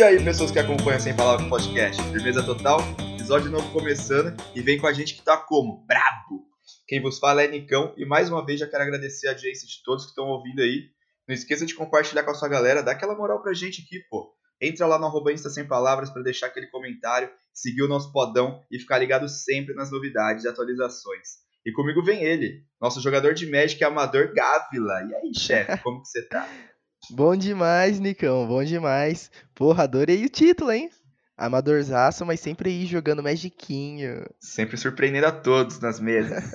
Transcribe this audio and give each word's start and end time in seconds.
E 0.00 0.02
aí, 0.02 0.24
pessoas 0.24 0.50
que 0.50 0.58
acompanham 0.58 0.98
Sem 0.98 1.14
Palavras 1.14 1.46
Podcast, 1.46 2.02
firmeza 2.04 2.42
total? 2.42 2.80
Episódio 3.14 3.50
novo 3.50 3.70
começando 3.70 4.34
e 4.54 4.62
vem 4.62 4.78
com 4.78 4.86
a 4.86 4.92
gente 4.94 5.14
que 5.14 5.22
tá 5.22 5.36
como? 5.36 5.84
Brabo! 5.86 6.46
Quem 6.88 7.02
vos 7.02 7.18
fala 7.18 7.42
é 7.42 7.48
Nicão 7.48 7.94
e 7.98 8.06
mais 8.06 8.30
uma 8.30 8.44
vez 8.44 8.58
já 8.58 8.66
quero 8.66 8.82
agradecer 8.82 9.28
a 9.28 9.32
audiência 9.32 9.68
de 9.68 9.82
todos 9.84 10.04
que 10.04 10.10
estão 10.12 10.26
ouvindo 10.28 10.62
aí. 10.62 10.88
Não 11.28 11.34
esqueça 11.34 11.66
de 11.66 11.74
compartilhar 11.74 12.22
com 12.22 12.30
a 12.30 12.34
sua 12.34 12.48
galera, 12.48 12.82
dá 12.82 12.92
aquela 12.92 13.14
moral 13.14 13.42
pra 13.42 13.52
gente 13.52 13.82
aqui, 13.82 14.00
pô. 14.08 14.34
Entra 14.58 14.86
lá 14.86 14.98
no 14.98 15.04
arroba 15.04 15.32
Insta 15.32 15.50
Sem 15.50 15.68
Palavras 15.68 16.08
para 16.08 16.22
deixar 16.22 16.46
aquele 16.46 16.68
comentário, 16.68 17.30
seguir 17.52 17.82
o 17.82 17.88
nosso 17.88 18.10
podão 18.10 18.62
e 18.70 18.78
ficar 18.78 18.98
ligado 18.98 19.28
sempre 19.28 19.74
nas 19.74 19.90
novidades 19.90 20.44
e 20.44 20.48
atualizações. 20.48 21.28
E 21.64 21.72
comigo 21.72 22.02
vem 22.02 22.22
ele, 22.22 22.64
nosso 22.80 23.00
jogador 23.00 23.34
de 23.34 23.50
Magic 23.50 23.82
amador 23.84 24.32
Gávila. 24.34 25.02
E 25.02 25.14
aí, 25.14 25.34
chefe, 25.34 25.82
como 25.82 26.00
que 26.00 26.08
você 26.08 26.22
tá? 26.22 26.48
Bom 27.10 27.34
demais, 27.34 27.98
Nicão, 27.98 28.46
bom 28.46 28.62
demais. 28.62 29.30
Porra, 29.54 29.84
adorei 29.84 30.22
o 30.24 30.28
título, 30.28 30.70
hein? 30.70 30.90
Amadorzaço, 31.36 32.26
mas 32.26 32.40
sempre 32.40 32.68
aí 32.68 32.84
jogando 32.84 33.22
Magiquinho. 33.22 34.26
Sempre 34.38 34.76
surpreendendo 34.76 35.26
a 35.26 35.32
todos 35.32 35.80
nas 35.80 35.98
mesas. 35.98 36.54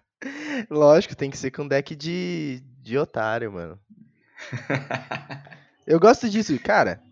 Lógico, 0.70 1.14
tem 1.14 1.30
que 1.30 1.36
ser 1.36 1.50
com 1.50 1.68
deck 1.68 1.94
de, 1.94 2.62
de 2.80 2.96
otário, 2.96 3.52
mano. 3.52 3.78
eu 5.86 6.00
gosto 6.00 6.28
disso, 6.28 6.58
cara. 6.58 7.02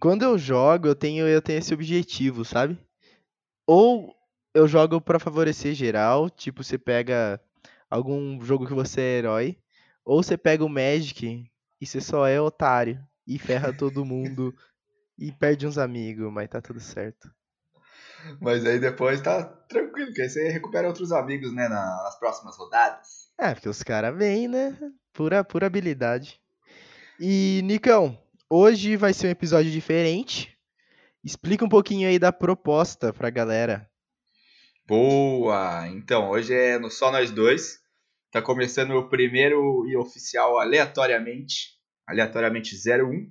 Quando 0.00 0.22
eu 0.22 0.38
jogo, 0.38 0.88
eu 0.88 0.94
tenho, 0.94 1.28
eu 1.28 1.42
tenho 1.42 1.58
esse 1.58 1.74
objetivo, 1.74 2.44
sabe? 2.44 2.78
Ou 3.66 4.14
eu 4.56 4.66
jogo 4.66 5.02
para 5.02 5.18
favorecer 5.18 5.74
geral, 5.74 6.30
tipo, 6.30 6.64
você 6.64 6.78
pega 6.78 7.38
algum 7.90 8.40
jogo 8.42 8.66
que 8.66 8.72
você 8.72 9.00
é 9.02 9.18
herói, 9.18 9.58
ou 10.02 10.22
você 10.22 10.34
pega 10.38 10.64
o 10.64 10.68
Magic 10.68 11.44
e 11.78 11.86
você 11.86 12.00
só 12.00 12.26
é 12.26 12.40
otário 12.40 12.98
e 13.26 13.38
ferra 13.38 13.70
todo 13.70 14.04
mundo 14.04 14.54
e 15.18 15.30
perde 15.30 15.66
uns 15.66 15.76
amigos, 15.76 16.32
mas 16.32 16.48
tá 16.48 16.62
tudo 16.62 16.80
certo. 16.80 17.30
Mas 18.40 18.64
aí 18.64 18.78
depois 18.78 19.20
tá 19.20 19.44
tranquilo, 19.44 20.06
porque 20.08 20.22
aí 20.22 20.30
você 20.30 20.48
recupera 20.48 20.88
outros 20.88 21.12
amigos, 21.12 21.52
né, 21.52 21.68
nas 21.68 22.18
próximas 22.18 22.56
rodadas. 22.56 23.30
É, 23.38 23.52
porque 23.52 23.68
os 23.68 23.82
caras 23.82 24.16
vêm, 24.16 24.48
né? 24.48 24.74
Pura, 25.12 25.44
pura 25.44 25.66
habilidade. 25.66 26.40
E, 27.20 27.60
Nicão, 27.62 28.18
hoje 28.48 28.96
vai 28.96 29.12
ser 29.12 29.26
um 29.26 29.30
episódio 29.30 29.70
diferente. 29.70 30.56
Explica 31.22 31.62
um 31.62 31.68
pouquinho 31.68 32.08
aí 32.08 32.18
da 32.18 32.32
proposta 32.32 33.12
pra 33.12 33.28
galera. 33.28 33.86
Boa! 34.86 35.88
Então, 35.88 36.30
hoje 36.30 36.54
é 36.54 36.78
no 36.78 36.88
Só 36.92 37.10
Nós 37.10 37.32
Dois. 37.32 37.80
Tá 38.30 38.40
começando 38.40 38.92
o 38.92 39.08
primeiro 39.08 39.84
e 39.88 39.96
oficial 39.96 40.60
aleatoriamente. 40.60 41.74
Aleatoriamente 42.06 42.76
01. 42.76 43.02
O 43.02 43.28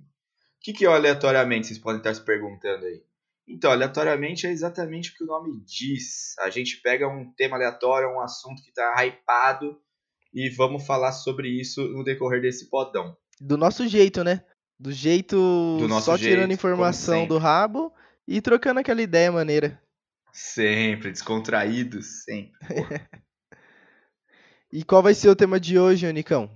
que, 0.59 0.73
que 0.73 0.83
é 0.85 0.89
o 0.89 0.91
aleatoriamente? 0.91 1.67
Vocês 1.67 1.79
podem 1.79 1.99
estar 1.99 2.13
se 2.13 2.25
perguntando 2.25 2.85
aí. 2.85 3.01
Então, 3.47 3.71
aleatoriamente 3.71 4.45
é 4.45 4.51
exatamente 4.51 5.11
o 5.11 5.15
que 5.15 5.23
o 5.23 5.27
nome 5.27 5.63
diz. 5.63 6.37
A 6.39 6.49
gente 6.49 6.81
pega 6.81 7.07
um 7.07 7.31
tema 7.37 7.55
aleatório, 7.55 8.09
um 8.09 8.19
assunto 8.19 8.61
que 8.61 8.69
está 8.69 8.93
hypado 9.05 9.79
e 10.33 10.49
vamos 10.49 10.85
falar 10.85 11.13
sobre 11.13 11.47
isso 11.47 11.81
no 11.87 12.03
decorrer 12.03 12.41
desse 12.41 12.69
podão. 12.69 13.15
Do 13.39 13.55
nosso 13.55 13.87
jeito, 13.87 14.25
né? 14.25 14.43
Do 14.77 14.91
jeito 14.91 15.37
Do 15.79 15.87
só 16.01 16.17
jeito, 16.17 16.35
tirando 16.35 16.51
informação 16.51 17.25
do 17.25 17.37
rabo 17.37 17.93
e 18.27 18.41
trocando 18.41 18.81
aquela 18.81 19.01
ideia 19.01 19.31
maneira. 19.31 19.81
Sempre, 20.35 21.13
descontraído, 21.13 22.01
sempre. 22.01 22.51
e 24.69 24.83
qual 24.83 25.01
vai 25.01 25.13
ser 25.13 25.29
o 25.29 25.35
tema 25.35 25.57
de 25.57 25.79
hoje, 25.79 26.05
Unicão? 26.05 26.53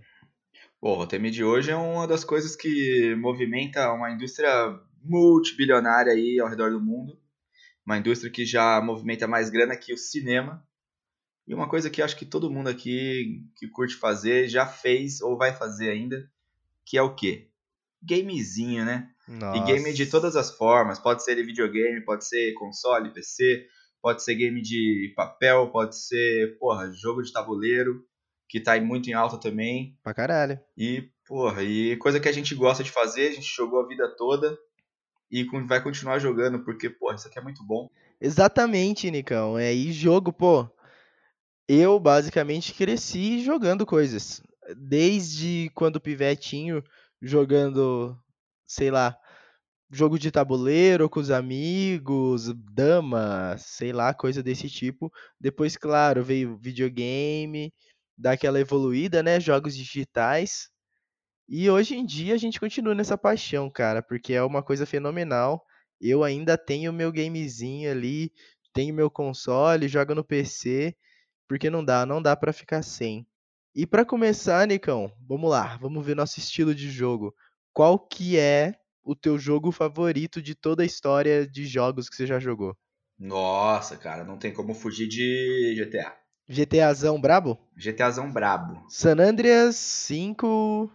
Bom, 0.82 1.00
o 1.00 1.08
tema 1.08 1.32
de 1.32 1.46
hoje 1.46 1.72
é 1.72 1.78
uma 1.78 2.06
das 2.06 2.26
coisas 2.26 2.58
que 2.58 3.16
movimenta 3.16 3.90
uma 3.94 4.12
indústria 4.12 4.78
multibilionária 5.02 6.12
aí 6.12 6.42
ao 6.42 6.50
redor 6.50 6.72
do 6.72 6.82
mundo. 6.82 7.18
Uma 7.86 7.98
indústria 7.98 8.30
que 8.30 8.46
já 8.46 8.82
movimenta 8.82 9.30
mais 9.30 9.50
grana 9.50 9.78
que 9.78 9.94
o 9.94 9.98
cinema. 9.98 10.62
E 11.48 11.54
uma 11.54 11.70
coisa 11.70 11.90
que 11.90 12.02
acho 12.02 12.18
que 12.18 12.26
todo 12.26 12.52
mundo 12.52 12.68
aqui 12.68 13.46
que 13.56 13.70
curte 13.70 13.96
fazer 13.96 14.50
já 14.50 14.66
fez 14.66 15.22
ou 15.22 15.38
vai 15.38 15.54
fazer 15.54 15.90
ainda, 15.90 16.30
que 16.86 16.98
é 16.98 17.02
o 17.02 17.16
quê? 17.16 17.50
Gamezinho, 18.04 18.84
né? 18.84 19.10
Nossa. 19.30 19.60
E 19.60 19.64
game 19.64 19.94
de 19.94 20.08
todas 20.08 20.36
as 20.36 20.50
formas. 20.50 20.98
Pode 20.98 21.24
ser 21.24 21.36
videogame, 21.36 22.04
pode 22.04 22.26
ser 22.26 22.54
console, 22.54 23.14
PC, 23.14 23.68
pode 24.02 24.24
ser 24.24 24.34
game 24.34 24.60
de 24.60 25.14
papel, 25.16 25.70
pode 25.70 25.96
ser, 25.96 26.58
porra, 26.58 26.92
jogo 26.92 27.22
de 27.22 27.32
tabuleiro, 27.32 28.04
que 28.48 28.60
tá 28.60 28.80
muito 28.82 29.08
em 29.08 29.14
alta 29.14 29.38
também. 29.38 29.96
Pra 30.04 30.16
caralho. 30.16 30.60
E, 30.76 31.10
porra, 31.28 31.62
e 31.64 31.96
coisa 31.98 32.20
que 32.20 32.28
a 32.28 32.32
gente 32.32 32.56
gosta 32.56 32.84
de 32.84 32.90
fazer, 32.90 33.28
a 33.28 33.32
gente 33.32 33.56
jogou 33.56 33.80
a 33.80 33.88
vida 33.88 34.08
toda 34.18 34.58
e 35.32 35.44
vai 35.68 35.82
continuar 35.84 36.18
jogando, 36.18 36.64
porque, 36.64 36.90
pô, 36.90 37.14
isso 37.14 37.28
aqui 37.28 37.38
é 37.38 37.42
muito 37.42 37.64
bom. 37.64 37.88
Exatamente, 38.20 39.12
Nicão. 39.12 39.60
É, 39.60 39.72
e 39.72 39.92
jogo, 39.92 40.34
pô. 40.34 40.68
Eu 41.68 42.00
basicamente 42.00 42.74
cresci 42.74 43.44
jogando 43.44 43.86
coisas. 43.86 44.42
Desde 44.76 45.70
quando 45.76 46.02
pivetinho, 46.02 46.84
jogando, 47.22 48.18
sei 48.70 48.92
lá, 48.92 49.18
jogo 49.92 50.20
de 50.20 50.32
tabuleiro 50.32 51.10
com 51.10 51.20
os 51.20 51.32
amigos, 51.32 52.54
dama, 52.72 53.58
sei 53.58 53.92
lá, 53.92 54.14
coisa 54.14 54.44
desse 54.44 54.70
tipo. 54.70 55.12
Depois, 55.40 55.76
claro, 55.76 56.24
veio 56.24 56.58
videogame, 56.58 57.74
daquela 58.18 58.60
evoluída, 58.60 59.24
né? 59.24 59.40
Jogos 59.40 59.76
digitais. 59.76 60.70
E 61.50 61.70
hoje 61.70 61.96
em 61.96 62.06
dia 62.06 62.36
a 62.36 62.38
gente 62.38 62.60
continua 62.60 62.94
nessa 62.96 63.18
paixão, 63.18 63.70
cara, 63.72 64.04
porque 64.04 64.34
é 64.34 64.44
uma 64.44 64.64
coisa 64.64 64.86
fenomenal. 64.86 65.66
Eu 66.00 66.24
ainda 66.24 66.58
tenho 66.58 66.94
meu 66.94 67.12
gamezinho 67.12 67.92
ali, 67.92 68.32
tenho 68.74 68.94
meu 68.94 69.10
console, 69.10 69.88
jogo 69.88 70.14
no 70.16 70.24
PC, 70.24 70.96
porque 71.48 71.70
não 71.70 71.84
dá, 71.84 72.06
não 72.06 72.22
dá 72.22 72.36
para 72.36 72.54
ficar 72.54 72.84
sem. 72.84 73.28
E 73.76 73.86
para 73.88 74.06
começar, 74.06 74.68
Nicão, 74.68 75.12
vamos 75.28 75.50
lá, 75.50 75.78
vamos 75.78 76.06
ver 76.06 76.16
nosso 76.16 76.40
estilo 76.40 76.76
de 76.76 76.92
jogo. 76.92 77.34
Qual 77.74 78.00
que 78.00 78.38
é 78.38 78.74
o 79.04 79.16
teu 79.16 79.38
jogo 79.38 79.72
favorito 79.72 80.42
de 80.42 80.56
toda 80.56 80.84
a 80.84 80.86
história 80.86 81.48
de 81.48 81.66
jogos 81.66 82.10
que 82.10 82.16
você 82.16 82.26
já 82.28 82.40
jogou? 82.40 82.76
Nossa, 83.18 83.98
cara, 83.98 84.24
não 84.24 84.38
tem 84.38 84.54
como 84.54 84.74
fugir 84.74 85.08
de 85.08 85.76
GTA. 85.76 86.16
GTAzão 86.48 87.20
brabo? 87.20 87.60
GTAzão 87.76 88.32
brabo. 88.32 88.84
San 88.90 89.20
Andreas 89.20 89.76
5, 89.76 90.90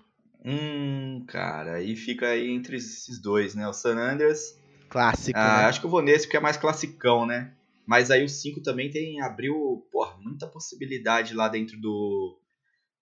Hum, 0.45 1.25
cara, 1.27 1.77
aí 1.77 1.97
fica 1.97 2.27
aí 2.29 2.51
entre 2.51 2.77
esses 2.77 3.19
dois, 3.19 3.55
né? 3.55 3.67
O 3.67 3.73
San 3.73 3.97
Andreas. 3.97 4.61
Clássico. 4.91 5.39
Ah, 5.39 5.63
né? 5.63 5.65
Acho 5.67 5.81
que 5.81 5.87
eu 5.87 5.91
vou 5.91 6.03
nesse 6.03 6.27
porque 6.27 6.37
é 6.37 6.41
mais 6.41 6.59
classicão, 6.59 7.25
né? 7.25 7.55
Mas 7.87 8.11
aí 8.11 8.23
o 8.23 8.29
5 8.29 8.63
também 8.63 8.91
tem 8.91 9.21
abriu, 9.23 9.87
porra, 9.91 10.17
muita 10.21 10.47
possibilidade 10.47 11.35
lá 11.35 11.49
dentro 11.49 11.81
do 11.81 12.39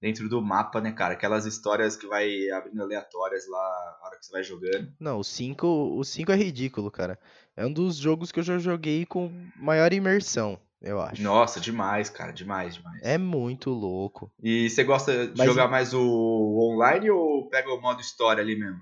dentro 0.02 0.28
do 0.28 0.42
mapa, 0.42 0.80
né, 0.80 0.92
cara? 0.92 1.14
Aquelas 1.14 1.46
histórias 1.46 1.96
que 1.96 2.06
vai 2.06 2.50
abrindo 2.50 2.82
aleatórias 2.82 3.48
lá 3.48 3.96
na 4.00 4.06
hora 4.06 4.18
que 4.18 4.26
você 4.26 4.32
vai 4.32 4.42
jogando. 4.42 4.92
Não, 5.00 5.18
o 5.18 5.24
5, 5.24 5.66
o 5.66 6.04
5 6.04 6.30
é 6.30 6.36
ridículo, 6.36 6.90
cara. 6.90 7.18
É 7.56 7.64
um 7.64 7.72
dos 7.72 7.96
jogos 7.96 8.30
que 8.30 8.40
eu 8.40 8.44
já 8.44 8.58
joguei 8.58 9.06
com 9.06 9.32
maior 9.56 9.92
imersão 9.92 10.58
eu 10.82 11.00
acho. 11.00 11.22
Nossa, 11.22 11.60
demais, 11.60 12.10
cara, 12.10 12.32
demais, 12.32 12.74
demais. 12.74 13.00
É 13.02 13.16
muito 13.16 13.70
louco. 13.70 14.32
E 14.42 14.68
você 14.68 14.82
gosta 14.82 15.28
de 15.28 15.38
Mas... 15.38 15.46
jogar 15.46 15.68
mais 15.68 15.94
o 15.94 16.00
online 16.00 17.08
ou 17.08 17.48
pega 17.48 17.72
o 17.72 17.80
modo 17.80 18.00
história 18.00 18.42
ali 18.42 18.58
mesmo? 18.58 18.80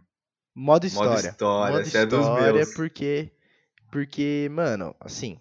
Modo 0.54 0.86
história. 0.86 1.10
Modo 1.10 1.26
história, 1.26 1.76
modo 1.76 1.86
história 1.86 2.04
é 2.04 2.06
dos 2.06 2.28
meus. 2.28 2.74
porque 2.74 3.30
porque, 3.90 4.48
mano, 4.52 4.94
assim, 5.00 5.38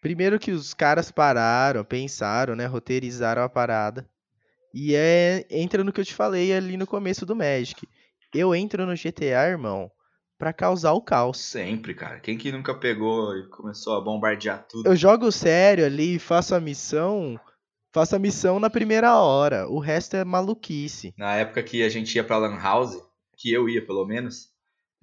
primeiro 0.00 0.38
que 0.38 0.52
os 0.52 0.74
caras 0.74 1.10
pararam, 1.10 1.82
pensaram, 1.82 2.54
né, 2.54 2.66
roteirizaram 2.66 3.42
a 3.42 3.48
parada. 3.48 4.08
E 4.74 4.94
é 4.94 5.46
entra 5.50 5.84
no 5.84 5.92
que 5.92 6.00
eu 6.00 6.04
te 6.04 6.14
falei 6.14 6.52
ali 6.52 6.76
no 6.76 6.86
começo 6.86 7.26
do 7.26 7.36
Magic. 7.36 7.86
Eu 8.34 8.54
entro 8.54 8.86
no 8.86 8.94
GTA, 8.94 9.46
irmão, 9.48 9.90
para 10.38 10.52
causar 10.52 10.92
o 10.92 11.02
caos. 11.02 11.38
Sempre, 11.38 11.94
cara. 11.94 12.18
Quem 12.18 12.38
que 12.38 12.50
nunca 12.50 12.74
pegou 12.74 13.36
e 13.36 13.46
começou 13.48 13.96
a 13.96 14.00
bombardear 14.00 14.66
tudo? 14.66 14.88
Eu 14.88 14.96
jogo 14.96 15.30
sério 15.30 15.84
ali, 15.84 16.18
faço 16.18 16.54
a 16.54 16.60
missão, 16.60 17.38
faço 17.92 18.16
a 18.16 18.18
missão 18.18 18.58
na 18.58 18.70
primeira 18.70 19.16
hora. 19.18 19.68
O 19.68 19.78
resto 19.78 20.16
é 20.16 20.24
maluquice. 20.24 21.14
Na 21.16 21.36
época 21.36 21.62
que 21.62 21.82
a 21.82 21.88
gente 21.88 22.14
ia 22.16 22.24
pra 22.24 22.38
Lan 22.38 22.58
House, 22.58 22.98
que 23.36 23.52
eu 23.52 23.68
ia 23.68 23.84
pelo 23.84 24.06
menos, 24.06 24.48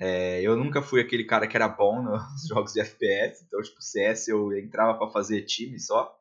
é, 0.02 0.42
eu 0.42 0.56
nunca 0.56 0.82
fui 0.82 1.00
aquele 1.00 1.26
cara 1.26 1.48
que 1.48 1.56
era 1.56 1.68
bom 1.68 2.02
nos 2.02 2.48
jogos 2.48 2.74
de 2.74 2.82
FPS. 2.82 3.44
Então, 3.46 3.62
tipo, 3.62 3.82
CS 3.82 4.28
eu 4.30 4.58
entrava 4.58 4.98
para 4.98 5.12
fazer 5.12 5.44
time 5.44 5.80
só. 5.80 6.16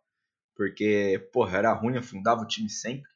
Porque, 0.55 1.29
porra, 1.33 1.59
era 1.59 1.73
ruim, 1.73 1.95
eu 1.97 2.03
fundava 2.03 2.43
o 2.43 2.47
time 2.47 2.69
sempre. 2.69 3.09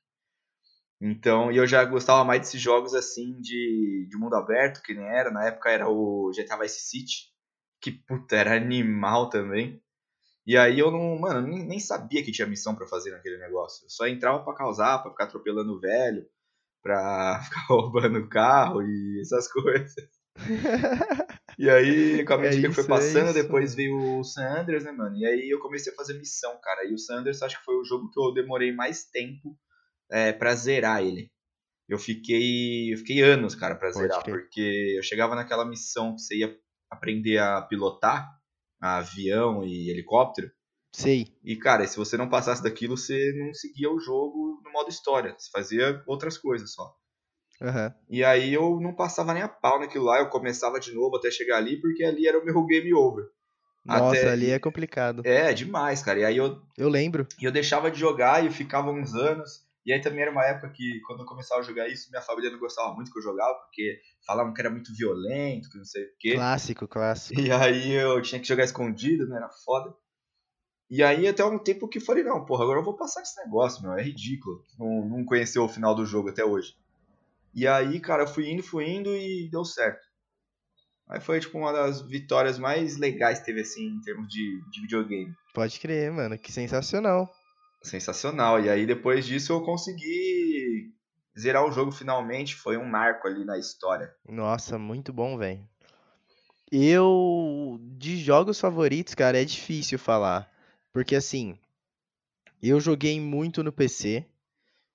Então, 1.05 1.51
e 1.51 1.57
eu 1.57 1.67
já 1.67 1.85
gostava 1.85 2.23
mais 2.25 2.43
desses 2.43 2.61
jogos 2.61 2.95
assim 2.95 3.41
de, 3.41 4.07
de 4.09 4.17
mundo 4.17 4.37
aberto, 4.37 4.81
que 4.83 4.95
nem 4.95 5.05
era. 5.05 5.33
Na 5.33 5.47
época 5.47 5.69
era 5.69 5.89
o 5.89 6.31
GTA 6.33 6.57
Vice 6.59 6.81
City, 6.81 7.33
que 7.81 7.91
puta, 7.91 8.37
era 8.37 8.55
animal 8.55 9.29
também. 9.29 9.83
E 10.47 10.57
aí 10.57 10.79
eu 10.79 10.93
não, 10.93 11.19
mano, 11.19 11.47
nem, 11.47 11.67
nem 11.67 11.81
sabia 11.81 12.25
que 12.25 12.33
tinha 12.33 12.47
missão 12.47 12.77
para 12.77 12.87
fazer 12.87 13.11
naquele 13.11 13.39
negócio. 13.39 13.85
Eu 13.85 13.91
só 13.91 14.07
entrava 14.07 14.45
para 14.45 14.55
causar, 14.55 14.99
para 15.01 15.11
ficar 15.11 15.25
atropelando 15.25 15.73
o 15.75 15.81
velho, 15.81 16.25
pra 16.83 17.41
ficar 17.47 17.67
roubando 17.69 18.19
o 18.21 18.29
carro 18.29 18.83
e 18.83 19.21
essas 19.21 19.51
coisas. 19.51 19.95
e 21.59 21.69
aí, 21.69 22.25
com 22.25 22.35
a 22.35 22.39
medida 22.39 22.69
É 22.69 22.71
que 22.71 22.75
foi 22.77 22.85
é 22.85 22.87
passando, 22.89 23.31
isso. 23.31 23.43
depois 23.43 23.75
veio 23.75 24.21
o 24.21 24.25
San 24.25 24.61
Andreas, 24.61 24.85
né, 24.85 24.93
mano? 24.93 25.17
E 25.17 25.27
aí 25.27 25.51
eu 25.51 25.59
comecei 25.61 25.93
a 25.93 25.97
fazer 25.97 26.15
missão, 26.15 26.59
cara. 26.63 26.87
E 26.87 26.95
o 26.95 26.99
San 26.99 27.17
Andreas 27.17 27.43
acho 27.43 27.59
que 27.59 27.65
foi 27.65 27.75
o 27.75 27.85
jogo 27.85 28.09
que 28.11 28.21
eu 28.21 28.33
demorei 28.33 28.73
mais 28.73 29.05
tempo 29.05 29.59
é, 30.13 30.33
pra 30.33 30.55
zerar 30.55 31.03
ele. 31.03 31.31
Eu 31.89 31.99
fiquei, 31.99 32.93
eu 32.93 32.99
fiquei 32.99 33.21
anos, 33.23 33.55
cara, 33.55 33.75
pra 33.75 33.91
Pode 33.91 33.99
zerar, 34.03 34.23
crer. 34.23 34.37
porque 34.37 34.95
eu 34.97 35.03
chegava 35.03 35.35
naquela 35.35 35.65
missão 35.65 36.15
que 36.15 36.21
você 36.23 36.37
ia 36.37 36.57
aprender 36.91 37.39
a 37.39 37.61
pilotar 37.63 38.29
avião 38.81 39.65
e 39.65 39.91
helicóptero. 39.91 40.51
Sei. 40.95 41.27
E, 41.43 41.57
cara, 41.57 41.87
se 41.87 41.97
você 41.97 42.17
não 42.17 42.29
passasse 42.29 42.63
daquilo, 42.63 42.97
você 42.97 43.33
não 43.37 43.53
seguia 43.55 43.91
o 43.91 43.99
jogo 43.99 44.61
no 44.65 44.71
modo 44.73 44.89
história. 44.91 45.35
Você 45.39 45.51
fazia 45.51 46.03
outras 46.07 46.37
coisas 46.37 46.73
só. 46.73 46.95
Aham. 47.61 47.95
E 48.11 48.25
aí 48.25 48.53
eu 48.53 48.79
não 48.81 48.95
passava 48.95 49.33
nem 49.33 49.43
a 49.43 49.49
pau 49.49 49.79
naquilo 49.79 50.05
lá, 50.05 50.19
eu 50.19 50.29
começava 50.29 50.79
de 50.81 50.93
novo 50.93 51.17
até 51.17 51.31
chegar 51.31 51.59
ali, 51.59 51.81
porque 51.81 52.05
ali 52.05 52.27
era 52.27 52.39
o 52.39 52.45
meu 52.45 52.65
game 52.67 52.93
over. 52.93 53.25
Nossa, 53.85 54.19
Até- 54.21 54.31
ali 54.31 54.51
é 54.51 54.59
complicado. 54.59 55.23
É, 55.25 55.53
demais, 55.53 56.03
cara. 56.03 56.21
E 56.21 56.25
aí 56.25 56.37
eu, 56.37 56.61
Eu 56.77 56.89
lembro. 56.89 57.27
e 57.41 57.45
eu 57.45 57.53
deixava 57.53 57.91
de 57.91 57.99
jogar 57.99 58.45
e 58.45 58.51
ficava 58.51 58.91
uns 58.91 59.15
anos. 59.15 59.65
E 59.85 59.93
aí 59.93 60.01
também 60.01 60.23
era 60.23 60.31
uma 60.31 60.45
época 60.45 60.71
que, 60.71 61.01
quando 61.07 61.21
eu 61.21 61.27
começava 61.27 61.61
a 61.61 61.65
jogar 61.65 61.89
isso, 61.89 62.09
minha 62.11 62.23
família 62.23 62.51
não 62.51 62.59
gostava 62.59 62.95
muito 62.95 63.11
que 63.11 63.19
eu 63.19 63.23
jogava, 63.23 63.55
porque 63.55 64.01
falavam 64.25 64.55
que 64.55 64.61
era 64.61 64.71
muito 64.71 64.95
violento, 64.95 65.69
que 65.69 65.79
não 65.79 65.85
sei 65.85 66.05
o 66.05 66.09
quê. 66.19 66.35
Clássico, 66.35 66.87
clássico. 66.87 67.41
E 67.41 67.51
aí 67.51 67.91
eu 67.93 68.23
tinha 68.23 68.41
que 68.41 68.47
jogar 68.47 68.65
escondido, 68.65 69.27
né? 69.27 69.37
Era 69.37 69.51
foda. 69.65 69.93
E 70.89 71.03
aí 71.03 71.27
até 71.27 71.45
um 71.45 71.59
tempo 71.59 71.89
que 71.89 71.99
eu 71.99 72.03
falei, 72.03 72.23
não, 72.23 72.45
porra, 72.45 72.65
agora 72.65 72.79
eu 72.79 72.85
vou 72.85 72.97
passar 72.97 73.23
esse 73.23 73.37
negócio, 73.45 73.83
meu, 73.83 73.95
é 73.95 74.03
ridículo. 74.03 74.63
Não, 74.79 75.09
não 75.09 75.25
conheceu 75.25 75.65
o 75.65 75.69
final 75.69 75.95
do 75.95 76.07
jogo 76.07 76.29
até 76.29 76.45
hoje. 76.45 76.77
E 77.55 77.67
aí, 77.67 77.99
cara, 77.99 78.23
eu 78.23 78.29
fui 78.29 78.51
indo, 78.51 78.63
fui 78.63 78.89
indo 78.89 79.15
e 79.15 79.49
deu 79.51 79.65
certo. 79.65 80.01
Aí 81.09 81.21
foi, 81.21 81.41
tipo, 81.41 81.59
uma 81.59 81.73
das 81.73 82.01
vitórias 82.01 82.59
mais 82.59 82.97
legais 82.97 83.41
que 83.41 83.47
teve, 83.47 83.61
assim, 83.61 83.87
em 83.87 84.01
termos 84.01 84.29
de, 84.29 84.63
de 84.71 84.81
videogame. 84.81 85.35
Pode 85.53 85.79
crer, 85.79 86.11
mano. 86.11 86.39
Que 86.39 86.51
sensacional. 86.51 87.29
Sensacional. 87.83 88.61
E 88.61 88.69
aí, 88.69 88.87
depois 88.87 89.27
disso, 89.27 89.53
eu 89.53 89.63
consegui 89.63 90.93
zerar 91.39 91.65
o 91.65 91.73
jogo 91.73 91.91
finalmente. 91.91 92.55
Foi 92.55 92.77
um 92.77 92.85
marco 92.85 93.27
ali 93.27 93.45
na 93.45 93.59
história. 93.59 94.15
Nossa, 94.29 94.79
muito 94.79 95.13
bom, 95.13 95.37
velho. 95.37 95.67
Eu, 96.71 97.79
de 97.99 98.17
jogos 98.17 98.59
favoritos, 98.59 99.15
cara, 99.15 99.41
é 99.41 99.45
difícil 99.45 99.99
falar. 99.99 100.51
Porque 100.93 101.15
assim, 101.15 101.59
eu 102.63 102.81
joguei 102.81 103.21
muito 103.21 103.63
no 103.63 103.73
PC 103.73 104.27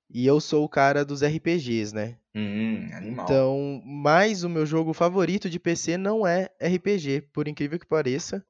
e 0.09 0.25
eu 0.25 0.39
sou 0.39 0.63
o 0.63 0.69
cara 0.69 1.05
dos 1.05 1.21
RPGs, 1.21 1.93
né? 1.93 2.17
Hum, 2.33 2.89
animal. 2.93 3.25
Então, 3.25 3.81
mas 3.85 4.43
o 4.43 4.49
meu 4.49 4.65
jogo 4.65 4.93
favorito 4.93 5.49
de 5.49 5.59
PC 5.59 5.97
não 5.97 6.25
é 6.25 6.49
RPG, 6.59 7.21
por 7.33 7.47
incrível 7.47 7.79
que 7.79 7.85
pareça. 7.85 8.45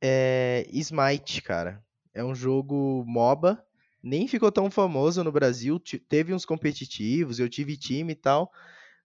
É 0.00 0.66
Smite, 0.70 1.42
cara. 1.42 1.83
É 2.14 2.24
um 2.24 2.34
jogo 2.34 3.04
MOBA, 3.06 3.62
nem 4.02 4.28
ficou 4.28 4.52
tão 4.52 4.70
famoso 4.70 5.24
no 5.24 5.32
Brasil, 5.32 5.80
teve 6.08 6.32
uns 6.32 6.44
competitivos, 6.44 7.40
eu 7.40 7.48
tive 7.48 7.76
time 7.76 8.12
e 8.12 8.16
tal, 8.16 8.50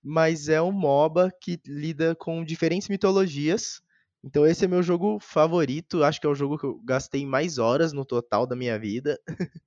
mas 0.04 0.48
é 0.48 0.62
um 0.62 0.72
MOBA 0.72 1.32
que 1.42 1.60
lida 1.66 2.16
com 2.16 2.44
diferentes 2.44 2.88
mitologias. 2.88 3.82
Então 4.24 4.46
esse 4.46 4.66
é 4.66 4.68
meu 4.68 4.84
jogo 4.84 5.18
favorito, 5.20 6.04
acho 6.04 6.20
que 6.22 6.28
é 6.28 6.30
o 6.30 6.36
jogo 6.36 6.58
que 6.58 6.66
eu 6.66 6.80
gastei 6.84 7.26
mais 7.26 7.58
horas 7.58 7.94
no 7.94 8.06
total 8.06 8.46
da 8.46 8.56
minha 8.56 8.78
vida. 8.78 9.20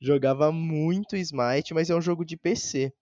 Jogava 0.00 0.50
muito 0.50 1.16
Smite, 1.16 1.72
mas 1.72 1.88
é 1.88 1.94
um 1.94 2.00
jogo 2.00 2.24
de 2.24 2.36
PC. 2.36 2.92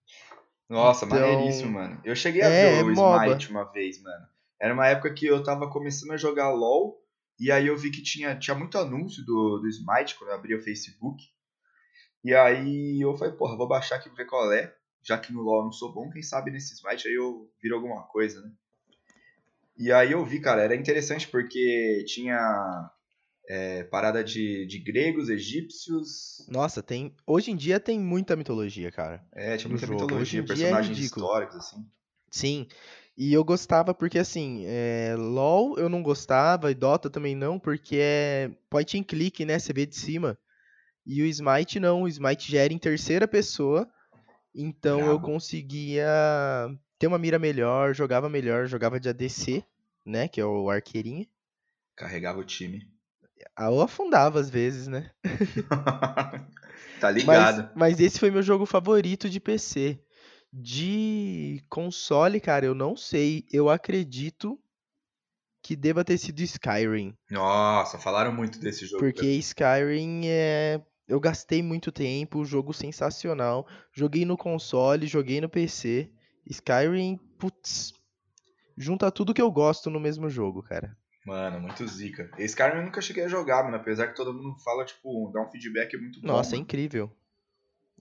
Nossa, 0.68 1.06
Então, 1.06 1.18
maneiríssimo, 1.18 1.72
mano. 1.72 2.00
Eu 2.04 2.14
cheguei 2.14 2.42
a 2.42 2.48
é, 2.48 2.76
ver 2.76 2.84
o 2.84 2.90
é 2.90 2.94
MOBA. 2.94 3.26
Smite 3.26 3.50
uma 3.50 3.64
vez, 3.64 4.02
mano. 4.02 4.26
Era 4.60 4.74
uma 4.74 4.86
época 4.86 5.12
que 5.12 5.26
eu 5.26 5.42
tava 5.42 5.70
começando 5.70 6.12
a 6.12 6.16
jogar 6.16 6.50
LoL, 6.50 6.98
e 7.38 7.52
aí 7.52 7.66
eu 7.66 7.76
vi 7.76 7.90
que 7.90 8.02
tinha, 8.02 8.36
tinha 8.38 8.56
muito 8.56 8.78
anúncio 8.78 9.24
do, 9.24 9.58
do 9.58 9.68
Smite 9.68 10.16
quando 10.16 10.30
eu 10.30 10.36
abri 10.36 10.54
o 10.54 10.62
Facebook. 10.62 11.22
E 12.24 12.34
aí 12.34 13.00
eu 13.00 13.16
falei, 13.16 13.34
porra, 13.34 13.56
vou 13.56 13.68
baixar 13.68 13.96
aqui 13.96 14.08
pra 14.08 14.16
ver 14.16 14.26
qual 14.28 14.52
é. 14.52 14.74
Já 15.02 15.16
que 15.18 15.32
no 15.32 15.42
LoL 15.42 15.60
eu 15.60 15.64
não 15.66 15.72
sou 15.72 15.92
bom, 15.92 16.10
quem 16.10 16.22
sabe 16.22 16.50
nesse 16.50 16.74
Smite 16.74 17.06
aí 17.06 17.14
eu 17.14 17.48
viro 17.62 17.76
alguma 17.76 18.02
coisa, 18.04 18.40
né? 18.40 18.50
E 19.78 19.92
aí 19.92 20.12
eu 20.12 20.24
vi, 20.24 20.40
cara, 20.40 20.62
era 20.62 20.74
interessante 20.74 21.28
porque 21.28 22.04
tinha 22.08 22.90
é, 23.48 23.84
parada 23.84 24.24
de, 24.24 24.66
de 24.66 24.78
gregos, 24.78 25.28
egípcios, 25.28 26.46
Nossa, 26.48 26.82
tem. 26.82 27.14
Hoje 27.26 27.50
em 27.50 27.56
dia 27.56 27.78
tem 27.78 28.00
muita 28.00 28.34
mitologia, 28.34 28.90
cara. 28.90 29.24
é, 29.32 29.56
tinha 29.56 29.70
muita 29.70 29.86
jogo. 29.86 30.00
mitologia, 30.00 30.40
é 30.40 30.42
personagens 30.44 30.96
ridículo. 30.96 31.26
históricos, 31.26 31.56
assim. 31.56 31.86
Sim. 32.30 32.66
E 33.16 33.32
eu 33.32 33.42
gostava 33.42 33.94
porque, 33.94 34.18
assim, 34.18 34.64
é, 34.66 35.14
LoL 35.16 35.78
eu 35.78 35.88
não 35.88 36.02
gostava, 36.02 36.70
e 36.70 36.74
Dota 36.74 37.08
também 37.08 37.34
não, 37.34 37.58
porque 37.58 37.96
é 37.98 38.50
point 38.68 38.98
and 38.98 39.04
click, 39.04 39.44
né? 39.44 39.58
Você 39.58 39.72
vê 39.72 39.86
de 39.86 39.96
cima. 39.96 40.38
E 41.06 41.22
o 41.22 41.26
Smite 41.26 41.80
não, 41.80 42.02
o 42.02 42.08
Smite 42.08 42.52
já 42.52 42.60
era 42.60 42.72
em 42.74 42.78
terceira 42.78 43.26
pessoa, 43.26 43.88
então 44.54 44.98
eu 45.00 45.18
Brabo. 45.18 45.26
conseguia 45.26 46.06
ter 46.98 47.06
uma 47.06 47.18
mira 47.18 47.38
melhor, 47.38 47.94
jogava 47.94 48.28
melhor, 48.28 48.66
jogava 48.66 49.00
de 49.00 49.08
ADC, 49.08 49.64
né? 50.04 50.28
Que 50.28 50.40
é 50.40 50.44
o 50.44 50.68
arqueirinho. 50.68 51.26
Carregava 51.96 52.38
o 52.40 52.44
time. 52.44 52.86
Eu 53.58 53.80
afundava 53.80 54.40
às 54.40 54.50
vezes, 54.50 54.88
né? 54.88 55.10
tá 57.00 57.10
Mas, 57.10 57.14
ligado. 57.14 57.70
mas 57.74 58.00
esse 58.00 58.18
foi 58.18 58.30
meu 58.30 58.42
jogo 58.42 58.66
favorito 58.66 59.30
de 59.30 59.40
PC. 59.40 59.98
De 60.58 61.62
console, 61.68 62.40
cara, 62.40 62.64
eu 62.64 62.74
não 62.74 62.96
sei. 62.96 63.44
Eu 63.52 63.68
acredito 63.68 64.58
que 65.62 65.76
deva 65.76 66.02
ter 66.02 66.16
sido 66.16 66.40
Skyrim. 66.40 67.14
Nossa, 67.30 67.98
falaram 67.98 68.32
muito 68.32 68.58
desse 68.58 68.86
jogo. 68.86 69.04
Porque 69.04 69.26
Skyrim 69.26 70.22
é. 70.24 70.80
Eu 71.06 71.20
gastei 71.20 71.62
muito 71.62 71.92
tempo, 71.92 72.44
jogo 72.44 72.72
sensacional. 72.72 73.66
Joguei 73.92 74.24
no 74.24 74.36
console, 74.36 75.06
joguei 75.06 75.40
no 75.40 75.48
PC. 75.48 76.10
Skyrim, 76.46 77.18
putz. 77.38 77.92
Junta 78.78 79.10
tudo 79.10 79.34
que 79.34 79.42
eu 79.42 79.50
gosto 79.50 79.90
no 79.90 80.00
mesmo 80.00 80.30
jogo, 80.30 80.62
cara. 80.62 80.96
Mano, 81.26 81.60
muito 81.60 81.86
zica. 81.86 82.30
Cara 82.56 82.78
eu 82.78 82.84
nunca 82.84 83.00
cheguei 83.02 83.24
a 83.24 83.28
jogar, 83.28 83.62
mano. 83.62 83.76
Apesar 83.76 84.06
que 84.06 84.16
todo 84.16 84.32
mundo 84.32 84.56
fala, 84.64 84.86
tipo, 84.86 85.30
dá 85.32 85.42
um 85.42 85.50
feedback 85.50 85.96
muito 85.96 86.20
bom. 86.20 86.28
Nossa, 86.28 86.50
é 86.50 86.52
mano. 86.52 86.62
incrível. 86.62 87.12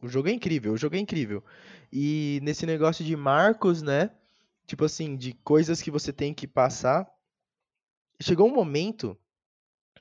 O 0.06 0.10
jogo 0.10 0.30
é 0.30 0.32
incrível, 0.32 0.74
o 0.74 0.78
jogo 0.78 0.96
é 0.96 1.00
incrível. 1.00 1.44
E 1.92 2.40
nesse 2.44 2.66
negócio 2.66 3.04
de 3.04 3.16
marcos, 3.16 3.82
né? 3.82 4.12
Tipo 4.68 4.86
assim, 4.86 5.16
de 5.16 5.34
coisas 5.34 5.82
que 5.82 5.90
você 5.90 6.14
tem 6.14 6.34
que 6.34 6.48
passar. 6.48 7.08
Chegou 8.22 8.48
um 8.48 8.54
momento 8.54 9.18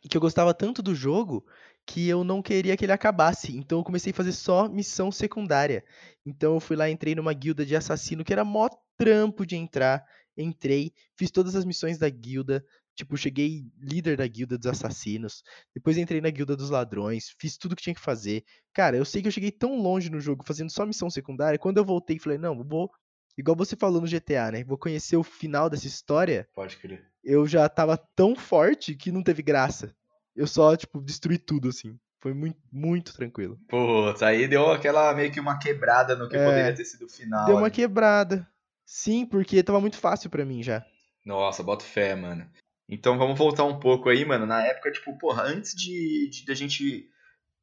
que 0.08 0.16
eu 0.16 0.20
gostava 0.20 0.52
tanto 0.52 0.82
do 0.82 0.94
jogo 0.94 1.44
que 1.86 2.08
eu 2.08 2.22
não 2.22 2.42
queria 2.42 2.76
que 2.76 2.84
ele 2.84 2.92
acabasse. 2.92 3.56
Então 3.56 3.78
eu 3.78 3.84
comecei 3.84 4.12
a 4.12 4.14
fazer 4.14 4.32
só 4.32 4.68
missão 4.68 5.10
secundária. 5.10 5.84
Então 6.24 6.54
eu 6.54 6.60
fui 6.60 6.76
lá, 6.76 6.88
entrei 6.88 7.14
numa 7.14 7.32
guilda 7.32 7.64
de 7.64 7.74
assassino 7.74 8.24
que 8.24 8.32
era 8.32 8.44
mó 8.44 8.68
trampo 8.96 9.46
de 9.46 9.56
entrar. 9.56 10.04
Entrei, 10.36 10.92
fiz 11.16 11.30
todas 11.30 11.54
as 11.54 11.64
missões 11.64 11.98
da 11.98 12.08
guilda. 12.08 12.64
Tipo, 12.96 13.16
cheguei 13.16 13.64
líder 13.78 14.16
da 14.16 14.26
guilda 14.26 14.56
dos 14.56 14.66
assassinos. 14.68 15.42
Depois 15.74 15.96
entrei 15.98 16.20
na 16.20 16.30
guilda 16.30 16.56
dos 16.56 16.70
ladrões. 16.70 17.34
Fiz 17.38 17.56
tudo 17.56 17.74
que 17.74 17.82
tinha 17.82 17.94
que 17.94 18.00
fazer. 18.00 18.44
Cara, 18.72 18.96
eu 18.96 19.04
sei 19.04 19.20
que 19.20 19.28
eu 19.28 19.32
cheguei 19.32 19.50
tão 19.50 19.80
longe 19.80 20.10
no 20.10 20.20
jogo 20.20 20.44
fazendo 20.46 20.70
só 20.70 20.86
missão 20.86 21.10
secundária. 21.10 21.58
Quando 21.58 21.78
eu 21.78 21.84
voltei, 21.84 22.18
falei, 22.18 22.38
não, 22.38 22.62
vou. 22.62 22.90
Igual 23.36 23.56
você 23.56 23.74
falou 23.74 24.00
no 24.00 24.06
GTA, 24.06 24.52
né? 24.52 24.62
Vou 24.62 24.78
conhecer 24.78 25.16
o 25.16 25.24
final 25.24 25.68
dessa 25.68 25.88
história. 25.88 26.48
Pode 26.54 26.76
crer. 26.76 27.04
Eu 27.24 27.46
já 27.46 27.68
tava 27.68 27.96
tão 28.14 28.36
forte 28.36 28.94
que 28.94 29.10
não 29.10 29.22
teve 29.24 29.42
graça. 29.42 29.92
Eu 30.36 30.46
só, 30.46 30.76
tipo, 30.76 31.00
destruí 31.00 31.36
tudo, 31.38 31.68
assim. 31.68 31.98
Foi 32.20 32.32
muito, 32.32 32.58
muito 32.72 33.12
tranquilo. 33.14 33.58
Putz, 33.68 34.22
aí 34.22 34.46
deu 34.46 34.70
aquela 34.70 35.12
meio 35.14 35.32
que 35.32 35.40
uma 35.40 35.58
quebrada 35.58 36.14
no 36.16 36.28
que 36.28 36.36
É. 36.36 36.44
poderia 36.44 36.74
ter 36.74 36.84
sido 36.84 37.06
o 37.06 37.08
final. 37.08 37.44
Deu 37.46 37.56
uma 37.56 37.66
ali. 37.66 37.74
quebrada. 37.74 38.48
Sim, 38.86 39.26
porque 39.26 39.62
tava 39.62 39.80
muito 39.80 39.96
fácil 39.98 40.30
pra 40.30 40.44
mim 40.44 40.62
já. 40.62 40.84
Nossa, 41.24 41.62
boto 41.62 41.82
fé, 41.84 42.14
mano. 42.14 42.48
Então 42.94 43.18
vamos 43.18 43.36
voltar 43.36 43.64
um 43.64 43.80
pouco 43.80 44.08
aí, 44.08 44.24
mano. 44.24 44.46
Na 44.46 44.64
época, 44.64 44.92
tipo, 44.92 45.18
porra, 45.18 45.42
antes 45.42 45.74
de, 45.74 46.30
de, 46.30 46.46
da 46.46 46.54
gente 46.54 47.10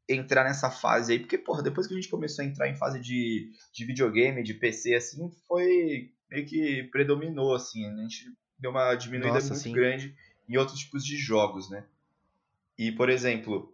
entrar 0.08 0.44
nessa 0.44 0.70
fase 0.70 1.14
aí, 1.14 1.20
porque, 1.20 1.38
porra, 1.38 1.64
depois 1.64 1.88
que 1.88 1.94
a 1.94 1.96
gente 1.96 2.10
começou 2.10 2.44
a 2.44 2.48
entrar 2.48 2.68
em 2.68 2.76
fase 2.76 3.00
de, 3.00 3.50
de 3.74 3.86
videogame, 3.86 4.44
de 4.44 4.54
PC, 4.54 4.94
assim, 4.94 5.32
foi 5.48 6.12
meio 6.30 6.46
que 6.46 6.84
predominou, 6.92 7.56
assim. 7.56 7.86
A 7.86 7.96
gente 8.02 8.26
deu 8.60 8.72
uma 8.72 8.94
diminuída 8.96 9.36
Nossa, 9.36 9.54
muito 9.54 9.64
sim. 9.64 9.72
grande 9.72 10.14
em 10.50 10.58
outros 10.58 10.80
tipos 10.80 11.06
de 11.06 11.16
jogos, 11.16 11.70
né? 11.70 11.86
E, 12.78 12.92
por 12.92 13.10
exemplo, 13.10 13.74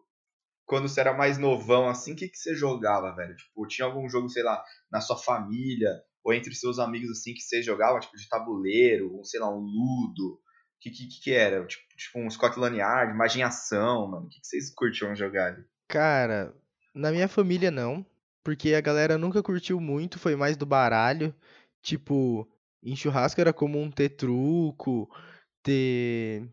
quando 0.63 0.87
você 0.87 0.99
era 0.99 1.13
mais 1.13 1.39
novão, 1.39 1.89
assim, 1.89 2.13
o 2.13 2.15
que, 2.15 2.29
que 2.29 2.37
você 2.37 2.53
jogava, 2.53 3.15
velho? 3.15 3.35
Tipo, 3.35 3.65
tinha 3.65 3.87
algum 3.87 4.07
jogo, 4.07 4.29
sei 4.29 4.43
lá, 4.43 4.63
na 4.91 5.01
sua 5.01 5.17
família, 5.17 5.89
ou 6.23 6.31
entre 6.31 6.53
seus 6.53 6.77
amigos, 6.77 7.09
assim, 7.09 7.33
que 7.33 7.41
você 7.41 7.63
jogava, 7.63 7.99
tipo, 7.99 8.15
de 8.15 8.29
tabuleiro, 8.29 9.11
ou 9.15 9.25
sei 9.25 9.39
lá, 9.39 9.49
um 9.49 9.61
ludo, 9.61 10.39
que, 10.79 10.89
que, 10.89 11.07
que 11.21 11.33
era? 11.33 11.65
Tipo, 11.65 11.83
tipo 11.95 12.19
um 12.19 12.29
Scotland 12.29 12.77
Yard, 12.77 13.13
imaginação, 13.13 14.07
mano. 14.07 14.25
O 14.25 14.29
que, 14.29 14.39
que 14.39 14.47
vocês 14.47 14.73
curtiam 14.73 15.15
jogar 15.15 15.53
ali? 15.53 15.63
Cara, 15.87 16.53
na 16.93 17.11
minha 17.11 17.27
família 17.27 17.71
não, 17.71 18.05
porque 18.43 18.73
a 18.73 18.81
galera 18.81 19.17
nunca 19.17 19.43
curtiu 19.43 19.79
muito, 19.79 20.19
foi 20.19 20.35
mais 20.35 20.55
do 20.55 20.65
baralho. 20.65 21.33
Tipo, 21.81 22.47
em 22.83 22.95
churrasco 22.95 23.41
era 23.41 23.53
comum 23.53 23.89
ter 23.89 24.09
truco, 24.09 25.09
ter, 25.63 26.47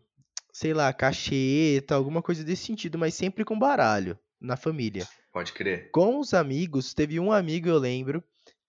sei 0.51 0.73
lá, 0.73 0.91
cacheta, 0.91 1.95
alguma 1.95 2.21
coisa 2.21 2.43
desse 2.43 2.65
sentido, 2.65 2.97
mas 2.97 3.13
sempre 3.13 3.45
com 3.45 3.57
baralho 3.57 4.17
na 4.39 4.57
família. 4.57 5.07
Pode 5.31 5.53
crer. 5.53 5.89
Com 5.91 6.19
os 6.19 6.33
amigos, 6.33 6.93
teve 6.93 7.19
um 7.19 7.31
amigo, 7.31 7.67
eu 7.67 7.77
lembro, 7.77 8.23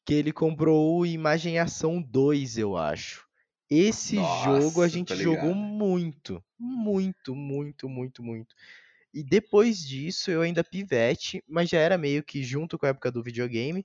que 0.04 0.14
ele 0.14 0.32
comprou 0.32 1.00
o 1.00 1.06
Imagem 1.06 1.58
Ação 1.58 2.00
2, 2.00 2.58
eu 2.58 2.76
acho. 2.76 3.25
Esse 3.70 4.24
jogo 4.24 4.82
a 4.82 4.88
Nossa, 4.88 4.88
gente 4.88 5.14
tô 5.14 5.16
jogou 5.16 5.54
muito, 5.54 6.42
muito, 6.58 7.34
muito, 7.34 7.88
muito, 7.88 8.22
muito. 8.22 8.54
E 9.14 9.22
depois 9.24 9.78
disso, 9.86 10.30
eu 10.30 10.42
ainda 10.42 10.64
pivete, 10.64 11.42
mas 11.48 11.70
já 11.70 11.78
era 11.78 11.98
meio 11.98 12.24
que 12.24 12.42
junto 12.44 12.78
com 12.78 12.86
a 12.86 12.90
época 12.90 13.12
do 13.12 13.22
videogame, 13.22 13.84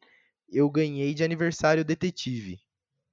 eu 0.49 0.69
ganhei 0.69 1.13
de 1.13 1.23
aniversário 1.23 1.85
Detetive, 1.85 2.59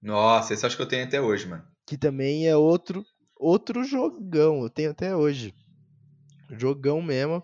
Nossa, 0.03 0.55
esse 0.55 0.67
acho 0.67 0.77
que 0.77 0.83
eu 0.83 0.89
tenho 0.89 1.05
até 1.07 1.21
hoje, 1.21 1.47
mano. 1.47 1.65
que 1.87 1.99
também 1.99 2.47
é 2.47 2.57
outro 2.57 3.05
outro 3.35 3.83
jogão, 3.85 4.63
eu 4.63 4.71
tenho 4.71 4.91
até 4.93 5.15
hoje. 5.17 5.53
Jogão 6.51 7.03
mesmo. 7.03 7.43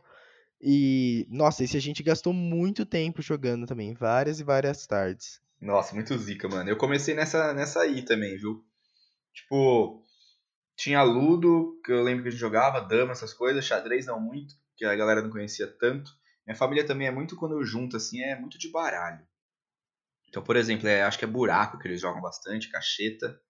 E 0.60 1.26
nossa, 1.30 1.64
esse 1.64 1.76
a 1.76 1.80
gente 1.80 2.02
gastou 2.02 2.32
muito 2.32 2.86
tempo 2.86 3.22
jogando 3.22 3.66
também, 3.66 3.94
várias 3.94 4.40
e 4.40 4.44
várias 4.44 4.86
tardes. 4.86 5.40
Nossa, 5.60 5.94
muito 5.96 6.16
zica, 6.16 6.48
mano. 6.48 6.70
Eu 6.70 6.76
comecei 6.78 7.12
nessa, 7.12 7.52
nessa 7.52 7.80
aí 7.80 8.04
também, 8.04 8.36
viu? 8.36 8.64
Tipo, 9.34 10.02
tinha 10.76 11.02
Ludo, 11.02 11.80
que 11.84 11.92
eu 11.92 12.02
lembro 12.02 12.22
que 12.22 12.28
a 12.28 12.32
gente 12.32 12.40
jogava, 12.40 12.80
dama, 12.80 13.12
essas 13.12 13.34
coisas, 13.34 13.64
xadrez 13.64 14.06
não 14.06 14.20
muito, 14.20 14.54
que 14.76 14.84
a 14.84 14.96
galera 14.96 15.22
não 15.22 15.30
conhecia 15.30 15.66
tanto. 15.66 16.10
Minha 16.46 16.56
família 16.56 16.86
também 16.86 17.06
é 17.08 17.12
muito, 17.12 17.36
quando 17.36 17.54
eu 17.54 17.64
junto, 17.64 17.96
assim, 17.96 18.22
é 18.22 18.38
muito 18.38 18.58
de 18.58 18.70
baralho. 18.70 19.26
Então, 20.28 20.42
por 20.44 20.54
exemplo, 20.56 20.86
é- 20.86 21.02
acho 21.02 21.18
que 21.18 21.24
é 21.24 21.28
buraco 21.28 21.78
que 21.78 21.88
eles 21.88 21.98
jogam 22.00 22.20
bastante, 22.20 22.68
cacheta. 22.70 23.40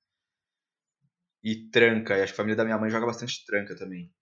E 1.45 1.69
tranca, 1.71 2.17
e 2.17 2.23
acho 2.23 2.33
que 2.33 2.37
a 2.37 2.43
família 2.43 2.57
da 2.57 2.65
minha 2.65 2.79
mãe 2.79 2.91
joga 2.91 3.07
bastante 3.07 3.45
tranca 3.47 3.77
também. 3.77 4.13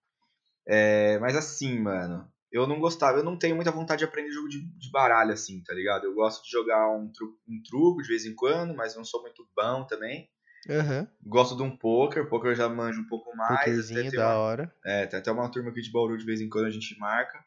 É, 0.67 1.19
mas 1.21 1.37
assim, 1.37 1.79
mano, 1.81 2.31
eu 2.53 2.67
não 2.67 2.81
gostava, 2.81 3.19
eu 3.19 3.25
não 3.25 3.39
tenho 3.39 3.57
muita 3.57 3.73
vontade 3.73 4.01
de 4.01 4.07
aprender 4.07 4.33
jogo 4.33 4.49
de, 4.49 4.63
de 4.79 4.91
baralho, 4.91 5.33
assim, 5.33 5.63
tá 5.65 5.75
ligado? 5.75 6.05
Eu 6.07 6.15
gosto 6.15 6.45
de 6.45 6.51
jogar 6.51 6.91
um, 6.97 7.11
tru, 7.13 7.39
um 7.49 7.63
truco 7.63 8.03
de 8.03 8.09
vez 8.09 8.27
em 8.27 8.35
quando, 8.35 8.75
mas 8.75 8.97
não 8.97 9.05
sou 9.05 9.23
muito 9.23 9.49
bom 9.57 9.87
também. 9.87 10.31
Aham, 10.69 11.09
Gosto 11.25 11.57
de 11.57 11.63
um 11.63 11.77
poker, 11.77 12.29
poker 12.29 12.51
eu 12.53 12.55
já 12.55 12.69
manjo 12.69 13.01
um 13.01 13.07
pouco 13.09 13.35
mais. 13.37 13.59
pokerzinho 13.61 14.11
da 14.13 14.29
uma- 14.29 14.37
hora. 14.39 14.75
é, 14.85 15.07
tem 15.07 15.19
até 15.19 15.31
uma 15.33 15.51
turma 15.51 15.71
aqui 15.71 15.81
de 15.83 15.91
Bauru 15.91 16.17
de 16.17 16.25
vez 16.25 16.41
em 16.41 16.49
quando 16.49 16.67
a 16.67 16.71
gente 16.71 16.97
marca. 16.99 17.45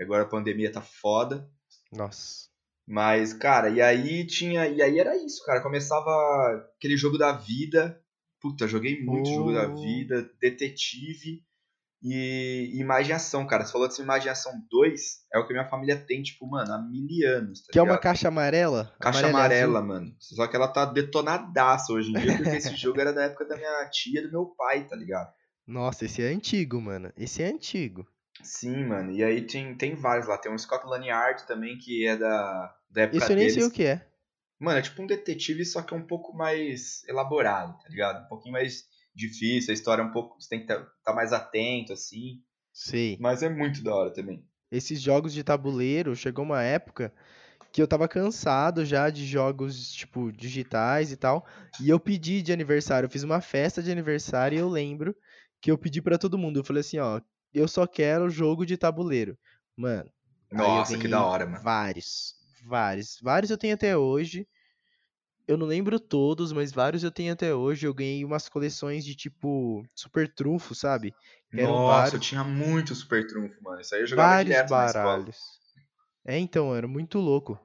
Agora 0.00 0.22
a 0.22 0.28
pandemia 0.28 0.72
tá 0.72 0.80
foda. 0.80 1.48
Nossa. 1.92 2.48
Mas, 2.86 3.32
cara, 3.32 3.68
e 3.70 3.80
aí 3.80 4.26
tinha. 4.26 4.66
E 4.68 4.82
aí 4.82 4.98
era 4.98 5.16
isso, 5.16 5.44
cara. 5.44 5.62
Começava 5.62 6.10
aquele 6.76 6.96
jogo 6.96 7.16
da 7.16 7.32
vida. 7.32 8.00
Puta, 8.40 8.66
joguei 8.68 9.02
muito 9.02 9.28
jogo 9.30 9.52
da 9.54 9.68
Oh. 9.68 9.76
vida, 9.76 10.28
detetive 10.40 11.42
e 12.04 12.72
imaginação, 12.78 13.46
cara. 13.46 13.64
Você 13.64 13.72
falou 13.72 13.88
dessa 13.88 14.02
imaginação 14.02 14.52
2, 14.70 15.00
é 15.32 15.38
o 15.38 15.46
que 15.46 15.54
minha 15.54 15.66
família 15.68 15.96
tem, 15.96 16.22
tipo, 16.22 16.46
mano, 16.46 16.70
há 16.72 16.78
mil 16.78 17.06
anos, 17.28 17.62
tá 17.62 17.72
Que 17.72 17.78
é 17.78 17.82
uma 17.82 17.92
ligado? 17.92 18.02
caixa 18.02 18.28
amarela? 18.28 18.94
Caixa 19.00 19.20
Amarela 19.26 19.38
amarela, 19.38 19.82
mano. 19.82 20.14
Só 20.18 20.46
que 20.46 20.54
ela 20.54 20.68
tá 20.68 20.84
detonadaça 20.84 21.92
hoje 21.92 22.10
em 22.10 22.20
dia, 22.20 22.36
porque 22.36 22.50
esse 22.56 22.76
jogo 22.76 23.00
era 23.00 23.12
da 23.12 23.24
época 23.24 23.46
da 23.46 23.56
minha 23.56 23.88
tia 23.90 24.20
e 24.20 24.24
do 24.24 24.30
meu 24.30 24.46
pai, 24.46 24.84
tá 24.86 24.94
ligado? 24.94 25.32
Nossa, 25.66 26.04
esse 26.04 26.22
é 26.22 26.26
antigo, 26.26 26.78
mano. 26.80 27.10
Esse 27.16 27.42
é 27.42 27.46
antigo. 27.48 28.06
Sim, 28.42 28.84
mano. 28.84 29.10
E 29.12 29.24
aí 29.24 29.40
tem, 29.46 29.74
tem 29.74 29.94
vários 29.94 30.28
lá. 30.28 30.36
Tem 30.36 30.52
um 30.52 30.58
Scotland 30.58 31.06
Yard 31.06 31.46
também, 31.46 31.78
que 31.78 32.06
é 32.06 32.16
da, 32.18 32.74
da 32.90 33.02
época 33.02 33.16
Esse 33.16 33.32
eu 33.32 33.36
nem 33.36 33.48
sei 33.48 33.56
deles. 33.60 33.70
o 33.70 33.74
que 33.74 33.84
é. 33.84 34.06
Mano, 34.60 34.78
é 34.78 34.82
tipo 34.82 35.02
um 35.02 35.06
detetive, 35.06 35.64
só 35.64 35.80
que 35.82 35.94
é 35.94 35.96
um 35.96 36.06
pouco 36.06 36.36
mais 36.36 37.02
elaborado, 37.08 37.78
tá 37.82 37.88
ligado? 37.88 38.24
Um 38.24 38.28
pouquinho 38.28 38.52
mais 38.52 38.84
difícil, 39.14 39.70
a 39.70 39.74
história 39.74 40.02
é 40.02 40.04
um 40.04 40.12
pouco. 40.12 40.40
Você 40.40 40.48
tem 40.48 40.66
que 40.66 40.72
estar 40.72 41.14
mais 41.14 41.32
atento, 41.32 41.92
assim. 41.92 42.42
Sei. 42.72 43.16
Mas 43.20 43.42
é 43.42 43.48
muito 43.48 43.82
da 43.82 43.94
hora 43.94 44.12
também. 44.12 44.44
Esses 44.70 45.00
jogos 45.00 45.32
de 45.32 45.44
tabuleiro, 45.44 46.16
chegou 46.16 46.44
uma 46.44 46.62
época 46.62 47.12
que 47.72 47.80
eu 47.80 47.88
tava 47.88 48.08
cansado 48.08 48.84
já 48.84 49.10
de 49.10 49.26
jogos, 49.26 49.92
tipo, 49.92 50.32
digitais 50.32 51.12
e 51.12 51.16
tal. 51.16 51.46
E 51.80 51.88
eu 51.88 51.98
pedi 51.98 52.42
de 52.42 52.52
aniversário, 52.52 53.06
eu 53.06 53.10
fiz 53.10 53.22
uma 53.22 53.40
festa 53.40 53.82
de 53.82 53.90
aniversário 53.90 54.56
e 54.56 54.60
eu 54.60 54.68
lembro 54.68 55.14
que 55.60 55.70
eu 55.70 55.78
pedi 55.78 56.00
pra 56.02 56.18
todo 56.18 56.38
mundo. 56.38 56.60
Eu 56.60 56.64
falei 56.64 56.80
assim, 56.80 56.98
ó, 56.98 57.20
eu 57.52 57.68
só 57.68 57.86
quero 57.86 58.30
jogo 58.30 58.66
de 58.66 58.76
tabuleiro. 58.76 59.38
Mano, 59.76 60.10
Nossa, 60.52 60.96
que 60.98 61.08
da 61.08 61.24
hora, 61.24 61.46
mano. 61.46 61.62
Vários, 61.62 62.34
vários. 62.64 63.18
Vários 63.22 63.50
eu 63.50 63.58
tenho 63.58 63.74
até 63.74 63.96
hoje. 63.96 64.46
Eu 65.46 65.58
não 65.58 65.66
lembro 65.66 66.00
todos, 66.00 66.52
mas 66.52 66.72
vários 66.72 67.04
eu 67.04 67.10
tenho 67.10 67.32
até 67.32 67.54
hoje. 67.54 67.86
Eu 67.86 67.92
ganhei 67.92 68.24
umas 68.24 68.48
coleções 68.48 69.04
de 69.04 69.14
tipo 69.14 69.86
Super 69.94 70.32
Trunfo, 70.32 70.74
sabe? 70.74 71.14
Eram 71.52 71.74
Nossa, 71.74 72.06
eu 72.06 72.10
vários, 72.10 72.26
tinha 72.26 72.42
muito 72.42 72.94
Super 72.94 73.26
Trunfo, 73.26 73.62
mano. 73.62 73.80
Isso 73.80 73.94
aí 73.94 74.00
eu 74.00 74.06
jogava 74.06 74.28
vários 74.28 74.54
direto 74.54 74.70
baralhos. 74.70 75.38
É, 76.24 76.38
então, 76.38 76.74
era 76.74 76.88
muito 76.88 77.18
louco. 77.18 77.60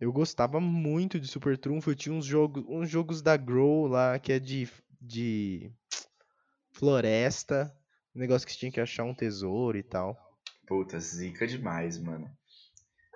Eu 0.00 0.12
gostava 0.12 0.60
muito 0.60 1.20
de 1.20 1.28
Super 1.28 1.56
Trunfo. 1.56 1.90
Eu 1.90 1.94
tinha 1.94 2.14
uns 2.14 2.26
jogos, 2.26 2.64
uns 2.68 2.90
jogos 2.90 3.22
da 3.22 3.36
Grow 3.36 3.86
lá, 3.86 4.18
que 4.18 4.32
é 4.32 4.38
de, 4.40 4.68
de 5.00 5.70
floresta. 6.72 7.72
Um 8.14 8.18
negócio 8.18 8.46
que 8.46 8.52
você 8.52 8.58
tinha 8.58 8.72
que 8.72 8.80
achar 8.80 9.04
um 9.04 9.14
tesouro 9.14 9.78
e 9.78 9.82
tal. 9.82 10.16
Puta, 10.66 10.98
zica 10.98 11.46
demais, 11.46 11.98
mano. 11.98 12.28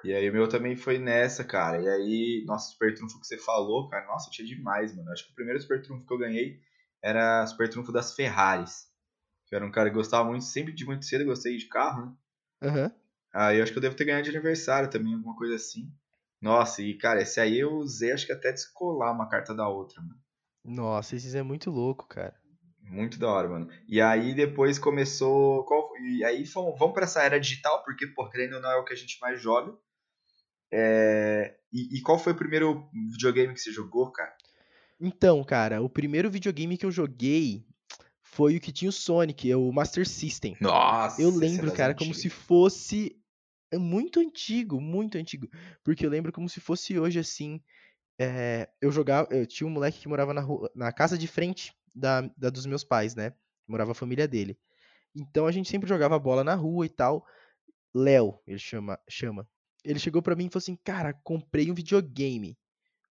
E 0.03 0.15
aí 0.15 0.31
o 0.31 0.33
meu 0.33 0.49
também 0.49 0.77
foi 0.77 0.99
nessa, 0.99 1.45
cara. 1.45 1.81
E 1.81 1.89
aí, 1.89 2.45
nossa, 2.47 2.73
Super 2.73 2.95
Trunfo 2.95 3.21
que 3.21 3.27
você 3.27 3.37
falou, 3.39 3.89
cara, 3.89 4.07
nossa, 4.07 4.29
eu 4.29 4.33
tinha 4.33 4.49
demais, 4.49 4.95
mano. 4.97 5.11
Acho 5.11 5.27
que 5.27 5.33
o 5.33 5.35
primeiro 5.35 5.61
Super 5.61 5.83
Trunfo 5.83 6.07
que 6.07 6.13
eu 6.13 6.19
ganhei 6.19 6.61
era 7.03 7.47
Super 7.47 7.69
Trunfo 7.69 7.93
das 7.93 8.15
Ferraris. 8.15 8.89
Que 9.47 9.55
eu 9.55 9.59
era 9.59 9.67
um 9.67 9.71
cara 9.71 9.91
que 9.91 9.97
gostava 9.97 10.29
muito, 10.29 10.45
sempre 10.45 10.73
de 10.73 10.85
muito 10.87 11.05
cedo 11.05 11.23
eu 11.23 11.27
gostei 11.27 11.57
de 11.57 11.67
carro, 11.69 12.07
né? 12.07 12.13
Aham. 12.63 12.93
Aí 13.33 13.59
eu 13.59 13.63
acho 13.63 13.73
que 13.73 13.79
eu 13.79 13.83
devo 13.83 13.95
ter 13.95 14.05
ganhado 14.05 14.25
de 14.25 14.31
aniversário 14.31 14.91
também, 14.91 15.15
alguma 15.15 15.37
coisa 15.37 15.55
assim. 15.55 15.93
Nossa, 16.41 16.83
e 16.83 16.97
cara, 16.97 17.21
esse 17.21 17.39
aí 17.39 17.59
eu 17.59 17.73
usei 17.75 18.13
acho 18.13 18.27
que 18.27 18.33
até 18.33 18.51
descolar 18.51 19.13
uma 19.13 19.29
carta 19.29 19.55
da 19.55 19.69
outra, 19.69 20.01
mano. 20.01 20.19
Nossa, 20.65 21.15
esses 21.15 21.35
é 21.35 21.43
muito 21.43 21.71
louco, 21.71 22.07
cara. 22.07 22.35
Muito 22.83 23.19
da 23.19 23.31
hora, 23.31 23.49
mano. 23.49 23.71
E 23.87 24.01
aí 24.01 24.35
depois 24.35 24.79
começou. 24.79 25.65
E 26.03 26.25
aí 26.25 26.45
fomos, 26.47 26.79
vamos 26.79 26.95
pra 26.95 27.05
essa 27.05 27.23
era 27.23 27.39
digital, 27.39 27.85
porque, 27.85 28.07
pô, 28.09 28.29
querendo 28.29 28.55
ou 28.55 28.63
não 28.63 28.71
é 28.71 28.77
o 28.77 28.85
que 28.85 28.93
a 28.93 28.97
gente 28.97 29.19
mais 29.21 29.41
joga. 29.41 29.73
É, 30.73 31.57
e, 31.73 31.99
e 31.99 32.03
qual 32.03 32.19
foi 32.19 32.33
o 32.33 32.37
primeiro 32.37 32.89
videogame 32.93 33.55
que 33.55 33.61
você 33.61 33.73
jogou, 33.73 34.11
cara? 34.11 34.35
Então, 35.01 35.43
cara, 35.45 35.83
o 35.83 35.89
primeiro 35.89 36.31
videogame 36.31 36.77
que 36.77 36.85
eu 36.85 36.91
joguei 36.91 37.65
foi 38.23 38.57
o 38.57 38.61
que 38.61 38.73
tinha 38.73 38.89
o 38.89 38.93
Sonic, 38.93 39.51
é 39.51 39.57
o 39.57 39.73
Master 39.73 40.07
System. 40.07 40.57
Nossa, 40.61 41.21
Eu 41.21 41.31
é 41.31 41.35
lembro, 41.37 41.73
cara, 41.73 41.95
como 41.95 42.13
se 42.15 42.29
fosse 42.29 43.17
é 43.73 43.79
muito 43.79 44.21
antigo, 44.21 44.81
muito 44.81 45.17
antigo. 45.17 45.49
Porque 45.85 46.05
eu 46.05 46.11
lembro 46.11 46.33
como 46.33 46.49
se 46.49 46.61
fosse 46.61 46.99
hoje 46.99 47.19
assim. 47.19 47.61
é, 48.21 48.69
eu 48.81 48.93
jogava, 48.93 49.29
eu 49.35 49.47
tinha 49.47 49.67
um 49.67 49.71
moleque 49.71 50.01
que 50.01 50.09
morava 50.09 50.35
na, 50.35 50.41
rua- 50.43 50.71
na 50.75 50.93
casa 50.93 51.19
de 51.19 51.29
frente 51.29 51.75
da, 51.95 52.23
da 52.37 52.51
dos 52.51 52.67
meus 52.67 52.85
pais, 52.85 53.15
né? 53.15 53.35
Morava 53.69 53.93
a 53.93 53.95
família 53.95 54.29
dele. 54.29 54.59
Então 55.15 55.47
a 55.47 55.53
gente 55.53 55.69
sempre 55.71 55.89
jogava 55.89 56.19
bola 56.19 56.45
na 56.45 56.55
rua 56.55 56.87
e 56.87 56.91
tal. 56.91 57.27
Léo, 57.95 58.41
ele 58.47 58.59
chama, 58.59 58.99
chama. 59.09 59.49
Ele 59.85 59.99
chegou 59.99 60.23
pra 60.23 60.37
mim 60.37 60.47
e 60.47 60.51
falou 60.51 60.61
assim: 60.61 60.77
"Cara, 60.85 61.13
comprei 61.13 61.71
um 61.71 61.75
videogame". 61.75 62.57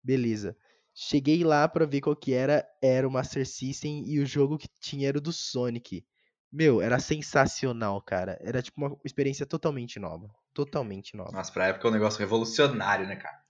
Beleza. 0.03 0.55
Cheguei 0.93 1.43
lá 1.43 1.67
pra 1.67 1.85
ver 1.85 2.01
qual 2.01 2.15
que 2.15 2.33
era, 2.33 2.65
era 2.81 3.07
o 3.07 3.11
Master 3.11 3.45
System 3.45 4.03
e 4.07 4.19
o 4.19 4.25
jogo 4.25 4.57
que 4.57 4.69
tinha 4.79 5.09
era 5.09 5.17
o 5.17 5.21
do 5.21 5.33
Sonic. 5.33 6.05
Meu, 6.51 6.81
era 6.81 6.99
sensacional, 6.99 8.01
cara. 8.01 8.37
Era 8.41 8.61
tipo 8.61 8.79
uma 8.79 8.97
experiência 9.03 9.45
totalmente 9.45 9.99
nova, 9.99 10.29
totalmente 10.53 11.17
nova. 11.17 11.31
Nossa, 11.33 11.51
pra 11.51 11.67
época 11.67 11.85
é 11.85 11.91
um 11.91 11.93
negócio 11.93 12.19
revolucionário, 12.19 13.05
né, 13.05 13.17
cara? 13.17 13.43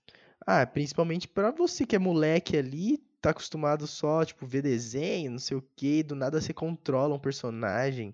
Ah, 0.44 0.66
principalmente 0.66 1.28
pra 1.28 1.52
você 1.52 1.86
que 1.86 1.94
é 1.94 1.98
moleque 2.00 2.56
ali, 2.56 2.98
tá 3.20 3.30
acostumado 3.30 3.86
só, 3.86 4.24
tipo, 4.24 4.44
ver 4.44 4.62
desenho, 4.62 5.30
não 5.30 5.38
sei 5.38 5.56
o 5.56 5.68
quê, 5.76 6.02
do 6.02 6.16
nada 6.16 6.40
você 6.40 6.52
controla 6.52 7.14
um 7.14 7.18
personagem. 7.18 8.12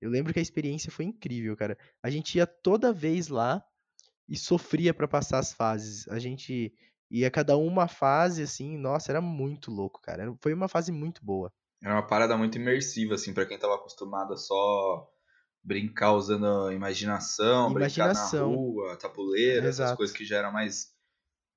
Eu 0.00 0.10
lembro 0.10 0.32
que 0.32 0.38
a 0.38 0.42
experiência 0.42 0.92
foi 0.92 1.06
incrível, 1.06 1.56
cara. 1.56 1.78
A 2.02 2.10
gente 2.10 2.36
ia 2.36 2.46
toda 2.46 2.92
vez 2.92 3.28
lá 3.28 3.64
e 4.28 4.36
sofria 4.36 4.94
pra 4.94 5.08
passar 5.08 5.38
as 5.38 5.52
fases. 5.52 6.08
A 6.08 6.18
gente 6.18 6.72
ia 7.10 7.30
cada 7.30 7.56
uma 7.56 7.86
fase, 7.86 8.42
assim, 8.42 8.76
nossa, 8.76 9.12
era 9.12 9.20
muito 9.20 9.70
louco, 9.70 10.00
cara. 10.00 10.34
Foi 10.40 10.52
uma 10.54 10.68
fase 10.68 10.90
muito 10.90 11.24
boa. 11.24 11.52
Era 11.82 11.94
uma 11.94 12.06
parada 12.06 12.36
muito 12.36 12.56
imersiva, 12.56 13.14
assim, 13.14 13.34
pra 13.34 13.46
quem 13.46 13.58
tava 13.58 13.74
acostumado 13.74 14.32
a 14.32 14.36
só 14.36 15.06
brincar 15.62 16.12
usando 16.12 16.70
imaginação, 16.72 17.72
brincar 17.72 18.12
na 18.12 18.26
Imaginação. 18.26 18.50
rua, 18.50 18.96
tabuleiro, 18.96 19.66
essas 19.66 19.78
Exato. 19.80 19.96
coisas 19.96 20.16
que 20.16 20.24
já 20.24 20.38
eram 20.38 20.52
mais, 20.52 20.88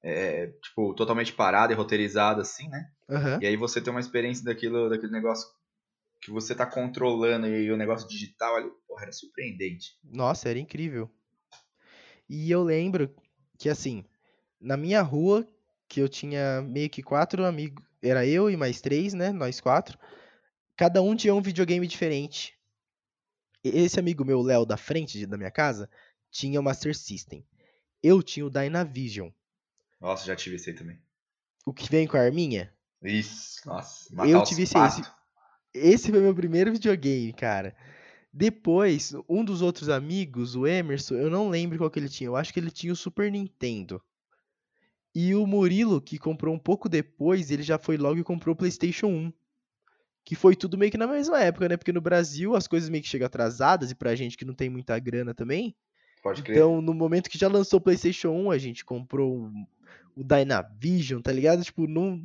é, 0.04 0.48
tipo, 0.64 0.94
totalmente 0.96 1.34
parada 1.34 1.74
e 1.74 1.76
roteirizada, 1.76 2.42
assim, 2.42 2.68
né? 2.70 2.92
Aham. 3.10 3.40
E 3.42 3.48
aí 3.48 3.56
você 3.58 3.82
tem 3.82 3.92
uma 3.92 4.00
experiência 4.00 4.44
daquilo, 4.44 4.90
daquele 4.90 5.12
negócio 5.12 5.48
que 6.22 6.32
você 6.32 6.54
tá 6.56 6.66
controlando 6.66 7.48
e 7.48 7.72
o 7.72 7.78
negócio 7.78 8.08
digital 8.08 8.56
ali, 8.56 8.70
porra, 8.88 9.04
era 9.04 9.12
surpreendente. 9.12 9.98
Nossa, 10.04 10.50
era 10.50 10.60
incrível. 10.60 11.10
E 12.30 12.52
eu 12.52 12.64
lembro 12.64 13.14
que, 13.58 13.70
assim, 13.70 14.04
na 14.60 14.76
minha 14.78 15.02
rua, 15.02 15.48
que 15.88 16.00
eu 16.02 16.10
tinha 16.10 16.62
meio 16.62 16.90
que 16.90 17.02
quatro 17.02 17.46
amigos, 17.46 17.84
era 18.02 18.26
eu 18.26 18.50
e 18.50 18.58
mais 18.58 18.82
três, 18.82 19.14
né? 19.14 19.32
Nós 19.32 19.60
quatro. 19.60 19.98
Cada 20.76 21.02
um 21.02 21.16
tinha 21.16 21.34
um 21.34 21.42
videogame 21.42 21.88
diferente. 21.88 22.56
Esse 23.64 24.00
amigo 24.00 24.24
meu, 24.24 24.42
Léo, 24.42 24.66
da 24.66 24.78
frente 24.78 25.18
de- 25.18 25.26
da 25.26 25.38
minha 25.38 25.52
casa, 25.52 25.90
tinha 26.30 26.60
o 26.60 26.64
Master 26.64 26.96
System. 26.96 27.46
Eu 28.04 28.22
tinha 28.22 28.46
o 28.46 28.50
Dynavision. 28.50 29.30
Nossa, 30.00 30.26
já 30.26 30.36
tive 30.36 30.56
esse 30.58 30.70
aí 30.70 30.76
também. 30.76 31.00
O 31.66 31.74
que 31.74 31.90
vem 31.90 32.08
com 32.08 32.16
a 32.18 32.22
arminha? 32.22 32.72
Isso, 33.02 33.68
nossa. 33.68 34.14
Eu 34.30 34.44
tive 34.44 34.64
esse- 34.64 34.74
esse-. 34.88 35.12
Esse 35.74 36.12
foi 36.12 36.20
meu 36.22 36.34
primeiro 36.36 36.72
videogame, 36.72 37.34
cara. 37.34 37.76
Depois, 38.32 39.14
um 39.28 39.44
dos 39.44 39.62
outros 39.62 39.90
amigos, 39.90 40.56
o 40.56 40.68
Emerson, 40.68 41.16
eu 41.16 41.30
não 41.30 41.50
lembro 41.50 41.78
qual 41.78 41.90
que 41.90 41.98
ele 41.98 42.10
tinha. 42.10 42.28
Eu 42.28 42.36
acho 42.36 42.54
que 42.54 42.60
ele 42.60 42.70
tinha 42.70 42.94
o 42.94 42.96
Super 42.96 43.32
Nintendo. 43.32 44.02
E 45.16 45.34
o 45.34 45.48
Murilo, 45.48 46.00
que 46.00 46.20
comprou 46.20 46.54
um 46.54 46.60
pouco 46.60 46.88
depois, 46.88 47.50
ele 47.50 47.64
já 47.64 47.80
foi 47.80 47.98
logo 47.98 48.20
e 48.20 48.24
comprou 48.24 48.54
o 48.54 48.56
PlayStation 48.56 49.08
1. 49.08 49.34
Que 50.24 50.36
foi 50.36 50.56
tudo 50.56 50.78
meio 50.78 50.92
que 50.92 50.98
na 50.98 51.08
mesma 51.08 51.42
época, 51.42 51.68
né? 51.68 51.78
Porque 51.78 51.94
no 51.94 52.02
Brasil 52.02 52.56
as 52.56 52.68
coisas 52.68 52.90
meio 52.90 53.02
que 53.02 53.10
chegam 53.10 53.26
atrasadas 53.26 53.90
e 53.90 53.96
pra 53.96 54.14
gente 54.14 54.38
que 54.38 54.46
não 54.46 54.54
tem 54.54 54.70
muita 54.70 55.00
grana 55.00 55.34
também. 55.34 55.76
Pode 56.22 56.44
crer. 56.44 56.58
Então, 56.58 56.82
no 56.82 56.94
momento 56.94 57.30
que 57.30 57.38
já 57.38 57.48
lançou 57.48 57.80
o 57.80 57.82
PlayStation 57.82 58.30
1, 58.30 58.52
a 58.52 58.58
gente 58.58 58.86
comprou 58.86 59.46
o, 60.16 60.22
o 60.22 60.24
Dynavision, 60.24 61.22
tá 61.22 61.32
ligado? 61.32 61.64
Tipo, 61.64 61.88
não, 61.88 62.22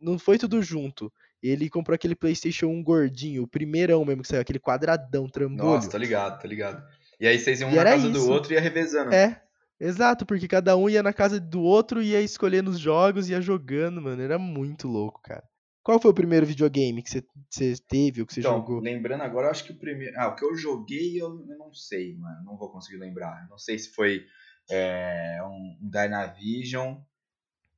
não 0.00 0.18
foi 0.18 0.38
tudo 0.38 0.62
junto. 0.62 1.12
Ele 1.42 1.70
comprou 1.70 1.94
aquele 1.94 2.14
PlayStation 2.14 2.66
1 2.66 2.82
gordinho, 2.82 3.42
o 3.42 3.48
primeirão 3.48 4.04
mesmo 4.04 4.22
que 4.22 4.28
saiu, 4.28 4.40
aquele 4.42 4.58
quadradão, 4.58 5.28
trambolho. 5.28 5.72
Nossa, 5.74 5.90
tô 5.90 5.96
ligado, 5.96 6.40
tô 6.40 6.46
ligado. 6.46 6.82
E 7.18 7.26
aí 7.26 7.38
vocês 7.38 7.60
iam 7.60 7.70
E 7.70 7.76
na 7.76 7.84
casa 7.84 8.08
do 8.10 8.18
isso. 8.18 8.30
outro 8.30 8.52
e 8.52 8.54
ia 8.54 8.60
revezando. 8.60 9.14
É, 9.14 9.40
exato, 9.78 10.26
porque 10.26 10.46
cada 10.46 10.76
um 10.76 10.88
ia 10.88 11.02
na 11.02 11.12
casa 11.12 11.40
do 11.40 11.62
outro, 11.62 12.02
ia 12.02 12.20
escolhendo 12.20 12.70
os 12.70 12.78
jogos, 12.78 13.28
ia 13.30 13.40
jogando, 13.40 14.00
mano. 14.02 14.20
Era 14.22 14.38
muito 14.38 14.86
louco, 14.86 15.20
cara. 15.22 15.42
Qual 15.82 15.98
foi 15.98 16.10
o 16.10 16.14
primeiro 16.14 16.44
videogame 16.44 17.02
que 17.02 17.10
você- 17.10 17.24
você 17.48 17.74
teve 17.88 18.20
ou 18.20 18.26
que 18.26 18.34
você 18.34 18.40
Então, 18.40 18.56
jogou? 18.56 18.80
lembrando 18.80 19.22
agora, 19.22 19.46
eu 19.46 19.50
acho 19.50 19.64
que 19.64 19.72
o 19.72 19.78
primeiro. 19.78 20.14
Ah, 20.18 20.28
o 20.28 20.36
que 20.36 20.44
eu 20.44 20.54
joguei 20.54 21.20
eu, 21.20 21.28
eu 21.48 21.58
não 21.58 21.72
sei, 21.72 22.14
mano. 22.16 22.44
Não 22.44 22.56
vou 22.58 22.70
conseguir 22.70 22.98
lembrar. 22.98 23.46
Não 23.48 23.56
sei 23.56 23.78
se 23.78 23.90
foi 23.94 24.24
é, 24.70 25.38
um, 25.42 25.78
um 25.82 25.90
Dynavision 25.90 26.96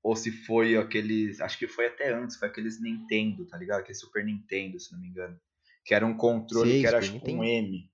ou 0.02 0.16
se 0.16 0.32
foi 0.32 0.76
aqueles. 0.76 1.40
Acho 1.40 1.58
que 1.58 1.68
foi 1.68 1.86
até 1.86 2.12
antes, 2.12 2.36
foi 2.36 2.48
aqueles 2.48 2.80
Nintendo, 2.82 3.46
tá 3.46 3.56
ligado? 3.56 3.80
Aquele 3.80 3.94
Super 3.94 4.24
Nintendo, 4.24 4.80
se 4.80 4.92
não 4.92 5.00
me 5.00 5.08
engano. 5.08 5.38
Que 5.84 5.94
era 5.94 6.04
um 6.04 6.16
controle 6.16 6.70
Sei, 6.70 6.80
que 6.80 6.86
era 6.86 7.00
tipo 7.00 7.30
um. 7.30 7.44
M. 7.44 7.90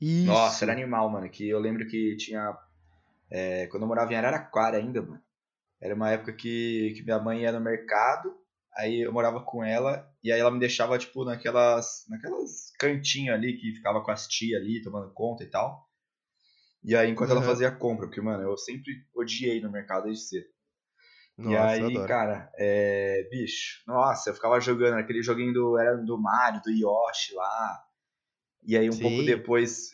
Isso. 0.00 0.26
Nossa, 0.26 0.64
era 0.64 0.72
animal, 0.72 1.10
mano. 1.10 1.28
Que 1.28 1.48
eu 1.48 1.58
lembro 1.58 1.86
que 1.86 2.16
tinha. 2.16 2.56
é, 3.30 3.66
quando 3.68 3.82
eu 3.82 3.88
morava 3.88 4.12
em 4.12 4.16
Araraquara 4.16 4.78
ainda, 4.78 5.02
mano. 5.02 5.22
Era 5.80 5.94
uma 5.94 6.10
época 6.10 6.32
que, 6.32 6.94
que 6.96 7.02
minha 7.02 7.18
mãe 7.18 7.42
ia 7.42 7.52
no 7.52 7.60
mercado, 7.60 8.34
aí 8.74 9.02
eu 9.02 9.12
morava 9.12 9.42
com 9.42 9.62
ela, 9.62 10.10
e 10.22 10.32
aí 10.32 10.40
ela 10.40 10.50
me 10.50 10.58
deixava, 10.58 10.96
tipo, 10.96 11.26
naquelas, 11.26 12.06
naquelas 12.08 12.70
cantinhas 12.78 13.34
ali, 13.34 13.58
que 13.58 13.74
ficava 13.74 14.02
com 14.02 14.10
as 14.10 14.26
tia 14.26 14.56
ali, 14.56 14.80
tomando 14.80 15.12
conta 15.12 15.44
e 15.44 15.46
tal. 15.46 15.86
E 16.84 16.94
aí, 16.94 17.10
enquanto 17.10 17.30
ela 17.30 17.40
Aham. 17.40 17.46
fazia 17.46 17.68
a 17.68 17.76
compra, 17.76 18.06
porque, 18.06 18.20
mano, 18.20 18.42
eu 18.42 18.56
sempre 18.56 18.92
odiei 19.14 19.60
no 19.60 19.70
mercado 19.72 20.04
desde 20.04 20.24
cedo. 20.28 20.46
Nossa, 21.36 21.50
e 21.50 21.56
aí, 21.56 22.04
cara, 22.04 22.50
é, 22.56 23.28
bicho, 23.30 23.82
nossa, 23.86 24.30
eu 24.30 24.34
ficava 24.34 24.60
jogando 24.60 24.94
aquele 24.98 25.22
joguinho 25.22 25.52
do, 25.52 25.78
era 25.78 25.96
do 25.96 26.18
Mario, 26.20 26.62
do 26.62 26.70
Yoshi 26.70 27.34
lá. 27.34 27.84
E 28.66 28.76
aí, 28.76 28.90
um 28.90 28.98
pouco 28.98 29.22
Sim. 29.22 29.24
depois, 29.24 29.90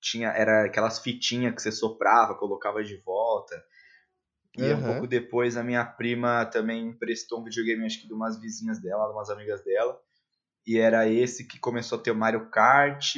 tinha, 0.00 0.28
era 0.30 0.66
aquelas 0.66 0.98
fitinhas 1.00 1.54
que 1.54 1.62
você 1.62 1.72
soprava, 1.72 2.36
colocava 2.36 2.84
de 2.84 2.96
volta. 2.98 3.62
E 4.56 4.72
um 4.72 4.82
Aham. 4.82 4.84
pouco 4.84 5.06
depois, 5.06 5.56
a 5.56 5.64
minha 5.64 5.84
prima 5.84 6.46
também 6.46 6.88
emprestou 6.88 7.40
um 7.40 7.44
videogame, 7.44 7.86
acho 7.86 8.00
que 8.00 8.06
de 8.06 8.14
umas 8.14 8.40
vizinhas 8.40 8.80
dela, 8.80 9.06
de 9.06 9.12
umas 9.12 9.30
amigas 9.30 9.64
dela. 9.64 9.98
E 10.66 10.78
era 10.78 11.08
esse 11.08 11.46
que 11.46 11.58
começou 11.58 11.98
a 11.98 12.02
ter 12.02 12.10
o 12.10 12.16
Mario 12.16 12.50
Kart. 12.50 13.16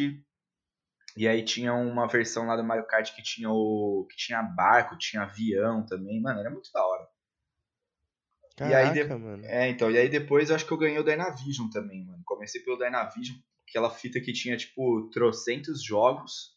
E 1.17 1.29
aí 1.29 1.45
tinha 1.45 1.73
uma 1.75 2.09
versão 2.09 2.47
lá 2.47 2.57
do 2.57 2.65
Mario 2.65 2.87
Kart 2.87 3.15
que 3.15 3.23
tinha 3.23 3.49
o. 3.51 4.07
que 4.11 4.17
tinha 4.17 4.43
barco, 4.43 4.99
tinha 4.99 5.23
avião 5.23 5.85
também. 5.87 6.21
Mano, 6.21 6.41
era 6.41 6.51
muito 6.51 6.71
da 6.73 6.85
hora. 6.85 7.07
Caraca, 8.57 8.73
e 8.73 8.75
aí 8.75 8.93
de- 9.07 9.15
mano. 9.15 9.45
É, 9.45 9.69
então, 9.69 9.91
e 9.91 9.99
aí 9.99 10.09
depois 10.09 10.51
eu 10.51 10.57
acho 10.57 10.67
que 10.67 10.73
eu 10.73 10.79
ganhei 10.79 10.99
o 10.99 11.05
Dynavision 11.05 11.69
também, 11.71 12.05
mano. 12.05 12.23
Comecei 12.25 12.61
pelo 12.63 12.77
Dynavision, 12.79 13.37
aquela 13.69 13.91
fita 13.91 14.21
que 14.21 14.33
tinha, 14.33 14.57
tipo, 14.57 15.09
trocentos 15.11 15.83
jogos. 15.85 16.53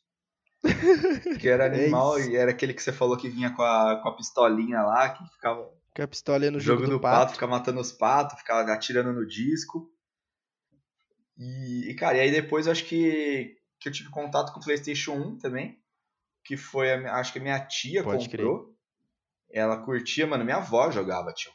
Que 1.39 1.48
era 1.50 1.65
É 1.65 1.67
animal, 1.84 2.20
isso. 2.20 2.30
e 2.32 2.36
era 2.36 2.50
aquele 2.52 2.74
que 2.74 2.82
você 2.82 2.91
falou 2.91 3.15
que 3.17 3.30
vinha 3.30 3.54
com 3.56 3.62
a, 3.62 4.00
com 4.02 4.10
a 4.10 4.15
pistolinha 4.15 4.82
lá, 4.82 5.10
que 5.10 5.24
ficava 5.34 5.70
Com 5.96 6.02
a 6.02 6.08
pistola 6.08 6.50
no 6.52 6.60
jogo 6.60 6.82
jogando 6.82 6.98
do 6.98 7.02
pato, 7.02 7.20
pato. 7.22 7.34
ficava 7.34 7.52
matando 7.52 7.80
os 7.80 7.91
patos, 7.91 8.39
ficava 8.39 8.72
atirando 8.74 9.13
no 9.13 9.26
disco. 9.26 9.91
E, 11.38 11.89
e, 11.91 11.96
cara, 11.96 12.17
e 12.17 12.22
aí 12.22 12.32
depois 12.32 12.65
eu 12.65 12.72
acho 12.72 12.86
que, 12.86 13.57
que 13.80 13.90
eu 13.90 13.94
tive 13.94 14.10
contato 14.10 14.52
com 14.54 14.60
o 14.60 14.63
PlayStation 14.63 15.13
1 15.13 15.38
também. 15.40 15.80
Que 16.44 16.56
foi, 16.56 16.92
a, 16.94 17.16
acho 17.16 17.34
que 17.34 17.40
a 17.40 17.42
minha 17.42 17.60
tia 17.60 18.04
Pode 18.04 18.30
comprou. 18.30 18.74
Ela 19.52 19.78
curtia, 19.78 20.26
mano, 20.28 20.44
minha 20.44 20.58
avó 20.58 20.90
jogava, 20.92 21.32
tio. 21.34 21.52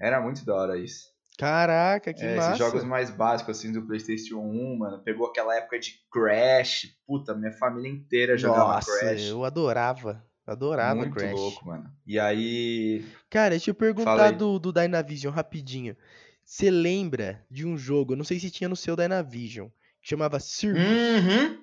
Era 0.00 0.20
muito 0.20 0.44
da 0.44 0.54
hora 0.54 0.78
isso. 0.78 1.14
Caraca, 1.38 2.14
que 2.14 2.22
É, 2.22 2.34
massa. 2.36 2.48
esses 2.48 2.58
jogos 2.58 2.84
mais 2.84 3.10
básicos, 3.10 3.58
assim, 3.58 3.70
do 3.72 3.82
PlayStation 3.86 4.38
1, 4.38 4.76
mano. 4.78 5.02
Pegou 5.02 5.26
aquela 5.26 5.54
época 5.54 5.78
de 5.78 6.00
Crash. 6.10 6.96
Puta, 7.06 7.34
minha 7.34 7.52
família 7.52 7.90
inteira 7.90 8.38
jogava 8.38 8.74
Nossa, 8.74 8.98
Crash. 9.00 9.22
eu 9.28 9.44
adorava. 9.44 10.24
Adorava 10.46 10.94
muito 10.94 11.14
Crash. 11.14 11.32
louco, 11.32 11.66
mano. 11.66 11.90
E 12.06 12.18
aí. 12.18 13.04
Cara, 13.28 13.50
deixa 13.50 13.70
eu 13.70 13.74
perguntar 13.74 14.30
do, 14.30 14.58
do 14.58 14.72
Dynavision 14.72 15.32
rapidinho. 15.32 15.96
Você 16.44 16.70
lembra 16.70 17.44
de 17.50 17.66
um 17.66 17.76
jogo, 17.76 18.12
eu 18.12 18.16
não 18.16 18.24
sei 18.24 18.38
se 18.38 18.50
tinha 18.50 18.68
no 18.68 18.76
seu 18.76 18.94
Dynavision, 18.96 19.68
chamava 20.08 20.38
Circus, 20.40 20.80
Uhum. 20.82 21.58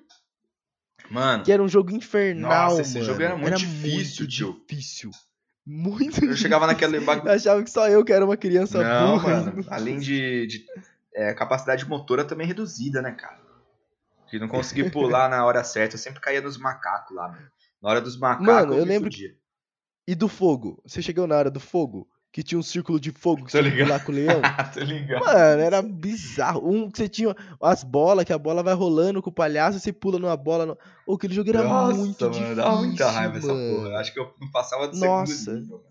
Mano, 1.10 1.44
que 1.44 1.52
era 1.52 1.62
um 1.62 1.68
jogo 1.68 1.92
infernal, 1.92 2.70
Nossa, 2.72 2.82
esse 2.82 2.94
mano. 2.96 3.06
jogo 3.06 3.22
era 3.22 3.36
muito 3.36 3.58
difícil, 3.58 4.22
muito 4.24 4.28
tio. 4.36 4.62
difícil. 4.68 5.12
Muito 5.66 6.24
eu 6.26 6.36
chegava 6.36 6.68
naquele 6.68 6.98
Eu 6.98 7.06
bagulho. 7.06 7.32
achava 7.32 7.64
que 7.64 7.70
só 7.70 7.88
eu 7.88 8.04
que 8.04 8.12
era 8.12 8.26
uma 8.26 8.36
criança 8.38 8.82
Não, 8.84 9.14
burra. 9.14 9.42
mano. 9.44 9.66
Além 9.70 9.98
de. 10.00 10.48
de 10.48 10.66
é, 11.14 11.34
capacidade 11.34 11.88
motora 11.88 12.26
também 12.26 12.48
reduzida, 12.48 13.02
né, 13.02 13.12
cara? 13.12 13.40
Que 14.28 14.40
não 14.40 14.48
consegui 14.48 14.90
pular 14.90 15.30
na 15.30 15.46
hora 15.46 15.64
certa. 15.64 15.96
Eu 15.96 16.00
sempre 16.00 16.20
caía 16.20 16.42
nos 16.42 16.58
macacos 16.58 17.16
lá, 17.16 17.30
mano. 17.30 17.48
Na 17.82 17.90
hora 17.90 18.02
dos 18.02 18.18
macacos, 18.18 18.46
Mano, 18.46 18.74
eu 18.74 18.80
me 18.86 18.90
lembro. 18.92 19.10
E 20.08 20.16
do 20.16 20.28
fogo? 20.28 20.82
Você 20.86 21.02
chegou 21.02 21.28
na 21.28 21.36
hora 21.38 21.52
do 21.52 21.60
fogo? 21.60 22.08
Que 22.34 22.41
tinha 22.41 22.58
um 22.58 22.63
círculo 22.63 23.00
de 23.00 23.12
fogo 23.12 23.46
que 23.46 23.52
você 23.52 23.62
pular 23.62 24.04
com 24.04 24.12
o 24.12 24.15
leão? 24.15 24.41
Tô 24.74 24.80
ligado. 24.80 25.24
Mano, 25.24 25.62
era 25.62 25.84
bizarro. 25.84 26.67
Um 26.67 26.89
que 26.89 26.98
você 26.98 27.08
tinha 27.08 27.36
as 27.62 27.84
bolas, 27.84 28.26
que 28.26 28.34
a 28.34 28.39
bola 28.39 28.63
vai 28.63 28.74
rolando 28.74 29.22
com 29.22 29.30
o 29.30 29.34
palhaço, 29.34 29.80
você 29.80 29.93
pula 29.93 30.17
numa 30.17 30.36
bola. 30.36 30.65
No... 30.65 30.78
Ô, 31.06 31.13
aquele 31.13 31.36
jogo 31.36 31.52
era 31.52 31.63
Nossa, 31.63 31.96
muito 31.96 32.19
mano, 32.22 32.34
difícil. 32.34 32.56
dava 32.56 32.76
muita 32.78 33.12
raiva 33.12 33.38
essa 33.38 33.54
mano. 33.54 33.76
porra. 33.76 33.89
Eu 33.89 33.98
Acho 33.98 34.13
que 34.13 34.19
eu 34.19 34.34
não 34.41 34.50
passava 34.50 34.88
do 34.88 34.98
Nossa. 34.98 35.32
segundo 35.32 35.60
nível. 35.62 35.84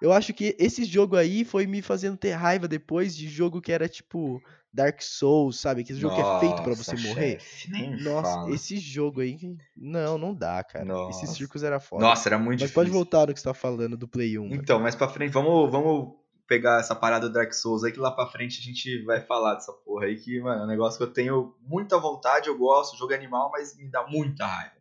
Eu 0.00 0.12
acho 0.12 0.32
que 0.32 0.54
esse 0.58 0.84
jogo 0.84 1.16
aí 1.16 1.44
foi 1.44 1.66
me 1.66 1.82
fazendo 1.82 2.16
ter 2.16 2.32
raiva 2.32 2.68
depois 2.68 3.16
de 3.16 3.28
jogo 3.28 3.60
que 3.60 3.72
era 3.72 3.88
tipo 3.88 4.40
Dark 4.72 5.00
Souls, 5.02 5.58
sabe? 5.60 5.80
Aquele 5.80 5.98
jogo 5.98 6.14
que 6.14 6.20
é 6.20 6.38
feito 6.40 6.62
pra 6.62 6.74
você 6.74 6.92
Nossa, 6.92 7.08
morrer. 7.08 7.40
chefe, 7.40 7.70
nem 7.70 8.00
Nossa, 8.02 8.34
fala. 8.34 8.54
esse 8.54 8.78
jogo 8.78 9.20
aí. 9.20 9.36
Não, 9.76 10.16
não 10.16 10.34
dá, 10.34 10.62
cara. 10.62 10.84
Nossa. 10.84 11.24
Esse 11.24 11.34
Circus 11.34 11.62
era 11.64 11.80
foda. 11.80 12.02
Nossa, 12.04 12.28
era 12.28 12.38
muito 12.38 12.60
Mas 12.60 12.70
difícil. 12.70 12.74
pode 12.74 12.90
voltar 12.90 13.26
no 13.26 13.34
que 13.34 13.40
você 13.40 13.44
tá 13.48 13.54
falando 13.54 13.96
do 13.96 14.06
Play 14.06 14.38
1. 14.38 14.42
mano. 14.44 14.54
Então, 14.54 14.78
mais 14.78 14.94
pra 14.94 15.08
frente, 15.08 15.32
vamos, 15.32 15.70
vamos 15.70 16.14
pegar 16.46 16.78
essa 16.80 16.94
parada 16.94 17.28
do 17.28 17.32
Dark 17.32 17.52
Souls 17.52 17.82
aí, 17.82 17.90
que 17.92 17.98
lá 17.98 18.10
pra 18.12 18.26
frente 18.26 18.60
a 18.60 18.64
gente 18.64 19.02
vai 19.04 19.20
falar 19.20 19.54
dessa 19.54 19.72
porra 19.72 20.04
aí, 20.06 20.16
que, 20.16 20.40
mano, 20.40 20.62
é 20.62 20.64
um 20.64 20.68
negócio 20.68 20.96
que 20.96 21.04
eu 21.04 21.12
tenho 21.12 21.54
muita 21.60 21.98
vontade, 21.98 22.48
eu 22.48 22.56
gosto, 22.56 22.96
jogo 22.96 23.12
animal, 23.12 23.50
mas 23.50 23.76
me 23.76 23.90
dá 23.90 24.06
muita 24.06 24.46
raiva. 24.46 24.72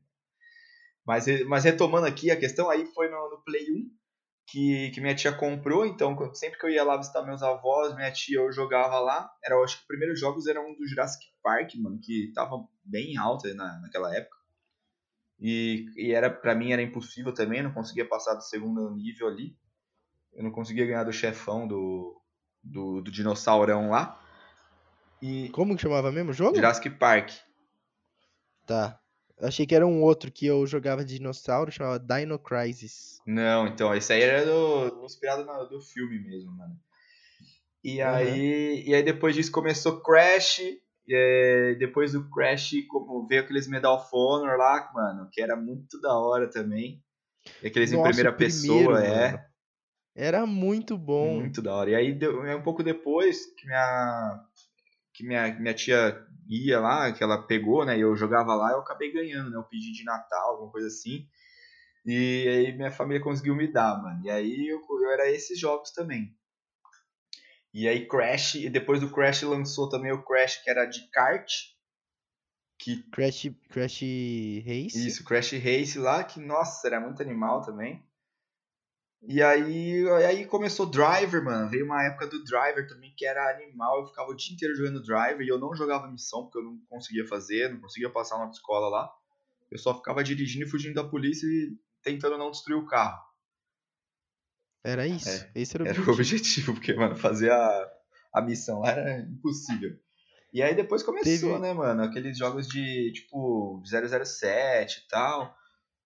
Mas, 1.05 1.25
mas 1.47 1.63
retomando 1.63 2.05
aqui, 2.05 2.29
a 2.29 2.35
questão 2.37 2.69
aí 2.69 2.85
foi 2.85 3.09
no, 3.09 3.29
no 3.29 3.37
Play 3.43 3.63
1, 3.71 3.89
que, 4.47 4.91
que 4.91 5.01
minha 5.01 5.13
tia 5.13 5.33
comprou, 5.33 5.85
então 5.85 6.15
sempre 6.33 6.57
que 6.57 6.65
eu 6.65 6.69
ia 6.69 6.83
lá 6.83 6.95
visitar 6.95 7.21
meus 7.21 7.43
avós, 7.43 7.93
minha 7.93 8.11
tia, 8.11 8.39
eu 8.39 8.51
jogava 8.51 8.97
lá, 8.99 9.29
era, 9.43 9.55
eu 9.55 9.63
acho 9.63 9.75
que 9.75 9.81
os 9.81 9.87
primeiros 9.87 10.17
jogos 10.17 10.47
eram 10.47 10.69
um 10.69 10.75
do 10.75 10.87
Jurassic 10.87 11.25
Park, 11.43 11.75
mano, 11.75 11.99
que 12.01 12.31
tava 12.33 12.65
bem 12.83 13.17
alto 13.17 13.45
aí 13.45 13.53
na, 13.53 13.77
naquela 13.81 14.15
época. 14.15 14.37
E, 15.37 15.85
e 15.97 16.13
era 16.13 16.29
para 16.31 16.55
mim 16.55 16.71
era 16.71 16.81
impossível 16.81 17.33
também, 17.33 17.59
eu 17.59 17.65
não 17.65 17.73
conseguia 17.73 18.07
passar 18.07 18.35
do 18.35 18.41
segundo 18.41 18.89
nível 18.95 19.27
ali. 19.27 19.55
Eu 20.33 20.43
não 20.43 20.51
conseguia 20.51 20.85
ganhar 20.85 21.03
do 21.03 21.11
chefão 21.11 21.67
do, 21.67 22.19
do, 22.63 23.01
do 23.01 23.11
dinossaurão 23.11 23.89
lá. 23.89 24.19
E 25.21 25.49
Como 25.49 25.75
que 25.75 25.81
chamava 25.81 26.11
mesmo 26.11 26.31
o 26.31 26.33
jogo? 26.33 26.55
Jurassic 26.55 26.89
Park. 26.91 27.31
Tá. 28.65 28.99
Achei 29.39 29.67
que 29.67 29.75
era 29.75 29.85
um 29.85 30.01
outro 30.01 30.31
que 30.31 30.47
eu 30.47 30.65
jogava 30.65 31.05
de 31.05 31.17
dinossauro, 31.17 31.71
chamava 31.71 31.99
Dino 31.99 32.39
Crisis. 32.39 33.21
Não, 33.25 33.67
então, 33.67 33.93
esse 33.93 34.11
aí 34.11 34.21
era 34.21 34.45
do, 34.45 35.05
inspirado 35.05 35.45
no, 35.45 35.65
do 35.65 35.79
filme 35.79 36.19
mesmo, 36.19 36.51
mano. 36.55 36.75
E 37.83 38.01
aí, 38.01 38.83
e 38.85 38.95
aí 38.95 39.03
depois 39.03 39.35
disso 39.35 39.51
começou 39.51 40.01
Crash. 40.01 40.59
E 41.07 41.15
aí, 41.15 41.75
depois 41.77 42.13
do 42.13 42.29
Crash 42.29 42.71
como 42.89 43.27
veio 43.27 43.43
aqueles 43.43 43.67
Medal 43.67 43.95
of 43.95 44.09
Honor 44.11 44.57
lá, 44.57 44.91
mano, 44.93 45.29
que 45.31 45.41
era 45.41 45.55
muito 45.55 46.01
da 46.01 46.17
hora 46.17 46.49
também. 46.49 47.01
E 47.61 47.67
aqueles 47.67 47.91
em 47.91 47.95
Nossa, 47.95 48.09
o 48.09 48.11
primeira 48.11 48.33
primeiro, 48.33 48.89
pessoa, 48.89 49.03
é. 49.03 49.31
mano. 49.31 49.43
Era 50.15 50.45
muito 50.47 50.97
bom. 50.97 51.35
Muito 51.35 51.61
da 51.61 51.75
hora. 51.75 51.91
E 51.91 51.95
aí, 51.95 52.19
é 52.21 52.55
um 52.55 52.63
pouco 52.63 52.81
depois 52.83 53.45
que 53.55 53.67
minha, 53.67 54.43
que 55.13 55.23
minha, 55.23 55.59
minha 55.59 55.73
tia 55.75 56.26
ia 56.49 56.79
lá, 56.79 57.11
que 57.11 57.23
ela 57.23 57.45
pegou, 57.45 57.85
né? 57.85 57.97
E 57.97 58.01
eu 58.01 58.15
jogava 58.15 58.55
lá, 58.55 58.71
eu 58.71 58.79
acabei 58.79 59.11
ganhando, 59.11 59.49
né? 59.49 59.57
Eu 59.57 59.63
pedi 59.63 59.91
de 59.91 60.03
Natal, 60.03 60.51
alguma 60.51 60.71
coisa 60.71 60.87
assim. 60.87 61.27
E 62.05 62.47
aí 62.47 62.71
minha 62.75 62.91
família 62.91 63.21
conseguiu 63.21 63.55
me 63.55 63.71
dar, 63.71 64.01
mano. 64.01 64.21
E 64.23 64.29
aí 64.29 64.67
eu, 64.67 64.79
eu 64.79 65.11
era 65.11 65.29
esses 65.29 65.59
jogos 65.59 65.91
também. 65.91 66.33
E 67.73 67.87
aí 67.87 68.07
Crash, 68.07 68.55
e 68.55 68.69
depois 68.69 69.01
do 69.01 69.11
Crash 69.11 69.43
lançou 69.43 69.89
também 69.89 70.11
o 70.11 70.23
Crash 70.23 70.63
que 70.63 70.69
era 70.69 70.85
de 70.85 71.09
kart. 71.11 71.51
Que 72.79 73.03
Crash, 73.11 73.51
Crash 73.69 74.01
Race. 74.65 75.07
Isso, 75.07 75.23
Crash 75.25 75.51
Race 75.51 75.99
lá, 75.99 76.23
que 76.23 76.39
nossa, 76.39 76.87
era 76.87 76.99
muito 76.99 77.21
animal 77.21 77.61
também. 77.61 78.06
E 79.29 79.43
aí, 79.43 80.07
aí 80.25 80.45
começou 80.45 80.85
Driver, 80.85 81.43
mano. 81.43 81.69
Veio 81.69 81.83
uma 81.85 82.01
época 82.03 82.27
do 82.27 82.41
Driver 82.45 82.87
também 82.87 83.13
que 83.15 83.25
era 83.25 83.51
animal. 83.51 83.99
Eu 83.99 84.07
ficava 84.07 84.29
o 84.31 84.33
dia 84.35 84.53
inteiro 84.53 84.73
jogando 84.73 85.03
Driver 85.03 85.41
e 85.41 85.49
eu 85.49 85.59
não 85.59 85.75
jogava 85.75 86.07
missão 86.09 86.43
porque 86.43 86.57
eu 86.59 86.63
não 86.63 86.79
conseguia 86.87 87.27
fazer, 87.27 87.69
não 87.73 87.81
conseguia 87.81 88.09
passar 88.09 88.37
na 88.37 88.43
autoescola 88.45 88.87
lá. 88.87 89.11
Eu 89.69 89.77
só 89.77 89.93
ficava 89.93 90.23
dirigindo 90.23 90.65
e 90.65 90.69
fugindo 90.69 90.93
da 90.95 91.03
polícia 91.03 91.45
e 91.45 91.77
tentando 92.01 92.37
não 92.37 92.51
destruir 92.51 92.77
o 92.77 92.85
carro. 92.85 93.21
Era 94.83 95.05
isso. 95.05 95.27
É, 95.29 95.51
Esse 95.55 95.75
era 95.75 95.83
o 95.83 95.87
Era 95.87 95.99
o 95.99 96.03
objetivo. 96.03 96.13
objetivo, 96.13 96.73
porque, 96.73 96.93
mano, 96.93 97.15
fazer 97.17 97.51
a, 97.51 97.91
a 98.33 98.41
missão 98.41 98.79
lá 98.79 98.91
era 98.91 99.19
impossível. 99.21 99.91
E 100.53 100.61
aí 100.63 100.73
depois 100.73 101.03
começou, 101.03 101.25
Teve- 101.49 101.59
né, 101.59 101.73
mano, 101.73 102.03
aqueles 102.03 102.37
jogos 102.37 102.65
de, 102.67 103.11
tipo, 103.11 103.81
007 103.85 105.03
e 105.03 105.07
tal, 105.09 105.53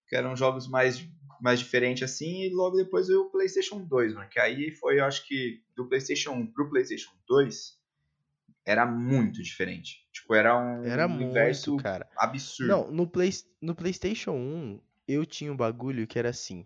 que 0.08 0.16
eram 0.16 0.36
jogos 0.36 0.68
mais, 0.68 1.08
mais 1.42 1.60
diferentes 1.60 2.04
assim, 2.04 2.44
e 2.44 2.50
logo 2.50 2.78
depois 2.78 3.08
veio 3.08 3.22
o 3.24 3.32
PlayStation 3.32 3.84
2, 3.84 4.14
mano, 4.14 4.30
que 4.30 4.40
aí 4.40 4.72
foi, 4.72 5.00
eu 5.00 5.06
acho 5.06 5.28
que, 5.28 5.62
do 5.76 5.88
PlayStation 5.88 6.32
1 6.32 6.48
pro 6.54 6.70
PlayStation 6.70 7.12
2, 7.28 7.80
era 8.66 8.86
muito 8.86 9.42
diferente. 9.42 10.08
Tipo, 10.12 10.36
era 10.36 10.56
um 10.58 10.84
Era 10.86 11.08
universo 11.08 11.72
muito, 11.72 11.84
cara. 11.84 12.08
absurdo. 12.16 12.70
Não, 12.70 12.92
no, 12.92 13.08
Play, 13.08 13.32
no 13.60 13.74
PlayStation 13.74 14.32
1, 14.34 14.80
eu 15.08 15.26
tinha 15.26 15.52
um 15.52 15.58
bagulho 15.58 16.06
que 16.06 16.20
era 16.20 16.30
assim. 16.30 16.66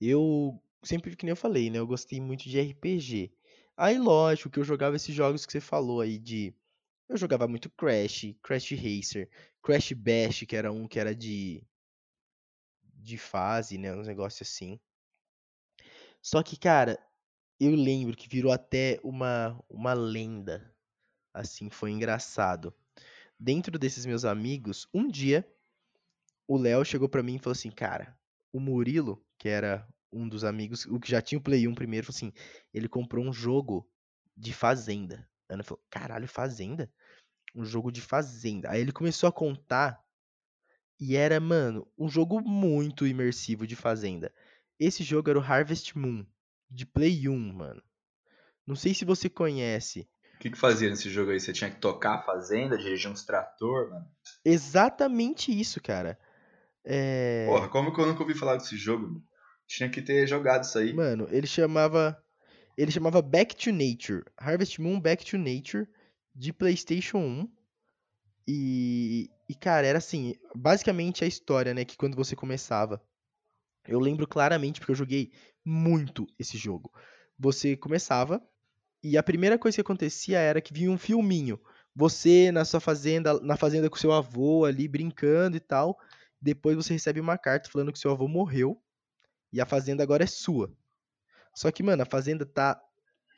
Eu, 0.00 0.60
sempre 0.82 1.16
que 1.16 1.24
nem 1.24 1.30
eu 1.30 1.36
falei, 1.36 1.68
né? 1.70 1.78
Eu 1.78 1.86
gostei 1.86 2.20
muito 2.20 2.48
de 2.48 2.60
RPG. 2.60 3.32
Aí, 3.76 3.98
lógico 3.98 4.50
que 4.50 4.58
eu 4.58 4.64
jogava 4.64 4.96
esses 4.96 5.14
jogos 5.14 5.44
que 5.44 5.52
você 5.52 5.60
falou 5.60 6.00
aí 6.00 6.18
de. 6.18 6.54
Eu 7.08 7.16
jogava 7.16 7.46
muito 7.46 7.70
Crash, 7.70 8.34
Crash 8.42 8.70
Racer, 8.72 9.28
Crash 9.62 9.92
Bash, 9.92 10.44
que 10.46 10.56
era 10.56 10.72
um 10.72 10.86
que 10.86 10.98
era 10.98 11.14
de. 11.14 11.62
De 13.06 13.16
fase, 13.16 13.78
né? 13.78 13.94
Uns 13.94 14.06
negócios 14.06 14.48
assim. 14.48 14.78
Só 16.20 16.42
que, 16.42 16.58
cara, 16.58 16.98
eu 17.60 17.70
lembro 17.70 18.16
que 18.16 18.28
virou 18.28 18.52
até 18.52 19.00
uma, 19.02 19.58
uma 19.70 19.94
lenda. 19.94 20.74
Assim, 21.32 21.70
foi 21.70 21.90
engraçado. 21.90 22.74
Dentro 23.38 23.78
desses 23.78 24.04
meus 24.06 24.24
amigos, 24.24 24.88
um 24.92 25.08
dia, 25.08 25.46
o 26.48 26.56
Léo 26.56 26.84
chegou 26.84 27.08
pra 27.08 27.22
mim 27.22 27.36
e 27.36 27.38
falou 27.38 27.52
assim: 27.52 27.70
Cara, 27.70 28.18
o 28.52 28.58
Murilo, 28.58 29.24
que 29.38 29.48
era 29.48 29.86
um 30.12 30.28
dos 30.28 30.44
amigos, 30.44 30.86
o 30.86 30.98
que 30.98 31.10
já 31.10 31.20
tinha 31.20 31.38
o 31.38 31.42
Play 31.42 31.68
1 31.68 31.74
primeiro, 31.74 32.06
falou 32.06 32.16
assim: 32.16 32.32
Ele 32.72 32.88
comprou 32.88 33.24
um 33.24 33.32
jogo 33.32 33.88
de 34.36 34.52
Fazenda. 34.52 35.28
A 35.48 35.54
Ana 35.54 35.62
falou: 35.62 35.82
Caralho, 35.90 36.26
Fazenda? 36.26 36.90
Um 37.54 37.64
jogo 37.64 37.92
de 37.92 38.00
Fazenda. 38.00 38.70
Aí 38.70 38.80
ele 38.80 38.92
começou 38.92 39.28
a 39.28 39.32
contar. 39.32 40.02
E 40.98 41.16
era, 41.16 41.38
mano, 41.38 41.86
um 41.98 42.08
jogo 42.08 42.40
muito 42.40 43.06
imersivo 43.06 43.66
de 43.66 43.76
Fazenda. 43.76 44.32
Esse 44.78 45.02
jogo 45.02 45.30
era 45.30 45.38
o 45.38 45.42
Harvest 45.42 45.96
Moon, 45.96 46.24
de 46.70 46.86
Play 46.86 47.28
1, 47.28 47.52
mano. 47.52 47.82
Não 48.66 48.74
sei 48.74 48.94
se 48.94 49.04
você 49.04 49.28
conhece. 49.28 50.08
O 50.34 50.38
que 50.38 50.50
que 50.50 50.58
fazia 50.58 50.90
nesse 50.90 51.08
jogo 51.08 51.30
aí? 51.30 51.40
Você 51.40 51.52
tinha 51.52 51.70
que 51.70 51.80
tocar 51.80 52.16
a 52.16 52.22
fazenda, 52.22 52.76
dirigir 52.76 53.10
uns 53.10 53.24
trator, 53.24 53.90
mano? 53.90 54.06
Exatamente 54.44 55.50
isso, 55.50 55.80
cara. 55.80 56.18
É. 56.84 57.46
Porra, 57.46 57.68
como 57.68 57.94
que 57.94 58.00
eu 58.00 58.06
nunca 58.06 58.22
ouvi 58.22 58.34
falar 58.34 58.56
desse 58.56 58.76
jogo? 58.76 59.22
Tinha 59.66 59.88
que 59.88 60.02
ter 60.02 60.26
jogado 60.26 60.64
isso 60.64 60.78
aí. 60.78 60.92
Mano, 60.92 61.26
ele 61.30 61.46
chamava. 61.46 62.22
Ele 62.76 62.90
chamava 62.90 63.22
Back 63.22 63.56
to 63.56 63.72
Nature. 63.72 64.24
Harvest 64.36 64.80
Moon 64.80 65.00
Back 65.00 65.24
to 65.24 65.38
Nature 65.38 65.88
de 66.34 66.52
PlayStation 66.52 67.18
1. 67.18 67.52
E, 68.48 69.30
e, 69.48 69.54
cara, 69.54 69.86
era 69.86 69.98
assim, 69.98 70.34
basicamente 70.54 71.24
a 71.24 71.26
história, 71.26 71.72
né, 71.72 71.84
que 71.84 71.96
quando 71.96 72.16
você 72.16 72.34
começava. 72.34 73.00
Eu 73.86 74.00
lembro 74.00 74.26
claramente 74.26 74.80
porque 74.80 74.92
eu 74.92 74.96
joguei 74.96 75.32
muito 75.64 76.26
esse 76.38 76.56
jogo. 76.58 76.92
Você 77.38 77.76
começava 77.76 78.42
e 79.02 79.16
a 79.16 79.22
primeira 79.22 79.56
coisa 79.58 79.76
que 79.76 79.80
acontecia 79.80 80.38
era 80.38 80.60
que 80.60 80.72
vinha 80.72 80.90
um 80.90 80.98
filminho. 80.98 81.60
Você 81.94 82.50
na 82.50 82.64
sua 82.64 82.80
fazenda, 82.80 83.40
na 83.40 83.56
fazenda 83.56 83.88
com 83.88 83.96
seu 83.96 84.12
avô 84.12 84.64
ali 84.64 84.88
brincando 84.88 85.56
e 85.56 85.60
tal. 85.60 85.96
Depois 86.40 86.76
você 86.76 86.92
recebe 86.92 87.20
uma 87.20 87.38
carta 87.38 87.70
falando 87.70 87.92
que 87.92 87.98
seu 87.98 88.10
avô 88.10 88.26
morreu 88.26 88.82
e 89.52 89.60
a 89.60 89.66
fazenda 89.66 90.02
agora 90.02 90.24
é 90.24 90.26
sua. 90.26 90.72
Só 91.54 91.70
que, 91.70 91.82
mano, 91.82 92.02
a 92.02 92.06
fazenda 92.06 92.44
tá 92.44 92.82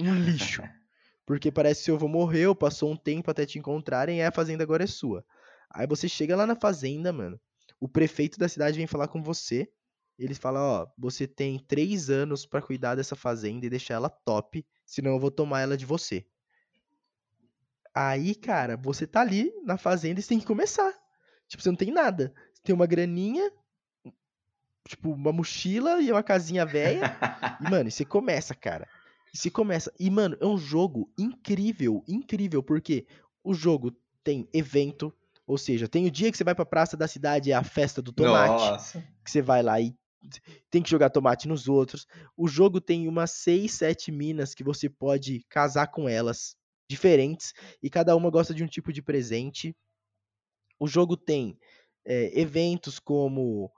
um 0.01 0.15
lixo. 0.15 0.63
Porque 1.27 1.53
parece 1.53 1.81
que 1.81 1.85
seu 1.85 1.97
avô 1.97 2.09
morreu, 2.09 2.55
passou 2.55 2.91
um 2.91 2.97
tempo 2.97 3.31
até 3.31 3.45
te 3.45 3.59
encontrarem 3.59 4.19
e 4.19 4.23
a 4.23 4.33
fazenda 4.33 4.65
agora 4.65 4.85
é 4.85 4.87
sua. 4.87 5.23
Aí 5.71 5.87
você 5.87 6.09
chega 6.09 6.37
lá 6.37 6.47
na 6.47 6.57
fazenda, 6.57 7.13
mano. 7.13 7.41
O 7.81 7.89
prefeito 7.89 8.39
da 8.39 8.49
cidade 8.49 8.77
vem 8.77 8.87
falar 8.87 9.09
com 9.09 9.23
você. 9.23 9.71
Ele 10.19 10.35
fala, 10.35 10.61
ó, 10.61 10.89
você 10.99 11.27
tem 11.27 11.59
três 11.61 12.11
anos 12.11 12.45
pra 12.45 12.61
cuidar 12.61 12.97
dessa 12.97 13.15
fazenda 13.15 13.67
e 13.67 13.71
deixar 13.71 13.95
ela 13.95 14.09
top, 14.09 14.67
senão 14.85 15.13
eu 15.13 15.21
vou 15.21 15.31
tomar 15.31 15.61
ela 15.61 15.77
de 15.77 15.87
você. 15.87 16.27
Aí, 17.95 18.35
cara, 18.35 18.77
você 18.77 19.07
tá 19.07 19.21
ali 19.21 19.53
na 19.65 19.77
fazenda 19.77 20.19
e 20.19 20.23
você 20.23 20.31
tem 20.31 20.41
que 20.41 20.47
começar. 20.47 20.93
Tipo, 21.47 21.63
você 21.63 21.69
não 21.69 21.77
tem 21.77 21.93
nada. 21.93 22.33
Você 22.53 22.63
tem 22.63 22.75
uma 22.75 22.87
graninha, 22.87 23.51
tipo, 24.87 25.13
uma 25.13 25.33
mochila 25.33 26.01
e 26.01 26.11
uma 26.11 26.23
casinha 26.23 26.67
velha. 26.67 27.17
E, 27.61 27.65
mano, 27.71 27.89
e 27.89 27.93
você 27.93 28.05
começa, 28.05 28.55
cara. 28.55 28.89
E 29.33 29.39
você 29.39 29.51
começa. 29.51 29.93
E, 29.99 30.11
mano, 30.11 30.37
é 30.41 30.47
um 30.47 30.59
jogo 30.59 31.13
incrível, 31.19 32.05
incrível, 32.07 32.63
porque 32.63 33.07
o 33.43 33.55
jogo 33.55 33.93
tem 34.23 34.49
evento, 34.53 35.13
ou 35.49 35.57
seja, 35.57 35.89
tem 35.89 36.07
o 36.07 36.11
dia 36.11 36.31
que 36.31 36.37
você 36.37 36.45
vai 36.45 36.55
pra 36.55 36.67
praça 36.67 36.95
da 36.95 37.09
cidade, 37.09 37.51
é 37.51 37.55
a 37.55 37.65
festa 37.65 38.03
do 38.03 38.13
tomate, 38.13 38.71
Nossa. 38.71 39.01
que 39.25 39.31
você 39.31 39.41
vai 39.41 39.63
lá 39.63 39.81
e 39.81 39.97
tem 40.71 40.83
que 40.83 40.91
jogar 40.91 41.09
tomate 41.09 41.49
nos 41.49 41.69
outros. 41.69 42.07
O 42.37 42.47
jogo 42.47 42.83
tem 42.83 43.09
umas 43.09 43.31
6, 43.31 43.73
7 43.73 44.13
minas 44.13 44.55
que 44.55 44.63
você 44.63 44.91
pode 44.91 45.43
casar 45.49 45.87
com 45.87 46.07
elas, 46.07 46.55
diferentes, 46.87 47.55
e 47.83 47.89
cada 47.89 48.15
uma 48.15 48.29
gosta 48.29 48.53
de 48.53 48.63
um 48.63 48.67
tipo 48.67 48.93
de 48.93 49.01
presente. 49.01 49.75
O 50.79 50.87
jogo 50.87 51.17
tem 51.17 51.59
é, 52.05 52.39
eventos 52.39 52.99
como 52.99 53.73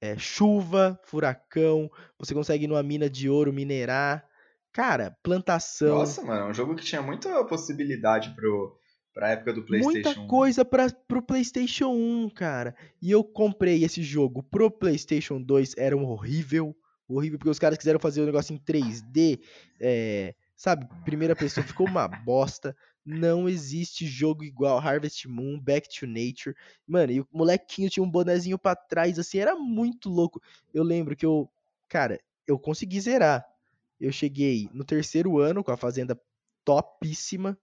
é, 0.00 0.16
chuva, 0.16 0.96
furacão, 1.04 1.90
você 2.20 2.32
consegue 2.32 2.64
ir 2.64 2.68
numa 2.68 2.84
mina 2.84 3.10
de 3.10 3.28
ouro 3.28 3.52
minerar. 3.52 4.24
Cara, 4.72 5.16
plantação. 5.24 5.98
Nossa, 5.98 6.22
mano, 6.22 6.46
é 6.46 6.50
um 6.50 6.54
jogo 6.54 6.76
que 6.76 6.84
tinha 6.84 7.02
muita 7.02 7.44
possibilidade 7.46 8.32
pro, 8.36 8.79
pra 9.12 9.30
época 9.30 9.52
do 9.52 9.62
PlayStation. 9.62 10.08
Muita 10.08 10.26
coisa 10.26 10.64
para 10.64 10.90
pro 10.90 11.22
PlayStation 11.22 11.90
1, 11.90 12.30
cara. 12.30 12.74
E 13.00 13.10
eu 13.10 13.22
comprei 13.24 13.84
esse 13.84 14.02
jogo 14.02 14.42
pro 14.42 14.70
PlayStation 14.70 15.40
2, 15.40 15.74
era 15.76 15.96
um 15.96 16.04
horrível. 16.04 16.76
Horrível, 17.08 17.38
porque 17.38 17.50
os 17.50 17.58
caras 17.58 17.76
quiseram 17.76 17.98
fazer 17.98 18.20
o 18.20 18.26
negócio 18.26 18.54
em 18.54 18.58
3D, 18.58 19.40
é, 19.80 20.32
sabe? 20.54 20.88
Primeira 21.04 21.34
pessoa, 21.34 21.66
ficou 21.66 21.88
uma 21.88 22.06
bosta. 22.06 22.76
Não 23.04 23.48
existe 23.48 24.06
jogo 24.06 24.44
igual 24.44 24.78
Harvest 24.78 25.26
Moon, 25.26 25.58
Back 25.58 25.88
to 25.88 26.06
Nature. 26.06 26.54
Mano, 26.86 27.10
e 27.10 27.20
o 27.20 27.26
molequinho 27.32 27.90
tinha 27.90 28.04
um 28.04 28.10
bonezinho 28.10 28.56
pra 28.56 28.76
trás, 28.76 29.18
assim, 29.18 29.38
era 29.38 29.56
muito 29.56 30.08
louco. 30.08 30.40
Eu 30.72 30.84
lembro 30.84 31.16
que 31.16 31.26
eu, 31.26 31.50
cara, 31.88 32.20
eu 32.46 32.56
consegui 32.58 33.00
zerar. 33.00 33.44
Eu 34.00 34.12
cheguei 34.12 34.70
no 34.72 34.84
terceiro 34.84 35.38
ano 35.38 35.64
com 35.64 35.72
a 35.72 35.76
fazenda 35.76 36.18
topíssima 36.64 37.58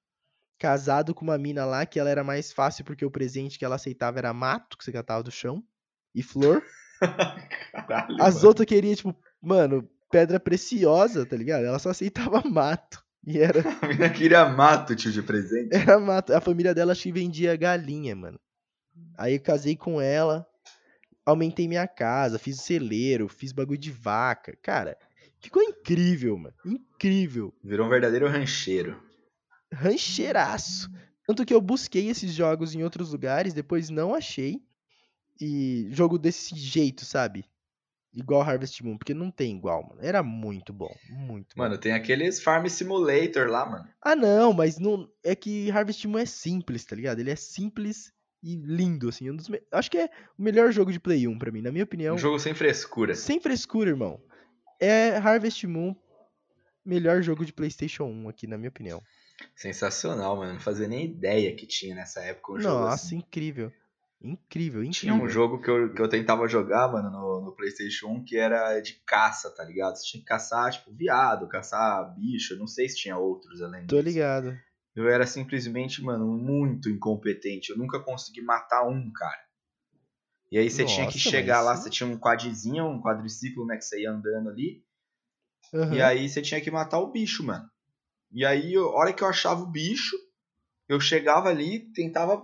casado 0.57 1.13
com 1.13 1.23
uma 1.23 1.37
mina 1.37 1.65
lá 1.65 1.85
que 1.85 1.99
ela 1.99 2.09
era 2.09 2.23
mais 2.23 2.51
fácil 2.51 2.83
porque 2.85 3.05
o 3.05 3.11
presente 3.11 3.57
que 3.59 3.65
ela 3.65 3.75
aceitava 3.75 4.17
era 4.19 4.33
mato 4.33 4.77
que 4.77 4.83
você 4.83 4.91
catava 4.91 5.21
do 5.23 5.31
chão 5.31 5.63
e 6.15 6.21
flor. 6.23 6.63
Caralho, 7.87 8.21
As 8.21 8.35
mano. 8.35 8.47
outras 8.47 8.65
queriam, 8.65 8.95
tipo, 8.95 9.15
mano, 9.41 9.87
pedra 10.11 10.39
preciosa, 10.39 11.25
tá 11.25 11.35
ligado? 11.35 11.65
Ela 11.65 11.79
só 11.79 11.89
aceitava 11.89 12.41
mato. 12.49 13.03
E 13.25 13.39
era, 13.39 13.61
A 13.81 13.87
mina 13.87 14.09
queria 14.09 14.45
mato, 14.47 14.95
tio, 14.95 15.11
de 15.11 15.21
presente. 15.21 15.75
era 15.75 15.99
mato. 15.99 16.33
A 16.33 16.39
família 16.39 16.73
dela 16.73 16.93
acho 16.93 17.03
que 17.03 17.11
vendia 17.11 17.55
galinha, 17.57 18.15
mano. 18.15 18.39
Aí 19.17 19.33
eu 19.35 19.39
casei 19.41 19.75
com 19.75 19.99
ela, 19.99 20.47
aumentei 21.25 21.67
minha 21.67 21.87
casa, 21.87 22.39
fiz 22.39 22.61
celeiro, 22.61 23.27
fiz 23.27 23.51
bagulho 23.51 23.77
de 23.79 23.91
vaca. 23.91 24.57
Cara, 24.61 24.97
Ficou 25.39 25.61
incrível, 25.61 26.35
mano. 26.35 26.55
Incrível. 26.65 27.53
Virou 27.63 27.85
um 27.85 27.89
verdadeiro 27.89 28.27
rancheiro. 28.27 28.99
Rancheiraço. 29.71 30.89
Tanto 31.25 31.45
que 31.45 31.53
eu 31.53 31.61
busquei 31.61 32.09
esses 32.09 32.33
jogos 32.33 32.73
em 32.73 32.83
outros 32.83 33.11
lugares, 33.11 33.53
depois 33.53 33.89
não 33.89 34.15
achei. 34.15 34.61
E 35.39 35.87
jogo 35.91 36.17
desse 36.17 36.55
jeito, 36.55 37.05
sabe? 37.05 37.45
Igual 38.13 38.41
Harvest 38.41 38.83
Moon, 38.83 38.97
porque 38.97 39.13
não 39.13 39.29
tem 39.29 39.55
igual, 39.55 39.83
mano. 39.87 39.99
Era 40.01 40.23
muito 40.23 40.73
bom, 40.73 40.91
muito 41.09 41.55
bom. 41.55 41.63
Mano, 41.63 41.77
tem 41.77 41.91
aqueles 41.91 42.41
Farm 42.41 42.65
Simulator 42.65 43.47
lá, 43.47 43.63
mano. 43.63 43.87
Ah, 44.01 44.15
não, 44.15 44.53
mas 44.53 44.79
não 44.79 45.07
é 45.23 45.35
que 45.35 45.69
Harvest 45.69 46.07
Moon 46.07 46.17
é 46.17 46.25
simples, 46.25 46.83
tá 46.85 46.95
ligado? 46.95 47.19
Ele 47.19 47.29
é 47.29 47.35
simples 47.35 48.11
e 48.41 48.55
lindo, 48.55 49.09
assim. 49.09 49.29
Um 49.29 49.35
dos 49.35 49.49
me... 49.49 49.61
Acho 49.71 49.91
que 49.91 49.99
é 49.99 50.09
o 50.37 50.41
melhor 50.41 50.71
jogo 50.71 50.91
de 50.91 50.99
Play 50.99 51.27
1 51.27 51.37
pra 51.37 51.51
mim, 51.51 51.61
na 51.61 51.71
minha 51.71 51.83
opinião. 51.83 52.15
Um 52.15 52.19
jogo 52.19 52.39
sem 52.39 52.55
frescura. 52.55 53.13
Sem 53.13 53.39
frescura, 53.39 53.89
irmão. 53.89 54.19
É 54.79 55.17
Harvest 55.17 55.67
Moon, 55.67 55.95
melhor 56.83 57.21
jogo 57.21 57.45
de 57.45 57.53
PlayStation 57.53 58.05
1 58.05 58.29
aqui, 58.29 58.47
na 58.47 58.57
minha 58.57 58.69
opinião. 58.69 59.03
Sensacional, 59.55 60.35
mano. 60.37 60.53
Não 60.53 60.59
fazia 60.59 60.87
nem 60.87 61.05
ideia 61.05 61.55
que 61.55 61.65
tinha 61.65 61.95
nessa 61.95 62.21
época 62.21 62.53
um 62.53 62.59
jogo 62.59 62.75
Nossa, 62.83 63.05
assim. 63.05 63.17
incrível. 63.17 63.71
Incrível, 64.21 64.83
incrível. 64.83 64.91
Tinha 64.91 65.13
um 65.13 65.29
jogo 65.29 65.61
que 65.61 65.69
eu, 65.69 65.93
que 65.93 66.01
eu 66.01 66.09
tentava 66.09 66.47
jogar, 66.47 66.91
mano, 66.91 67.11
no, 67.11 67.41
no 67.41 67.55
PlayStation 67.55 68.07
1 68.07 68.23
que 68.25 68.35
era 68.35 68.79
de 68.79 68.93
caça, 69.05 69.49
tá 69.51 69.63
ligado? 69.63 69.95
Você 69.95 70.05
tinha 70.07 70.21
que 70.21 70.27
caçar, 70.27 70.71
tipo, 70.71 70.91
viado, 70.91 71.47
caçar 71.47 72.15
bicho. 72.15 72.53
Eu 72.53 72.59
não 72.59 72.67
sei 72.67 72.89
se 72.89 72.97
tinha 72.97 73.17
outros 73.17 73.61
além 73.61 73.85
Tô 73.85 73.95
disso. 73.97 74.05
ligado. 74.07 74.57
Eu 74.95 75.07
era 75.07 75.27
simplesmente, 75.27 76.01
mano, 76.01 76.25
muito 76.25 76.89
incompetente. 76.89 77.69
Eu 77.69 77.77
nunca 77.77 77.99
consegui 77.99 78.41
matar 78.41 78.87
um, 78.87 79.11
cara. 79.13 79.37
E 80.51 80.57
aí 80.57 80.69
você 80.69 80.83
tinha 80.83 81.05
que 81.05 81.17
Nossa, 81.19 81.29
chegar 81.29 81.61
lá, 81.61 81.73
isso- 81.75 81.83
você 81.83 81.89
tinha 81.91 82.09
um 82.09 82.17
quadrizinho, 82.17 82.85
um 82.85 82.99
quadriciclo, 83.01 83.65
né, 83.67 83.77
que 83.77 83.83
você 83.85 84.01
ia 84.01 84.09
andando 84.11 84.49
ali. 84.49 84.83
Aham. 85.73 85.95
E 85.95 86.01
aí 86.01 86.27
você 86.27 86.41
tinha 86.41 86.59
que 86.59 86.71
matar 86.71 86.99
o 86.99 87.11
bicho, 87.11 87.43
mano. 87.43 87.69
E 88.31 88.45
aí, 88.45 88.75
a 88.75 88.85
hora 88.85 89.13
que 89.13 89.23
eu 89.23 89.27
achava 89.27 89.61
o 89.61 89.71
bicho, 89.71 90.15
eu 90.87 90.99
chegava 90.99 91.49
ali, 91.49 91.91
tentava 91.93 92.41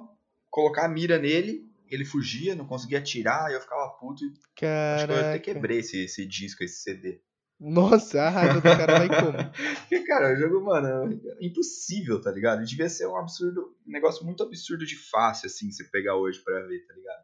colocar 0.49 0.85
a 0.85 0.89
mira 0.89 1.17
nele, 1.17 1.69
ele 1.87 2.05
fugia, 2.05 2.55
não 2.55 2.65
conseguia 2.65 2.99
atirar, 2.99 3.51
eu 3.51 3.61
ficava 3.61 3.89
puto. 3.99 4.23
e 4.23 4.27
Acho 4.27 4.37
que 4.57 4.63
eu 5.11 5.17
até 5.17 5.39
Caraca. 5.39 5.39
quebrei 5.39 5.79
esse, 5.79 6.03
esse 6.03 6.25
disco, 6.25 6.63
esse 6.63 6.81
CD. 6.81 7.21
Nossa, 7.59 8.23
a 8.23 8.29
raiva 8.29 8.55
do 8.55 8.61
cara 8.63 8.97
vai 8.97 9.07
como? 9.07 9.37
Porque, 9.87 10.03
cara, 10.03 10.33
o 10.33 10.35
jogo, 10.35 10.65
mano, 10.65 11.13
é 11.39 11.45
impossível, 11.45 12.19
tá 12.19 12.31
ligado? 12.31 12.65
Devia 12.65 12.89
ser 12.89 13.07
um 13.07 13.15
absurdo, 13.15 13.75
um 13.87 13.91
negócio 13.91 14.25
muito 14.25 14.43
absurdo 14.43 14.85
de 14.85 14.97
fácil, 14.97 15.47
assim, 15.47 15.71
você 15.71 15.83
pegar 15.85 16.15
hoje 16.15 16.39
pra 16.39 16.59
ver, 16.61 16.85
tá 16.85 16.93
ligado? 16.93 17.23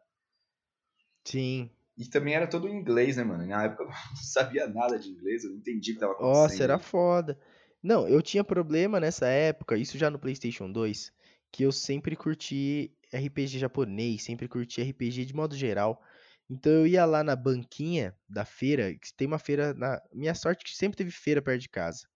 Sim. 1.24 1.70
E 1.98 2.06
também 2.06 2.34
era 2.34 2.46
todo 2.46 2.66
em 2.68 2.74
inglês, 2.74 3.16
né, 3.16 3.24
mano? 3.24 3.46
Na 3.46 3.64
época 3.64 3.82
eu 3.82 3.88
não 4.16 4.16
sabia 4.16 4.66
nada 4.66 4.98
de 4.98 5.10
inglês, 5.10 5.44
eu 5.44 5.50
não 5.50 5.58
entendi 5.58 5.90
o 5.90 5.94
que 5.94 6.00
tava 6.00 6.12
acontecendo. 6.12 6.42
Nossa, 6.42 6.64
era 6.64 6.78
foda. 6.78 7.38
Não, 7.82 8.06
eu 8.06 8.20
tinha 8.20 8.44
problema 8.44 9.00
nessa 9.00 9.26
época, 9.26 9.76
isso 9.76 9.96
já 9.96 10.10
no 10.10 10.18
PlayStation 10.18 10.70
2, 10.70 11.10
que 11.50 11.62
eu 11.62 11.72
sempre 11.72 12.14
curti 12.14 12.94
RPG 13.12 13.58
japonês, 13.58 14.22
sempre 14.22 14.46
curti 14.46 14.82
RPG 14.82 15.24
de 15.24 15.34
modo 15.34 15.56
geral. 15.56 16.02
Então 16.48 16.70
eu 16.72 16.86
ia 16.86 17.04
lá 17.06 17.24
na 17.24 17.34
banquinha 17.34 18.14
da 18.28 18.44
feira, 18.44 18.92
que 18.94 19.14
tem 19.16 19.26
uma 19.26 19.38
feira 19.38 19.72
na 19.72 20.00
minha 20.12 20.34
sorte 20.34 20.62
é 20.62 20.64
que 20.64 20.76
sempre 20.76 20.96
teve 20.96 21.10
feira 21.10 21.40
perto 21.40 21.62
de 21.62 21.68
casa. 21.68 22.06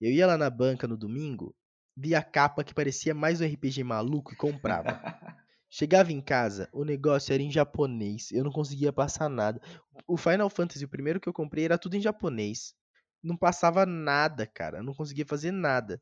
Eu 0.00 0.10
ia 0.10 0.26
lá 0.26 0.36
na 0.36 0.50
banca 0.50 0.86
no 0.86 0.96
domingo, 0.96 1.54
via 1.96 2.18
a 2.18 2.22
capa 2.22 2.64
que 2.64 2.74
parecia 2.74 3.14
mais 3.14 3.40
um 3.40 3.44
RPG 3.44 3.84
maluco 3.84 4.32
e 4.32 4.36
comprava. 4.36 4.88
Chegava 5.70 6.12
em 6.12 6.20
casa, 6.20 6.68
o 6.72 6.84
negócio 6.84 7.32
era 7.32 7.42
em 7.42 7.50
japonês, 7.50 8.32
eu 8.32 8.42
não 8.42 8.50
conseguia 8.50 8.92
passar 8.92 9.28
nada. 9.28 9.62
O 10.06 10.16
Final 10.16 10.50
Fantasy, 10.50 10.84
o 10.84 10.88
primeiro 10.88 11.20
que 11.20 11.28
eu 11.28 11.32
comprei, 11.32 11.64
era 11.64 11.78
tudo 11.78 11.96
em 11.96 12.00
japonês. 12.00 12.74
Não 13.22 13.36
passava 13.36 13.84
nada, 13.84 14.46
cara, 14.46 14.78
eu 14.78 14.82
não 14.82 14.94
conseguia 14.94 15.26
fazer 15.26 15.50
nada. 15.50 16.00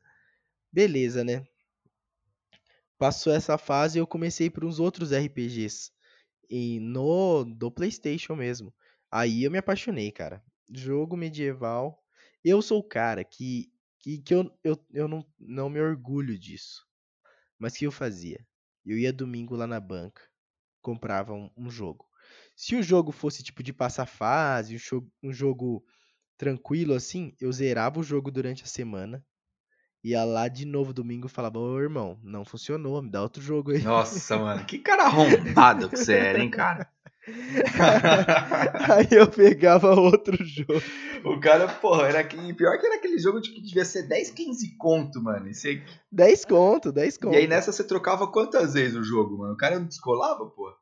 Beleza, 0.71 1.23
né? 1.23 1.45
Passou 2.97 3.33
essa 3.33 3.57
fase 3.57 3.97
e 3.97 4.01
eu 4.01 4.07
comecei 4.07 4.49
por 4.49 4.65
uns 4.65 4.79
outros 4.79 5.11
RPGs. 5.11 5.91
E 6.49 6.79
no 6.79 7.45
do 7.45 7.71
PlayStation 7.71 8.35
mesmo. 8.35 8.73
Aí 9.11 9.43
eu 9.43 9.51
me 9.51 9.57
apaixonei, 9.57 10.11
cara. 10.11 10.43
Jogo 10.71 11.15
medieval. 11.15 12.03
Eu 12.43 12.61
sou 12.61 12.79
o 12.79 12.87
cara 12.87 13.23
que, 13.23 13.71
que, 13.99 14.19
que 14.19 14.33
eu, 14.33 14.51
eu, 14.63 14.85
eu 14.91 15.07
não, 15.07 15.25
não 15.39 15.69
me 15.69 15.79
orgulho 15.79 16.37
disso. 16.37 16.85
Mas 17.57 17.75
que 17.75 17.85
eu 17.85 17.91
fazia? 17.91 18.45
Eu 18.85 18.97
ia 18.97 19.13
domingo 19.13 19.55
lá 19.55 19.67
na 19.67 19.79
banca, 19.79 20.21
comprava 20.81 21.33
um, 21.33 21.49
um 21.55 21.69
jogo. 21.69 22.07
Se 22.55 22.75
o 22.75 22.83
jogo 22.83 23.11
fosse 23.11 23.43
tipo 23.43 23.61
de 23.61 23.73
passar 23.73 24.05
fase, 24.05 24.75
um 24.75 24.79
jogo, 24.79 25.11
um 25.23 25.33
jogo 25.33 25.85
tranquilo 26.39 26.93
assim, 26.93 27.33
eu 27.39 27.51
zerava 27.51 27.99
o 27.99 28.03
jogo 28.03 28.31
durante 28.31 28.63
a 28.63 28.67
semana. 28.67 29.21
Ia 30.01 30.23
lá 30.23 30.47
de 30.47 30.65
novo 30.65 30.93
domingo 30.93 31.27
e 31.27 31.29
falava, 31.29 31.59
ô 31.59 31.77
irmão, 31.77 32.17
não 32.23 32.45
funcionou, 32.45 33.01
me 33.01 33.11
dá 33.11 33.21
outro 33.21 33.41
jogo 33.41 33.71
aí. 33.71 33.81
Nossa, 33.81 34.37
mano, 34.37 34.65
que 34.65 34.79
cara 34.79 35.03
arrombado 35.11 35.89
que 35.89 35.97
você 35.97 36.13
era, 36.13 36.39
hein, 36.39 36.49
cara? 36.49 36.89
aí 38.89 39.07
eu 39.11 39.27
pegava 39.29 39.93
outro 39.93 40.37
jogo. 40.45 40.81
o 41.25 41.37
cara, 41.41 41.67
porra, 41.67 42.07
era 42.07 42.21
aquele, 42.21 42.53
pior 42.53 42.79
que 42.79 42.85
era 42.85 42.95
aquele 42.95 43.19
jogo 43.19 43.41
de 43.41 43.51
que 43.51 43.61
devia 43.61 43.83
ser 43.83 44.07
10, 44.07 44.31
15 44.31 44.77
conto, 44.77 45.21
mano. 45.21 45.49
E, 45.49 45.53
você- 45.53 45.83
10 46.09 46.45
conto, 46.45 46.93
10 46.93 47.17
conto. 47.17 47.33
e 47.33 47.37
aí 47.37 47.47
nessa 47.47 47.73
você 47.73 47.83
trocava 47.83 48.31
quantas 48.31 48.75
vezes 48.75 48.95
o 48.95 49.03
jogo, 49.03 49.39
mano? 49.39 49.53
O 49.53 49.57
cara 49.57 49.77
não 49.77 49.85
descolava, 49.85 50.45
porra? 50.45 50.75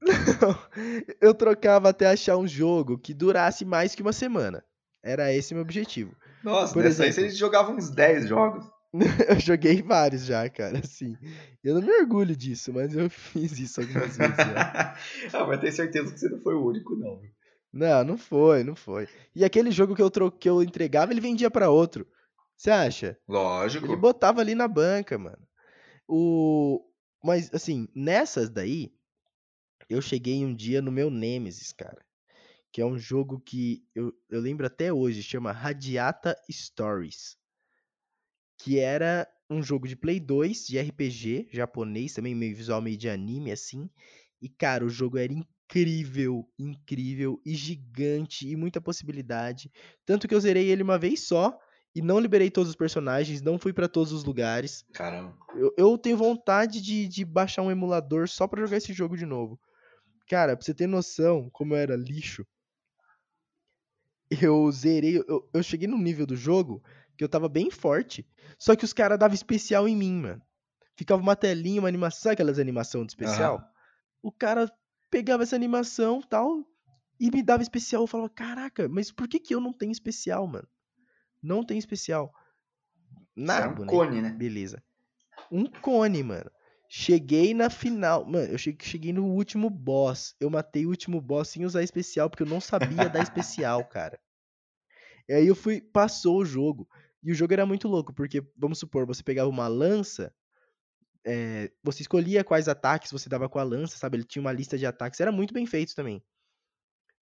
eu 1.20 1.34
trocava 1.34 1.88
até 1.88 2.06
achar 2.06 2.36
um 2.36 2.46
jogo 2.46 2.96
que 2.96 3.12
durasse 3.12 3.64
mais 3.64 3.96
que 3.96 4.02
uma 4.02 4.12
semana. 4.12 4.64
Era 5.02 5.32
esse 5.32 5.52
meu 5.52 5.62
objetivo. 5.62 6.14
Nossa, 6.44 6.72
Por 6.72 6.82
nessa 6.82 7.02
aí 7.02 7.08
exemplo. 7.08 7.28
vocês 7.28 7.38
jogavam 7.38 7.76
uns 7.76 7.90
10 7.90 8.28
jogos. 8.28 8.64
Eu 9.28 9.40
joguei 9.40 9.82
vários 9.82 10.24
já, 10.24 10.48
cara, 10.50 10.78
assim. 10.78 11.16
Eu 11.64 11.74
não 11.74 11.82
me 11.82 11.92
orgulho 12.00 12.36
disso, 12.36 12.72
mas 12.74 12.94
eu 12.94 13.08
fiz 13.10 13.58
isso 13.58 13.80
algumas 13.80 14.16
vezes 14.16 14.36
já. 14.36 14.94
ah, 15.32 15.46
mas 15.46 15.60
tenho 15.60 15.72
certeza 15.72 16.12
que 16.12 16.20
você 16.20 16.28
não 16.28 16.38
foi 16.38 16.54
o 16.54 16.66
único, 16.66 16.94
não. 16.94 17.18
Não, 17.72 18.04
não 18.04 18.18
foi, 18.18 18.62
não 18.62 18.76
foi. 18.76 19.08
E 19.34 19.46
aquele 19.46 19.70
jogo 19.70 19.96
que 19.96 20.02
eu, 20.02 20.10
tro... 20.10 20.30
que 20.30 20.46
eu 20.46 20.62
entregava, 20.62 21.10
ele 21.10 21.22
vendia 21.22 21.50
pra 21.50 21.70
outro. 21.70 22.06
Você 22.54 22.70
acha? 22.70 23.18
Lógico. 23.26 23.86
Ele 23.86 23.96
botava 23.96 24.42
ali 24.42 24.54
na 24.54 24.68
banca, 24.68 25.16
mano. 25.16 25.42
O... 26.06 26.84
Mas, 27.24 27.48
assim, 27.54 27.88
nessas 27.94 28.50
daí, 28.50 28.92
eu 29.88 30.02
cheguei 30.02 30.44
um 30.44 30.54
dia 30.54 30.82
no 30.82 30.92
meu 30.92 31.10
Nemesis, 31.10 31.72
cara. 31.72 32.04
Que 32.72 32.80
é 32.80 32.86
um 32.86 32.98
jogo 32.98 33.38
que 33.38 33.84
eu, 33.94 34.12
eu 34.30 34.40
lembro 34.40 34.66
até 34.66 34.92
hoje, 34.92 35.22
chama 35.22 35.52
Radiata 35.52 36.34
Stories. 36.50 37.36
Que 38.58 38.78
era 38.78 39.28
um 39.50 39.62
jogo 39.62 39.86
de 39.86 39.94
Play 39.94 40.18
2, 40.18 40.66
de 40.66 40.80
RPG, 40.80 41.48
japonês, 41.52 42.14
também 42.14 42.34
meio 42.34 42.56
visual, 42.56 42.80
meio 42.80 42.96
de 42.96 43.08
anime, 43.08 43.52
assim. 43.52 43.90
E, 44.40 44.48
cara, 44.48 44.84
o 44.84 44.88
jogo 44.88 45.18
era 45.18 45.32
incrível, 45.32 46.48
incrível 46.58 47.40
e 47.44 47.54
gigante 47.54 48.48
e 48.48 48.56
muita 48.56 48.80
possibilidade. 48.80 49.70
Tanto 50.04 50.26
que 50.26 50.34
eu 50.34 50.40
zerei 50.40 50.70
ele 50.70 50.82
uma 50.82 50.98
vez 50.98 51.26
só 51.26 51.58
e 51.94 52.00
não 52.00 52.18
liberei 52.18 52.50
todos 52.50 52.70
os 52.70 52.76
personagens, 52.76 53.42
não 53.42 53.58
fui 53.58 53.72
pra 53.72 53.88
todos 53.88 54.12
os 54.12 54.24
lugares. 54.24 54.84
Caramba. 54.92 55.36
Eu, 55.54 55.74
eu 55.76 55.98
tenho 55.98 56.16
vontade 56.16 56.80
de, 56.80 57.06
de 57.06 57.24
baixar 57.24 57.62
um 57.62 57.70
emulador 57.70 58.28
só 58.28 58.48
pra 58.48 58.62
jogar 58.62 58.78
esse 58.78 58.92
jogo 58.92 59.16
de 59.16 59.26
novo. 59.26 59.60
Cara, 60.26 60.56
pra 60.56 60.64
você 60.64 60.72
ter 60.72 60.86
noção 60.86 61.50
como 61.50 61.74
eu 61.74 61.78
era 61.78 61.96
lixo, 61.96 62.46
eu 64.40 64.70
zerei. 64.70 65.18
Eu, 65.26 65.48
eu 65.52 65.62
cheguei 65.62 65.88
num 65.88 66.00
nível 66.00 66.26
do 66.26 66.36
jogo 66.36 66.82
que 67.16 67.24
eu 67.24 67.28
tava 67.28 67.48
bem 67.48 67.70
forte, 67.70 68.26
só 68.58 68.74
que 68.74 68.84
os 68.84 68.92
caras 68.92 69.18
davam 69.18 69.34
especial 69.34 69.88
em 69.88 69.96
mim, 69.96 70.14
mano. 70.14 70.42
Ficava 70.96 71.22
uma 71.22 71.36
telinha, 71.36 71.80
uma 71.80 71.88
animação, 71.88 72.22
sabe 72.22 72.34
aquelas 72.34 72.58
animações 72.58 73.06
de 73.06 73.12
especial? 73.12 73.56
Aham. 73.56 73.68
O 74.22 74.30
cara 74.32 74.72
pegava 75.10 75.42
essa 75.42 75.56
animação 75.56 76.20
tal 76.22 76.64
e 77.18 77.30
me 77.30 77.42
dava 77.42 77.62
especial. 77.62 78.02
Eu 78.02 78.06
falava, 78.06 78.30
caraca, 78.30 78.88
mas 78.88 79.10
por 79.10 79.28
que, 79.28 79.40
que 79.40 79.54
eu 79.54 79.60
não 79.60 79.72
tenho 79.72 79.92
especial, 79.92 80.46
mano? 80.46 80.68
Não 81.42 81.64
tem 81.64 81.78
especial. 81.78 82.32
Nada, 83.34 83.66
era 83.66 83.82
um 83.82 83.86
cone, 83.86 84.22
né? 84.22 84.30
Beleza. 84.30 84.82
Um 85.50 85.66
cone, 85.66 86.22
mano. 86.22 86.50
Cheguei 86.94 87.54
na 87.54 87.70
final. 87.70 88.22
Mano, 88.26 88.52
eu 88.52 88.58
cheguei, 88.58 89.14
no 89.14 89.24
último 89.24 89.70
boss. 89.70 90.36
Eu 90.38 90.50
matei 90.50 90.84
o 90.84 90.90
último 90.90 91.22
boss 91.22 91.48
sem 91.48 91.64
usar 91.64 91.82
especial, 91.82 92.28
porque 92.28 92.42
eu 92.42 92.46
não 92.46 92.60
sabia 92.60 93.08
dar 93.08 93.22
especial, 93.22 93.82
cara. 93.88 94.20
E 95.26 95.32
aí 95.32 95.46
eu 95.46 95.54
fui. 95.54 95.80
Passou 95.80 96.40
o 96.40 96.44
jogo. 96.44 96.86
E 97.22 97.32
o 97.32 97.34
jogo 97.34 97.54
era 97.54 97.64
muito 97.64 97.88
louco, 97.88 98.12
porque, 98.12 98.46
vamos 98.54 98.78
supor, 98.78 99.06
você 99.06 99.22
pegava 99.22 99.48
uma 99.48 99.66
lança. 99.68 100.34
é, 101.24 101.72
você 101.82 102.02
escolhia 102.02 102.44
quais 102.44 102.68
ataques 102.68 103.10
você 103.10 103.28
dava 103.28 103.48
com 103.48 103.58
a 103.58 103.62
lança, 103.62 103.96
sabe? 103.96 104.18
Ele 104.18 104.24
tinha 104.24 104.42
uma 104.42 104.52
lista 104.52 104.76
de 104.76 104.84
ataques. 104.84 105.20
Era 105.20 105.32
muito 105.32 105.54
bem 105.54 105.64
feito 105.66 105.94
também. 105.94 106.22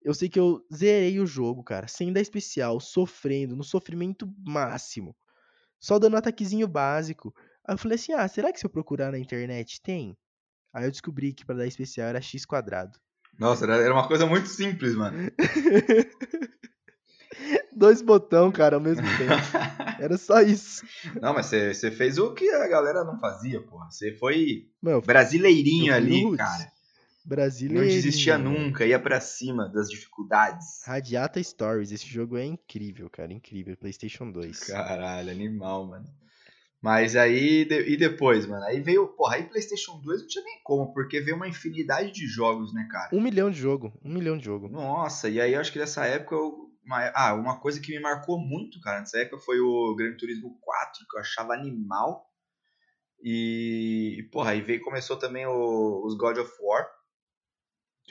Eu 0.01 0.13
sei 0.15 0.27
que 0.27 0.39
eu 0.39 0.65
zerei 0.73 1.19
o 1.19 1.27
jogo, 1.27 1.63
cara, 1.63 1.87
sem 1.87 2.11
dar 2.11 2.21
especial, 2.21 2.79
sofrendo, 2.79 3.55
no 3.55 3.63
sofrimento 3.63 4.27
máximo. 4.39 5.15
Só 5.79 5.99
dando 5.99 6.15
um 6.15 6.17
ataquezinho 6.17 6.67
básico. 6.67 7.33
Aí 7.65 7.73
eu 7.73 7.77
falei 7.77 7.95
assim: 7.95 8.13
ah, 8.13 8.27
será 8.27 8.51
que 8.51 8.59
se 8.59 8.65
eu 8.65 8.69
procurar 8.69 9.11
na 9.11 9.19
internet 9.19 9.81
tem? 9.81 10.17
Aí 10.73 10.85
eu 10.85 10.91
descobri 10.91 11.33
que 11.33 11.45
pra 11.45 11.55
dar 11.55 11.67
especial 11.67 12.07
era 12.07 12.21
x 12.21 12.45
quadrado. 12.45 12.97
Nossa, 13.39 13.65
era 13.65 13.93
uma 13.93 14.07
coisa 14.07 14.25
muito 14.25 14.47
simples, 14.47 14.95
mano. 14.95 15.17
dois 17.73 18.01
botão, 18.01 18.51
cara, 18.51 18.75
ao 18.75 18.81
mesmo 18.81 19.05
tempo. 19.17 19.33
Era 19.99 20.17
só 20.17 20.41
isso. 20.41 20.85
Não, 21.21 21.33
mas 21.33 21.47
você, 21.47 21.91
fez 21.91 22.17
o 22.17 22.33
que 22.33 22.49
a 22.49 22.67
galera 22.67 23.03
não 23.03 23.19
fazia, 23.19 23.61
porra. 23.61 23.89
Você 23.89 24.13
foi 24.13 24.67
Meu, 24.81 24.93
eu 24.93 25.01
brasileirinho 25.01 25.93
ali, 25.93 26.23
roots. 26.23 26.37
cara. 26.37 26.71
brasileiro. 27.23 27.83
Não 27.83 27.91
desistia 27.91 28.37
nunca, 28.37 28.85
ia 28.85 28.99
pra 28.99 29.19
cima 29.19 29.69
das 29.69 29.89
dificuldades. 29.89 30.81
Radiata 30.85 31.41
Stories, 31.41 31.91
esse 31.91 32.07
jogo 32.07 32.37
é 32.37 32.45
incrível, 32.45 33.09
cara, 33.09 33.31
incrível. 33.31 33.77
PlayStation 33.77 34.31
2. 34.31 34.59
Caralho, 34.59 35.31
animal, 35.31 35.87
mano. 35.87 36.05
Mas 36.81 37.15
aí, 37.15 37.61
e 37.69 37.95
depois, 37.95 38.47
mano? 38.47 38.63
Aí 38.65 38.81
veio, 38.81 39.07
porra, 39.09 39.35
aí 39.35 39.43
PlayStation 39.47 39.99
2 40.01 40.21
não 40.21 40.27
tinha 40.27 40.43
nem 40.43 40.59
como, 40.63 40.91
porque 40.93 41.21
veio 41.21 41.35
uma 41.37 41.47
infinidade 41.47 42.11
de 42.11 42.25
jogos, 42.25 42.73
né, 42.73 42.87
cara? 42.89 43.09
Um 43.13 43.21
milhão 43.21 43.51
de 43.51 43.57
jogo, 43.59 43.93
um 44.03 44.11
milhão 44.11 44.35
de 44.37 44.45
jogo. 44.45 44.67
Nossa, 44.67 45.29
e 45.29 45.39
aí 45.39 45.53
eu 45.53 45.59
acho 45.61 45.71
que 45.71 45.79
nessa 45.79 46.05
época 46.05 46.35
eu. 46.35 46.71
Uma, 46.83 47.11
ah, 47.13 47.33
uma 47.35 47.59
coisa 47.59 47.79
que 47.79 47.91
me 47.91 47.99
marcou 47.99 48.39
muito, 48.39 48.81
cara, 48.81 49.01
nessa 49.01 49.19
época 49.19 49.37
foi 49.37 49.59
o 49.59 49.95
Gran 49.95 50.17
Turismo 50.17 50.57
4, 50.59 51.05
que 51.07 51.15
eu 51.15 51.21
achava 51.21 51.53
animal. 51.53 52.25
E, 53.23 54.27
porra, 54.31 54.51
aí 54.51 54.61
veio, 54.61 54.81
começou 54.81 55.15
também 55.17 55.45
o- 55.45 56.03
os 56.05 56.15
God 56.17 56.37
of 56.39 56.51
War. 56.59 56.87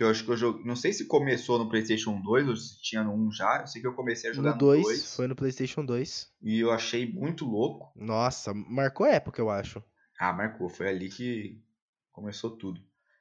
Que 0.00 0.04
eu 0.04 0.08
acho 0.08 0.24
que 0.24 0.30
eu 0.30 0.36
joguei. 0.38 0.64
Não 0.64 0.74
sei 0.74 0.94
se 0.94 1.06
começou 1.06 1.58
no 1.58 1.68
PlayStation 1.68 2.18
2 2.22 2.48
ou 2.48 2.56
se 2.56 2.80
tinha 2.80 3.04
no 3.04 3.12
1 3.12 3.30
já. 3.32 3.58
Eu 3.60 3.66
sei 3.66 3.82
que 3.82 3.86
eu 3.86 3.92
comecei 3.92 4.30
a 4.30 4.32
jogar 4.32 4.48
No 4.48 4.54
no 4.54 4.58
2, 4.58 4.82
2. 4.86 5.14
foi 5.14 5.26
no 5.26 5.36
PlayStation 5.36 5.84
2. 5.84 6.32
E 6.40 6.58
eu 6.58 6.70
achei 6.70 7.12
muito 7.12 7.44
louco. 7.44 7.92
Nossa, 7.94 8.54
marcou 8.54 9.04
a 9.04 9.10
época, 9.10 9.42
eu 9.42 9.50
acho. 9.50 9.84
Ah, 10.18 10.32
marcou. 10.32 10.70
Foi 10.70 10.88
ali 10.88 11.10
que 11.10 11.62
começou 12.12 12.56
tudo. 12.56 12.80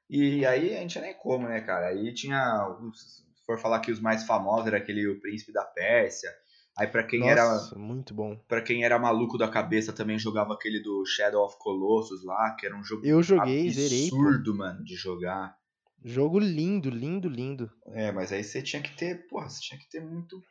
E 0.09 0.45
aí 0.45 0.73
a 0.73 0.79
gente 0.79 0.91
tinha 0.91 1.03
nem 1.03 1.13
como, 1.17 1.49
né, 1.49 1.59
cara? 1.59 1.87
Aí 1.87 2.13
tinha. 2.13 2.65
os- 2.81 3.27
Se 3.27 3.45
for 3.45 3.59
falar 3.59 3.81
que 3.81 3.91
os 3.91 3.99
mais 3.99 4.23
famosos 4.23 4.67
era 4.67 4.77
aquele 4.77 5.05
O 5.05 5.19
Príncipe 5.19 5.51
da 5.51 5.65
Pérsia. 5.65 6.29
Aí 6.77 6.87
pra 6.87 7.03
quem 7.03 7.27
era. 7.29 7.43
Nossa, 7.43 7.77
muito 7.77 8.13
bom. 8.13 8.37
Pra 8.47 8.61
quem 8.61 8.85
era 8.85 8.97
maluco 8.97 9.37
da 9.37 9.49
cabeça 9.49 9.91
também 9.91 10.17
jogava 10.17 10.53
aquele 10.53 10.79
do 10.81 11.03
Shadow 11.05 11.43
of 11.43 11.57
Colossus 11.59 12.23
lá, 12.23 12.55
que 12.57 12.65
era 12.65 12.73
um 12.77 12.83
jogo 12.85 13.05
Eu 13.05 13.21
joguei, 13.21 13.69
zerei, 13.69 14.09
pô. 14.09 14.15
absurdo, 14.15 14.55
mano, 14.55 14.81
de 14.85 14.95
jogar. 14.95 15.58
Jogo 16.03 16.39
lindo, 16.39 16.89
lindo, 16.89 17.27
lindo. 17.27 17.71
É, 17.87 18.11
mas 18.11 18.31
aí 18.31 18.43
você 18.43 18.61
tinha 18.61 18.81
que 18.81 18.95
ter, 18.95 19.27
porra, 19.27 19.49
você 19.49 19.59
tinha 19.59 19.79
que 19.79 19.89
ter 19.89 19.99
muito, 19.99 20.41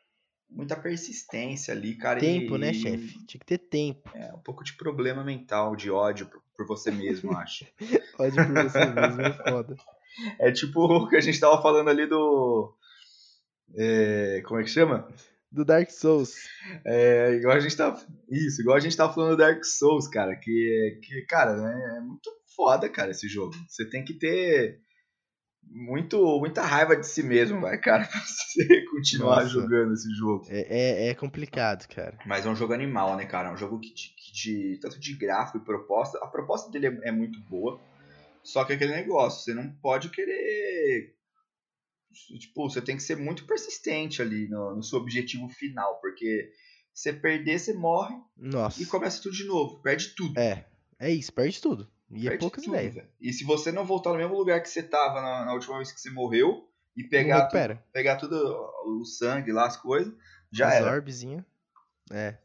muita 0.48 0.76
persistência 0.76 1.72
ali, 1.72 1.94
cara. 1.94 2.20
Tempo, 2.20 2.56
e, 2.56 2.58
né, 2.58 2.72
chefe? 2.72 3.14
Tinha 3.26 3.40
que 3.40 3.46
ter 3.46 3.58
tempo. 3.58 4.11
É, 4.14 4.32
um 4.34 4.40
pouco 4.40 4.62
de 4.62 4.74
problema 4.74 5.24
mental, 5.24 5.74
de 5.74 5.90
ódio 5.90 6.26
por, 6.26 6.42
por 6.54 6.66
você 6.66 6.90
mesmo, 6.90 7.32
acho. 7.32 7.66
Pode 8.16 8.37
por 8.37 8.52
você 8.52 8.84
mesmo, 8.84 9.22
é 9.22 9.32
foda. 9.32 9.76
É 10.40 10.50
tipo 10.50 10.80
o 10.80 11.08
que 11.08 11.14
a 11.14 11.20
gente 11.20 11.38
tava 11.38 11.62
falando 11.62 11.90
ali 11.90 12.04
do. 12.04 12.74
é, 13.76 14.42
como 14.44 14.58
é 14.58 14.64
que 14.64 14.70
chama? 14.70 15.06
Do 15.50 15.64
Dark 15.64 15.90
Souls. 15.90 16.34
É, 16.84 17.34
igual 17.34 17.56
a 17.56 17.61
gente 17.61 17.76
tava. 17.76 18.04
Isso, 18.28 18.61
igual 18.61 18.76
a 18.76 18.80
gente 18.80 18.96
tava 18.96 19.12
falando 19.12 19.30
do 19.30 19.37
Dark 19.37 19.64
Souls, 19.64 20.08
cara. 20.08 20.34
Que, 20.34 20.98
que 21.04 21.22
cara, 21.22 21.56
né, 21.56 21.98
é 21.98 22.00
muito 22.00 22.30
foda, 22.56 22.88
cara, 22.88 23.12
esse 23.12 23.28
jogo. 23.28 23.54
Você 23.68 23.88
tem 23.88 24.04
que 24.04 24.14
ter 24.14 24.80
muito, 25.70 26.38
muita 26.38 26.62
raiva 26.62 26.96
de 26.96 27.07
si 27.07 27.22
mesmo, 27.22 27.61
vai, 27.61 27.78
cara, 27.78 28.04
pra 28.09 28.20
você 28.20 28.85
continuar 28.87 29.37
Nossa. 29.42 29.48
jogando 29.48 29.92
esse 29.94 30.11
jogo. 30.14 30.46
É, 30.48 31.07
é, 31.07 31.09
é 31.09 31.14
complicado, 31.14 31.87
cara. 31.88 32.18
Mas 32.26 32.46
é 32.46 32.48
um 32.48 32.57
jogo 32.57 32.72
animal, 32.72 33.16
né, 33.16 33.24
cara? 33.26 33.48
É 33.48 33.52
um 33.52 33.57
jogo 33.57 33.78
que, 33.81 33.92
de, 33.92 34.09
que 34.16 34.33
de- 34.33 34.78
tanto 34.81 34.98
de 34.98 35.14
gráfico 35.14 35.59
e 35.59 35.64
proposta. 35.64 36.18
A 36.18 36.26
proposta 36.26 36.70
dele 36.70 36.87
é, 36.87 37.09
é 37.09 37.12
muito 37.12 37.40
boa. 37.48 37.81
Só 38.42 38.64
que 38.64 38.72
é 38.72 38.76
aquele 38.76 38.92
negócio, 38.92 39.44
você 39.44 39.54
não 39.54 39.70
pode 39.83 40.09
querer. 40.11 41.14
Tipo, 42.40 42.68
você 42.68 42.81
tem 42.81 42.96
que 42.96 43.02
ser 43.02 43.16
muito 43.16 43.46
persistente 43.46 44.22
ali 44.22 44.48
no, 44.48 44.76
no 44.76 44.83
seu 44.83 44.98
objetivo 44.98 45.48
final. 45.48 46.00
Porque 46.00 46.50
você 46.92 47.12
perder, 47.12 47.59
você 47.59 47.74
morre 47.74 48.16
Nossa. 48.37 48.83
e 48.83 48.87
começa 48.87 49.22
tudo 49.22 49.35
de 49.37 49.44
novo. 49.44 49.81
Perde 49.83 50.14
tudo. 50.16 50.38
É, 50.38 50.64
é 50.98 51.11
isso, 51.11 51.33
perde 51.33 51.61
tudo. 51.61 51.88
E 52.11 52.29
é 52.29 52.37
poucas 52.38 52.64
ideias. 52.64 53.05
E 53.21 53.33
se 53.33 53.44
você 53.44 53.71
não 53.71 53.85
voltar 53.85 54.11
no 54.12 54.16
mesmo 54.18 54.35
lugar 54.37 54.61
que 54.62 54.68
você 54.68 54.83
tava 54.83 55.21
na, 55.21 55.44
na 55.44 55.53
última 55.55 55.77
vez 55.77 55.92
que 55.92 56.01
você 56.01 56.11
morreu 56.11 56.66
e 56.97 57.05
pegar, 57.05 57.47
tu, 57.47 57.57
pegar 57.92 58.16
tudo 58.16 58.35
o 58.87 59.05
sangue 59.05 59.53
lá, 59.53 59.66
as 59.66 59.77
coisas, 59.77 60.12
já 60.51 60.68
As 60.68 60.75
era. 60.77 60.90
orbezinha. 60.92 61.44
É. 62.11 62.37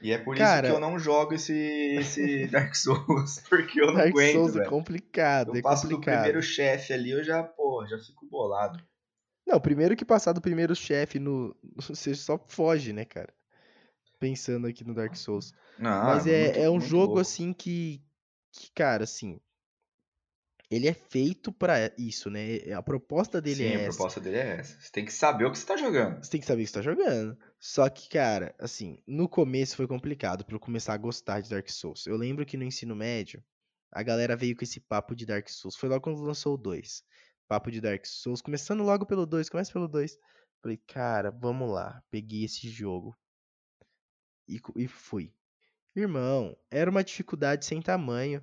E 0.00 0.10
é 0.10 0.18
por 0.18 0.36
Cara- 0.36 0.66
isso 0.66 0.74
que 0.74 0.76
eu 0.76 0.80
não 0.80 0.98
jogo 0.98 1.34
esse, 1.34 1.54
esse 1.54 2.46
Dark 2.50 2.74
Souls, 2.74 3.40
porque 3.48 3.80
eu 3.80 3.86
não 3.86 3.94
Dark 3.94 4.08
aguento, 4.08 4.32
Souls 4.32 4.56
é 4.56 4.64
complicado, 4.64 5.52
Eu 5.54 5.56
é 5.60 5.62
passo 5.62 5.86
do 5.86 5.94
complicado. 5.94 6.16
primeiro 6.22 6.42
chefe 6.42 6.92
ali, 6.92 7.10
eu 7.12 7.22
já, 7.22 7.44
pô, 7.44 7.86
já 7.88 7.96
fico 7.98 8.26
bolado. 8.26 8.82
Não, 9.46 9.60
primeiro 9.60 9.94
que 9.96 10.04
passar 10.04 10.32
do 10.32 10.40
primeiro 10.40 10.74
chefe 10.74 11.20
no. 11.20 11.54
Você 11.76 12.14
só 12.16 12.44
foge, 12.48 12.92
né, 12.92 13.04
cara? 13.04 13.32
Pensando 14.18 14.66
aqui 14.66 14.84
no 14.84 14.94
Dark 14.94 15.14
Souls. 15.16 15.52
Não, 15.78 16.04
Mas 16.04 16.26
é, 16.26 16.44
muito- 16.46 16.58
é 16.58 16.70
um 16.70 16.80
jogo 16.80 17.06
louco. 17.06 17.20
assim 17.20 17.52
que, 17.52 18.00
que, 18.52 18.70
cara, 18.72 19.04
assim. 19.04 19.40
Ele 20.70 20.88
é 20.88 20.94
feito 20.94 21.52
pra 21.52 21.92
isso, 21.98 22.30
né? 22.30 22.72
A 22.74 22.82
proposta 22.82 23.42
dele 23.42 23.56
Sim, 23.56 23.64
é 23.64 23.76
a 23.76 23.80
essa. 23.80 23.96
proposta 23.96 24.20
dele 24.20 24.36
é 24.38 24.56
essa. 24.58 24.80
Você 24.80 24.90
tem 24.90 25.04
que 25.04 25.12
saber 25.12 25.44
o 25.44 25.50
que 25.52 25.58
você 25.58 25.66
tá 25.66 25.76
jogando. 25.76 26.24
Você 26.24 26.30
tem 26.30 26.40
que 26.40 26.46
saber 26.46 26.62
o 26.62 26.64
que 26.64 26.70
você 26.70 26.74
tá 26.78 26.82
jogando. 26.82 27.38
Só 27.58 27.88
que, 27.90 28.08
cara, 28.08 28.54
assim, 28.58 28.98
no 29.06 29.28
começo 29.28 29.76
foi 29.76 29.86
complicado 29.86 30.46
pra 30.46 30.54
eu 30.56 30.60
começar 30.60 30.94
a 30.94 30.96
gostar 30.96 31.40
de 31.40 31.50
Dark 31.50 31.68
Souls. 31.68 32.06
Eu 32.06 32.16
lembro 32.16 32.46
que 32.46 32.56
no 32.56 32.64
ensino 32.64 32.96
médio, 32.96 33.44
a 33.90 34.02
galera 34.02 34.34
veio 34.34 34.56
com 34.56 34.64
esse 34.64 34.80
papo 34.80 35.14
de 35.14 35.26
Dark 35.26 35.46
Souls. 35.50 35.76
Foi 35.76 35.90
logo 35.90 36.00
quando 36.00 36.22
lançou 36.22 36.54
o 36.54 36.58
2. 36.58 37.04
Papo 37.46 37.70
de 37.70 37.78
Dark 37.78 38.06
Souls, 38.06 38.40
começando 38.40 38.82
logo 38.82 39.04
pelo 39.04 39.26
2, 39.26 39.50
começa 39.50 39.70
pelo 39.70 39.86
2. 39.86 40.18
Falei, 40.62 40.78
cara, 40.86 41.30
vamos 41.30 41.70
lá. 41.70 42.02
Peguei 42.10 42.44
esse 42.44 42.70
jogo. 42.70 43.14
E, 44.48 44.58
e 44.76 44.88
fui. 44.88 45.34
Irmão, 45.94 46.56
era 46.70 46.90
uma 46.90 47.04
dificuldade 47.04 47.64
sem 47.66 47.80
tamanho. 47.82 48.42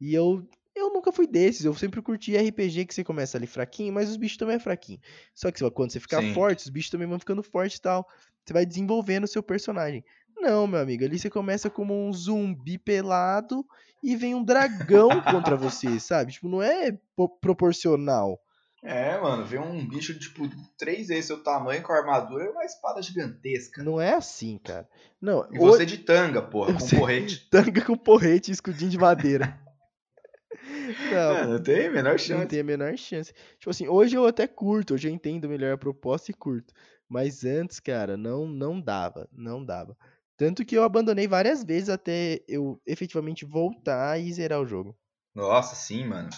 E 0.00 0.14
eu 0.14 0.46
eu 0.74 0.92
nunca 0.92 1.10
fui 1.12 1.26
desses. 1.26 1.64
Eu 1.64 1.74
sempre 1.74 2.00
curti 2.00 2.34
RPG 2.36 2.86
que 2.86 2.94
você 2.94 3.02
começa 3.04 3.36
ali 3.36 3.46
fraquinho, 3.46 3.92
mas 3.92 4.08
os 4.08 4.16
bichos 4.16 4.38
também 4.38 4.56
é 4.56 4.60
fraquinho. 4.60 5.00
Só 5.34 5.50
que 5.50 5.68
quando 5.72 5.90
você 5.92 6.00
ficar 6.00 6.22
Sim. 6.22 6.22
forte, 6.22 6.60
os 6.64 6.70
bichos 6.70 6.90
também 6.90 7.08
vão 7.08 7.18
ficando 7.18 7.42
fortes 7.42 7.78
e 7.78 7.82
tal. 7.82 8.06
Você 8.44 8.52
vai 8.52 8.64
desenvolvendo 8.64 9.24
o 9.24 9.28
seu 9.28 9.42
personagem. 9.42 10.04
Não, 10.36 10.66
meu 10.66 10.80
amigo, 10.80 11.04
ali 11.04 11.18
você 11.18 11.28
começa 11.28 11.68
como 11.68 11.92
um 11.94 12.12
zumbi 12.12 12.78
pelado 12.78 13.66
e 14.02 14.16
vem 14.16 14.34
um 14.34 14.44
dragão 14.44 15.20
contra 15.20 15.56
você, 15.56 15.98
sabe? 16.00 16.32
Tipo, 16.32 16.48
não 16.48 16.62
é 16.62 16.92
po- 17.16 17.28
proporcional. 17.40 18.40
É, 18.82 19.18
mano, 19.20 19.44
vê 19.44 19.58
um 19.58 19.86
bicho, 19.86 20.18
tipo, 20.18 20.48
três 20.78 21.08
vezes 21.08 21.26
seu 21.26 21.42
tamanho 21.42 21.82
com 21.82 21.92
armadura 21.92 22.44
e 22.44 22.48
uma 22.48 22.64
espada 22.64 23.02
gigantesca. 23.02 23.82
Não 23.82 24.00
é 24.00 24.14
assim, 24.14 24.56
cara. 24.58 24.88
Não, 25.20 25.46
E 25.52 25.58
o- 25.58 25.60
você 25.60 25.84
de 25.84 25.98
tanga, 25.98 26.40
porra, 26.40 26.72
com 26.78 26.88
porrete. 26.88 27.46
tanga 27.50 27.84
com 27.84 27.96
porrete 27.96 28.50
e 28.50 28.54
escudinho 28.54 28.90
de 28.90 28.98
madeira. 28.98 29.58
Não, 31.10 31.36
É, 31.36 31.46
não 31.46 31.62
tem 31.62 31.86
a 31.86 31.90
menor 31.90 32.12
Não 32.12 32.18
chance. 32.18 32.46
tem 32.46 32.60
a 32.60 32.64
menor 32.64 32.96
chance. 32.96 33.32
Tipo 33.58 33.70
assim, 33.70 33.88
hoje 33.88 34.16
eu 34.16 34.26
até 34.26 34.46
curto, 34.46 34.94
hoje 34.94 35.08
eu 35.08 35.12
entendo 35.12 35.48
melhor 35.48 35.72
a 35.74 35.78
proposta 35.78 36.30
e 36.30 36.34
curto. 36.34 36.72
Mas 37.08 37.44
antes, 37.44 37.80
cara, 37.80 38.16
não 38.16 38.46
não 38.46 38.80
dava, 38.80 39.28
não 39.32 39.64
dava. 39.64 39.96
Tanto 40.36 40.64
que 40.64 40.76
eu 40.76 40.82
abandonei 40.84 41.26
várias 41.28 41.62
vezes 41.64 41.88
até 41.88 42.40
eu 42.48 42.80
efetivamente 42.86 43.44
voltar 43.44 44.18
e 44.20 44.32
zerar 44.32 44.60
o 44.60 44.66
jogo. 44.66 44.96
Nossa, 45.34 45.74
sim, 45.74 46.04
mano. 46.04 46.30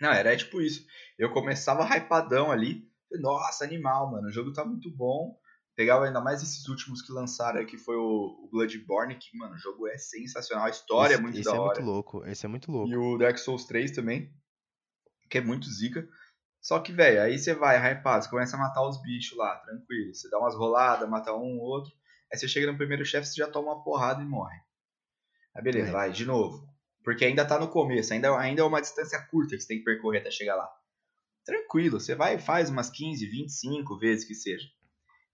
Não, 0.00 0.10
era 0.12 0.36
tipo 0.36 0.60
isso. 0.60 0.86
Eu 1.18 1.30
começava 1.32 1.84
hypadão 1.96 2.50
ali. 2.50 2.88
Nossa, 3.20 3.64
animal, 3.64 4.10
mano. 4.10 4.28
O 4.28 4.32
jogo 4.32 4.52
tá 4.52 4.64
muito 4.64 4.90
bom. 4.90 5.38
Pegava 5.74 6.06
ainda 6.06 6.20
mais 6.20 6.42
esses 6.42 6.66
últimos 6.68 7.00
que 7.02 7.12
lançaram 7.12 7.64
que 7.64 7.78
foi 7.78 7.96
o 7.96 8.48
Bloodborne, 8.50 9.14
que, 9.16 9.36
mano, 9.36 9.54
o 9.54 9.58
jogo 9.58 9.86
é 9.86 9.96
sensacional. 9.96 10.66
A 10.66 10.70
história 10.70 11.12
esse, 11.14 11.20
é 11.20 11.22
muito 11.22 11.38
esse 11.38 11.44
da 11.48 11.56
é 11.56 11.58
hora. 11.60 11.80
muito 11.80 11.82
louco, 11.82 12.26
esse 12.26 12.44
é 12.44 12.48
muito 12.48 12.70
louco. 12.72 12.90
E 12.90 12.96
o 12.96 13.16
Dark 13.16 13.38
Souls 13.38 13.64
3 13.64 13.92
também, 13.92 14.32
que 15.30 15.38
é 15.38 15.40
muito 15.40 15.70
zica. 15.70 16.08
Só 16.60 16.80
que, 16.80 16.90
velho, 16.92 17.22
aí 17.22 17.38
você 17.38 17.54
vai 17.54 17.76
hypado, 17.76 18.24
você 18.24 18.30
começa 18.30 18.56
a 18.56 18.58
matar 18.58 18.86
os 18.88 19.00
bichos 19.00 19.38
lá, 19.38 19.56
tranquilo. 19.58 20.12
Você 20.12 20.28
dá 20.28 20.38
umas 20.38 20.56
roladas, 20.56 21.08
mata 21.08 21.32
um, 21.32 21.58
outro. 21.60 21.92
Aí 22.32 22.36
você 22.38 22.48
chega 22.48 22.70
no 22.70 22.76
primeiro 22.76 23.04
chefe, 23.04 23.28
você 23.28 23.36
já 23.36 23.48
toma 23.48 23.72
uma 23.74 23.84
porrada 23.84 24.20
e 24.20 24.26
morre. 24.26 24.58
Aí 25.54 25.62
beleza, 25.62 25.90
É. 25.90 25.92
vai, 25.92 26.10
de 26.10 26.26
novo. 26.26 26.66
Porque 27.04 27.24
ainda 27.24 27.44
tá 27.44 27.58
no 27.58 27.68
começo, 27.68 28.12
ainda, 28.12 28.36
ainda 28.38 28.62
é 28.62 28.64
uma 28.64 28.80
distância 28.80 29.20
curta 29.30 29.56
que 29.56 29.62
você 29.62 29.68
tem 29.68 29.78
que 29.78 29.84
percorrer 29.84 30.20
até 30.20 30.30
chegar 30.30 30.56
lá. 30.56 30.68
Tranquilo, 31.44 31.98
você 31.98 32.14
vai 32.14 32.34
e 32.34 32.38
faz 32.38 32.68
umas 32.68 32.90
15, 32.90 33.26
25 33.26 33.98
vezes 33.98 34.26
que 34.26 34.34
seja. 34.34 34.66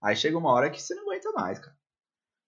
Aí 0.01 0.15
chega 0.15 0.37
uma 0.37 0.51
hora 0.51 0.69
que 0.69 0.81
você 0.81 0.95
não 0.95 1.03
aguenta 1.03 1.31
mais, 1.31 1.59
cara. 1.59 1.75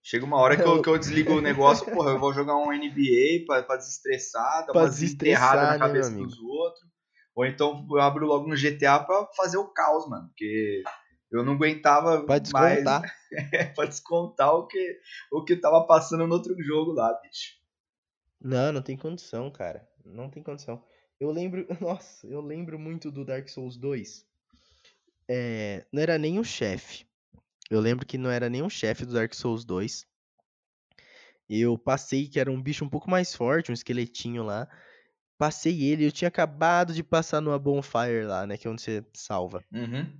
Chega 0.01 0.25
uma 0.25 0.37
hora 0.37 0.55
que 0.55 0.63
eu, 0.63 0.79
que 0.81 0.87
eu 0.87 0.97
desligo 0.97 1.33
o 1.33 1.41
negócio, 1.41 1.85
porra, 1.85 2.11
eu 2.11 2.19
vou 2.19 2.33
jogar 2.33 2.55
um 2.55 2.71
NBA 2.71 3.45
pra, 3.45 3.63
pra 3.63 3.75
desestressar, 3.75 4.65
dar 4.65 4.71
Pra 4.71 4.83
umas 4.83 4.95
desestressar, 4.95 5.53
enterradas 5.55 5.67
na 5.67 5.73
né, 5.73 5.79
cabeça 5.79 6.11
dos 6.11 6.39
outros. 6.39 6.87
Ou 7.35 7.45
então 7.45 7.85
eu 7.91 7.99
abro 7.99 8.25
logo 8.25 8.47
no 8.47 8.55
GTA 8.55 8.99
pra 8.99 9.27
fazer 9.35 9.57
o 9.57 9.67
caos, 9.67 10.07
mano. 10.07 10.27
Porque 10.29 10.81
eu 11.31 11.43
não 11.43 11.53
aguentava 11.53 12.23
Pra 12.23 12.39
mais 12.53 12.83
descontar. 12.83 13.01
pra 13.75 13.85
descontar 13.85 14.55
o 14.55 14.65
que, 14.65 14.99
o 15.31 15.43
que 15.43 15.55
tava 15.55 15.85
passando 15.85 16.25
no 16.25 16.33
outro 16.33 16.55
jogo 16.63 16.93
lá, 16.93 17.13
bicho. 17.21 17.57
Não, 18.39 18.71
não 18.71 18.81
tem 18.81 18.95
condição, 18.97 19.49
cara. 19.51 19.87
Não 20.05 20.29
tem 20.29 20.43
condição. 20.43 20.83
Eu 21.19 21.31
lembro, 21.31 21.65
nossa, 21.81 22.27
eu 22.27 22.41
lembro 22.41 22.77
muito 22.79 23.11
do 23.11 23.25
Dark 23.25 23.47
Souls 23.49 23.77
2. 23.77 24.25
É, 25.29 25.85
não 25.91 26.01
era 26.01 26.17
nem 26.17 26.39
o 26.39 26.43
chefe. 26.43 27.05
Eu 27.69 27.79
lembro 27.81 28.05
que 28.05 28.17
não 28.17 28.29
era 28.29 28.49
nenhum 28.49 28.69
chefe 28.69 29.05
do 29.05 29.13
Dark 29.13 29.33
Souls 29.33 29.65
2. 29.65 30.05
Eu 31.49 31.77
passei 31.77 32.27
que 32.27 32.39
era 32.39 32.51
um 32.51 32.61
bicho 32.61 32.83
um 32.83 32.89
pouco 32.89 33.09
mais 33.09 33.33
forte, 33.33 33.71
um 33.71 33.73
esqueletinho 33.73 34.43
lá. 34.43 34.67
Passei 35.37 35.83
ele, 35.83 36.05
eu 36.05 36.11
tinha 36.11 36.27
acabado 36.27 36.93
de 36.93 37.03
passar 37.03 37.41
numa 37.41 37.59
bonfire 37.59 38.23
lá, 38.25 38.45
né? 38.45 38.57
Que 38.57 38.67
é 38.67 38.71
onde 38.71 38.81
você 38.81 39.05
salva. 39.13 39.63
Uhum. 39.71 40.17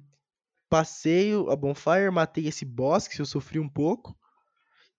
Passei 0.70 1.34
o- 1.36 1.50
a 1.50 1.56
bonfire, 1.56 2.12
matei 2.12 2.48
esse 2.48 2.64
boss, 2.66 3.08
que 3.08 3.20
eu 3.20 3.26
sofri 3.26 3.60
um 3.60 3.70
pouco. 3.70 4.18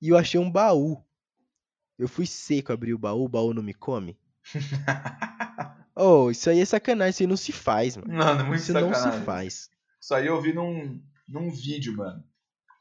E 0.00 0.08
eu 0.08 0.16
achei 0.16 0.38
um 0.40 0.50
baú. 0.50 1.04
Eu 1.98 2.08
fui 2.08 2.26
seco 2.26 2.72
abrir 2.72 2.94
o 2.94 2.98
baú, 2.98 3.24
o 3.24 3.28
baú 3.28 3.52
não 3.52 3.62
me 3.62 3.74
come. 3.74 4.16
Oh, 6.00 6.30
isso 6.30 6.48
aí 6.48 6.60
é 6.60 6.64
sacanagem, 6.64 7.10
isso 7.10 7.22
aí 7.24 7.26
não 7.26 7.36
se 7.36 7.50
faz, 7.50 7.96
mano. 7.96 8.14
Mano, 8.14 8.44
muito 8.44 8.60
Isso 8.60 8.72
não 8.72 8.94
sacanagem. 8.94 9.18
se 9.18 9.26
faz. 9.26 9.70
Isso 10.00 10.14
aí 10.14 10.28
eu 10.28 10.40
vi 10.40 10.52
num, 10.52 11.02
num 11.28 11.50
vídeo, 11.50 11.96
mano. 11.96 12.22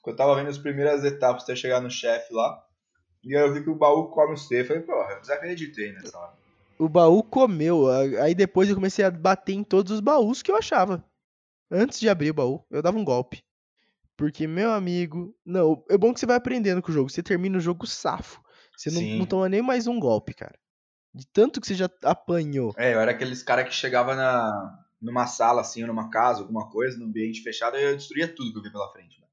Eu 0.06 0.16
tava 0.16 0.36
vendo 0.36 0.50
as 0.52 0.60
primeiras 0.60 1.04
etapas 1.04 1.42
até 1.42 1.56
chegar 1.56 1.82
no 1.82 1.90
chefe 1.90 2.32
lá. 2.32 2.64
E 3.24 3.36
aí 3.36 3.42
eu 3.42 3.52
vi 3.52 3.64
que 3.64 3.72
o 3.72 3.76
baú 3.76 4.10
come 4.10 4.34
o 4.34 4.38
C. 4.38 4.64
Falei, 4.64 4.84
porra, 4.84 5.14
eu 5.14 5.22
desacreditei 5.22 5.94
nessa 5.94 6.16
hora. 6.16 6.34
O 6.78 6.88
baú 6.88 7.24
comeu. 7.24 7.90
Aí 8.22 8.36
depois 8.36 8.70
eu 8.70 8.76
comecei 8.76 9.04
a 9.04 9.10
bater 9.10 9.54
em 9.54 9.64
todos 9.64 9.92
os 9.94 10.00
baús 10.00 10.44
que 10.44 10.52
eu 10.52 10.56
achava. 10.56 11.04
Antes 11.72 12.00
de 12.00 12.08
abrir 12.08 12.30
o 12.30 12.36
baú, 12.36 12.64
eu 12.70 12.84
dava 12.84 13.00
um 13.00 13.04
golpe. 13.04 13.44
Porque, 14.16 14.46
meu 14.46 14.72
amigo. 14.72 15.36
Não, 15.44 15.84
é 15.90 15.98
bom 15.98 16.14
que 16.14 16.20
você 16.20 16.28
vai 16.28 16.38
aprendendo 16.38 16.84
com 16.84 16.92
o 16.92 16.94
jogo. 16.94 17.10
Você 17.10 17.24
termina 17.24 17.58
o 17.58 17.62
jogo 17.62 17.88
safo. 17.88 18.40
Você 18.78 18.92
não, 18.92 19.02
Sim. 19.02 19.18
não 19.18 19.26
toma 19.26 19.50
nem 19.50 19.62
mais 19.62 19.88
um 19.88 20.00
golpe, 20.00 20.34
cara. 20.34 20.58
De 21.14 21.26
tanto 21.28 21.60
que 21.60 21.68
você 21.68 21.74
já 21.74 21.90
apanhou. 22.04 22.74
É, 22.78 22.94
eu 22.94 23.00
era 23.00 23.12
aqueles 23.12 23.42
cara 23.42 23.64
que 23.64 23.74
chegava 23.74 24.16
na, 24.16 24.80
numa 25.02 25.26
sala, 25.26 25.62
assim, 25.62 25.82
ou 25.82 25.88
numa 25.88 26.10
casa, 26.10 26.42
alguma 26.42 26.70
coisa, 26.70 26.98
num 26.98 27.06
ambiente 27.08 27.42
fechado, 27.42 27.76
e 27.76 27.82
eu 27.84 27.98
destruía 27.98 28.28
tudo 28.28 28.52
que 28.52 28.60
eu 28.60 28.62
via 28.62 28.72
pela 28.72 28.92
frente, 28.92 29.20
mano. 29.20 29.32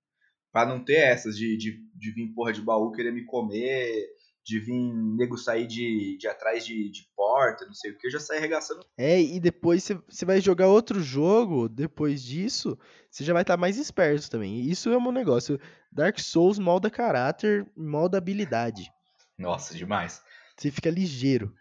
Pra 0.50 0.64
não 0.64 0.82
ter 0.82 0.98
essas 0.98 1.36
de, 1.36 1.56
de, 1.58 1.84
de 1.94 2.10
vir 2.12 2.32
porra 2.32 2.52
de 2.52 2.62
baú 2.62 2.90
querer 2.92 3.12
me 3.12 3.24
comer, 3.26 4.06
de 4.44 4.60
vir 4.60 4.92
nego 5.16 5.36
sair 5.36 5.66
de, 5.66 6.16
de 6.18 6.28
atrás 6.28 6.64
de, 6.64 6.90
de 6.90 7.08
porta, 7.16 7.66
não 7.66 7.74
sei 7.74 7.90
o 7.90 7.98
que, 7.98 8.06
eu 8.06 8.10
já 8.10 8.20
saí 8.20 8.38
arregaçando. 8.38 8.84
É, 8.96 9.20
e 9.20 9.40
depois 9.40 9.82
você- 9.82 10.24
vai 10.24 10.40
jogar 10.40 10.68
outro 10.68 11.00
jogo. 11.02 11.68
Depois 11.68 12.22
disso, 12.22 12.78
você 13.10 13.24
já 13.24 13.32
vai 13.32 13.42
estar 13.42 13.56
mais 13.56 13.76
esperto 13.76 14.30
também. 14.30 14.60
Isso 14.60 14.90
é 14.90 14.96
um 14.96 15.12
negócio. 15.12 15.58
Dark 15.90 16.18
Souls 16.18 16.58
molda 16.58 16.90
caráter, 16.90 17.66
molda 17.76 18.18
habilidade. 18.18 18.90
Nossa, 19.38 19.74
demais. 19.74 20.22
Você 20.56 20.70
fica 20.70 20.90
ligeiro. 20.90 21.54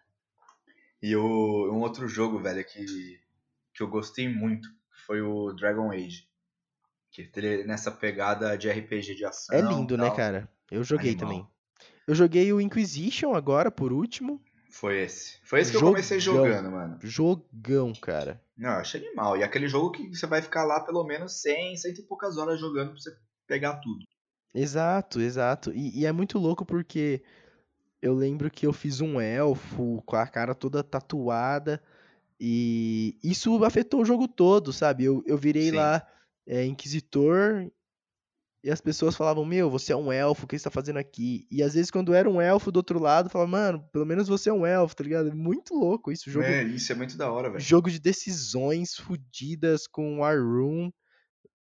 E 1.01 1.15
o, 1.15 1.71
um 1.71 1.82
outro 1.82 2.07
jogo, 2.07 2.39
velho, 2.39 2.63
que, 2.63 3.19
que 3.74 3.84
eu 3.84 3.88
gostei 3.88 4.30
muito 4.30 4.69
foi 5.05 5.21
o 5.21 5.51
Dragon 5.53 5.91
Age. 5.91 6.28
Que 7.11 7.30
ele 7.36 7.63
nessa 7.65 7.91
pegada 7.91 8.57
de 8.57 8.69
RPG 8.69 9.15
de 9.15 9.26
ação. 9.26 9.55
É 9.55 9.61
lindo, 9.61 9.97
né, 9.97 10.07
tal. 10.07 10.15
cara? 10.15 10.49
Eu 10.71 10.84
joguei 10.84 11.11
Animal. 11.11 11.30
também. 11.30 11.47
Eu 12.07 12.15
joguei 12.15 12.51
o 12.51 12.59
Inquisition 12.59 13.36
agora, 13.36 13.69
por 13.69 13.93
último. 13.93 14.41
Foi 14.69 15.01
esse. 15.03 15.39
Foi 15.43 15.61
esse 15.61 15.69
que 15.69 15.78
eu 15.78 15.82
Jogão. 15.82 15.93
comecei 15.93 16.19
jogando, 16.19 16.71
mano. 16.71 16.97
Jogão, 17.01 17.93
cara. 17.93 18.41
Não, 18.57 18.71
eu 18.71 18.80
achei 18.80 19.05
animal. 19.05 19.38
E 19.38 19.43
aquele 19.43 19.67
jogo 19.67 19.91
que 19.91 20.07
você 20.09 20.26
vai 20.26 20.41
ficar 20.41 20.63
lá 20.63 20.80
pelo 20.80 21.03
menos 21.03 21.41
100, 21.41 21.78
100 21.78 21.93
e 21.93 22.01
poucas 22.03 22.38
horas 22.38 22.59
jogando 22.59 22.91
pra 22.91 22.99
você 22.99 23.15
pegar 23.45 23.76
tudo. 23.76 24.03
Exato, 24.53 25.21
exato. 25.21 25.71
E, 25.74 25.99
e 25.99 26.05
é 26.05 26.11
muito 26.11 26.39
louco 26.39 26.65
porque 26.65 27.21
eu 28.04 28.14
lembro 28.14 28.51
que 28.51 28.68
eu 28.68 28.74
fiz 28.74 28.99
um 28.99 29.20
elfo 29.22 30.04
com 30.06 30.18
a 30.18 30.28
cara 30.28 30.54
toda 30.54 30.84
tatuada. 30.84 31.82
E 32.38 33.18
isso 33.24 33.64
afetou 33.64 34.01
o 34.01 34.06
jogo 34.06 34.28
todo, 34.28 34.74
sabe? 34.74 35.06
Eu, 35.06 35.24
eu 35.26 35.38
virei 35.38 35.70
Sim. 35.70 35.78
lá 35.78 36.06
é, 36.45 36.66
Inquisitor. 36.66 37.72
E 38.62 38.70
as 38.70 38.82
pessoas 38.82 39.16
falavam, 39.16 39.45
meu, 39.45 39.70
você 39.70 39.93
é 39.93 39.95
um 39.95 40.12
elfo, 40.12 40.43
o 40.43 40.47
que 40.47 40.60
você 40.60 40.66
tá 40.66 40.70
fazendo 40.70 40.97
aqui? 40.97 41.47
E 41.49 41.64
às 41.64 41.76
vezes, 41.76 41.89
quando 41.89 42.14
era 42.14 42.30
um 42.30 42.41
elfo 42.41 42.74
do 42.74 42.78
outro 42.78 42.99
lado, 42.99 43.30
falava, 43.30 43.49
mano, 43.49 43.89
pelo 43.93 44.06
menos 44.06 44.28
você 44.28 44.49
é 44.49 44.54
um 44.54 44.66
elfo, 44.66 44.97
tá 44.97 45.04
ligado? 45.06 45.34
Muito 45.34 45.74
louco 45.74 46.12
isso. 46.12 46.30
Jogo, 46.30 46.45
É, 46.45 46.62
isso 46.64 46.91
é 46.91 46.95
muito 46.95 47.18
da 47.18 47.32
hora, 47.32 47.49
velho. 47.49 47.62
jogo 47.62 47.89
de 47.89 47.99
decisões 47.99 48.95
fudidas 48.95 49.88
com 49.88 50.20
War 50.20 50.38
Room. 50.38 50.91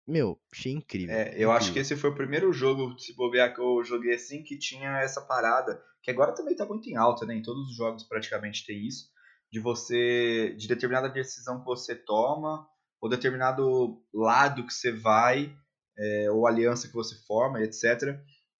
Meu, 0.07 0.39
achei 0.51 0.71
incrível. 0.71 1.15
É, 1.15 1.35
eu 1.37 1.51
acho 1.51 1.65
que 1.71 1.79
incrível. 1.79 1.93
esse 1.93 1.95
foi 1.95 2.09
o 2.09 2.15
primeiro 2.15 2.51
jogo, 2.51 2.97
se 2.97 3.15
bobear, 3.15 3.53
que 3.53 3.61
eu 3.61 3.83
joguei 3.83 4.15
assim, 4.15 4.41
que 4.41 4.57
tinha 4.57 4.99
essa 4.99 5.21
parada, 5.21 5.79
que 6.03 6.11
agora 6.11 6.33
também 6.33 6.55
tá 6.55 6.65
muito 6.65 6.89
em 6.89 6.95
alta, 6.95 7.25
né? 7.25 7.35
Em 7.35 7.41
todos 7.41 7.69
os 7.69 7.75
jogos 7.75 8.03
praticamente 8.03 8.65
tem 8.65 8.85
isso, 8.87 9.09
de 9.51 9.59
você, 9.59 10.55
de 10.57 10.67
determinada 10.67 11.09
decisão 11.09 11.59
que 11.59 11.65
você 11.65 11.95
toma, 11.95 12.67
ou 13.01 13.09
determinado 13.09 14.01
lado 14.13 14.65
que 14.65 14.73
você 14.73 14.91
vai, 14.91 15.53
é, 15.97 16.31
ou 16.31 16.47
aliança 16.47 16.87
que 16.87 16.93
você 16.93 17.15
forma, 17.25 17.61
etc., 17.61 18.17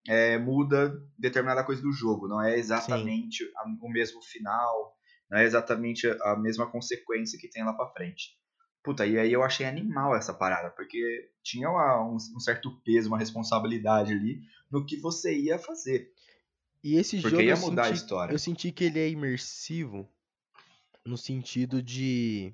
é, 0.08 0.38
muda 0.38 0.94
determinada 1.18 1.64
coisa 1.64 1.82
do 1.82 1.92
jogo. 1.92 2.28
Não 2.28 2.42
é 2.42 2.58
exatamente 2.58 3.44
a- 3.56 3.66
o 3.86 3.90
mesmo 3.90 4.22
final, 4.24 4.96
não 5.30 5.38
é 5.38 5.44
exatamente 5.46 6.08
a 6.24 6.36
mesma 6.36 6.70
consequência 6.70 7.40
que 7.40 7.48
tem 7.50 7.64
lá 7.64 7.74
pra 7.74 7.88
frente. 7.92 8.32
Puta, 8.84 9.06
e 9.06 9.18
aí 9.20 9.32
eu 9.32 9.44
achei 9.44 9.66
animal 9.66 10.16
essa 10.16 10.34
parada, 10.34 10.72
porque 10.72 11.30
tinha 11.44 11.70
uma- 11.70 12.04
um, 12.04 12.16
um 12.16 12.40
certo 12.40 12.72
peso, 12.84 13.10
uma 13.10 13.20
responsabilidade 13.20 14.12
ali 14.12 14.42
no 14.72 14.84
que 14.86 14.98
você 14.98 15.38
ia 15.38 15.60
fazer. 15.60 16.10
E 16.84 16.96
esse 16.96 17.20
Porque 17.22 17.30
jogo 17.30 17.44
ia 17.44 17.56
mudar 17.56 17.86
a 17.86 17.90
senti, 17.90 17.94
história. 17.94 18.34
eu 18.34 18.40
senti 18.40 18.72
que 18.72 18.84
ele 18.84 19.00
é 19.00 19.10
imersivo 19.10 20.08
no 21.06 21.18
sentido 21.18 21.82
de 21.82 22.54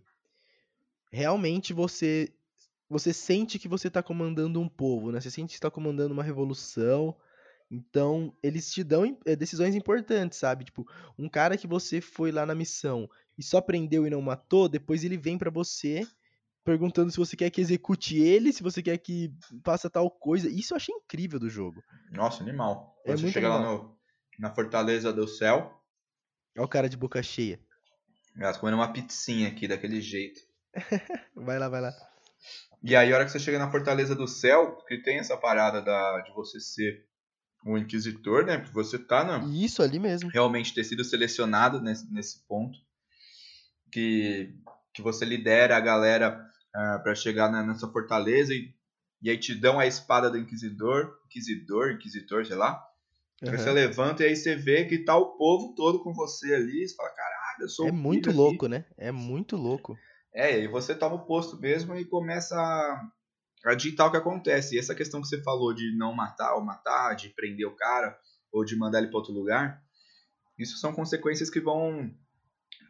realmente 1.12 1.74
você 1.74 2.34
você 2.90 3.12
sente 3.14 3.60
que 3.60 3.68
você 3.68 3.90
tá 3.90 4.02
comandando 4.02 4.62
um 4.62 4.70
povo, 4.70 5.12
né? 5.12 5.20
Você 5.20 5.30
sente 5.30 5.50
que 5.50 5.56
está 5.56 5.70
comandando 5.70 6.14
uma 6.14 6.24
revolução. 6.24 7.16
Então, 7.70 8.34
eles 8.42 8.72
te 8.72 8.82
dão 8.82 9.18
eh, 9.26 9.36
decisões 9.36 9.76
importantes, 9.76 10.38
sabe? 10.40 10.64
Tipo, 10.66 10.88
um 11.20 11.28
cara 11.28 11.58
que 11.58 11.68
você 11.68 12.00
foi 12.00 12.32
lá 12.32 12.46
na 12.46 12.56
missão 12.56 13.10
e 13.38 13.44
só 13.44 13.60
prendeu 13.60 14.08
e 14.08 14.10
não 14.10 14.22
matou, 14.22 14.70
depois 14.70 15.04
ele 15.04 15.18
vem 15.18 15.38
pra 15.38 15.50
você 15.52 16.08
perguntando 16.64 17.12
se 17.12 17.18
você 17.18 17.36
quer 17.36 17.50
que 17.50 17.60
execute 17.62 18.18
ele, 18.18 18.54
se 18.54 18.64
você 18.64 18.82
quer 18.82 18.98
que 18.98 19.34
faça 19.66 19.90
tal 19.90 20.10
coisa. 20.10 20.50
Isso 20.50 20.74
eu 20.74 20.78
achei 20.78 20.96
incrível 20.96 21.40
do 21.40 21.50
jogo. 21.50 21.84
Nossa, 22.12 22.44
animal. 22.44 22.96
É 23.06 23.16
você 23.16 23.24
muito 23.24 23.34
chega 23.34 23.50
lá 23.50 23.56
animal. 23.56 23.84
no, 23.84 23.97
na 24.38 24.54
Fortaleza 24.54 25.12
do 25.14 25.28
Céu, 25.28 25.74
Olha 26.58 26.66
o 26.66 26.68
cara 26.70 26.90
de 26.90 26.98
boca 26.98 27.22
cheia. 27.22 27.60
elas 28.36 28.58
comendo 28.58 28.78
uma 28.78 28.92
pizzinha 28.92 29.48
aqui 29.48 29.68
daquele 29.68 30.02
jeito. 30.02 30.40
Vai 31.36 31.58
lá, 31.60 31.70
vai 31.70 31.82
lá. 31.82 31.94
E 32.84 32.96
aí, 32.96 33.12
a 33.12 33.16
hora 33.16 33.26
que 33.26 33.32
você 33.32 33.40
chega 33.40 33.58
na 33.60 33.70
Fortaleza 33.72 34.16
do 34.16 34.28
Céu, 34.28 34.78
que 34.88 34.98
tem 35.02 35.18
essa 35.18 35.36
parada 35.38 35.82
da, 35.82 36.22
de 36.22 36.32
você 36.34 36.60
ser 36.60 37.06
um 37.66 37.78
inquisitor, 37.78 38.46
né? 38.46 38.58
Porque 38.60 38.74
você 38.74 38.98
tá 39.00 39.24
na, 39.24 39.40
Isso 39.54 39.82
ali 39.84 40.00
mesmo. 40.00 40.30
realmente 40.30 40.74
ter 40.74 40.84
sido 40.84 41.04
selecionado 41.04 41.82
nesse, 41.82 42.12
nesse 42.14 42.46
ponto. 42.48 42.78
Que, 43.92 44.54
que 44.94 45.02
você 45.02 45.26
lidera 45.26 45.76
a 45.78 45.80
galera 45.80 46.44
ah, 46.76 47.00
pra 47.04 47.16
chegar 47.16 47.52
na, 47.52 47.64
nessa 47.64 47.88
fortaleza 47.88 48.54
e, 48.54 48.74
e 49.22 49.30
aí 49.30 49.38
te 49.40 49.56
dão 49.56 49.80
a 49.80 49.88
espada 49.88 50.30
do 50.30 50.38
inquisidor, 50.38 51.18
inquisidor, 51.26 51.92
inquisitor, 51.92 52.46
sei 52.46 52.56
lá. 52.56 52.84
Aí 53.44 53.50
Aham. 53.50 53.58
Você 53.58 53.72
levanta 53.72 54.24
e 54.24 54.28
aí 54.28 54.36
você 54.36 54.56
vê 54.56 54.86
que 54.86 55.00
tá 55.00 55.16
o 55.16 55.38
povo 55.38 55.74
todo 55.76 56.02
com 56.04 56.14
você 56.14 56.54
ali. 56.54 56.84
E 56.84 56.88
você 56.88 56.96
fala, 56.96 57.10
caralho, 57.10 57.62
eu 57.62 57.70
sou 57.70 57.88
É 57.88 57.92
muito 57.92 58.30
filho 58.30 58.32
aqui." 58.32 58.38
louco, 58.38 58.68
né? 58.68 58.86
É 58.98 59.12
muito 59.12 59.56
louco. 59.56 59.98
É, 60.34 60.60
e 60.60 60.68
você 60.68 60.96
toma 60.96 61.16
o 61.16 61.26
posto 61.26 61.60
mesmo 61.60 61.96
e 61.96 62.06
começa 62.06 62.56
a, 62.56 63.10
a 63.66 63.76
digitar 63.76 64.08
o 64.08 64.12
que 64.12 64.18
acontece. 64.18 64.76
E 64.76 64.80
essa 64.80 64.96
questão 64.96 65.22
que 65.22 65.28
você 65.28 65.42
falou 65.42 65.74
de 65.74 65.96
não 65.98 66.14
matar 66.14 66.56
ou 66.56 66.64
matar, 66.64 67.16
de 67.16 67.30
prender 67.30 67.68
o 67.68 67.76
cara, 67.76 68.18
ou 68.52 68.66
de 68.66 68.76
mandar 68.76 69.00
ele 69.00 69.08
para 69.08 69.18
outro 69.18 69.34
lugar, 69.34 69.82
isso 70.58 70.78
são 70.78 70.94
consequências 70.94 71.50
que 71.50 71.60
vão, 71.60 72.12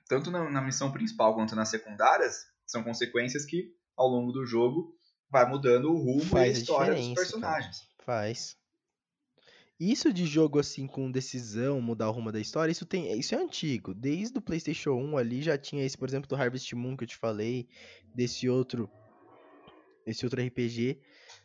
tanto 0.07 0.31
na, 0.31 0.49
na 0.49 0.61
missão 0.61 0.91
principal 0.91 1.35
quanto 1.35 1.55
nas 1.55 1.69
secundárias, 1.69 2.45
são 2.65 2.83
consequências 2.83 3.45
que 3.45 3.73
ao 3.95 4.07
longo 4.07 4.31
do 4.31 4.45
jogo 4.45 4.93
vai 5.29 5.47
mudando 5.47 5.91
o 5.91 5.97
rumo 5.97 6.23
e 6.23 6.25
a 6.25 6.27
Faz 6.29 6.57
história 6.57 6.93
dos 6.95 7.07
personagens. 7.09 7.77
Faz. 8.05 8.55
Isso 9.79 10.11
de 10.11 10.25
jogo 10.25 10.59
assim 10.59 10.87
com 10.87 11.11
decisão, 11.11 11.79
mudar 11.79 12.09
o 12.09 12.11
rumo 12.11 12.31
da 12.31 12.39
história, 12.39 12.71
isso 12.71 12.85
tem, 12.85 13.17
isso 13.19 13.35
é 13.35 13.37
antigo. 13.37 13.93
Desde 13.93 14.37
o 14.37 14.41
PlayStation 14.41 14.91
1 14.93 15.17
ali 15.17 15.41
já 15.41 15.57
tinha 15.57 15.85
esse, 15.85 15.95
por 15.95 16.07
exemplo, 16.07 16.27
do 16.27 16.35
Harvest 16.35 16.73
Moon 16.73 16.97
que 16.97 17.03
eu 17.03 17.07
te 17.07 17.15
falei, 17.15 17.67
desse 18.15 18.49
outro 18.49 18.89
esse 20.05 20.25
outro 20.25 20.41
RPG 20.41 20.99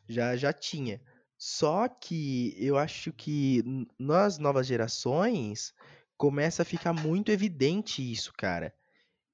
já 0.08 0.36
já 0.36 0.52
tinha. 0.52 1.00
Só 1.36 1.88
que 1.88 2.54
eu 2.56 2.78
acho 2.78 3.12
que 3.12 3.62
nas 3.98 4.38
novas 4.38 4.66
gerações 4.66 5.74
começa 6.16 6.62
a 6.62 6.64
ficar 6.64 6.92
muito 6.92 7.32
evidente 7.32 8.00
isso, 8.00 8.32
cara. 8.38 8.72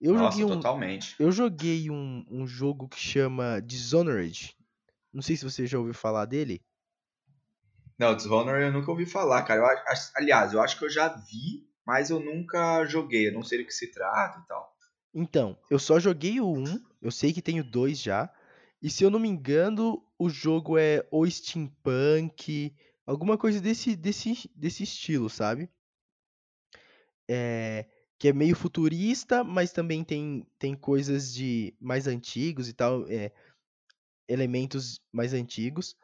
Eu 0.01 0.17
Nossa, 0.17 0.39
joguei 0.39 0.45
um, 0.45 0.57
totalmente. 0.57 1.17
eu 1.19 1.31
joguei 1.31 1.91
um, 1.91 2.25
um 2.31 2.47
jogo 2.47 2.89
que 2.89 2.99
chama 2.99 3.61
Dishonored. 3.61 4.57
Não 5.13 5.21
sei 5.21 5.37
se 5.37 5.45
você 5.45 5.67
já 5.67 5.79
ouviu 5.79 5.95
falar 5.95 6.25
dele. 6.25 6.63
Não, 7.99 8.15
Dishonored 8.15 8.67
eu 8.67 8.73
nunca 8.73 8.91
ouvi 8.91 9.05
falar, 9.05 9.43
cara. 9.43 9.61
Eu 9.61 9.95
aliás, 10.15 10.53
eu 10.53 10.63
acho 10.63 10.79
que 10.79 10.85
eu 10.85 10.91
já 10.91 11.09
vi, 11.09 11.69
mas 11.85 12.11
eu 12.11 12.21
nunca 12.21 12.85
joguei. 12.85 13.29
Eu 13.29 13.33
não 13.33 13.43
sei 13.43 13.59
do 13.59 13.65
que 13.65 13.75
se 13.75 13.91
trata 13.91 14.39
e 14.39 14.47
tal. 14.47 14.77
Então, 15.13 15.59
eu 15.69 15.79
só 15.79 15.99
joguei 15.99 16.41
o 16.41 16.49
1, 16.49 16.81
eu 17.03 17.11
sei 17.11 17.33
que 17.33 17.43
tem 17.43 17.59
o 17.59 17.65
2 17.65 18.01
já. 18.01 18.33
E 18.81 18.89
se 18.89 19.03
eu 19.03 19.11
não 19.11 19.19
me 19.19 19.29
engano, 19.29 20.05
o 20.17 20.31
jogo 20.31 20.79
é 20.79 21.05
ou 21.11 21.29
steampunk, 21.29 22.73
alguma 23.05 23.37
coisa 23.37 23.61
desse, 23.61 23.97
desse, 23.97 24.49
desse 24.55 24.85
estilo, 24.85 25.29
sabe? 25.29 25.69
É, 27.29 27.87
que 28.19 28.29
é 28.29 28.33
meio 28.33 28.55
futurista, 28.55 29.43
mas 29.43 29.73
também 29.73 30.05
tem, 30.05 30.47
tem 30.59 30.77
coisas 30.77 31.35
de 31.35 31.75
mais 31.81 32.07
antigos 32.07 32.69
e 32.69 32.73
tal, 32.73 33.05
é, 33.09 33.33
elementos 34.29 35.01
mais 35.13 35.33
antigos. 35.33 35.97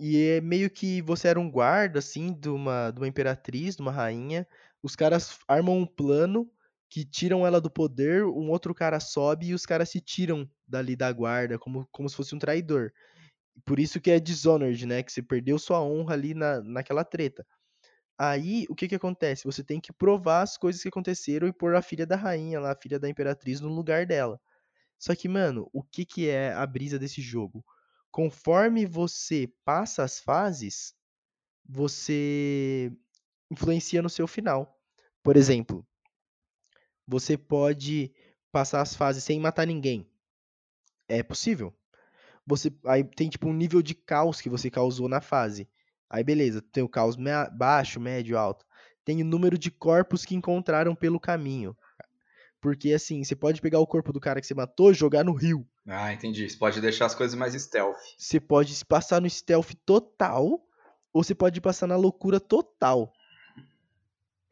E 0.00 0.16
é 0.38 0.40
meio 0.40 0.70
que 0.70 1.02
você 1.02 1.28
era 1.28 1.38
um 1.40 1.50
guarda, 1.50 1.98
assim, 1.98 2.32
de 2.32 2.48
uma, 2.48 2.90
de 2.90 2.98
uma 3.00 3.08
imperatriz, 3.08 3.76
de 3.76 3.82
uma 3.82 3.92
rainha. 3.92 4.46
Os 4.82 4.96
caras 4.96 5.38
armam 5.46 5.76
um 5.78 5.86
plano 5.86 6.50
que 6.88 7.04
tiram 7.04 7.46
ela 7.46 7.60
do 7.60 7.70
poder, 7.70 8.24
um 8.24 8.50
outro 8.50 8.74
cara 8.74 8.98
sobe 8.98 9.48
e 9.48 9.54
os 9.54 9.66
caras 9.66 9.90
se 9.90 10.00
tiram 10.00 10.50
dali 10.66 10.96
da 10.96 11.12
guarda, 11.12 11.58
como, 11.58 11.86
como 11.92 12.08
se 12.08 12.16
fosse 12.16 12.34
um 12.34 12.38
traidor. 12.38 12.92
Por 13.64 13.80
isso 13.80 14.00
que 14.00 14.10
é 14.10 14.20
Dishonored, 14.20 14.86
né? 14.86 15.02
Que 15.02 15.12
você 15.12 15.22
perdeu 15.22 15.58
sua 15.58 15.82
honra 15.82 16.14
ali 16.14 16.34
na, 16.34 16.62
naquela 16.62 17.04
treta. 17.04 17.46
Aí, 18.18 18.66
o 18.70 18.74
que 18.76 18.88
que 18.88 18.94
acontece? 18.96 19.44
Você 19.44 19.64
tem 19.64 19.80
que 19.80 19.92
provar 19.92 20.42
as 20.42 20.58
coisas 20.58 20.82
que 20.82 20.88
aconteceram 20.88 21.48
e 21.48 21.52
pôr 21.52 21.74
a 21.76 21.82
filha 21.82 22.06
da 22.06 22.16
rainha 22.16 22.60
lá, 22.60 22.72
a 22.72 22.76
filha 22.80 22.98
da 22.98 23.08
imperatriz, 23.08 23.60
no 23.60 23.68
lugar 23.68 24.06
dela. 24.06 24.40
Só 24.98 25.14
que, 25.14 25.28
mano, 25.28 25.68
o 25.72 25.82
que 25.82 26.04
que 26.06 26.28
é 26.28 26.52
a 26.54 26.66
brisa 26.66 26.98
desse 26.98 27.22
jogo? 27.22 27.64
Conforme 28.10 28.84
você 28.86 29.52
passa 29.64 30.02
as 30.02 30.18
fases, 30.18 30.94
você 31.64 32.92
influencia 33.50 34.02
no 34.02 34.10
seu 34.10 34.26
final. 34.26 34.78
Por 35.22 35.36
exemplo, 35.36 35.86
você 37.06 37.36
pode 37.36 38.12
passar 38.50 38.80
as 38.80 38.94
fases 38.94 39.22
sem 39.22 39.38
matar 39.38 39.66
ninguém. 39.66 40.08
É 41.08 41.22
possível. 41.22 41.74
Você 42.46 42.72
aí 42.84 43.04
tem 43.04 43.28
tipo 43.28 43.48
um 43.48 43.52
nível 43.52 43.82
de 43.82 43.94
caos 43.94 44.40
que 44.40 44.48
você 44.48 44.70
causou 44.70 45.08
na 45.08 45.20
fase. 45.20 45.68
Aí 46.08 46.24
beleza, 46.24 46.60
tem 46.60 46.82
o 46.82 46.88
caos 46.88 47.16
baixo, 47.52 48.00
médio, 48.00 48.36
alto. 48.36 48.66
Tem 49.04 49.22
o 49.22 49.24
número 49.24 49.56
de 49.56 49.70
corpos 49.70 50.24
que 50.24 50.34
encontraram 50.34 50.94
pelo 50.94 51.20
caminho. 51.20 51.76
Porque 52.60 52.92
assim, 52.92 53.22
você 53.22 53.36
pode 53.36 53.60
pegar 53.60 53.78
o 53.78 53.86
corpo 53.86 54.12
do 54.12 54.20
cara 54.20 54.40
que 54.40 54.46
você 54.46 54.54
matou 54.54 54.90
e 54.90 54.94
jogar 54.94 55.24
no 55.24 55.32
rio. 55.32 55.66
Ah, 55.86 56.12
entendi. 56.12 56.48
Você 56.48 56.56
pode 56.56 56.80
deixar 56.80 57.06
as 57.06 57.14
coisas 57.14 57.36
mais 57.36 57.54
stealth. 57.54 57.96
Você 58.16 58.38
pode 58.38 58.84
passar 58.84 59.20
no 59.20 59.28
stealth 59.28 59.72
total, 59.84 60.60
ou 61.12 61.24
você 61.24 61.34
pode 61.34 61.60
passar 61.60 61.86
na 61.86 61.96
loucura 61.96 62.38
total. 62.38 63.12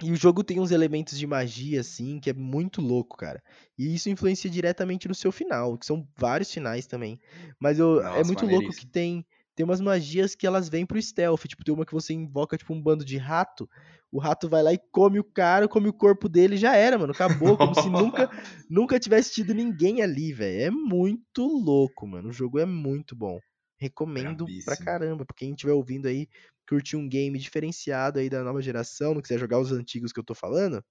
E 0.02 0.12
o 0.12 0.16
jogo 0.16 0.44
tem 0.44 0.60
uns 0.60 0.70
elementos 0.70 1.18
de 1.18 1.26
magia, 1.26 1.80
assim, 1.80 2.20
que 2.20 2.30
é 2.30 2.32
muito 2.32 2.80
louco, 2.80 3.16
cara. 3.16 3.42
E 3.76 3.92
isso 3.94 4.08
influencia 4.08 4.48
diretamente 4.48 5.08
no 5.08 5.14
seu 5.14 5.32
final, 5.32 5.76
que 5.76 5.84
são 5.84 6.06
vários 6.16 6.52
finais 6.52 6.86
também. 6.86 7.20
Mas 7.58 7.80
eu, 7.80 8.00
é 8.00 8.22
muito 8.22 8.46
louco 8.46 8.72
que 8.72 8.86
tem, 8.86 9.26
tem 9.58 9.64
umas 9.64 9.80
magias 9.80 10.36
que 10.36 10.46
elas 10.46 10.68
vêm 10.68 10.86
pro 10.86 11.02
stealth. 11.02 11.42
Tipo, 11.48 11.64
tem 11.64 11.74
uma 11.74 11.84
que 11.84 11.92
você 11.92 12.14
invoca, 12.14 12.56
tipo, 12.56 12.72
um 12.72 12.80
bando 12.80 13.04
de 13.04 13.16
rato. 13.16 13.68
O 14.08 14.20
rato 14.20 14.48
vai 14.48 14.62
lá 14.62 14.72
e 14.72 14.78
come 14.92 15.18
o 15.18 15.24
cara, 15.24 15.66
come 15.66 15.88
o 15.88 15.92
corpo 15.92 16.28
dele 16.28 16.56
já 16.56 16.76
era, 16.76 16.96
mano. 16.96 17.10
Acabou, 17.10 17.56
como 17.56 17.74
se 17.74 17.88
nunca, 17.90 18.30
nunca 18.70 19.00
tivesse 19.00 19.32
tido 19.32 19.52
ninguém 19.52 20.00
ali, 20.00 20.32
velho. 20.32 20.62
É 20.62 20.70
muito 20.70 21.44
louco, 21.44 22.06
mano. 22.06 22.28
O 22.28 22.32
jogo 22.32 22.60
é 22.60 22.64
muito 22.64 23.16
bom. 23.16 23.40
Recomendo 23.80 24.44
Brabíssimo. 24.44 24.76
pra 24.76 24.76
caramba. 24.76 25.26
Pra 25.26 25.34
quem 25.36 25.50
estiver 25.50 25.72
ouvindo 25.72 26.06
aí, 26.06 26.28
curtir 26.68 26.94
um 26.94 27.08
game 27.08 27.36
diferenciado 27.36 28.20
aí 28.20 28.30
da 28.30 28.44
nova 28.44 28.62
geração, 28.62 29.12
não 29.12 29.20
quiser 29.20 29.40
jogar 29.40 29.58
os 29.58 29.72
antigos 29.72 30.12
que 30.12 30.20
eu 30.20 30.24
tô 30.24 30.36
falando, 30.36 30.84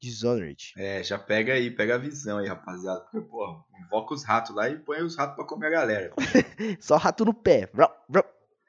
Dishonored. 0.00 0.72
É, 0.76 1.02
já 1.02 1.18
pega 1.18 1.54
aí, 1.54 1.70
pega 1.70 1.94
a 1.94 1.98
visão 1.98 2.38
aí, 2.38 2.46
rapaziada. 2.48 3.00
Porque, 3.00 3.20
pô, 3.20 3.64
invoca 3.80 4.14
os 4.14 4.24
ratos 4.24 4.54
lá 4.54 4.68
e 4.68 4.78
põe 4.78 5.02
os 5.02 5.16
ratos 5.16 5.36
pra 5.36 5.44
comer 5.44 5.68
a 5.68 5.70
galera. 5.70 6.12
Só 6.80 6.96
rato 6.96 7.24
no 7.24 7.34
pé. 7.34 7.70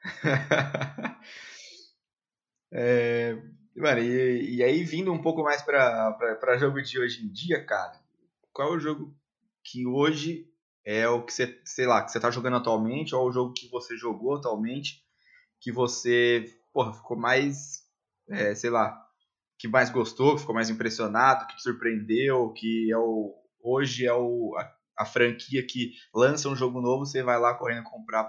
é, 2.72 3.36
mano, 3.76 4.00
e, 4.00 4.56
e, 4.56 4.62
aí 4.62 4.84
vindo 4.84 5.12
um 5.12 5.20
pouco 5.20 5.42
mais 5.42 5.62
pra, 5.62 6.12
pra, 6.12 6.36
pra 6.36 6.58
jogo 6.58 6.80
de 6.80 6.98
hoje 6.98 7.24
em 7.24 7.28
dia, 7.28 7.64
cara, 7.64 8.00
qual 8.52 8.72
é 8.72 8.76
o 8.76 8.80
jogo 8.80 9.14
que 9.64 9.86
hoje 9.86 10.48
é 10.84 11.08
o 11.08 11.24
que 11.24 11.32
você, 11.32 11.60
sei 11.64 11.86
lá, 11.86 12.04
que 12.04 12.12
você 12.12 12.20
tá 12.20 12.30
jogando 12.30 12.56
atualmente, 12.56 13.14
ou 13.14 13.28
o 13.28 13.32
jogo 13.32 13.52
que 13.52 13.68
você 13.68 13.96
jogou 13.96 14.36
atualmente 14.36 15.04
que 15.60 15.72
você 15.72 16.44
porra, 16.76 16.92
ficou 16.92 17.16
mais, 17.16 17.82
é, 18.28 18.54
sei 18.54 18.68
lá, 18.68 19.05
que 19.58 19.68
mais 19.68 19.90
gostou, 19.90 20.34
que 20.34 20.40
ficou 20.40 20.54
mais 20.54 20.70
impressionado, 20.70 21.46
que 21.46 21.56
te 21.56 21.62
surpreendeu, 21.62 22.52
que 22.52 22.90
é 22.92 22.98
o, 22.98 23.34
hoje 23.62 24.06
é 24.06 24.12
o, 24.12 24.54
a, 24.58 24.72
a 24.98 25.04
franquia 25.04 25.66
que 25.66 25.92
lança 26.14 26.48
um 26.48 26.56
jogo 26.56 26.80
novo, 26.80 27.06
você 27.06 27.22
vai 27.22 27.38
lá 27.38 27.54
correndo 27.54 27.84
comprar 27.84 28.24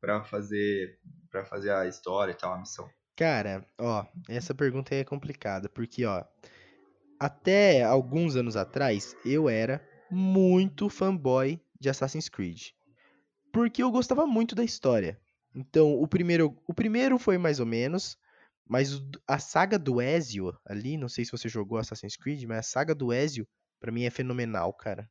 para 0.00 0.24
fazer 0.24 0.98
para 1.30 1.44
fazer 1.44 1.70
a 1.70 1.86
história 1.86 2.32
e 2.32 2.34
tal, 2.34 2.54
a 2.54 2.58
missão. 2.58 2.88
Cara, 3.14 3.66
ó, 3.78 4.06
essa 4.28 4.54
pergunta 4.54 4.94
é 4.94 5.04
complicada, 5.04 5.68
porque 5.68 6.04
ó, 6.04 6.24
até 7.18 7.82
alguns 7.82 8.36
anos 8.36 8.56
atrás 8.56 9.16
eu 9.24 9.48
era 9.48 9.86
muito 10.10 10.88
fanboy 10.88 11.60
de 11.78 11.88
Assassin's 11.88 12.28
Creed. 12.28 12.70
Porque 13.52 13.82
eu 13.82 13.90
gostava 13.90 14.26
muito 14.26 14.54
da 14.54 14.64
história. 14.64 15.18
Então, 15.54 15.94
o 15.94 16.06
primeiro, 16.06 16.56
o 16.66 16.74
primeiro 16.74 17.18
foi 17.18 17.38
mais 17.38 17.58
ou 17.58 17.66
menos, 17.66 18.18
mas 18.68 19.00
a 19.26 19.38
saga 19.38 19.78
do 19.78 20.00
Ezio 20.00 20.52
ali, 20.64 20.96
não 20.96 21.08
sei 21.08 21.24
se 21.24 21.32
você 21.32 21.48
jogou 21.48 21.78
Assassin's 21.78 22.16
Creed, 22.16 22.44
mas 22.44 22.58
a 22.58 22.62
saga 22.62 22.94
do 22.94 23.12
Ezio, 23.12 23.46
para 23.80 23.92
mim 23.92 24.04
é 24.04 24.10
fenomenal, 24.10 24.72
cara. 24.72 25.08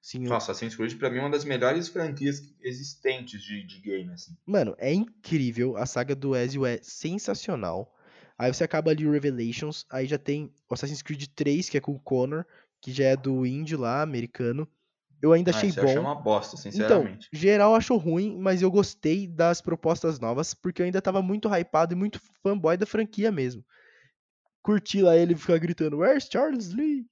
Sim, 0.00 0.20
Nossa. 0.20 0.52
Assassin's 0.52 0.74
Creed 0.74 0.96
pra 0.96 1.10
mim 1.10 1.18
é 1.18 1.20
uma 1.20 1.30
das 1.30 1.44
melhores 1.44 1.88
franquias 1.88 2.54
existentes 2.62 3.42
de, 3.42 3.66
de 3.66 3.80
game, 3.80 4.10
assim. 4.12 4.34
Mano, 4.46 4.74
é 4.78 4.92
incrível, 4.92 5.76
a 5.76 5.84
saga 5.84 6.14
do 6.14 6.34
Ezio 6.34 6.64
é 6.64 6.78
sensacional. 6.82 7.94
Aí 8.38 8.52
você 8.52 8.64
acaba 8.64 8.90
ali 8.90 9.06
o 9.06 9.12
Revelations, 9.12 9.84
aí 9.90 10.06
já 10.06 10.16
tem 10.16 10.50
Assassin's 10.70 11.02
Creed 11.02 11.26
3, 11.34 11.68
que 11.68 11.76
é 11.76 11.80
com 11.80 11.92
o 11.92 12.00
Connor, 12.00 12.46
que 12.80 12.90
já 12.90 13.04
é 13.04 13.16
do 13.16 13.44
índio 13.44 13.78
lá, 13.78 14.00
americano. 14.00 14.66
Eu 15.22 15.32
ainda 15.32 15.50
ah, 15.50 15.54
achei 15.54 15.70
bom. 15.72 15.88
Eu 15.88 16.00
uma 16.00 16.14
bosta, 16.14 16.56
então, 16.56 16.72
sinceramente. 16.72 17.28
Então, 17.28 17.40
geral 17.40 17.74
achou 17.74 17.98
ruim, 17.98 18.38
mas 18.38 18.62
eu 18.62 18.70
gostei 18.70 19.26
das 19.26 19.60
propostas 19.60 20.18
novas, 20.18 20.54
porque 20.54 20.80
eu 20.80 20.86
ainda 20.86 21.02
tava 21.02 21.20
muito 21.20 21.48
hypado 21.48 21.92
e 21.92 21.96
muito 21.96 22.20
fanboy 22.42 22.76
da 22.76 22.86
franquia 22.86 23.30
mesmo. 23.30 23.64
Curti 24.62 25.02
lá 25.02 25.16
ele 25.16 25.34
ficar 25.34 25.58
gritando, 25.58 25.98
Where's 25.98 26.28
Charles 26.30 26.72
Lee? 26.72 27.06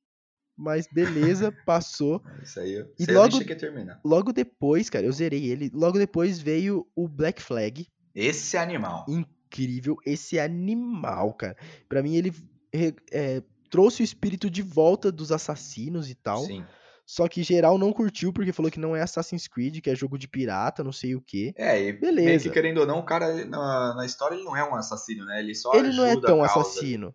Mas 0.56 0.88
beleza, 0.92 1.52
passou. 1.64 2.22
Isso 2.42 2.58
aí, 2.60 2.72
eu, 2.72 2.92
isso 2.98 3.10
e 3.10 3.14
logo, 3.14 3.40
eu 3.40 3.56
terminar. 3.56 4.00
Logo 4.04 4.32
depois, 4.32 4.90
cara, 4.90 5.06
eu 5.06 5.12
zerei 5.12 5.46
ele. 5.46 5.70
Logo 5.72 5.98
depois 5.98 6.38
veio 6.38 6.86
o 6.96 7.06
Black 7.06 7.40
Flag. 7.42 7.86
Esse 8.14 8.56
animal. 8.56 9.04
Incrível, 9.08 9.96
esse 10.04 10.40
animal, 10.40 11.34
cara. 11.34 11.56
Para 11.88 12.02
mim 12.02 12.16
ele 12.16 12.34
é, 12.72 13.42
trouxe 13.70 14.02
o 14.02 14.04
espírito 14.04 14.50
de 14.50 14.62
volta 14.62 15.12
dos 15.12 15.30
assassinos 15.30 16.10
e 16.10 16.14
tal. 16.14 16.44
Sim. 16.44 16.64
Só 17.08 17.26
que 17.26 17.42
geral 17.42 17.78
não 17.78 17.90
curtiu 17.90 18.34
porque 18.34 18.52
falou 18.52 18.70
que 18.70 18.78
não 18.78 18.94
é 18.94 19.00
Assassin's 19.00 19.48
Creed, 19.48 19.80
que 19.80 19.88
é 19.88 19.96
jogo 19.96 20.18
de 20.18 20.28
pirata, 20.28 20.84
não 20.84 20.92
sei 20.92 21.14
o 21.14 21.22
quê. 21.22 21.54
É, 21.56 21.82
e 21.82 21.90
beleza. 21.90 22.46
Que 22.46 22.50
querendo 22.52 22.80
ou 22.82 22.86
não, 22.86 22.98
o 22.98 23.02
cara 23.02 23.46
na, 23.46 23.94
na 23.94 24.04
história 24.04 24.34
ele 24.34 24.44
não 24.44 24.54
é 24.54 24.62
um 24.62 24.74
assassino, 24.74 25.24
né? 25.24 25.40
Ele 25.40 25.54
só 25.54 25.72
Ele 25.72 25.90
não 25.90 26.04
é 26.04 26.20
tão 26.20 26.42
assassino. 26.42 27.14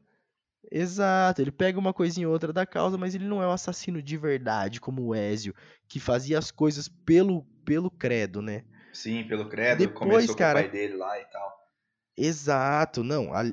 Exato, 0.71 1.43
ele 1.43 1.51
pega 1.51 1.77
uma 1.77 1.93
coisinha 1.93 2.27
ou 2.27 2.33
outra 2.33 2.51
da 2.51 2.65
causa, 2.65 2.97
mas 2.97 3.13
ele 3.13 3.25
não 3.25 3.43
é 3.43 3.47
um 3.47 3.51
assassino 3.51 4.01
de 4.01 4.17
verdade, 4.17 4.81
como 4.81 5.03
o 5.03 5.13
Ezio, 5.13 5.53
que 5.87 5.99
fazia 5.99 6.39
as 6.39 6.49
coisas 6.49 6.87
pelo, 6.87 7.43
pelo 7.63 7.91
credo, 7.91 8.41
né? 8.41 8.63
Sim, 8.91 9.23
pelo 9.27 9.47
credo, 9.47 9.77
Depois, 9.77 9.99
começou 9.99 10.35
cara, 10.35 10.63
com 10.63 10.67
o 10.67 10.71
pai 10.71 10.79
dele 10.79 10.97
lá 10.97 11.19
e 11.19 11.25
tal. 11.25 11.69
Exato, 12.17 13.03
não. 13.03 13.31
A, 13.31 13.43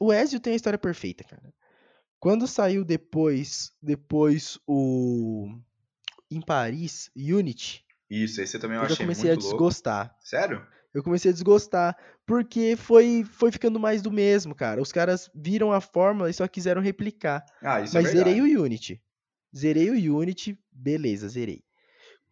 o 0.00 0.10
Ezio 0.10 0.40
tem 0.40 0.54
a 0.54 0.56
história 0.56 0.78
perfeita, 0.78 1.22
cara. 1.22 1.52
Quando 2.18 2.46
saiu 2.46 2.82
depois, 2.82 3.72
depois 3.82 4.58
o 4.66 5.54
em 6.30 6.40
Paris, 6.40 7.10
Unity. 7.16 7.84
Isso, 8.08 8.40
esse 8.40 8.58
também 8.58 8.76
eu, 8.76 8.82
eu 8.82 8.86
achei 8.86 9.04
comecei 9.04 9.30
a 9.30 9.34
desgostar. 9.34 10.06
Louco. 10.06 10.26
Sério? 10.26 10.66
Eu 10.94 11.02
comecei 11.02 11.30
a 11.30 11.34
desgostar, 11.34 11.96
porque 12.24 12.74
foi, 12.76 13.22
foi 13.24 13.52
ficando 13.52 13.78
mais 13.78 14.00
do 14.00 14.10
mesmo, 14.10 14.54
cara. 14.54 14.80
Os 14.80 14.90
caras 14.90 15.30
viram 15.34 15.70
a 15.70 15.80
fórmula 15.80 16.30
e 16.30 16.32
só 16.32 16.48
quiseram 16.48 16.80
replicar. 16.80 17.44
Ah, 17.60 17.82
isso 17.82 17.98
é 17.98 18.00
Mas 18.00 18.10
é 18.10 18.16
zerei 18.16 18.40
o 18.40 18.62
Unity. 18.62 19.02
Zerei 19.54 19.90
o 19.90 20.18
Unity, 20.18 20.58
beleza, 20.72 21.28
zerei. 21.28 21.62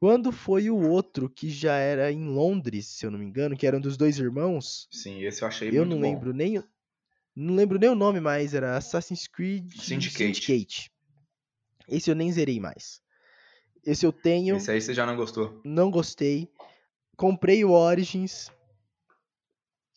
Quando 0.01 0.32
foi 0.32 0.70
o 0.70 0.78
outro 0.78 1.28
que 1.28 1.51
já 1.51 1.76
era 1.76 2.11
em 2.11 2.26
Londres, 2.26 2.86
se 2.86 3.07
eu 3.07 3.11
não 3.11 3.18
me 3.18 3.24
engano, 3.24 3.57
que 3.57 3.66
era 3.66 3.76
um 3.76 3.80
dos 3.80 3.97
dois 3.97 4.18
irmãos? 4.18 4.88
Sim, 4.90 5.22
esse 5.24 5.42
eu 5.42 5.49
achei 5.49 5.68
eu 5.68 5.84
muito 5.84 5.90
não 5.90 6.01
lembro 6.01 6.32
nem 6.32 6.62
não 7.34 7.55
lembro 7.55 7.78
nem 7.78 7.90
o 7.90 7.95
nome 7.95 8.20
mais, 8.20 8.55
era 8.55 8.76
Assassin's 8.76 9.26
Creed 9.26 9.72
Syndicate. 9.74 10.16
Syndicate. 10.16 10.90
Esse 11.88 12.11
eu 12.11 12.14
nem 12.14 12.30
zerei 12.32 12.61
mais. 12.61 13.01
Esse 13.87 14.07
eu 14.07 14.12
tenho. 14.12 14.57
Esse 14.57 14.70
aí 14.70 14.80
você 14.80 14.95
já 14.95 15.05
não 15.07 15.16
gostou? 15.16 15.61
Não 15.64 15.91
gostei. 15.91 16.49
Comprei 17.16 17.64
o 17.64 17.70
Origins. 17.72 18.51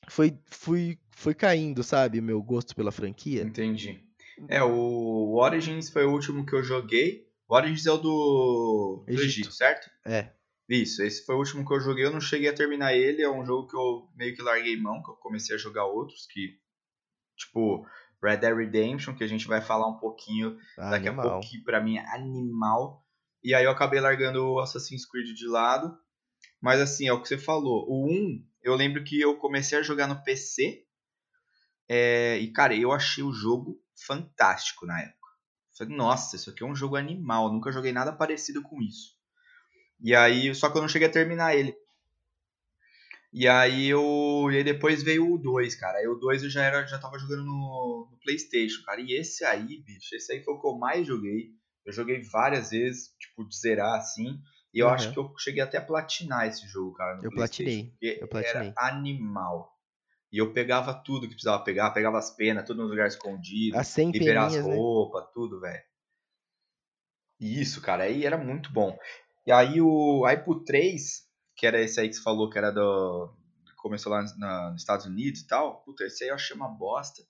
Foi, 0.09 0.37
fui, 0.45 0.97
foi 1.11 1.33
caindo, 1.33 1.83
sabe, 1.83 2.21
meu 2.21 2.41
gosto 2.41 2.75
pela 2.75 2.91
franquia. 2.91 3.41
Entendi. 3.43 4.03
É, 4.47 4.63
o 4.63 5.35
Origins 5.35 5.89
foi 5.89 6.05
o 6.05 6.11
último 6.11 6.45
que 6.45 6.53
eu 6.55 6.63
joguei. 6.63 7.27
O 7.47 7.55
Origins 7.55 7.85
é 7.85 7.91
o 7.91 7.97
do 7.97 9.03
Egito, 9.07 9.21
do 9.21 9.25
Egito 9.25 9.51
certo? 9.51 9.89
É. 10.05 10.31
Isso, 10.69 11.01
esse 11.01 11.25
foi 11.25 11.35
o 11.35 11.39
último 11.39 11.65
que 11.65 11.73
eu 11.73 11.79
joguei. 11.79 12.05
Eu 12.05 12.11
não 12.11 12.19
cheguei 12.21 12.49
a 12.49 12.53
terminar 12.53 12.93
ele. 12.93 13.21
É 13.21 13.29
um 13.29 13.45
jogo 13.45 13.67
que 13.67 13.75
eu 13.75 14.09
meio 14.15 14.35
que 14.35 14.41
larguei 14.41 14.75
mão, 14.79 15.01
que 15.01 15.09
eu 15.09 15.15
comecei 15.15 15.55
a 15.55 15.59
jogar 15.59 15.85
outros, 15.85 16.27
que. 16.27 16.57
Tipo, 17.37 17.85
Red 18.21 18.37
Dead 18.37 18.55
Redemption, 18.55 19.15
que 19.15 19.23
a 19.23 19.27
gente 19.27 19.47
vai 19.47 19.61
falar 19.61 19.87
um 19.87 19.97
pouquinho 19.97 20.57
Ah, 20.77 20.91
daqui 20.91 21.07
animal. 21.07 21.27
a 21.27 21.31
pouco, 21.31 21.47
que 21.49 21.59
pra 21.63 21.81
mim 21.81 21.97
é 21.97 22.15
animal. 22.15 23.05
E 23.43 23.53
aí 23.53 23.63
eu 23.63 23.71
acabei 23.71 23.99
largando 23.99 24.45
o 24.45 24.59
Assassin's 24.59 25.05
Creed 25.05 25.27
de 25.35 25.47
lado. 25.47 25.97
Mas 26.61 26.81
assim, 26.81 27.07
é 27.07 27.13
o 27.13 27.21
que 27.21 27.27
você 27.27 27.37
falou. 27.37 27.85
O 27.89 28.07
1, 28.09 28.45
eu 28.63 28.75
lembro 28.75 29.03
que 29.03 29.19
eu 29.19 29.37
comecei 29.37 29.77
a 29.77 29.83
jogar 29.83 30.07
no 30.07 30.23
PC. 30.23 30.85
é, 31.89 32.37
e, 32.39 32.51
cara, 32.51 32.75
eu 32.75 32.91
achei 32.91 33.23
o 33.23 33.31
jogo 33.33 33.81
fantástico 33.95 34.85
na 34.85 35.01
época. 35.01 35.27
Falei, 35.77 35.95
nossa, 35.95 36.35
isso 36.35 36.49
aqui 36.49 36.63
é 36.63 36.65
um 36.65 36.75
jogo 36.75 36.95
animal. 36.95 37.51
Nunca 37.51 37.71
joguei 37.71 37.91
nada 37.91 38.11
parecido 38.11 38.61
com 38.61 38.81
isso. 38.81 39.15
E 39.99 40.15
aí, 40.15 40.53
só 40.55 40.69
que 40.69 40.77
eu 40.77 40.81
não 40.81 40.89
cheguei 40.89 41.07
a 41.07 41.11
terminar 41.11 41.55
ele. 41.55 41.75
E 43.31 43.47
aí 43.47 43.87
eu. 43.87 44.49
E 44.51 44.57
aí 44.57 44.63
depois 44.63 45.03
veio 45.03 45.31
o 45.31 45.37
2, 45.37 45.75
cara. 45.75 45.97
Aí 45.99 46.07
o 46.07 46.15
2 46.15 46.43
eu 46.43 46.49
já, 46.49 46.63
era, 46.63 46.85
já 46.87 46.97
tava 46.97 47.19
jogando 47.19 47.43
no, 47.43 48.07
no 48.11 48.17
Playstation, 48.23 48.81
cara. 48.83 49.01
E 49.01 49.13
esse 49.13 49.43
aí, 49.45 49.81
bicho, 49.83 50.15
esse 50.15 50.33
aí 50.33 50.43
foi 50.43 50.53
o 50.55 50.59
que 50.59 50.67
eu 50.67 50.77
mais 50.77 51.05
joguei. 51.05 51.51
Eu 51.87 51.93
joguei 51.93 52.21
várias 52.21 52.69
vezes, 52.71 53.15
tipo, 53.17 53.47
de 53.47 53.57
zerar 53.57 53.95
assim. 53.95 54.39
E 54.73 54.79
eu 54.79 54.87
Aham. 54.87 54.95
acho 54.95 55.13
que 55.13 55.19
eu 55.19 55.33
cheguei 55.39 55.63
até 55.63 55.77
a 55.77 55.81
platinar 55.85 56.45
esse 56.47 56.67
jogo, 56.67 56.93
cara. 56.93 57.19
Eu 57.23 57.31
platinei, 57.31 57.89
porque 57.91 58.19
eu 58.21 58.27
platinei. 58.27 58.67
Era 58.69 58.73
animal. 58.77 59.73
E 60.31 60.37
eu 60.37 60.51
pegava 60.53 60.93
tudo 60.93 61.21
que 61.21 61.33
precisava 61.33 61.63
pegar, 61.63 61.91
pegava 61.91 62.17
as 62.17 62.29
penas, 62.35 62.65
tudo 62.65 62.83
no 62.83 62.89
lugar 62.89 63.07
escondido, 63.07 63.77
As 63.77 63.87
100 63.87 64.11
liberar 64.11 64.47
as 64.47 64.53
peninhas, 64.53 64.67
né? 64.67 64.75
roupas, 64.75 65.25
tudo, 65.33 65.61
velho. 65.61 65.81
Isso, 67.39 67.81
cara, 67.81 68.03
aí 68.03 68.25
era 68.25 68.37
muito 68.37 68.71
bom. 68.71 68.97
E 69.45 69.51
aí 69.51 69.79
o 69.81 70.25
aí 70.25 70.37
pro 70.37 70.63
3, 70.63 71.23
que 71.55 71.65
era 71.65 71.79
esse 71.81 71.99
aí 71.99 72.09
que 72.09 72.15
você 72.15 72.21
falou 72.21 72.49
que 72.49 72.57
era 72.57 72.71
do 72.71 73.33
começou 73.77 74.11
lá 74.11 74.23
na- 74.37 74.71
nos 74.71 74.81
Estados 74.81 75.05
Unidos 75.05 75.41
e 75.41 75.47
tal. 75.47 75.81
Puta, 75.83 76.03
esse 76.03 76.23
aí 76.23 76.29
eu 76.29 76.35
achei 76.35 76.55
uma 76.55 76.67
bosta. 76.67 77.21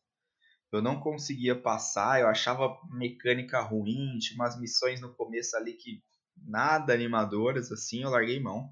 Eu 0.71 0.81
não 0.81 0.99
conseguia 0.99 1.55
passar, 1.55 2.19
eu 2.19 2.27
achava 2.27 2.77
mecânica 2.91 3.61
ruim, 3.61 4.17
tinha 4.19 4.35
umas 4.35 4.59
missões 4.59 4.99
no 4.99 5.13
começo 5.13 5.55
ali 5.55 5.73
que 5.73 6.03
nada 6.35 6.93
animadoras 6.93 7.71
assim, 7.71 8.03
eu 8.03 8.09
larguei 8.09 8.39
mão. 8.39 8.69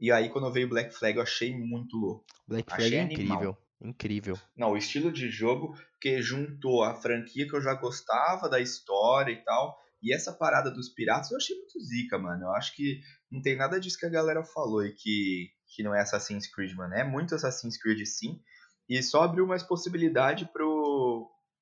E 0.00 0.10
aí 0.10 0.28
quando 0.28 0.52
veio 0.52 0.68
Black 0.68 0.94
Flag 0.94 1.16
eu 1.16 1.22
achei 1.22 1.56
muito 1.56 1.96
louco. 1.96 2.24
Black 2.46 2.70
Achei 2.72 2.90
Flag 2.90 2.96
é 2.96 3.00
animal. 3.02 3.36
incrível. 3.36 3.66
Incrível. 3.80 4.38
Não, 4.56 4.72
o 4.72 4.76
estilo 4.76 5.12
de 5.12 5.28
jogo 5.28 5.76
que 6.00 6.20
juntou 6.22 6.82
a 6.82 6.94
franquia 6.94 7.46
que 7.46 7.54
eu 7.54 7.60
já 7.60 7.74
gostava 7.74 8.48
da 8.48 8.58
história 8.58 9.32
e 9.32 9.44
tal, 9.44 9.78
e 10.02 10.14
essa 10.14 10.32
parada 10.32 10.70
dos 10.70 10.88
piratas 10.88 11.30
eu 11.30 11.36
achei 11.36 11.56
muito 11.56 11.78
zica, 11.80 12.18
mano. 12.18 12.44
Eu 12.44 12.50
acho 12.52 12.74
que 12.74 13.00
não 13.30 13.42
tem 13.42 13.56
nada 13.56 13.78
disso 13.78 13.98
que 13.98 14.06
a 14.06 14.10
galera 14.10 14.42
falou 14.42 14.84
e 14.84 14.92
que, 14.92 15.50
que 15.74 15.82
não 15.82 15.94
é 15.94 16.00
Assassin's 16.00 16.46
Creed, 16.46 16.74
mano. 16.74 16.94
É 16.94 17.04
muito 17.04 17.34
Assassin's 17.34 17.76
Creed 17.76 18.04
sim, 18.06 18.40
e 18.88 19.02
só 19.02 19.24
abriu 19.24 19.46
mais 19.46 19.62
possibilidade 19.62 20.48
pro, 20.52 20.75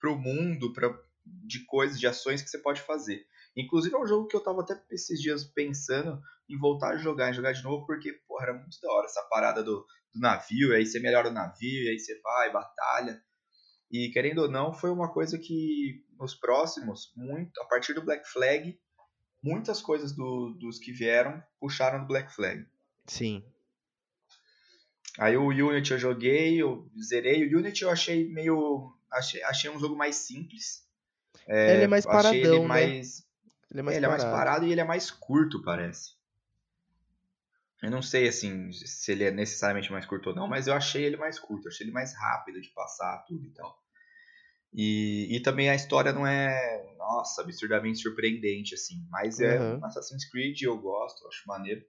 pro 0.04 0.18
mundo, 0.18 0.70
pra, 0.74 0.94
de 1.24 1.64
coisas, 1.64 1.98
de 1.98 2.06
ações 2.06 2.42
que 2.42 2.50
você 2.50 2.58
pode 2.58 2.82
fazer. 2.82 3.24
Inclusive 3.56 3.94
é 3.94 3.98
um 3.98 4.06
jogo 4.06 4.26
que 4.28 4.36
eu 4.36 4.42
tava 4.42 4.60
até 4.60 4.78
esses 4.90 5.18
dias 5.18 5.44
pensando 5.44 6.20
em 6.46 6.58
voltar 6.58 6.90
a 6.90 6.96
jogar, 6.98 7.30
em 7.30 7.32
jogar 7.32 7.52
de 7.52 7.62
novo, 7.62 7.86
porque, 7.86 8.12
porra, 8.28 8.44
era 8.48 8.52
muito 8.52 8.78
da 8.82 8.92
hora 8.92 9.06
essa 9.06 9.22
parada 9.30 9.62
do, 9.62 9.86
do 10.12 10.20
navio, 10.20 10.72
e 10.72 10.76
aí 10.76 10.84
você 10.84 11.00
melhora 11.00 11.30
o 11.30 11.32
navio, 11.32 11.84
e 11.84 11.88
aí 11.88 11.98
você 11.98 12.20
vai, 12.20 12.52
batalha. 12.52 13.18
E 13.90 14.10
querendo 14.10 14.42
ou 14.42 14.50
não, 14.50 14.74
foi 14.74 14.90
uma 14.90 15.10
coisa 15.10 15.38
que 15.38 16.04
nos 16.18 16.34
próximos, 16.34 17.10
muito, 17.16 17.58
a 17.62 17.64
partir 17.64 17.94
do 17.94 18.04
Black 18.04 18.28
Flag, 18.30 18.78
muitas 19.42 19.80
coisas 19.80 20.14
do- 20.14 20.54
dos 20.60 20.78
que 20.78 20.92
vieram 20.92 21.42
puxaram 21.58 22.00
do 22.02 22.06
Black 22.08 22.30
Flag. 22.34 22.66
Sim. 23.06 23.42
Aí 25.18 25.36
o 25.36 25.46
Unity 25.46 25.92
eu 25.92 25.98
joguei, 25.98 26.60
eu 26.60 26.90
zerei. 27.00 27.46
O 27.46 27.58
Unity 27.58 27.84
eu 27.84 27.90
achei 27.90 28.28
meio. 28.28 28.92
Achei, 29.14 29.42
achei 29.44 29.70
um 29.70 29.78
jogo 29.78 29.96
mais 29.96 30.16
simples. 30.16 30.86
ele 31.48 31.84
é 31.84 31.86
mais 31.86 32.04
achei 32.06 32.40
paradão, 32.40 32.56
ele 32.58 32.60
né? 32.60 32.68
mais. 32.68 33.26
Ele 33.70 33.80
é 33.80 33.82
mais 33.82 33.96
ele 33.96 34.06
é 34.06 34.08
parado. 34.08 34.22
mais 34.22 34.32
parado 34.32 34.66
e 34.66 34.72
ele 34.72 34.80
é 34.80 34.84
mais 34.84 35.10
curto, 35.10 35.62
parece. 35.62 36.12
Eu 37.82 37.90
não 37.90 38.00
sei 38.00 38.28
assim 38.28 38.72
se 38.72 39.12
ele 39.12 39.24
é 39.24 39.30
necessariamente 39.30 39.92
mais 39.92 40.06
curto 40.06 40.30
ou 40.30 40.34
não, 40.34 40.48
mas 40.48 40.66
eu 40.66 40.74
achei 40.74 41.04
ele 41.04 41.16
mais 41.16 41.38
curto, 41.38 41.68
achei 41.68 41.84
ele 41.86 41.92
mais 41.92 42.14
rápido 42.14 42.60
de 42.60 42.70
passar 42.70 43.24
tudo 43.26 43.44
e 43.44 43.50
tal. 43.50 43.78
E, 44.72 45.36
e 45.36 45.40
também 45.40 45.68
a 45.68 45.74
história 45.74 46.12
não 46.12 46.26
é, 46.26 46.94
nossa, 46.96 47.42
absurdamente 47.42 48.00
surpreendente 48.00 48.74
assim, 48.74 49.06
mas 49.10 49.38
é 49.38 49.58
Aham. 49.58 49.78
um 49.80 49.84
Assassin's 49.84 50.28
Creed, 50.28 50.62
eu 50.62 50.76
gosto, 50.78 51.22
eu 51.22 51.28
acho 51.28 51.46
maneiro. 51.46 51.84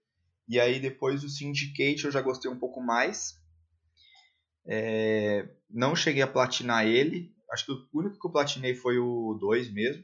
E 0.48 0.60
aí 0.60 0.80
depois 0.80 1.24
o 1.24 1.30
Syndicate 1.30 2.06
eu 2.06 2.12
já 2.12 2.22
gostei 2.22 2.52
um 2.52 2.60
pouco 2.60 2.82
mais. 2.82 3.42
É, 4.68 5.48
não 5.70 5.96
cheguei 5.96 6.22
a 6.22 6.28
platinar 6.28 6.86
ele, 6.86 7.34
acho 7.52 7.66
que 7.66 7.72
o 7.72 7.88
único 7.94 8.20
que 8.20 8.28
eu 8.28 8.32
platinei 8.32 8.76
foi 8.76 8.98
o 8.98 9.38
2 9.40 9.72
mesmo. 9.72 10.04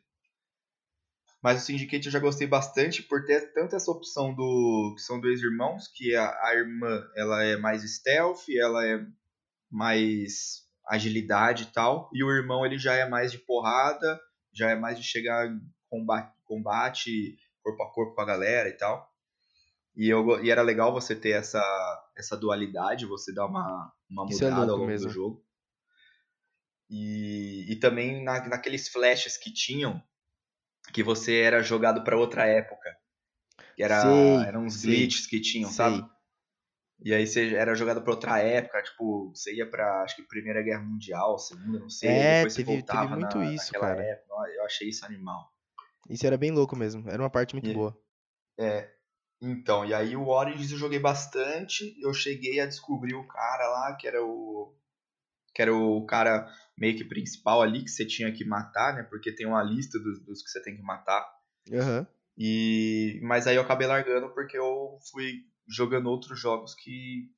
Mas 1.42 1.62
o 1.62 1.66
Syndicate 1.66 2.06
eu 2.06 2.12
já 2.12 2.20
gostei 2.20 2.46
bastante 2.46 3.02
por 3.02 3.26
ter 3.26 3.52
tanto 3.54 3.76
essa 3.76 3.90
opção 3.90 4.34
do 4.34 4.94
que 4.96 5.02
são 5.02 5.20
dois 5.20 5.42
irmãos, 5.42 5.88
que 5.88 6.16
a, 6.16 6.30
a 6.46 6.56
irmã 6.56 7.04
ela 7.16 7.44
é 7.44 7.58
mais 7.58 7.82
stealth, 7.82 8.48
ela 8.50 8.86
é 8.86 9.04
mais 9.70 10.68
agilidade 10.88 11.64
e 11.64 11.74
tal, 11.74 12.10
e 12.14 12.24
o 12.24 12.32
irmão 12.32 12.66
ele 12.66 12.78
já 12.78 12.94
é 12.94 13.08
mais 13.08 13.32
de 13.32 13.40
porrada, 13.40 14.20
já 14.54 14.70
é 14.70 14.76
mais 14.76 15.00
de 15.00 15.04
chegar 15.04 15.50
combate, 15.90 16.32
combate 16.46 17.38
corpo 17.64 17.84
a 17.84 17.92
corpo 17.92 18.16
com 18.16 18.22
a 18.22 18.26
galera 18.26 18.70
e 18.70 18.74
tal. 18.74 19.11
E, 20.02 20.10
eu, 20.10 20.44
e 20.44 20.50
era 20.50 20.64
legal 20.64 20.92
você 20.92 21.16
ter 21.16 21.30
essa, 21.30 21.62
essa 22.18 22.36
dualidade, 22.36 23.06
você 23.06 23.32
dar 23.32 23.46
uma, 23.46 23.94
uma 24.10 24.26
Isso 24.26 24.44
é 24.44 24.48
mudada 24.50 24.62
ao 24.62 24.66
louco 24.66 24.80
longo 24.80 24.92
mesmo. 24.92 25.08
do 25.08 25.14
jogo. 25.14 25.46
E, 26.90 27.72
e 27.72 27.76
também 27.76 28.24
na, 28.24 28.48
naqueles 28.48 28.90
flashes 28.90 29.38
que 29.38 29.54
tinham, 29.54 30.02
que 30.92 31.04
você 31.04 31.42
era 31.42 31.62
jogado 31.62 32.04
para 32.04 32.18
outra 32.18 32.48
época. 32.48 32.90
Que 33.76 33.84
era, 33.84 34.02
Sei, 34.02 34.48
eram 34.48 34.66
uns 34.66 34.82
glitches 34.84 35.28
que 35.28 35.40
tinham, 35.40 35.70
sei. 35.70 35.86
sabe? 35.86 36.10
E 37.04 37.14
aí 37.14 37.28
você 37.28 37.54
era 37.56 37.76
jogado 37.76 38.02
para 38.02 38.12
outra 38.12 38.40
época, 38.40 38.82
tipo, 38.82 39.30
você 39.36 39.54
ia 39.56 39.70
pra, 39.70 40.02
acho 40.02 40.16
que 40.16 40.24
Primeira 40.24 40.64
Guerra 40.64 40.82
Mundial, 40.84 41.38
Segunda, 41.38 41.80
não 41.80 41.90
sei, 41.90 42.10
É, 42.10 42.36
depois 42.38 42.54
você 42.54 42.64
teve- 42.64 42.78
voltava 42.78 43.02
teve 43.08 43.16
muito 43.22 43.38
na, 43.38 43.46
isso, 43.54 43.72
cara. 43.74 44.04
época. 44.04 44.34
Eu 44.56 44.66
achei 44.66 44.90
isso 44.90 45.06
animal. 45.06 45.48
Isso 46.10 46.26
era 46.26 46.38
bem 46.38 46.52
louco 46.52 46.76
mesmo. 46.76 47.08
Era 47.08 47.22
uma 47.22 47.30
parte 47.30 47.54
muito 47.54 47.70
E- 47.70 47.74
boa. 47.74 47.96
É, 48.60 48.92
então, 49.42 49.84
e 49.84 49.94
aí 49.94 50.16
o 50.16 50.28
Origins 50.28 50.72
eu 50.72 50.78
joguei 50.78 51.00
bastante, 51.00 51.96
eu 52.00 52.14
cheguei 52.14 52.60
a 52.60 52.68
descobrir 52.68 53.16
o 53.16 53.28
cara 53.28 53.68
lá, 53.68 53.96
que 53.96 54.08
era 54.08 54.24
o 54.24 54.76
que 55.54 55.62
era 55.62 55.76
o 55.76 56.06
cara 56.06 56.48
meio 56.78 56.96
que 56.96 57.04
principal 57.04 57.62
ali 57.62 57.84
que 57.84 57.90
você 57.90 58.06
tinha 58.06 58.32
que 58.32 58.46
matar, 58.46 58.96
né? 58.96 59.04
Porque 59.04 59.34
tem 59.34 59.46
uma 59.46 59.64
lista 59.64 60.00
dos, 60.00 60.24
dos 60.24 60.42
que 60.42 60.50
você 60.50 60.62
tem 60.62 60.76
que 60.76 60.84
matar. 60.84 61.28
Aham. 61.74 62.08
E 62.38 63.20
mas 63.24 63.48
aí 63.48 63.56
eu 63.56 63.62
acabei 63.64 63.88
largando 63.88 64.30
porque 64.30 64.58
eu 64.58 64.98
fui 65.12 65.44
jogando 65.68 66.10
outros 66.10 66.40
jogos 66.40 66.76
que 66.76 67.30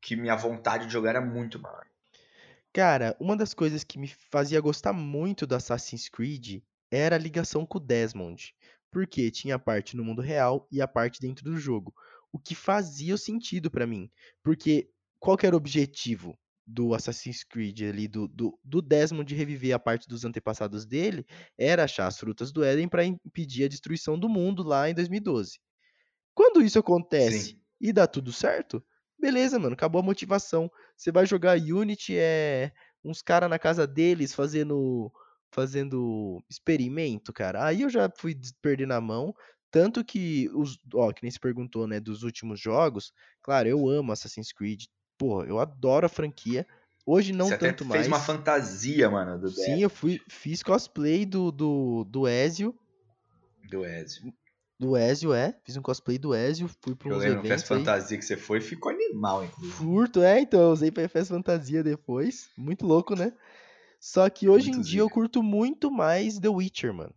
que 0.00 0.14
minha 0.14 0.36
vontade 0.36 0.86
de 0.86 0.92
jogar 0.92 1.10
era 1.10 1.20
muito 1.20 1.58
maior. 1.58 1.84
Cara, 2.72 3.16
uma 3.18 3.36
das 3.36 3.52
coisas 3.52 3.82
que 3.82 3.98
me 3.98 4.06
fazia 4.06 4.60
gostar 4.60 4.92
muito 4.92 5.46
do 5.46 5.56
Assassin's 5.56 6.08
Creed 6.08 6.62
era 6.90 7.16
a 7.16 7.18
ligação 7.18 7.66
com 7.66 7.78
o 7.78 7.80
Desmond. 7.80 8.54
Porque 8.96 9.30
tinha 9.30 9.56
a 9.56 9.58
parte 9.58 9.94
no 9.94 10.02
mundo 10.02 10.22
real 10.22 10.66
e 10.72 10.80
a 10.80 10.88
parte 10.88 11.20
dentro 11.20 11.44
do 11.44 11.58
jogo. 11.58 11.94
O 12.32 12.38
que 12.38 12.54
fazia 12.54 13.14
sentido 13.18 13.70
pra 13.70 13.86
mim. 13.86 14.10
Porque 14.42 14.88
qual 15.20 15.36
era 15.42 15.54
o 15.54 15.58
objetivo 15.58 16.34
do 16.66 16.94
Assassin's 16.94 17.44
Creed 17.44 17.82
ali, 17.82 18.08
do, 18.08 18.26
do, 18.26 18.58
do 18.64 18.80
Desmond 18.80 19.34
reviver 19.34 19.74
a 19.74 19.78
parte 19.78 20.08
dos 20.08 20.24
antepassados 20.24 20.86
dele, 20.86 21.26
era 21.58 21.84
achar 21.84 22.06
as 22.06 22.18
frutas 22.18 22.50
do 22.50 22.64
Éden 22.64 22.88
pra 22.88 23.04
impedir 23.04 23.64
a 23.64 23.68
destruição 23.68 24.18
do 24.18 24.30
mundo 24.30 24.62
lá 24.62 24.88
em 24.88 24.94
2012. 24.94 25.60
Quando 26.34 26.62
isso 26.62 26.78
acontece 26.78 27.50
Sim. 27.50 27.60
e 27.78 27.92
dá 27.92 28.06
tudo 28.06 28.32
certo, 28.32 28.82
beleza, 29.20 29.58
mano, 29.58 29.74
acabou 29.74 30.00
a 30.00 30.04
motivação. 30.04 30.70
Você 30.96 31.12
vai 31.12 31.26
jogar 31.26 31.58
Unity, 31.58 32.16
é 32.16 32.72
uns 33.04 33.20
caras 33.20 33.50
na 33.50 33.58
casa 33.58 33.86
deles 33.86 34.34
fazendo 34.34 35.12
fazendo 35.56 36.42
experimento, 36.50 37.32
cara. 37.32 37.64
Aí 37.66 37.82
eu 37.82 37.90
já 37.90 38.10
fui 38.18 38.38
perdendo 38.62 38.92
a 38.92 39.00
mão, 39.00 39.34
tanto 39.70 40.04
que 40.04 40.48
os, 40.54 40.78
ó, 40.94 41.12
que 41.12 41.22
nem 41.22 41.30
se 41.30 41.40
perguntou, 41.40 41.86
né, 41.88 41.98
dos 41.98 42.22
últimos 42.22 42.60
jogos. 42.60 43.12
Claro, 43.42 43.68
eu 43.68 43.88
amo 43.88 44.12
Assassin's 44.12 44.52
Creed. 44.52 44.84
Pô, 45.18 45.42
eu 45.44 45.58
adoro 45.58 46.06
a 46.06 46.10
franquia. 46.10 46.66
Hoje 47.06 47.32
não 47.32 47.48
você 47.48 47.58
tanto 47.58 47.84
fez 47.90 48.06
mais. 48.06 48.06
uma 48.06 48.20
fantasia, 48.20 49.08
mano, 49.10 49.40
do 49.40 49.48
Sim, 49.48 49.82
eu 49.82 49.88
fui 49.90 50.20
fiz 50.28 50.62
cosplay 50.62 51.24
do 51.24 51.50
do 51.50 52.04
do 52.04 52.28
Ezio, 52.28 52.74
do 53.70 53.84
Ezio. 53.84 54.32
do 54.78 54.96
Ezio, 54.96 55.32
é, 55.34 55.58
fiz 55.64 55.76
um 55.76 55.82
cosplay 55.82 56.18
do 56.18 56.34
Ezio, 56.34 56.68
fui 56.82 56.94
para 56.94 57.08
Eu 57.08 57.16
uns 57.16 57.20
lembro 57.20 57.42
que 57.42 57.48
eventos 57.48 57.70
aí. 57.70 57.78
fantasia 57.78 58.18
que 58.18 58.24
você 58.24 58.36
foi 58.36 58.60
ficou 58.60 58.92
animal, 58.92 59.44
inclusive. 59.44 59.76
Furto, 59.76 60.22
é, 60.22 60.40
então, 60.40 60.60
eu 60.60 60.70
usei 60.70 60.90
pra 60.90 61.02
FS 61.04 61.28
Fantasia 61.28 61.82
depois. 61.82 62.48
Muito 62.56 62.86
louco, 62.86 63.14
né? 63.14 63.32
Só 64.00 64.28
que 64.30 64.48
hoje 64.48 64.70
Muito 64.70 64.80
em 64.80 64.90
dia 64.90 65.00
eu 65.00 65.10
curto 65.10 65.42
muito 65.42 65.90
mais 65.90 66.38
The 66.38 66.48
Witcher, 66.48 66.92
mano. 66.94 67.14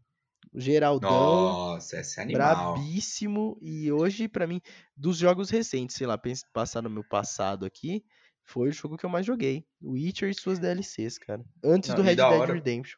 Geraldão. 0.56 1.10
Nossa, 1.12 2.00
esse 2.00 2.20
é 2.20 2.24
animal. 2.24 2.74
Brabíssimo. 2.74 3.58
E 3.62 3.92
hoje, 3.92 4.28
pra 4.28 4.48
mim, 4.48 4.62
dos 4.96 5.18
jogos 5.18 5.50
recentes, 5.50 5.96
sei 5.96 6.08
lá, 6.08 6.20
passar 6.54 6.82
no 6.82 6.90
meu 6.90 7.04
passado 7.04 7.66
aqui, 7.66 8.04
foi 8.44 8.70
o 8.70 8.72
jogo 8.74 8.98
que 8.98 9.06
eu 9.06 9.10
mais 9.10 9.26
joguei. 9.26 9.64
Witcher 9.82 10.30
e 10.30 10.34
suas 10.34 10.58
DLCs, 10.60 11.18
cara. 11.20 11.44
Antes 11.64 11.90
Não, 11.90 11.98
do 11.98 12.02
Red 12.02 12.16
Dead 12.16 12.26
hora- 12.26 12.54
Redemption. 12.54 12.98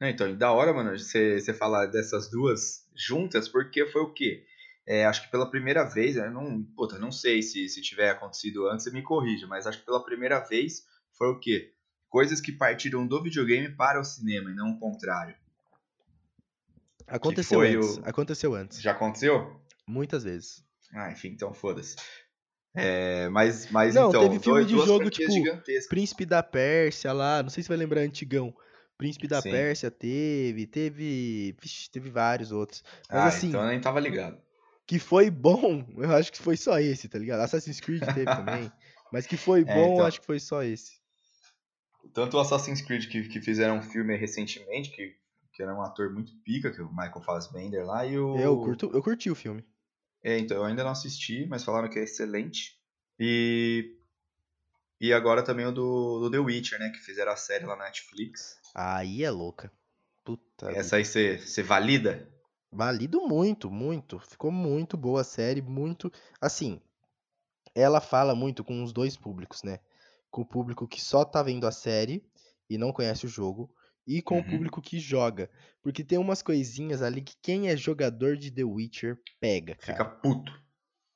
Não, 0.00 0.08
então, 0.08 0.28
e 0.30 0.36
da 0.36 0.52
hora, 0.52 0.72
mano, 0.72 0.96
você 0.96 1.40
você 1.40 1.52
falar 1.52 1.86
dessas 1.86 2.30
duas 2.30 2.86
juntas, 2.94 3.48
porque 3.48 3.86
foi 3.86 4.02
o 4.02 4.12
quê? 4.12 4.44
É, 4.86 5.04
acho 5.04 5.24
que 5.24 5.30
pela 5.30 5.50
primeira 5.50 5.84
vez, 5.84 6.16
eu 6.16 6.30
não, 6.30 6.62
puta, 6.76 6.98
não 6.98 7.10
sei 7.10 7.42
se, 7.42 7.68
se 7.68 7.82
tiver 7.82 8.10
acontecido 8.10 8.68
antes, 8.68 8.84
você 8.84 8.90
me 8.90 9.02
corrija, 9.02 9.46
mas 9.46 9.66
acho 9.66 9.80
que 9.80 9.84
pela 9.86 10.04
primeira 10.04 10.38
vez 10.40 10.84
foi 11.12 11.28
o 11.28 11.40
quê? 11.40 11.74
Coisas 12.08 12.40
que 12.40 12.52
partiram 12.52 13.06
do 13.06 13.22
videogame 13.22 13.68
para 13.74 14.00
o 14.00 14.04
cinema 14.04 14.50
e 14.50 14.54
não 14.54 14.70
o 14.70 14.78
contrário. 14.78 15.34
Aconteceu 17.06 17.60
antes. 17.60 17.96
o- 17.96 18.02
Aconteceu 18.04 18.54
antes. 18.54 18.80
Já 18.80 18.92
aconteceu? 18.92 19.60
Muitas 19.86 20.24
vezes. 20.24 20.64
Ah, 20.92 21.10
enfim, 21.10 21.28
então 21.28 21.52
foda-se. 21.52 21.96
É, 22.74 23.28
mas, 23.30 23.70
mas 23.70 23.94
Não, 23.94 24.08
então, 24.08 24.22
teve 24.22 24.38
filme 24.38 24.64
dois- 24.64 24.66
de 24.68 24.86
jogo, 24.86 25.10
tipo, 25.10 25.30
gigantescas. 25.32 25.88
Príncipe 25.88 26.24
da 26.26 26.42
Pérsia 26.42 27.12
lá, 27.12 27.42
não 27.42 27.50
sei 27.50 27.62
se 27.62 27.68
vai 27.68 27.78
lembrar 27.78 28.02
antigão. 28.02 28.54
Príncipe 28.96 29.26
da 29.28 29.40
Sim. 29.40 29.50
Pérsia 29.50 29.90
teve, 29.90 30.66
teve, 30.66 31.54
vixe, 31.60 31.90
teve 31.90 32.10
vários 32.10 32.52
outros. 32.52 32.82
Mas 33.10 33.22
Ah, 33.24 33.28
assim, 33.28 33.48
então 33.48 33.62
eu 33.62 33.68
nem 33.68 33.80
tava 33.80 34.00
ligado. 34.00 34.38
que 34.86 34.98
foi 34.98 35.30
bom, 35.30 35.84
eu 35.96 36.10
acho 36.14 36.32
que 36.32 36.38
foi 36.38 36.56
só 36.56 36.78
esse, 36.78 37.08
tá 37.08 37.18
ligado? 37.18 37.40
Assassin's 37.40 37.80
Creed 37.80 38.02
teve 38.12 38.24
também, 38.36 38.70
mas 39.12 39.26
que 39.26 39.36
foi 39.36 39.64
bom, 39.64 39.72
eu 39.72 39.92
então. 39.94 40.06
acho 40.06 40.20
que 40.20 40.26
foi 40.26 40.38
só 40.40 40.62
esse. 40.62 40.98
Tanto 42.12 42.36
o 42.36 42.40
Assassin's 42.40 42.80
Creed 42.80 43.08
que, 43.08 43.28
que 43.28 43.40
fizeram 43.40 43.78
um 43.78 43.82
filme 43.82 44.16
recentemente, 44.16 44.90
que, 44.90 45.16
que 45.52 45.62
era 45.62 45.74
um 45.74 45.82
ator 45.82 46.12
muito 46.12 46.32
pica, 46.42 46.70
que 46.70 46.80
é 46.80 46.84
o 46.84 46.90
Michael 46.90 47.20
Fassbender 47.20 47.84
lá, 47.84 48.06
e 48.06 48.18
o. 48.18 48.36
Eu, 48.38 48.58
curto, 48.58 48.90
eu 48.92 49.02
curti 49.02 49.30
o 49.30 49.34
filme. 49.34 49.64
É, 50.22 50.38
então, 50.38 50.56
eu 50.56 50.64
ainda 50.64 50.82
não 50.82 50.90
assisti, 50.90 51.46
mas 51.46 51.64
falaram 51.64 51.88
que 51.88 51.98
é 51.98 52.02
excelente. 52.02 52.78
E. 53.18 53.94
E 55.00 55.12
agora 55.12 55.44
também 55.44 55.64
o 55.64 55.70
do, 55.70 56.18
do 56.20 56.30
The 56.30 56.38
Witcher, 56.38 56.78
né? 56.78 56.90
Que 56.90 56.98
fizeram 56.98 57.30
a 57.30 57.36
série 57.36 57.64
lá 57.64 57.76
na 57.76 57.84
Netflix. 57.84 58.58
Aí 58.74 59.22
é 59.22 59.30
louca. 59.30 59.70
Puta. 60.24 60.72
Essa 60.72 60.96
aí 60.96 61.04
você 61.04 61.62
valida? 61.62 62.28
Valido 62.70 63.20
muito, 63.20 63.70
muito. 63.70 64.18
Ficou 64.18 64.50
muito 64.50 64.96
boa 64.96 65.20
a 65.20 65.24
série, 65.24 65.62
muito. 65.62 66.12
Assim, 66.40 66.80
ela 67.74 68.00
fala 68.00 68.34
muito 68.34 68.64
com 68.64 68.82
os 68.82 68.92
dois 68.92 69.16
públicos, 69.16 69.62
né? 69.62 69.78
Com 70.30 70.42
o 70.42 70.46
público 70.46 70.86
que 70.88 71.00
só 71.00 71.24
tá 71.24 71.42
vendo 71.42 71.66
a 71.66 71.72
série 71.72 72.24
e 72.68 72.78
não 72.78 72.92
conhece 72.92 73.26
o 73.26 73.28
jogo, 73.28 73.74
e 74.06 74.22
com 74.22 74.38
o 74.38 74.38
Uhum. 74.38 74.44
público 74.44 74.80
que 74.82 74.98
joga. 74.98 75.50
Porque 75.82 76.04
tem 76.04 76.18
umas 76.18 76.42
coisinhas 76.42 77.02
ali 77.02 77.22
que 77.22 77.36
quem 77.42 77.68
é 77.68 77.76
jogador 77.76 78.36
de 78.36 78.50
The 78.50 78.64
Witcher 78.64 79.18
pega, 79.40 79.74
cara. 79.74 79.98
Fica 79.98 80.04
puto. 80.04 80.52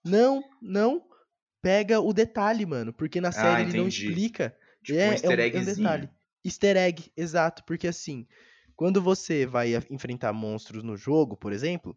Não, 0.05 0.43
não. 0.61 1.09
Pega 1.63 2.01
o 2.01 2.13
detalhe, 2.13 2.67
mano. 2.67 2.93
Porque 2.93 3.21
na 3.21 3.33
série 3.33 3.63
ele 3.63 3.73
não 3.73 3.85
Ah, 3.85 3.89
explica. 3.89 4.57
Tipo 4.83 4.99
é, 4.99 5.09
um 5.09 5.13
é 5.13 5.13
easter 5.13 5.29
um, 5.31 5.49
é 5.53 5.59
um 5.61 5.65
detalhe. 5.65 6.11
Easter 6.45 6.77
egg, 6.77 7.13
exato. 7.17 7.65
Porque 7.65 7.87
assim, 7.89 8.27
quando 8.77 9.01
você 9.03 9.47
vai 9.47 9.75
enfrentar 9.91 10.33
monstros 10.33 10.83
no 10.83 10.97
jogo, 10.97 11.37
por 11.37 11.53
exemplo, 11.53 11.97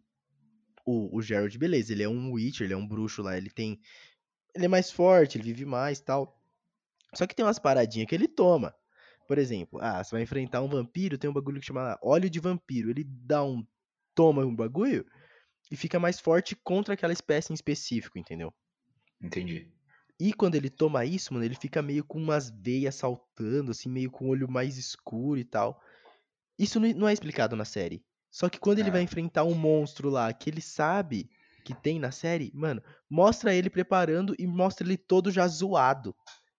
o, 0.86 1.16
o 1.16 1.22
Geralt, 1.22 1.56
beleza, 1.58 1.92
ele 1.92 2.02
é 2.04 2.08
um 2.08 2.32
Witcher, 2.32 2.66
ele 2.66 2.74
é 2.74 2.76
um 2.76 2.86
bruxo 2.88 3.22
lá, 3.22 3.36
ele 3.36 3.50
tem. 3.50 3.80
Ele 4.54 4.66
é 4.66 4.68
mais 4.68 4.90
forte, 4.90 5.38
ele 5.38 5.44
vive 5.44 5.64
mais 5.66 6.00
tal. 6.00 6.35
Só 7.16 7.26
que 7.26 7.34
tem 7.34 7.44
umas 7.44 7.58
paradinhas 7.58 8.08
que 8.08 8.14
ele 8.14 8.28
toma. 8.28 8.74
Por 9.28 9.38
exemplo, 9.38 9.80
ah, 9.82 10.02
você 10.04 10.12
vai 10.16 10.22
enfrentar 10.22 10.62
um 10.62 10.68
vampiro, 10.68 11.18
tem 11.18 11.28
um 11.30 11.32
bagulho 11.32 11.60
que 11.60 11.66
chama 11.66 11.98
óleo 12.02 12.30
de 12.30 12.40
vampiro. 12.40 12.90
Ele 12.90 13.04
dá 13.04 13.42
um. 13.44 13.66
toma 14.14 14.44
um 14.44 14.54
bagulho 14.54 15.06
e 15.70 15.76
fica 15.76 15.98
mais 16.00 16.20
forte 16.20 16.56
contra 16.56 16.94
aquela 16.94 17.12
espécie 17.12 17.52
em 17.52 17.54
específico, 17.54 18.18
entendeu? 18.18 18.54
Entendi. 19.20 19.70
E 20.18 20.32
quando 20.32 20.54
ele 20.54 20.70
toma 20.70 21.04
isso, 21.04 21.32
mano, 21.34 21.44
ele 21.44 21.54
fica 21.54 21.82
meio 21.82 22.02
com 22.04 22.18
umas 22.18 22.50
veias 22.50 22.94
saltando, 22.94 23.70
assim, 23.70 23.88
meio 23.88 24.10
com 24.10 24.26
o 24.26 24.28
olho 24.28 24.50
mais 24.50 24.78
escuro 24.78 25.38
e 25.38 25.44
tal. 25.44 25.80
Isso 26.58 26.80
não 26.80 26.88
não 26.94 27.08
é 27.08 27.12
explicado 27.12 27.56
na 27.56 27.64
série. 27.64 28.04
Só 28.30 28.48
que 28.48 28.58
quando 28.60 28.78
ele 28.80 28.90
vai 28.90 29.00
Ah. 29.00 29.04
enfrentar 29.04 29.44
um 29.44 29.54
monstro 29.54 30.10
lá 30.10 30.32
que 30.32 30.50
ele 30.50 30.60
sabe 30.62 31.30
que 31.64 31.74
tem 31.74 31.98
na 31.98 32.12
série, 32.12 32.52
mano, 32.54 32.82
mostra 33.10 33.54
ele 33.54 33.70
preparando 33.70 34.34
e 34.38 34.46
mostra 34.46 34.86
ele 34.86 34.96
todo 34.98 35.30
já 35.32 35.46
zoado. 35.48 36.14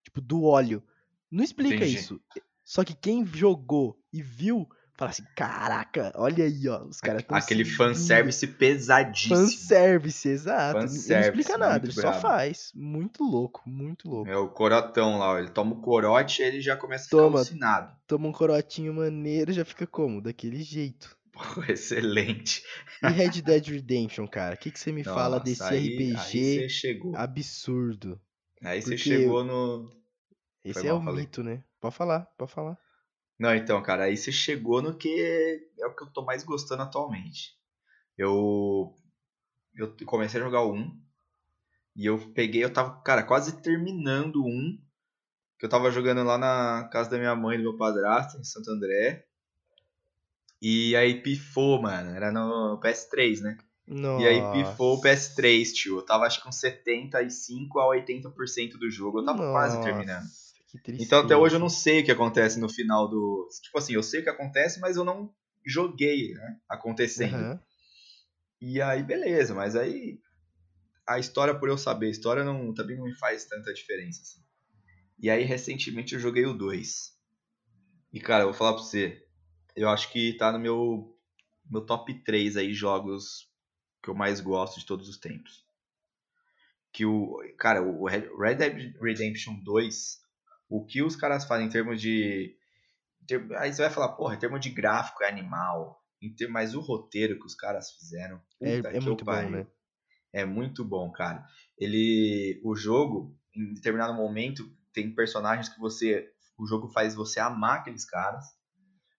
Tipo, 0.07 0.21
do 0.21 0.43
óleo. 0.43 0.81
Não 1.29 1.43
explica 1.43 1.75
Entendi. 1.75 1.97
isso. 1.97 2.21
Só 2.63 2.83
que 2.83 2.93
quem 2.95 3.25
jogou 3.25 3.99
e 4.13 4.21
viu, 4.21 4.65
fala 4.95 5.11
assim: 5.11 5.23
caraca, 5.35 6.13
olha 6.15 6.45
aí, 6.45 6.67
ó. 6.69 6.85
Os 6.85 7.01
caras 7.01 7.23
tão 7.23 7.37
Aquele 7.37 7.65
seguindo." 7.65 7.77
fanservice 7.77 8.47
pesadíssimo. 8.47 9.35
Fanservice, 9.35 10.29
exato. 10.29 10.77
Ele 10.77 10.85
não 10.85 10.91
Fanservice, 10.93 11.29
explica 11.29 11.57
nada, 11.57 11.85
ele 11.85 11.91
só 11.93 12.01
brabo. 12.01 12.21
faz. 12.21 12.71
Muito 12.73 13.21
louco, 13.23 13.61
muito 13.69 14.09
louco. 14.09 14.29
É 14.29 14.37
o 14.37 14.47
corotão 14.47 15.17
lá, 15.19 15.31
ó. 15.33 15.39
ele 15.39 15.49
toma 15.49 15.73
o 15.75 15.81
corote 15.81 16.41
e 16.41 16.45
ele 16.45 16.61
já 16.61 16.77
começa 16.77 17.03
a 17.03 17.07
ficar 17.09 17.17
Toma. 17.17 17.37
alucinado. 17.39 17.95
Toma 18.07 18.27
um 18.29 18.31
corotinho 18.31 18.93
maneiro 18.93 19.51
já 19.51 19.65
fica 19.65 19.85
como? 19.85 20.21
Daquele 20.21 20.63
jeito. 20.63 21.17
Pô, 21.33 21.39
excelente. 21.69 22.63
E 23.03 23.07
Red 23.09 23.41
Dead 23.41 23.67
Redemption, 23.67 24.25
cara? 24.27 24.55
O 24.55 24.57
que, 24.57 24.71
que 24.71 24.79
você 24.79 24.91
me 24.93 25.03
fala 25.03 25.37
Nossa, 25.37 25.43
desse 25.43 25.63
aí- 25.63 25.87
Aí 25.97 26.13
RPG 26.13 26.17
você 26.63 26.69
chegou. 26.69 27.15
absurdo? 27.15 28.19
Aí 28.63 28.81
você 28.81 28.97
chegou 28.97 29.43
no. 29.43 29.89
Esse 30.69 30.81
Foi 30.81 30.89
é 30.89 30.91
mal, 30.91 31.01
o 31.01 31.05
falei. 31.05 31.21
mito, 31.21 31.43
né? 31.43 31.63
Pode 31.79 31.95
falar, 31.95 32.21
pode 32.37 32.51
falar. 32.51 32.77
Não, 33.39 33.55
então, 33.55 33.81
cara, 33.81 34.05
aí 34.05 34.17
você 34.17 34.31
chegou 34.31 34.81
no 34.81 34.95
que 34.95 35.61
é 35.79 35.85
o 35.85 35.95
que 35.95 36.03
eu 36.03 36.07
tô 36.07 36.23
mais 36.23 36.43
gostando 36.43 36.83
atualmente. 36.83 37.55
Eu. 38.17 38.93
Eu 39.75 39.95
comecei 40.05 40.41
a 40.41 40.43
jogar 40.43 40.61
o 40.61 40.73
1. 40.73 41.01
E 41.95 42.05
eu 42.05 42.17
peguei, 42.33 42.63
eu 42.63 42.73
tava, 42.73 42.99
cara, 43.01 43.23
quase 43.23 43.61
terminando 43.61 44.37
o 44.37 44.47
1. 44.47 44.81
Que 45.59 45.65
eu 45.65 45.69
tava 45.69 45.91
jogando 45.91 46.23
lá 46.23 46.37
na 46.37 46.89
casa 46.91 47.09
da 47.09 47.17
minha 47.17 47.35
mãe 47.35 47.55
e 47.55 47.57
do 47.59 47.69
meu 47.69 47.77
padrasto, 47.77 48.37
em 48.37 48.43
Santo 48.43 48.71
André. 48.71 49.25
E 50.61 50.95
aí 50.95 51.21
pifou, 51.21 51.81
mano. 51.81 52.15
Era 52.15 52.31
no 52.31 52.79
PS3, 52.79 53.41
né? 53.41 53.57
Nossa. 53.87 54.23
E 54.23 54.27
aí 54.27 54.41
pifou 54.51 54.97
o 54.97 55.01
PS3, 55.01 55.73
tio. 55.73 55.97
Eu 55.97 56.05
tava 56.05 56.25
acho 56.25 56.41
que 56.41 56.49
uns 56.49 56.59
75 56.59 57.79
a 57.79 57.85
80% 57.95 58.77
do 58.77 58.89
jogo. 58.89 59.19
Eu 59.19 59.25
tava 59.25 59.51
quase 59.51 59.81
terminando. 59.81 60.27
Então 60.99 61.21
até 61.21 61.35
hoje 61.35 61.55
eu 61.55 61.59
não 61.59 61.69
sei 61.69 62.01
o 62.01 62.05
que 62.05 62.11
acontece 62.11 62.59
no 62.59 62.69
final 62.69 63.07
do. 63.07 63.47
Tipo 63.61 63.77
assim, 63.77 63.93
eu 63.93 64.03
sei 64.03 64.21
o 64.21 64.23
que 64.23 64.29
acontece, 64.29 64.79
mas 64.79 64.97
eu 64.97 65.03
não 65.03 65.33
joguei, 65.65 66.33
né? 66.33 66.59
Acontecendo. 66.69 67.35
Aham. 67.35 67.59
E 68.59 68.81
aí, 68.81 69.03
beleza, 69.03 69.53
mas 69.53 69.75
aí. 69.75 70.19
A 71.05 71.19
história, 71.19 71.57
por 71.57 71.69
eu 71.69 71.77
saber, 71.77 72.07
a 72.07 72.11
história 72.11 72.43
não, 72.43 72.73
também 72.73 72.97
não 72.97 73.05
me 73.05 73.15
faz 73.15 73.45
tanta 73.45 73.73
diferença. 73.73 74.21
Assim. 74.21 74.41
E 75.17 75.29
aí, 75.29 75.43
recentemente, 75.43 76.13
eu 76.13 76.19
joguei 76.19 76.45
o 76.45 76.53
2. 76.53 77.13
E, 78.11 78.19
cara, 78.19 78.43
eu 78.43 78.47
vou 78.47 78.53
falar 78.53 78.73
pra 78.73 78.83
você. 78.83 79.25
Eu 79.75 79.89
acho 79.89 80.11
que 80.11 80.33
tá 80.33 80.51
no 80.51 80.59
meu, 80.59 81.17
meu 81.69 81.85
top 81.85 82.13
3 82.23 82.57
aí, 82.57 82.73
jogos 82.73 83.49
que 84.03 84.09
eu 84.09 84.15
mais 84.15 84.41
gosto 84.41 84.79
de 84.79 84.85
todos 84.85 85.07
os 85.07 85.17
tempos. 85.17 85.65
Que 86.91 87.05
o. 87.05 87.37
Cara, 87.57 87.81
o 87.81 88.05
Red 88.05 88.55
Dead 88.55 88.95
Redemption 89.01 89.55
2, 89.63 90.19
o 90.69 90.85
que 90.85 91.01
os 91.01 91.15
caras 91.15 91.45
fazem 91.45 91.67
em 91.67 91.69
termos 91.69 92.01
de. 92.01 92.55
Aí 93.57 93.73
você 93.73 93.81
vai 93.81 93.91
falar, 93.91 94.09
porra, 94.09 94.35
em 94.35 94.39
termos 94.39 94.59
de 94.61 94.69
gráfico 94.69 95.23
é 95.23 95.29
animal. 95.29 96.01
Mas 96.49 96.73
o 96.73 96.79
roteiro 96.79 97.39
que 97.39 97.45
os 97.45 97.55
caras 97.55 97.91
fizeram. 97.91 98.41
É, 98.61 98.77
puta 98.77 98.89
é 98.89 98.93
que 98.93 98.99
muito 99.05 99.25
bom, 99.25 99.49
né? 99.49 99.67
É 100.33 100.45
muito 100.45 100.83
bom, 100.83 101.11
cara. 101.11 101.45
Ele, 101.77 102.59
o 102.63 102.75
jogo, 102.75 103.37
em 103.55 103.73
determinado 103.73 104.13
momento, 104.13 104.69
tem 104.93 105.13
personagens 105.13 105.69
que 105.69 105.79
você, 105.79 106.29
o 106.57 106.65
jogo 106.65 106.89
faz 106.89 107.13
você 107.13 107.39
amar 107.39 107.79
aqueles 107.79 108.03
caras 108.03 108.45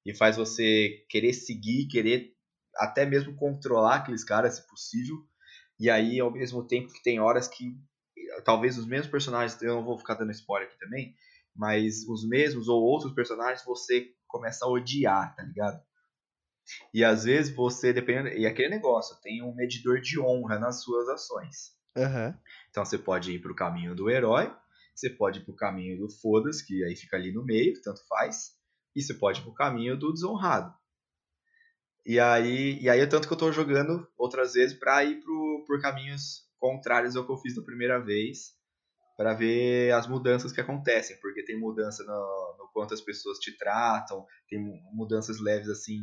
e 0.04 0.14
faz 0.14 0.36
você 0.36 1.04
querer 1.08 1.32
seguir, 1.32 1.86
querer 1.86 2.34
até 2.76 3.06
mesmo 3.06 3.34
controlar 3.36 3.96
aqueles 3.96 4.24
caras, 4.24 4.56
se 4.56 4.66
possível. 4.66 5.16
E 5.78 5.88
aí, 5.88 6.18
ao 6.18 6.32
mesmo 6.32 6.66
tempo 6.66 6.92
que 6.92 7.02
tem 7.02 7.20
horas 7.20 7.46
que 7.46 7.76
talvez 8.44 8.76
os 8.78 8.86
mesmos 8.86 9.10
personagens, 9.10 9.60
eu 9.62 9.76
não 9.76 9.84
vou 9.84 9.98
ficar 9.98 10.14
dando 10.14 10.32
spoiler 10.32 10.68
aqui 10.68 10.78
também, 10.78 11.14
mas 11.58 12.06
os 12.08 12.26
mesmos 12.26 12.68
ou 12.68 12.80
outros 12.80 13.12
personagens 13.12 13.64
você 13.64 14.14
começa 14.26 14.64
a 14.64 14.68
odiar, 14.68 15.34
tá 15.34 15.42
ligado? 15.42 15.82
E 16.92 17.02
às 17.04 17.24
vezes 17.24 17.54
você, 17.54 17.92
dependendo. 17.92 18.28
E 18.28 18.46
aquele 18.46 18.68
negócio, 18.68 19.20
tem 19.22 19.42
um 19.42 19.54
medidor 19.54 20.00
de 20.00 20.20
honra 20.20 20.58
nas 20.58 20.82
suas 20.82 21.08
ações. 21.08 21.72
Aham. 21.96 22.38
Então 22.70 22.84
você 22.84 22.98
pode 22.98 23.32
ir 23.32 23.40
pro 23.40 23.54
caminho 23.54 23.94
do 23.94 24.08
herói, 24.08 24.54
você 24.94 25.10
pode 25.10 25.40
ir 25.40 25.44
pro 25.44 25.56
caminho 25.56 25.98
do 25.98 26.10
foda-se, 26.10 26.64
que 26.64 26.84
aí 26.84 26.94
fica 26.94 27.16
ali 27.16 27.32
no 27.32 27.44
meio, 27.44 27.80
tanto 27.82 28.06
faz. 28.06 28.56
E 28.94 29.02
você 29.02 29.14
pode 29.14 29.40
ir 29.40 29.42
pro 29.42 29.54
caminho 29.54 29.98
do 29.98 30.12
desonrado. 30.12 30.72
E 32.06 32.18
aí, 32.20 32.78
e 32.80 32.88
aí 32.88 33.00
é 33.00 33.06
tanto 33.06 33.26
que 33.26 33.34
eu 33.34 33.38
tô 33.38 33.52
jogando 33.52 34.06
outras 34.16 34.54
vezes 34.54 34.78
pra 34.78 35.04
ir 35.04 35.20
pro, 35.20 35.64
por 35.66 35.80
caminhos 35.80 36.48
contrários 36.58 37.16
ao 37.16 37.24
que 37.24 37.32
eu 37.32 37.36
fiz 37.36 37.54
da 37.54 37.62
primeira 37.62 37.98
vez. 37.98 38.57
Pra 39.18 39.34
ver 39.34 39.92
as 39.92 40.06
mudanças 40.06 40.52
que 40.52 40.60
acontecem. 40.60 41.18
Porque 41.20 41.44
tem 41.44 41.58
mudança 41.58 42.04
no, 42.04 42.56
no 42.58 42.70
quanto 42.72 42.94
as 42.94 43.00
pessoas 43.00 43.38
te 43.38 43.54
tratam, 43.58 44.24
tem 44.48 44.58
mu- 44.58 44.80
mudanças 44.94 45.40
leves 45.40 45.68
assim 45.68 45.98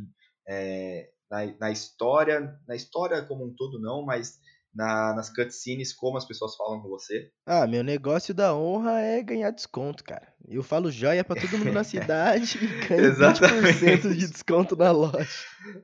é, 0.46 1.08
na, 1.30 1.46
na 1.58 1.70
história, 1.70 2.54
na 2.68 2.76
história 2.76 3.22
como 3.24 3.44
um 3.46 3.54
todo 3.56 3.80
não, 3.80 4.04
mas 4.04 4.38
na, 4.74 5.14
nas 5.14 5.30
cutscenes, 5.34 5.94
como 5.94 6.18
as 6.18 6.26
pessoas 6.26 6.54
falam 6.54 6.82
com 6.82 6.88
você. 6.88 7.30
Ah, 7.46 7.66
meu 7.66 7.82
negócio 7.82 8.34
da 8.34 8.54
honra 8.54 9.00
é 9.00 9.22
ganhar 9.22 9.50
desconto, 9.50 10.04
cara. 10.04 10.28
Eu 10.46 10.62
falo 10.62 10.90
joia 10.92 11.24
pra 11.24 11.34
todo 11.34 11.56
mundo 11.58 11.72
na 11.72 11.82
cidade 11.84 12.58
e 12.62 12.86
ganho 12.86 13.14
20% 13.16 14.14
de 14.14 14.28
desconto 14.28 14.76
na 14.76 14.90
loja. 14.90 15.26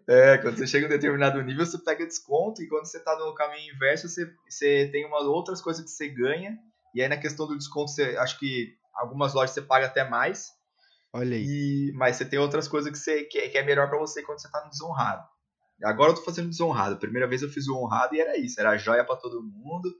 É, 0.06 0.36
quando 0.38 0.58
você 0.58 0.66
chega 0.66 0.84
em 0.84 0.88
um 0.88 0.92
determinado 0.92 1.40
nível, 1.42 1.64
você 1.64 1.78
pega 1.78 2.06
desconto, 2.06 2.62
e 2.62 2.68
quando 2.68 2.84
você 2.84 3.00
tá 3.00 3.16
no 3.18 3.34
caminho 3.34 3.74
inverso, 3.74 4.08
você, 4.08 4.30
você 4.46 4.88
tem 4.92 5.06
uma, 5.06 5.20
outras 5.20 5.62
coisas 5.62 5.82
que 5.82 5.90
você 5.90 6.08
ganha. 6.08 6.58
E 6.94 7.02
aí 7.02 7.08
na 7.08 7.16
questão 7.16 7.46
do 7.46 7.56
desconto, 7.56 7.90
você, 7.90 8.16
acho 8.18 8.38
que 8.38 8.74
algumas 8.94 9.34
lojas 9.34 9.52
você 9.52 9.62
paga 9.62 9.86
até 9.86 10.08
mais. 10.08 10.50
Olha 11.12 11.36
aí. 11.36 11.44
E, 11.44 11.92
mas 11.94 12.16
você 12.16 12.24
tem 12.24 12.38
outras 12.38 12.66
coisas 12.68 12.90
que, 12.90 12.98
você, 12.98 13.24
que, 13.24 13.38
é, 13.38 13.48
que 13.48 13.58
é 13.58 13.62
melhor 13.62 13.88
para 13.88 13.98
você 13.98 14.22
quando 14.22 14.40
você 14.40 14.50
tá 14.50 14.62
no 14.64 14.70
desonrado. 14.70 15.22
Agora 15.84 16.12
eu 16.12 16.14
tô 16.14 16.22
fazendo 16.22 16.48
desonrado. 16.48 16.98
Primeira 16.98 17.28
vez 17.28 17.42
eu 17.42 17.48
fiz 17.48 17.66
o 17.68 17.76
honrado 17.76 18.14
e 18.14 18.20
era 18.20 18.38
isso, 18.38 18.60
era 18.60 18.76
joia 18.76 19.04
para 19.04 19.16
todo 19.16 19.42
mundo. 19.42 19.92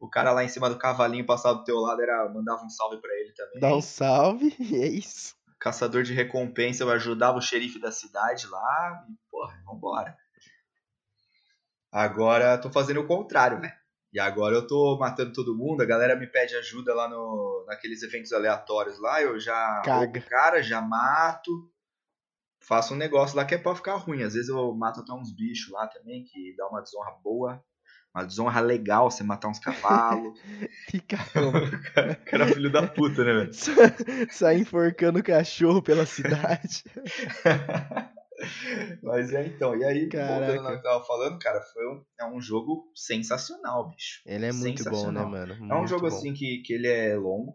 O 0.00 0.08
cara 0.08 0.32
lá 0.32 0.42
em 0.42 0.48
cima 0.48 0.68
do 0.68 0.78
cavalinho 0.78 1.26
passado 1.26 1.58
do 1.58 1.64
teu 1.64 1.76
lado 1.76 2.00
era 2.02 2.28
mandava 2.32 2.64
um 2.64 2.70
salve 2.70 3.00
para 3.00 3.12
ele 3.14 3.32
também. 3.32 3.60
Dá 3.60 3.76
um 3.76 3.82
salve, 3.82 4.56
e 4.58 4.76
é 4.76 4.88
isso. 4.88 5.34
Caçador 5.60 6.02
de 6.02 6.14
recompensa, 6.14 6.82
eu 6.82 6.90
ajudava 6.90 7.36
o 7.36 7.42
xerife 7.42 7.78
da 7.78 7.92
cidade 7.92 8.46
lá 8.46 9.04
e, 9.08 9.30
porra, 9.30 9.62
vambora. 9.66 10.16
Agora 11.92 12.56
tô 12.56 12.70
fazendo 12.70 13.00
o 13.00 13.06
contrário, 13.06 13.58
né? 13.58 13.76
E 14.12 14.18
agora 14.18 14.56
eu 14.56 14.66
tô 14.66 14.98
matando 14.98 15.32
todo 15.32 15.56
mundo, 15.56 15.82
a 15.82 15.86
galera 15.86 16.16
me 16.16 16.26
pede 16.26 16.56
ajuda 16.56 16.92
lá 16.92 17.08
no, 17.08 17.64
naqueles 17.68 18.02
eventos 18.02 18.32
aleatórios 18.32 18.98
lá, 19.00 19.22
eu 19.22 19.38
já 19.38 19.82
Caga. 19.84 20.20
cara, 20.22 20.62
já 20.62 20.80
mato, 20.80 21.70
faço 22.60 22.94
um 22.94 22.96
negócio 22.96 23.36
lá 23.36 23.44
que 23.44 23.54
é 23.54 23.58
pra 23.58 23.74
ficar 23.74 23.96
ruim. 23.96 24.22
Às 24.22 24.34
vezes 24.34 24.48
eu 24.48 24.74
mato 24.74 25.00
até 25.00 25.12
uns 25.12 25.34
bichos 25.34 25.72
lá 25.72 25.86
também, 25.86 26.24
que 26.24 26.54
dá 26.56 26.66
uma 26.68 26.82
desonra 26.82 27.12
boa. 27.22 27.62
Uma 28.14 28.24
desonra 28.24 28.60
legal 28.60 29.08
você 29.08 29.22
matar 29.22 29.48
uns 29.48 29.60
cavalos. 29.60 30.36
Fica 30.90 31.16
cara, 31.94 32.16
cara 32.16 32.44
é 32.44 32.52
filho 32.52 32.70
da 32.70 32.86
puta, 32.86 33.24
né, 33.24 33.32
velho? 33.32 33.52
Sai 34.30 34.56
enforcando 34.58 35.22
cachorro 35.22 35.80
pela 35.80 36.04
cidade. 36.04 36.84
Mas 39.02 39.32
é 39.32 39.46
então, 39.46 39.76
e 39.76 39.84
aí, 39.84 40.08
Caraca. 40.08 40.46
voltando 40.52 40.66
ao 40.66 40.72
que 40.72 40.78
eu 40.78 40.82
tava 40.82 41.04
falando, 41.04 41.38
cara, 41.38 41.60
foi 41.72 41.86
um, 41.86 42.04
é 42.20 42.24
um 42.26 42.40
jogo 42.40 42.90
sensacional, 42.94 43.88
bicho. 43.88 44.22
Ele 44.26 44.46
é 44.46 44.52
muito 44.52 44.84
bom, 44.84 45.12
né, 45.12 45.24
mano? 45.24 45.52
É 45.54 45.74
um 45.74 45.78
Muito 45.78 45.88
jogo 45.88 46.08
bom. 46.08 46.16
assim 46.16 46.32
que, 46.32 46.62
que 46.64 46.72
ele 46.72 46.88
é 46.88 47.16
longo. 47.16 47.54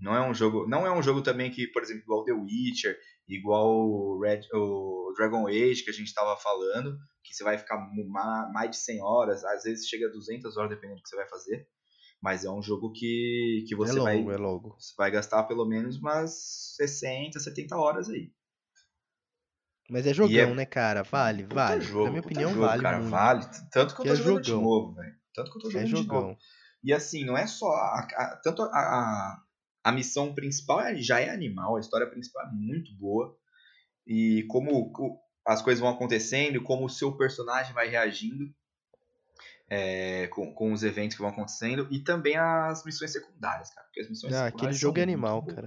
Não 0.00 0.14
é 0.14 0.28
um 0.28 0.34
jogo, 0.34 0.66
não 0.68 0.84
é 0.86 0.92
um 0.92 1.02
jogo 1.02 1.22
também 1.22 1.50
que, 1.50 1.68
por 1.68 1.82
exemplo, 1.82 2.02
igual 2.02 2.24
The 2.24 2.32
Witcher, 2.32 2.98
igual 3.28 3.68
o, 3.70 4.20
Red, 4.20 4.40
o 4.52 5.12
Dragon 5.16 5.46
Age 5.46 5.84
que 5.84 5.90
a 5.90 5.94
gente 5.94 6.12
tava 6.12 6.36
falando, 6.36 6.96
que 7.22 7.32
você 7.32 7.44
vai 7.44 7.56
ficar 7.56 7.78
mais 8.52 8.70
de 8.70 8.76
100 8.76 9.02
horas, 9.02 9.44
às 9.44 9.62
vezes 9.62 9.86
chega 9.88 10.08
a 10.08 10.10
200 10.10 10.56
horas 10.56 10.70
dependendo 10.70 10.98
do 10.98 11.02
que 11.02 11.08
você 11.08 11.16
vai 11.16 11.28
fazer. 11.28 11.68
Mas 12.20 12.44
é 12.44 12.50
um 12.50 12.62
jogo 12.62 12.90
que, 12.90 13.64
que 13.68 13.74
É 13.74 13.76
você 13.76 14.00
vai 14.00 14.16
longo, 14.16 14.32
é 14.32 14.36
longo. 14.36 14.76
você 14.80 14.94
vai 14.96 15.10
gastar 15.10 15.44
pelo 15.44 15.66
menos 15.66 15.98
umas 15.98 16.74
60, 16.76 17.38
70 17.38 17.76
horas 17.76 18.08
aí. 18.08 18.32
Mas 19.94 20.08
é 20.08 20.12
jogão, 20.12 20.50
é- 20.50 20.54
né, 20.54 20.66
cara? 20.66 21.04
Vale, 21.04 21.44
vale. 21.44 21.80
jogo, 21.82 22.04
Na 22.06 22.10
minha 22.10 22.20
opinião, 22.20 22.50
jogo, 22.50 22.66
vale 22.66 22.82
cara, 22.82 22.98
muito. 22.98 23.10
vale. 23.12 23.46
Tanto 23.70 23.94
que 23.94 24.00
eu 24.00 24.06
tô 24.06 24.12
é 24.12 24.16
jogando 24.16 24.40
de 24.42 24.50
jogão. 24.50 24.62
novo, 24.62 24.92
velho. 24.94 25.14
Tanto 25.32 25.52
que 25.52 25.56
eu 25.58 25.62
tô 25.62 25.68
É 25.68 25.70
jogando 25.70 25.86
de 25.86 25.92
novo. 25.94 26.06
jogão. 26.08 26.38
E 26.82 26.92
assim, 26.92 27.24
não 27.24 27.38
é 27.38 27.46
só. 27.46 27.66
A, 27.72 28.00
a- 28.00 28.40
tanto 28.42 28.62
a, 28.62 28.66
a, 28.66 29.42
a 29.84 29.92
missão 29.92 30.34
principal 30.34 30.80
é- 30.80 30.96
já 30.96 31.20
é 31.20 31.30
animal, 31.30 31.76
a 31.76 31.80
história 31.80 32.08
principal 32.10 32.44
é 32.44 32.50
muito 32.52 32.92
boa. 32.96 33.36
E 34.04 34.42
como 34.48 34.92
as 35.46 35.62
coisas 35.62 35.80
vão 35.80 35.90
acontecendo, 35.90 36.60
como 36.62 36.86
o 36.86 36.90
seu 36.90 37.16
personagem 37.16 37.72
vai 37.72 37.86
reagindo 37.88 38.52
é, 39.70 40.26
com, 40.28 40.52
com 40.52 40.72
os 40.72 40.82
eventos 40.82 41.16
que 41.16 41.22
vão 41.22 41.30
acontecendo. 41.30 41.86
E 41.90 42.00
também 42.00 42.36
as 42.36 42.84
missões 42.84 43.12
secundárias, 43.12 43.70
cara. 43.72 43.86
Porque 43.86 44.00
as 44.00 44.08
missões 44.10 44.32
Ah, 44.34 44.46
secundárias 44.46 44.54
aquele 44.56 44.72
jogo 44.72 44.98
é 44.98 45.02
animal, 45.04 45.40
boas, 45.40 45.54
cara. 45.54 45.66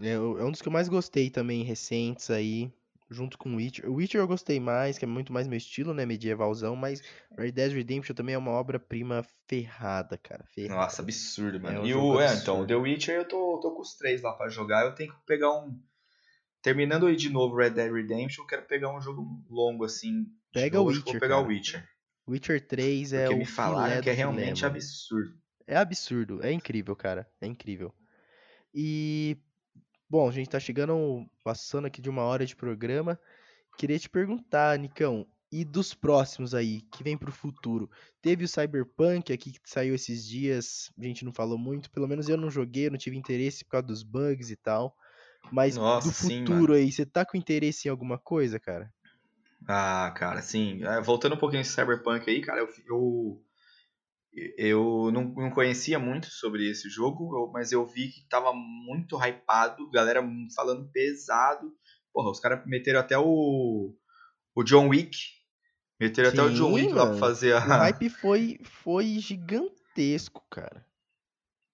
É, 0.00 0.12
é 0.12 0.18
um 0.18 0.50
dos 0.50 0.62
que 0.62 0.68
eu 0.68 0.72
mais 0.72 0.88
gostei 0.88 1.28
também, 1.28 1.62
recentes 1.62 2.30
aí, 2.30 2.72
junto 3.10 3.36
com 3.36 3.52
o 3.52 3.56
Witcher. 3.56 3.90
O 3.90 3.94
Witcher 3.94 4.20
eu 4.20 4.26
gostei 4.26 4.60
mais, 4.60 4.96
que 4.96 5.04
é 5.04 5.08
muito 5.08 5.32
mais 5.32 5.48
meu 5.48 5.58
estilo, 5.58 5.92
né, 5.92 6.06
medievalzão, 6.06 6.76
mas 6.76 7.02
Red 7.36 7.50
Dead 7.50 7.72
Redemption 7.72 8.14
também 8.14 8.34
é 8.34 8.38
uma 8.38 8.52
obra-prima 8.52 9.26
ferrada, 9.48 10.16
cara, 10.16 10.44
ferrada. 10.46 10.80
Nossa, 10.80 11.02
absurdo, 11.02 11.60
mano. 11.60 11.78
É 11.78 11.80
um 11.80 11.86
e 11.86 11.94
o, 11.94 12.20
é, 12.20 12.34
então, 12.34 12.60
o 12.60 12.66
The 12.66 12.76
Witcher 12.76 13.16
eu 13.16 13.28
tô, 13.28 13.58
tô 13.60 13.74
com 13.74 13.82
os 13.82 13.94
três 13.96 14.22
lá 14.22 14.32
pra 14.32 14.48
jogar. 14.48 14.86
Eu 14.86 14.94
tenho 14.94 15.12
que 15.12 15.18
pegar 15.26 15.52
um. 15.52 15.76
Terminando 16.62 17.06
aí 17.06 17.16
de 17.16 17.30
novo 17.30 17.56
Red 17.56 17.70
Dead 17.70 17.92
Redemption, 17.92 18.44
eu 18.44 18.46
quero 18.46 18.62
pegar 18.62 18.94
um 18.94 19.00
jogo 19.00 19.26
longo 19.48 19.84
assim. 19.84 20.26
Pega 20.52 20.78
novo, 20.78 20.90
o 20.90 20.92
Witcher, 20.92 21.12
vou 21.12 21.20
pegar 21.20 21.36
cara. 21.36 21.46
o 21.46 21.48
Witcher. 21.48 21.88
Witcher 22.28 22.66
3 22.66 23.12
é 23.12 23.22
Porque 23.22 23.34
o 23.34 23.38
me 23.38 23.46
falaram 23.46 24.02
que 24.02 24.10
é 24.10 24.12
filé, 24.12 24.14
realmente 24.14 24.64
absurdo. 24.64 25.34
É 25.66 25.76
absurdo, 25.76 26.44
é 26.44 26.52
incrível, 26.52 26.94
cara, 26.94 27.26
é 27.40 27.46
incrível. 27.46 27.92
E, 28.74 29.36
bom, 30.10 30.28
a 30.28 30.32
gente 30.32 30.50
tá 30.50 30.58
chegando, 30.58 31.24
passando 31.44 31.86
aqui 31.86 32.02
de 32.02 32.10
uma 32.10 32.22
hora 32.22 32.44
de 32.44 32.56
programa. 32.56 33.18
Queria 33.78 33.98
te 33.98 34.10
perguntar, 34.10 34.78
Nicão, 34.78 35.26
e 35.52 35.64
dos 35.64 35.94
próximos 35.94 36.54
aí, 36.54 36.82
que 36.92 37.04
vem 37.04 37.16
pro 37.16 37.32
futuro? 37.32 37.88
Teve 38.20 38.44
o 38.44 38.48
Cyberpunk 38.48 39.32
aqui 39.32 39.52
que 39.52 39.60
saiu 39.64 39.94
esses 39.94 40.26
dias, 40.26 40.92
a 40.98 41.04
gente 41.04 41.24
não 41.24 41.32
falou 41.32 41.56
muito, 41.58 41.90
pelo 41.90 42.08
menos 42.08 42.28
eu 42.28 42.36
não 42.36 42.50
joguei, 42.50 42.86
eu 42.86 42.90
não 42.90 42.98
tive 42.98 43.16
interesse 43.16 43.64
por 43.64 43.72
causa 43.72 43.86
dos 43.86 44.02
bugs 44.02 44.50
e 44.50 44.56
tal. 44.56 44.94
Mas 45.50 45.76
Nossa, 45.76 46.08
do 46.08 46.12
sim, 46.12 46.44
futuro 46.44 46.74
aí, 46.74 46.90
você 46.90 47.06
tá 47.06 47.24
com 47.24 47.36
interesse 47.36 47.88
em 47.88 47.90
alguma 47.90 48.18
coisa, 48.18 48.60
cara? 48.60 48.92
Ah, 49.66 50.12
cara, 50.16 50.38
assim, 50.40 50.82
é, 50.84 51.00
voltando 51.00 51.34
um 51.34 51.38
pouquinho 51.38 51.60
esse 51.60 51.72
Cyberpunk 51.72 52.28
aí, 52.28 52.40
cara, 52.40 52.60
eu, 52.60 52.68
eu, 52.86 53.44
eu 54.56 55.10
não, 55.12 55.24
não 55.24 55.50
conhecia 55.50 55.98
muito 55.98 56.26
sobre 56.26 56.70
esse 56.70 56.88
jogo, 56.88 57.50
mas 57.52 57.72
eu 57.72 57.84
vi 57.86 58.08
que 58.08 58.28
tava 58.28 58.52
muito 58.52 59.16
hypado, 59.16 59.90
galera 59.90 60.22
falando 60.54 60.90
pesado. 60.90 61.72
Porra, 62.12 62.30
os 62.30 62.40
caras 62.40 62.64
meteram 62.66 63.00
até 63.00 63.18
o, 63.18 63.94
o 64.54 64.62
John 64.64 64.88
Wick, 64.88 65.16
meteram 66.00 66.28
até 66.30 66.42
o 66.42 66.50
John 66.50 66.72
Sim, 66.74 66.74
Wick 66.74 66.92
lá 66.92 67.06
pra 67.06 67.06
mano. 67.06 67.18
fazer 67.18 67.54
O 67.64 67.72
a... 67.72 67.76
hype 67.76 68.08
foi, 68.08 68.58
foi 68.64 69.18
gigantesco, 69.18 70.44
cara. 70.50 70.84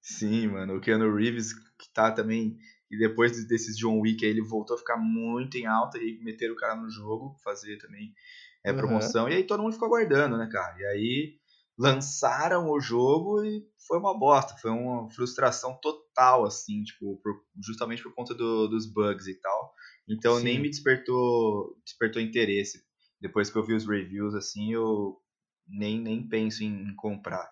Sim, 0.01 0.49
mano, 0.49 0.77
o 0.77 0.81
Keanu 0.81 1.15
Reeves, 1.15 1.53
que 1.79 1.89
tá 1.93 2.13
também, 2.13 2.57
e 2.91 2.97
depois 2.99 3.33
de- 3.33 3.47
desses 3.47 3.77
John 3.77 4.01
Wick 4.01 4.25
aí, 4.25 4.31
ele 4.31 4.41
voltou 4.43 4.77
a 4.77 4.79
ficar 4.79 4.97
muito 4.97 5.57
em 5.57 5.67
alta, 5.67 5.99
e 5.99 6.19
meteram 6.23 6.55
o 6.55 6.57
cara 6.57 6.77
no 6.77 6.89
jogo, 6.89 7.37
fazer 7.43 7.77
também 7.79 8.15
é, 8.65 8.73
promoção, 8.73 9.29
e 9.29 9.35
aí 9.35 9.45
todo 9.45 9.63
mundo 9.63 9.73
ficou 9.73 9.87
aguardando, 9.87 10.37
né, 10.39 10.49
cara? 10.51 10.79
E 10.81 10.85
aí 10.87 11.39
lançaram 11.79 12.71
o 12.71 12.81
jogo 12.81 13.45
e 13.45 13.65
foi 13.87 13.99
uma 13.99 14.19
bosta, 14.19 14.55
foi 14.61 14.71
uma 14.71 15.11
frustração 15.11 15.79
total, 15.81 16.45
assim, 16.47 16.83
tipo, 16.83 17.21
por- 17.23 17.43
justamente 17.65 18.03
por 18.03 18.15
conta 18.15 18.35
do- 18.35 18.69
dos 18.69 18.87
bugs 18.93 19.27
e 19.27 19.39
tal. 19.41 19.75
Então 20.09 20.41
nem 20.41 20.59
Sim. 20.59 20.61
me 20.61 20.71
despertou, 20.71 21.77
despertou 21.85 22.23
interesse. 22.23 22.81
Depois 23.21 23.51
que 23.51 23.59
eu 23.59 23.65
vi 23.65 23.75
os 23.75 23.87
reviews, 23.87 24.35
assim, 24.35 24.73
eu 24.73 25.17
nem, 25.67 26.01
nem 26.01 26.29
penso 26.29 26.63
em, 26.65 26.89
em 26.91 26.95
comprar. 26.97 27.49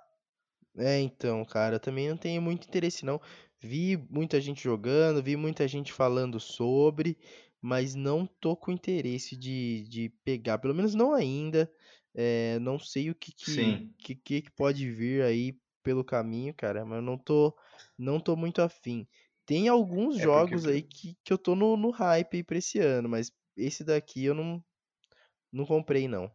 É, 0.77 1.01
então, 1.01 1.45
cara, 1.45 1.77
eu 1.77 1.81
também 1.81 2.09
não 2.09 2.17
tenho 2.17 2.43
muito 2.43 2.67
interesse 2.67 3.05
não. 3.05 3.21
Vi 3.63 3.97
muita 4.11 4.41
gente 4.41 4.63
jogando, 4.63 5.23
vi 5.23 5.37
muita 5.37 5.67
gente 5.69 5.93
falando 5.93 6.41
sobre, 6.41 7.17
mas 7.63 7.95
não 7.95 8.27
tô 8.27 8.57
com 8.57 8.73
interesse 8.73 9.37
de, 9.37 9.85
de 9.89 10.09
pegar, 10.25 10.59
pelo 10.59 10.75
menos 10.75 10.95
não 10.95 11.13
ainda. 11.15 11.71
É, 12.15 12.59
não 12.61 12.79
sei 12.79 13.11
o 13.11 13.15
que 13.15 13.33
que, 13.33 13.89
que 13.99 14.15
que 14.17 14.43
que 14.43 14.51
pode 14.53 14.91
vir 14.91 15.23
aí 15.23 15.59
pelo 15.83 16.05
caminho, 16.05 16.55
cara, 16.55 16.85
mas 16.85 16.97
eu 16.99 17.03
não 17.03 17.19
tô, 17.19 17.57
não 17.99 18.21
tô 18.21 18.37
muito 18.37 18.63
afim. 18.63 19.07
Tem 19.47 19.69
alguns 19.69 20.17
É, 20.17 20.27
porque 20.27 20.57
jogos 20.57 20.57
o 20.57 20.63
que- 20.63 20.73
aí 20.73 20.83
que, 20.83 21.17
que 21.25 21.33
eu 21.33 21.39
tô 21.39 21.55
no, 21.55 21.77
no 21.77 21.91
hype 21.91 22.37
aí 22.39 22.45
pra 22.45 22.59
esse 22.59 22.79
ano, 22.79 23.09
mas 23.09 23.33
esse 23.57 23.85
daqui 23.85 24.25
eu 24.25 24.35
não, 24.35 24.65
não 25.53 25.67
comprei 25.67 26.09
não. 26.09 26.31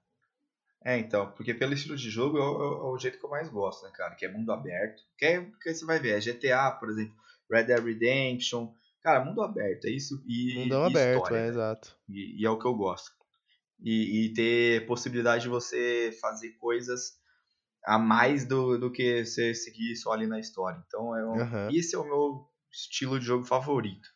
É, 0.84 0.98
então, 0.98 1.32
porque 1.34 1.54
pelo 1.54 1.74
estilo 1.74 1.98
de 1.98 2.10
jogo 2.10 2.38
é 2.38 2.42
o, 2.42 2.62
é 2.92 2.94
o 2.94 2.98
jeito 2.98 3.20
que 3.20 3.26
eu 3.26 3.30
mais 3.30 3.50
gosto, 3.50 3.84
né, 3.86 3.92
cara? 3.94 4.16
Que 4.16 4.26
é 4.26 4.32
mundo 4.32 4.52
aberto. 4.52 5.04
Que 5.18 5.26
é, 5.26 5.42
porque 5.42 5.74
você 5.74 5.86
vai 5.86 6.00
ver, 6.00 6.18
é 6.18 6.22
GTA, 6.22 6.72
por 6.72 6.90
exemplo, 6.90 7.16
Red 7.52 7.64
Dead 7.66 7.84
Redemption. 7.84 8.74
Cara, 9.02 9.24
mundo 9.26 9.42
aberto, 9.42 9.86
é 9.86 9.92
isso. 9.92 10.24
E, 10.26 10.42
Mundão 10.54 10.86
e 10.90 10.94
aberto, 10.94 11.34
história, 11.34 11.36
é, 11.36 11.48
velho. 11.48 11.48
exato. 11.48 11.98
E, 12.08 12.42
e 12.42 12.46
é 12.46 12.50
o 12.50 12.58
que 12.58 12.66
eu 12.66 12.76
gosto. 12.76 13.12
E, 13.82 14.26
e 14.26 14.34
ter 14.34 14.86
possibilidade 14.86 15.44
de 15.44 15.50
você 15.50 16.18
fazer 16.20 16.52
coisas 16.58 17.18
a 17.86 17.98
mais 17.98 18.46
do, 18.46 18.78
do 18.78 18.92
que 18.92 19.26
você 19.26 19.54
seguir 19.54 19.96
só 19.96 20.12
ali 20.12 20.28
na 20.28 20.40
história. 20.40 20.84
Então, 20.86 21.16
é 21.16 21.26
um, 21.26 21.42
Aham. 21.42 21.70
esse 21.72 21.96
é 21.96 22.00
o 22.00 22.04
meu 22.04 22.46
estilo 22.72 23.20
de 23.20 23.26
jogo 23.26 23.46
favorito. 23.46 24.10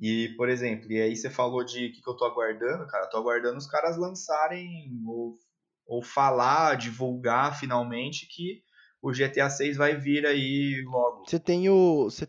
E, 0.00 0.34
por 0.36 0.48
exemplo, 0.48 0.90
e 0.90 1.00
aí 1.00 1.14
você 1.14 1.28
falou 1.28 1.62
de 1.62 1.86
o 1.86 1.92
que, 1.92 2.00
que 2.00 2.08
eu 2.08 2.16
tô 2.16 2.24
aguardando, 2.24 2.86
cara. 2.86 3.04
Eu 3.04 3.10
tô 3.10 3.18
aguardando 3.18 3.58
os 3.58 3.66
caras 3.66 3.98
lançarem 3.98 4.66
ou, 5.06 5.38
ou 5.86 6.02
falar, 6.02 6.76
divulgar 6.76 7.58
finalmente 7.58 8.26
que 8.26 8.62
o 9.02 9.12
GTA 9.12 9.50
6 9.50 9.76
vai 9.76 9.96
vir 9.96 10.24
aí 10.26 10.82
logo. 10.86 11.24
Você 11.26 11.38
tem 11.38 11.68
o. 11.68 12.04
Você, 12.04 12.26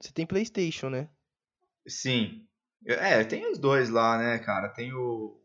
você 0.00 0.12
tem 0.12 0.26
PlayStation, 0.26 0.88
né? 0.88 1.10
Sim. 1.86 2.46
É, 2.86 3.22
tem 3.24 3.50
os 3.50 3.58
dois 3.58 3.90
lá, 3.90 4.16
né, 4.16 4.38
cara? 4.38 4.70
Tem 4.70 4.90
o, 4.94 5.38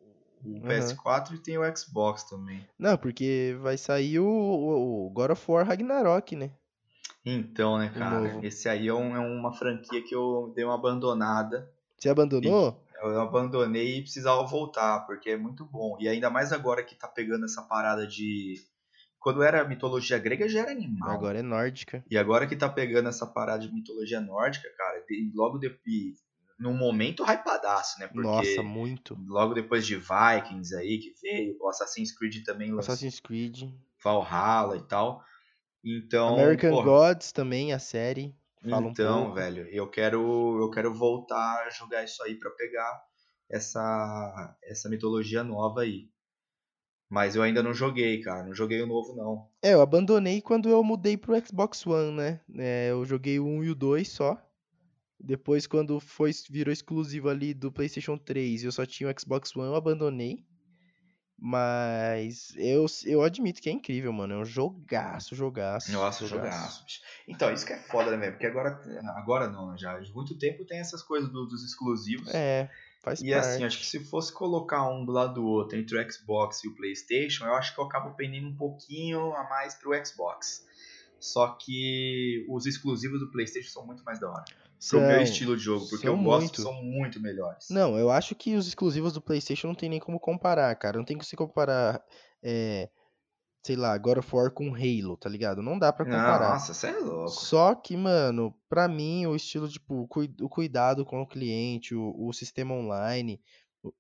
o 0.46 0.58
Aham. 0.58 0.68
PS4 0.68 1.36
e 1.36 1.40
tem 1.40 1.58
o 1.58 1.78
Xbox 1.78 2.24
também. 2.24 2.66
Não, 2.78 2.98
porque 2.98 3.58
vai 3.62 3.78
sair 3.78 4.20
o, 4.20 4.28
o, 4.28 5.08
o 5.08 5.10
God 5.10 5.32
of 5.32 5.52
War 5.52 5.66
Ragnarok, 5.68 6.36
né? 6.36 6.52
Então, 7.26 7.80
né, 7.80 7.90
cara, 7.90 8.46
esse 8.46 8.70
aí 8.70 8.88
é, 8.88 8.94
um- 8.94 9.16
é 9.16 9.20
uma 9.20 9.52
franquia 9.54 10.04
que 10.04 10.14
eu 10.14 10.52
dei 10.56 10.64
uma 10.64 10.76
abandonada. 10.76 11.72
Você 11.98 12.10
abandonou? 12.10 12.80
Eu 13.02 13.20
abandonei 13.22 13.98
e 13.98 14.02
precisava 14.02 14.46
voltar, 14.46 15.02
porque 15.06 15.32
é 15.32 15.38
muito 15.38 15.66
bom. 15.66 15.98
E 16.00 16.08
ainda 16.08 16.30
mais 16.30 16.52
agora 16.54 16.84
que 16.84 16.96
tá 16.96 17.08
pegando 17.08 17.46
essa 17.46 17.62
parada 17.64 18.06
de. 18.08 18.56
Quando 19.20 19.42
era 19.44 19.68
mitologia 19.68 20.20
grega 20.20 20.48
já 20.48 20.62
era 20.62 20.72
animal. 20.72 21.10
Agora 21.10 21.40
é 21.40 21.42
nórdica. 21.42 22.04
E 22.10 22.18
agora 22.18 22.46
que 22.48 22.56
tá 22.56 22.70
pegando 22.70 23.10
essa 23.10 23.26
parada 23.26 23.60
de 23.68 23.74
mitologia 23.74 24.22
nórdica, 24.22 24.70
cara, 24.78 25.04
e 25.10 25.32
logo 25.34 25.58
depois. 25.58 26.24
Num 26.58 26.76
momento 26.76 27.24
hypadaço, 27.24 28.00
né? 28.00 28.08
Porque 28.08 28.28
Nossa, 28.28 28.64
muito. 28.64 29.18
logo 29.28 29.54
depois 29.54 29.86
de 29.86 29.98
Vikings 29.98 30.76
aí, 30.76 31.00
que 31.00 31.14
veio, 31.22 31.58
o 31.60 31.68
Assassin's 31.68 32.18
Creed 32.18 32.44
também 32.44 32.72
lançou 32.72 32.94
Assassin's 32.94 33.20
Creed. 33.20 33.64
Valhalla 34.04 34.78
e 34.78 34.84
tal. 34.84 35.22
Então. 35.84 36.36
American 36.36 36.72
porra, 36.72 36.86
Gods 36.86 37.32
também, 37.32 37.74
a 37.74 37.80
série. 37.80 38.36
Fala 38.70 38.88
um 38.88 38.90
então, 38.90 39.24
pouco. 39.26 39.36
velho, 39.36 39.68
eu 39.68 39.88
quero, 39.90 40.60
eu 40.60 40.72
quero 40.72 40.94
voltar 40.94 41.66
a 41.66 41.70
jogar 41.70 42.04
isso 42.04 42.24
aí 42.24 42.36
pra 42.36 42.50
pegar 42.52 43.04
essa, 43.50 44.58
essa 44.64 44.90
mitologia 44.90 45.44
nova 45.44 45.82
aí. 45.82 46.10
Mas 47.08 47.36
eu 47.36 47.44
ainda 47.44 47.62
não 47.62 47.74
joguei, 47.74 48.20
cara. 48.22 48.44
Não 48.44 48.54
joguei 48.54 48.82
o 48.82 48.88
novo, 48.88 49.16
não. 49.16 49.48
É, 49.62 49.74
eu 49.74 49.82
abandonei 49.82 50.42
quando 50.42 50.70
eu 50.70 50.84
mudei 50.84 51.16
pro 51.16 51.40
Xbox 51.46 51.86
One, 51.86 52.12
né? 52.12 52.42
É, 52.58 52.90
eu 52.90 53.06
joguei 53.06 53.40
o 53.40 53.46
1 53.46 53.64
e 53.64 53.70
o 53.70 53.76
2 53.76 54.10
só. 54.10 54.38
Depois, 55.20 55.66
quando 55.66 56.00
foi, 56.00 56.32
virou 56.50 56.72
exclusivo 56.74 57.30
ali 57.30 57.54
do 57.54 57.72
PlayStation 57.72 58.18
3 58.18 58.64
e 58.64 58.66
eu 58.66 58.72
só 58.72 58.86
tinha 58.86 59.10
o 59.10 59.20
Xbox 59.20 59.56
One, 59.56 59.68
eu 59.70 59.76
abandonei. 59.76 60.44
Mas 61.38 62.54
eu, 62.56 62.86
eu 63.06 63.22
admito 63.22 63.62
que 63.62 63.70
é 63.70 63.72
incrível, 63.72 64.12
mano. 64.14 64.34
É 64.34 64.38
um 64.38 64.46
jogaço, 64.46 65.36
jogaço. 65.36 65.92
Nossa, 65.92 66.26
jogaço. 66.26 66.86
Então, 67.28 67.52
isso 67.52 67.66
que 67.66 67.74
é 67.74 67.78
foda, 67.78 68.12
né, 68.12 68.18
velho? 68.18 68.32
Porque 68.34 68.46
agora, 68.46 68.82
agora 69.18 69.50
não, 69.50 69.72
né, 69.72 69.78
já. 69.78 70.00
De 70.00 70.14
muito 70.14 70.38
tempo 70.38 70.66
tem 70.66 70.80
essas 70.80 71.04
coisas 71.04 71.30
do- 71.30 71.46
dos 71.46 71.62
exclusivos. 71.64 72.34
É, 72.34 72.70
faz 73.02 73.22
E 73.22 73.32
parte. 73.32 73.46
assim, 73.48 73.64
acho 73.66 73.80
que 73.80 73.86
se 73.86 74.00
fosse 74.06 74.32
colocar 74.34 74.90
um 74.90 75.06
do 75.06 75.12
lado 75.12 75.34
do 75.36 75.46
outro 75.46 75.78
entre 75.78 75.98
o 75.98 76.12
Xbox 76.12 76.64
e 76.64 76.70
o 76.70 76.76
PlayStation, 76.76 77.46
eu 77.46 77.54
acho 77.56 77.74
que 77.76 77.82
eu 77.82 77.86
acabo 77.86 78.16
pendendo 78.16 78.48
um 78.48 78.56
pouquinho 78.56 79.34
a 79.34 79.44
mais 79.50 79.76
pro 79.76 79.92
Xbox. 80.06 80.66
Só 81.20 81.48
que 81.60 82.46
os 82.50 82.66
exclusivos 82.66 83.20
do 83.20 83.30
PlayStation 83.30 83.70
são 83.72 83.86
muito 83.86 84.04
mais 84.06 84.20
da 84.20 84.30
hora. 84.32 84.46
Pro 84.90 85.02
meu 85.02 85.22
estilo 85.22 85.58
de 85.58 85.64
jogo, 85.64 85.88
porque 85.88 86.08
eu 86.08 86.18
gosto 86.18 86.42
muito. 86.42 86.62
são 86.62 86.74
muito 86.84 87.20
melhores. 87.20 87.70
Não, 87.70 87.98
eu 87.98 88.10
acho 88.10 88.36
que 88.36 88.56
os 88.56 88.68
exclusivos 88.68 89.14
do 89.14 89.22
PlayStation 89.22 89.68
não 89.68 89.76
tem 89.76 89.90
nem 89.90 90.00
como 90.00 90.20
comparar, 90.20 90.76
cara. 90.76 90.98
Não 90.98 91.06
tem 91.06 91.16
como 91.18 91.26
se 91.26 91.36
comparar, 91.36 92.04
é, 92.44 92.90
sei 93.64 93.76
lá, 93.76 93.98
God 93.98 94.20
of 94.20 94.36
War 94.36 94.52
com 94.52 94.76
Halo, 94.76 95.18
tá 95.18 95.30
ligado? 95.30 95.62
Não 95.62 95.80
dá 95.80 95.92
pra 95.92 96.06
comparar. 96.06 96.54
Nossa, 96.54 96.74
você 96.74 96.88
é 96.88 97.00
louco. 97.00 97.32
Só 97.32 97.74
que, 97.74 97.98
mano, 97.98 98.54
pra 98.70 98.88
mim, 98.88 99.26
o 99.26 99.36
estilo, 99.36 99.68
tipo, 99.68 100.08
o 100.42 100.50
cuidado 100.50 101.04
com 101.04 101.22
o 101.22 101.28
cliente, 101.28 101.96
o, 101.96 102.14
o 102.18 102.32
sistema 102.32 102.76
online, 102.76 103.42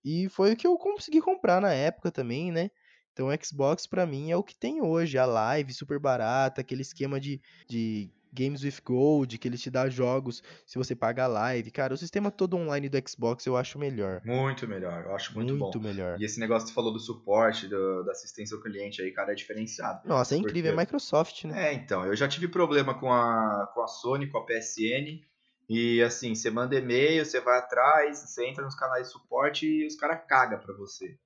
e 0.03 0.30
foi 0.30 0.53
o 0.53 0.55
que 0.55 0.67
eu 0.67 0.78
consegui 0.78 1.21
comprar 1.21 1.61
na 1.61 1.73
época 1.73 2.11
também, 2.11 2.51
né? 2.51 2.69
Então, 3.11 3.30
o 3.30 3.45
Xbox, 3.45 3.88
pra 3.88 4.05
mim, 4.05 4.30
é 4.30 4.36
o 4.36 4.43
que 4.43 4.53
tem 4.55 4.82
hoje. 4.82 5.17
A 5.17 5.26
live 5.26 5.73
super 5.73 5.99
barata, 5.99 6.59
aquele 6.59 6.82
esquema 6.82 7.19
de, 7.19 7.41
de 7.67 8.11
Games 8.36 8.64
with 8.64 8.82
Gold, 8.84 9.38
que 9.38 9.48
ele 9.48 9.58
te 9.58 9.70
dá 9.72 9.88
jogos 9.90 10.44
se 10.66 10.78
você 10.78 10.94
paga 10.96 11.24
a 11.24 11.28
live. 11.28 11.72
Cara, 11.72 11.94
o 11.94 11.98
sistema 11.98 12.30
todo 12.30 12.58
online 12.58 12.90
do 12.90 13.10
Xbox 13.10 13.46
eu 13.46 13.56
acho 13.56 13.80
melhor. 13.80 14.22
Muito 14.26 14.68
melhor, 14.68 15.06
eu 15.06 15.16
acho 15.16 15.34
muito, 15.34 15.56
Muito, 15.56 15.80
bom. 15.80 15.88
melhor. 15.88 16.20
E 16.20 16.26
esse 16.26 16.40
negócio 16.40 16.66
que 16.66 16.70
você 16.72 16.76
falou 16.76 16.92
do 16.92 17.00
suporte, 17.00 17.68
do- 17.68 18.04
da 18.04 18.12
assistência 18.12 18.56
ao 18.56 18.62
cliente 18.62 19.02
aí, 19.02 19.12
cara, 19.12 19.32
é 19.32 19.36
diferenciado. 19.36 20.08
Nossa, 20.08 20.36
é 20.36 20.38
incrível. 20.38 20.72
Porque- 20.72 20.82
É 20.82 20.86
Microsoft, 20.86 21.44
né? 21.46 21.70
É, 21.70 21.74
então, 21.74 22.06
eu 22.06 22.16
já 22.16 22.28
tive 22.28 22.48
problema 22.48 22.94
com 23.00 23.12
a, 23.12 23.72
com 23.74 23.82
a 23.82 23.88
Sony, 23.88 24.28
com 24.28 24.38
a 24.40 24.46
PSN. 24.46 25.22
E 25.68 26.02
assim, 26.04 26.36
você 26.36 26.52
manda 26.52 26.76
e-mail, 26.76 27.26
você 27.26 27.40
vai 27.42 27.58
atrás, 27.58 28.20
você 28.20 28.46
entra 28.46 28.64
nos 28.64 28.76
canais 28.76 29.08
de 29.08 29.14
suporte 29.14 29.66
e 29.66 29.88
os 29.88 29.96
caras 29.96 30.22
cagam 30.28 30.60
pra 30.60 30.76
você. 30.76 31.18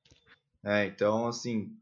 É, 0.63 0.85
então, 0.85 1.27
assim, 1.27 1.75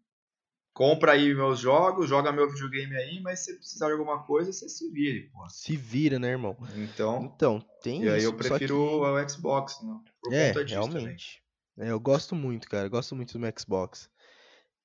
compra 0.78 1.14
aí 1.14 1.34
meus 1.34 1.58
jogos, 1.60 2.08
joga 2.08 2.32
meu 2.32 2.48
videogame 2.48 2.96
aí, 2.96 3.20
mas 3.20 3.40
se 3.40 3.56
precisar 3.56 3.88
de 3.88 3.94
alguma 3.94 4.22
coisa, 4.22 4.54
você 4.54 4.70
se 4.70 4.92
vire, 4.92 5.28
pô. 5.34 5.50
Se 5.50 5.76
vira, 5.76 6.20
né, 6.20 6.30
irmão? 6.30 6.56
Então, 6.76 7.32
Então, 7.34 7.60
tem 7.82 8.04
e 8.04 8.08
aí 8.10 8.20
isso. 8.20 8.28
eu 8.28 8.34
prefiro 8.36 8.76
que- 8.76 8.80
o 8.80 9.28
Xbox, 9.30 9.82
não, 9.82 10.04
por 10.22 10.32
É, 10.32 10.52
realmente. 10.68 11.42
É, 11.80 11.90
eu 11.90 12.00
gosto 12.00 12.36
muito, 12.36 12.70
cara. 12.70 12.86
Eu 12.86 12.92
gosto 12.92 13.16
muito 13.16 13.34
do 13.34 13.40
meu 13.40 13.52
Xbox. 13.58 14.08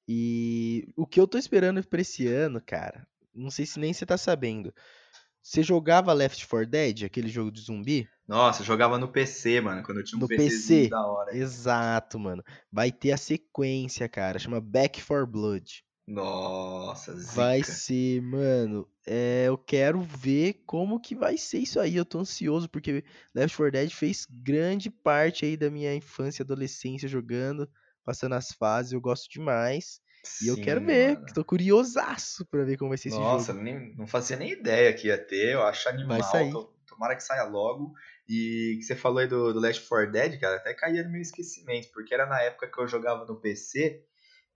E 0.09 0.88
o 0.97 1.07
que 1.07 1.20
eu 1.20 1.28
tô 1.28 1.36
esperando 1.36 1.86
pra 1.86 2.01
esse 2.01 2.26
ano, 2.26 2.59
cara, 2.64 3.07
não 3.34 3.51
sei 3.51 3.66
se 3.66 3.78
nem 3.78 3.93
você 3.93 4.07
tá 4.07 4.16
sabendo. 4.16 4.74
Você 5.43 5.62
jogava 5.62 6.12
Left 6.12 6.47
4 6.47 6.66
Dead, 6.70 7.05
aquele 7.05 7.28
jogo 7.28 7.51
de 7.51 7.61
zumbi? 7.61 8.09
Nossa, 8.28 8.62
eu 8.62 8.66
jogava 8.66 8.97
no 8.97 9.09
PC, 9.09 9.61
mano, 9.61 9.82
quando 9.82 9.99
eu 9.99 10.05
tinha 10.05 10.16
um 10.16 10.20
No 10.22 10.28
PC? 10.28 10.88
da 10.88 11.05
hora. 11.05 11.36
Exato, 11.36 12.18
mano. 12.18 12.43
Vai 12.70 12.93
ter 12.93 13.12
a 13.12 13.16
sequência, 13.16 14.09
cara. 14.09 14.38
Chama 14.38 14.61
Back 14.61 15.03
4 15.05 15.26
Blood. 15.26 15.84
Nossa, 16.07 17.16
zica. 17.16 17.32
Vai 17.32 17.62
ser, 17.62 18.22
mano. 18.22 18.88
É, 19.07 19.45
eu 19.49 19.59
quero 19.59 20.01
ver 20.01 20.62
como 20.64 21.01
que 21.01 21.14
vai 21.14 21.36
ser 21.36 21.59
isso 21.59 21.80
aí. 21.80 21.97
Eu 21.97 22.05
tô 22.05 22.20
ansioso 22.20 22.68
porque 22.68 23.05
Left 23.34 23.57
4 23.57 23.72
Dead 23.72 23.90
fez 23.90 24.26
grande 24.30 24.90
parte 24.90 25.45
aí 25.45 25.57
da 25.57 25.70
minha 25.70 25.95
infância 25.95 26.43
e 26.43 26.45
adolescência 26.45 27.09
jogando, 27.09 27.68
passando 28.05 28.34
as 28.34 28.53
fases. 28.53 28.93
Eu 28.93 29.01
gosto 29.01 29.28
demais. 29.30 30.01
E 30.42 30.48
eu 30.48 30.56
quero 30.56 30.80
ver. 30.84 31.14
mano. 31.14 31.26
Tô 31.34 31.44
curiosaço 31.44 32.44
pra 32.46 32.64
ver 32.64 32.76
como 32.76 32.90
vai 32.90 32.98
ser 32.98 33.08
esse 33.08 33.18
Nossa, 33.18 33.52
jogo. 33.52 33.64
nem, 33.64 33.94
não 33.96 34.06
fazia 34.06 34.36
nem 34.36 34.52
ideia 34.52 34.92
que 34.92 35.08
ia 35.08 35.18
ter. 35.18 35.54
Eu 35.54 35.62
acho 35.64 35.88
animal. 35.88 36.18
Vai 36.18 36.22
sair. 36.30 36.50
to- 36.52 36.72
Tomara 36.86 37.16
que 37.16 37.22
saia 37.22 37.44
logo. 37.44 37.92
E 38.28 38.76
que 38.78 38.82
você 38.84 38.94
falou 38.94 39.18
aí 39.18 39.26
do, 39.26 39.52
do 39.52 39.60
Last 39.60 39.86
4 39.88 40.12
Dead, 40.12 40.38
cara, 40.38 40.56
até 40.56 40.72
caía 40.74 41.02
no 41.02 41.10
meu 41.10 41.20
esquecimento, 41.22 41.88
porque 41.92 42.14
era 42.14 42.26
na 42.26 42.40
época 42.42 42.70
que 42.70 42.80
eu 42.80 42.86
jogava 42.86 43.24
no 43.24 43.40
PC. 43.40 44.04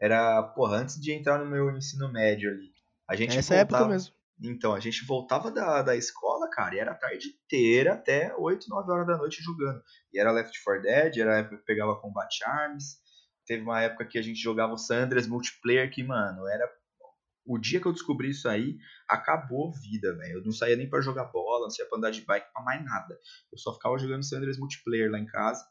Era, 0.01 0.43
porra, 0.43 0.77
antes 0.77 1.01
de 1.01 1.13
entrar 1.13 1.39
no 1.39 1.51
meu 1.51 1.71
ensino 1.77 2.13
médio 2.13 2.51
ali. 2.51 2.71
A 3.09 3.17
gente 3.17 3.37
Essa 3.37 3.55
época 3.57 3.79
voltava- 3.79 3.93
mesmo. 3.95 4.15
Então, 4.43 4.75
a 4.75 4.81
gente 4.81 5.05
voltava 5.07 5.51
da, 5.51 5.81
da 5.81 5.97
escola, 5.97 6.47
cara, 6.51 6.75
e 6.75 6.79
era 6.79 6.91
a 6.91 6.95
tarde 6.95 7.29
inteira 7.29 7.95
até 7.95 8.35
8, 8.37 8.67
9 8.69 8.93
horas 8.93 9.07
da 9.07 9.17
noite 9.17 9.43
jogando. 9.43 9.83
E 10.13 10.21
era 10.21 10.31
Left 10.31 10.63
4 10.63 10.83
Dead, 10.83 11.17
era 11.17 11.37
a 11.37 11.39
época 11.39 11.57
que 11.57 11.65
pegava 11.65 11.99
Combat 11.99 12.29
Arms. 12.45 12.99
Teve 13.47 13.63
uma 13.63 13.81
época 13.81 14.05
que 14.05 14.19
a 14.19 14.23
gente 14.23 14.41
jogava 14.41 14.73
o 14.73 14.79
Sandras 14.79 15.27
multiplayer, 15.27 15.91
que, 15.91 16.03
mano, 16.03 16.47
era. 16.49 16.69
O 17.49 17.59
dia 17.59 17.81
que 17.81 17.87
eu 17.87 17.93
descobri 17.93 18.31
isso 18.31 18.49
aí, 18.49 18.77
acabou 19.09 19.73
vida, 19.73 20.13
velho. 20.17 20.39
Eu 20.39 20.45
não 20.45 20.51
saía 20.51 20.75
nem 20.75 20.91
pra 20.91 21.01
jogar 21.01 21.27
bola, 21.27 21.63
não 21.67 21.71
saía 21.71 21.89
pra 21.89 21.97
andar 21.97 22.11
de 22.11 22.23
bike, 22.23 22.53
pra 22.53 22.63
mais 22.65 22.85
nada. 22.85 23.17
Eu 23.53 23.57
só 23.59 23.73
ficava 23.73 23.97
jogando 23.99 24.25
Sandras 24.29 24.59
multiplayer 24.59 25.09
lá 25.09 25.21
em 25.21 25.27
casa, 25.27 25.65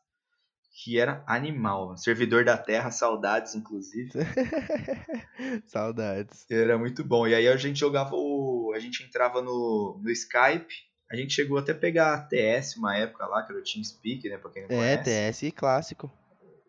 que 0.82 0.97
era 0.97 1.21
animal. 1.28 1.97
Servidor 1.97 2.45
da 2.45 2.57
Terra, 2.57 2.91
saudades, 2.91 3.55
inclusive. 3.55 4.09
Saudades. 5.67 6.45
Era 6.49 6.78
muito 6.78 7.03
bom. 7.03 7.28
E 7.28 7.36
aí 7.36 7.47
a 7.47 7.57
gente 7.57 7.80
jogava 7.80 8.11
o. 8.15 8.71
A 8.76 8.80
gente 8.80 9.03
entrava 9.03 9.41
no, 9.41 9.99
no 10.01 10.09
Skype. 10.11 10.73
A 11.11 11.15
gente 11.15 11.34
chegou 11.34 11.57
até 11.57 11.71
a 11.71 11.76
pegar 11.78 12.13
a 12.13 12.21
TS 12.21 12.78
uma 12.78 12.97
época 12.97 13.26
lá, 13.28 13.43
que 13.43 13.51
era 13.51 13.61
o 13.61 13.63
TeamSpeak, 13.63 14.28
né? 14.28 14.38
Pra 14.38 14.49
quem 14.49 14.63
não 14.63 14.69
É, 14.82 14.97
conhece. 14.97 15.49
TS 15.49 15.53
clássico. 15.55 16.11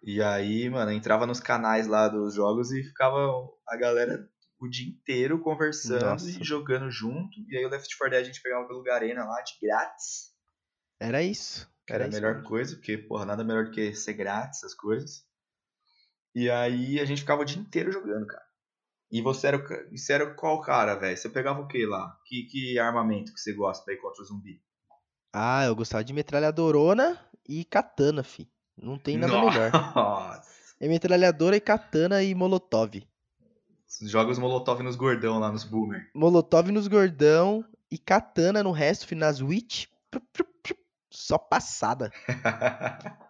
E 0.07 0.23
aí, 0.23 0.71
mano, 0.71 0.93
entrava 0.93 1.27
nos 1.27 1.41
canais 1.41 1.89
lá 1.89 2.07
dos 2.07 2.33
jogos 2.33 2.71
e 2.71 2.81
ficava 2.85 3.19
a 3.67 3.77
galera 3.77 4.31
o 4.61 4.69
dia 4.69 4.89
inteiro 4.89 5.41
conversando 5.41 6.05
Nossa. 6.05 6.31
e 6.31 6.45
jogando 6.45 6.89
junto. 6.89 7.37
E 7.49 7.57
aí 7.57 7.67
o 7.67 7.69
Left 7.69 7.93
4 7.99 8.11
Dead 8.13 8.23
a 8.23 8.25
gente 8.25 8.41
pegava 8.41 8.69
pelo 8.69 8.85
Garena 8.85 9.25
lá, 9.25 9.43
de 9.43 9.55
grátis. 9.61 10.33
Era 11.01 11.25
isso. 11.25 11.69
Que 11.85 11.93
era 11.93 12.05
a 12.05 12.09
isso 12.09 12.17
melhor 12.17 12.35
mesmo. 12.35 12.49
coisa, 12.49 12.77
porque, 12.77 12.97
porra, 12.97 13.27
nada 13.27 13.43
melhor 13.43 13.65
do 13.65 13.73
que 13.73 13.93
ser 13.95 14.13
grátis, 14.15 14.61
essas 14.61 14.75
coisas. 14.75 15.25
E 16.33 16.49
aí 16.49 17.01
a 17.01 17.05
gente 17.05 17.23
ficava 17.23 17.43
o 17.43 17.45
dia 17.45 17.61
inteiro 17.61 17.91
jogando, 17.91 18.29
cara. 18.29 18.47
E 19.11 19.21
você 19.21 19.49
era, 19.49 19.59
você 19.91 20.13
era 20.13 20.35
qual 20.35 20.61
cara, 20.61 20.95
velho? 20.95 21.17
Você 21.17 21.29
pegava 21.29 21.61
o 21.61 21.67
que 21.67 21.85
lá? 21.85 22.17
Que, 22.27 22.45
que 22.45 22.79
armamento 22.79 23.35
que 23.35 23.41
você 23.41 23.53
gosta 23.53 23.85
pra 23.85 23.95
ir 23.95 23.99
contra 23.99 24.23
o 24.23 24.25
zumbi? 24.25 24.63
Ah, 25.33 25.65
eu 25.65 25.75
gostava 25.75 26.05
de 26.05 26.13
metralhadorona 26.13 27.21
e 27.49 27.65
katana, 27.65 28.23
fi. 28.23 28.49
Não 28.77 28.99
tem 28.99 29.16
nada 29.16 29.33
melhor. 29.33 29.70
Nossa! 29.72 30.57
É 30.79 30.89
metralhadora 30.89 31.57
e 31.57 31.61
katana 31.61 32.22
e 32.22 32.35
molotov. 32.35 33.03
Joga 34.03 34.31
os 34.31 34.39
molotov 34.39 34.83
nos 34.83 34.97
gordão 34.97 35.39
lá, 35.39 35.51
nos 35.51 35.64
boomer. 35.64 36.11
Molotov 36.14 36.70
nos 36.70 36.87
gordão 36.87 37.64
e 37.91 37.97
katana 37.97 38.62
no 38.62 38.72
resto, 38.72 39.14
nas 39.14 39.41
witch. 39.41 39.87
Só 41.11 41.39
passada. 41.39 42.12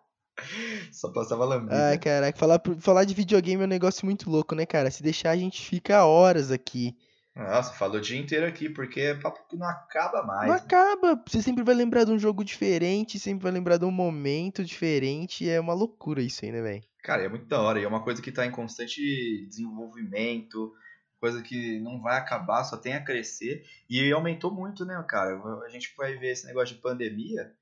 Só 0.92 1.10
passava 1.12 1.44
lambida. 1.44 1.88
Ai, 1.88 1.98
caraca, 1.98 2.38
falar, 2.38 2.60
falar 2.80 3.04
de 3.04 3.14
videogame 3.14 3.62
é 3.62 3.64
um 3.64 3.68
negócio 3.68 4.04
muito 4.04 4.28
louco, 4.28 4.54
né, 4.54 4.66
cara? 4.66 4.90
Se 4.90 5.02
deixar, 5.02 5.30
a 5.30 5.36
gente 5.36 5.62
fica 5.62 6.04
horas 6.04 6.50
aqui. 6.50 6.96
Nossa, 7.36 7.74
falou 7.74 7.98
o 7.98 8.00
dia 8.00 8.18
inteiro 8.18 8.46
aqui, 8.46 8.70
porque 8.70 8.98
é 8.98 9.14
papo 9.14 9.46
que 9.46 9.58
não 9.58 9.68
acaba 9.68 10.22
mais. 10.22 10.48
Não 10.48 10.56
né? 10.56 10.62
acaba. 10.62 11.22
Você 11.28 11.42
sempre 11.42 11.62
vai 11.62 11.74
lembrar 11.74 12.04
de 12.04 12.10
um 12.10 12.18
jogo 12.18 12.42
diferente, 12.42 13.18
sempre 13.18 13.42
vai 13.42 13.52
lembrar 13.52 13.76
de 13.76 13.84
um 13.84 13.90
momento 13.90 14.64
diferente. 14.64 15.46
É 15.46 15.60
uma 15.60 15.74
loucura 15.74 16.22
isso 16.22 16.46
aí, 16.46 16.50
né, 16.50 16.62
velho? 16.62 16.82
Cara, 17.02 17.24
é 17.24 17.28
muito 17.28 17.44
da 17.44 17.60
hora. 17.60 17.78
E 17.78 17.84
é 17.84 17.88
uma 17.88 18.02
coisa 18.02 18.22
que 18.22 18.32
tá 18.32 18.46
em 18.46 18.50
constante 18.50 19.46
desenvolvimento, 19.48 20.72
coisa 21.20 21.42
que 21.42 21.78
não 21.80 22.00
vai 22.00 22.16
acabar, 22.16 22.64
só 22.64 22.78
tem 22.78 22.94
a 22.94 23.04
crescer. 23.04 23.66
E 23.88 24.10
aumentou 24.12 24.50
muito, 24.50 24.86
né, 24.86 25.04
cara? 25.06 25.38
A 25.62 25.68
gente 25.68 25.92
vai 25.94 26.16
ver 26.16 26.32
esse 26.32 26.46
negócio 26.46 26.74
de 26.74 26.80
pandemia. 26.80 27.54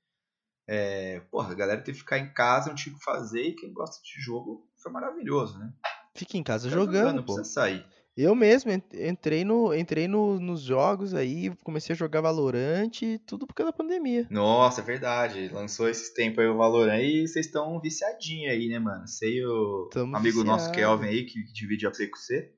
É, 0.65 1.19
porra, 1.29 1.51
a 1.51 1.55
galera 1.55 1.81
teve 1.81 1.97
que 1.97 2.03
ficar 2.03 2.17
em 2.17 2.31
casa, 2.33 2.69
não 2.69 2.75
tinha 2.75 2.95
o 2.95 2.97
que 2.97 3.03
fazer, 3.03 3.41
e 3.41 3.55
quem 3.55 3.73
gosta 3.73 4.01
de 4.01 4.21
jogo 4.21 4.65
foi 4.77 4.89
maravilhoso, 4.89 5.59
né? 5.59 5.71
Fica 6.15 6.37
em 6.37 6.43
casa 6.43 6.69
jogando, 6.69 7.17
não 7.17 7.23
pô. 7.23 7.35
precisa 7.35 7.53
sair. 7.53 7.85
Eu 8.17 8.33
mesmo 8.33 8.71
en- 8.71 8.81
entrei, 8.93 9.43
no, 9.43 9.73
entrei 9.75 10.07
no, 10.07 10.39
nos 10.39 10.61
jogos 10.61 11.13
aí, 11.13 11.53
comecei 11.65 11.93
a 11.93 11.97
jogar 11.97 12.21
Valorant, 12.21 12.91
tudo 13.25 13.45
por 13.45 13.53
causa 13.53 13.71
da 13.73 13.77
pandemia. 13.77 14.25
Nossa, 14.29 14.79
é 14.79 14.83
verdade. 14.85 15.49
Lançou 15.49 15.89
esses 15.89 16.13
tempos 16.13 16.39
aí 16.39 16.47
o 16.47 16.55
Valorant 16.55 17.01
e 17.01 17.27
vocês 17.27 17.45
estão 17.45 17.77
viciadinhos 17.81 18.53
aí, 18.53 18.69
né, 18.69 18.79
mano? 18.79 19.05
Sei 19.05 19.43
o 19.45 19.89
Tamo 19.91 20.15
amigo 20.15 20.45
nosso 20.45 20.67
viciado. 20.71 20.97
Kelvin 20.99 21.07
aí, 21.07 21.25
que 21.25 21.43
divide 21.51 21.85
a 21.87 21.91
Play 21.91 22.07
com 22.07 22.17
você. 22.17 22.53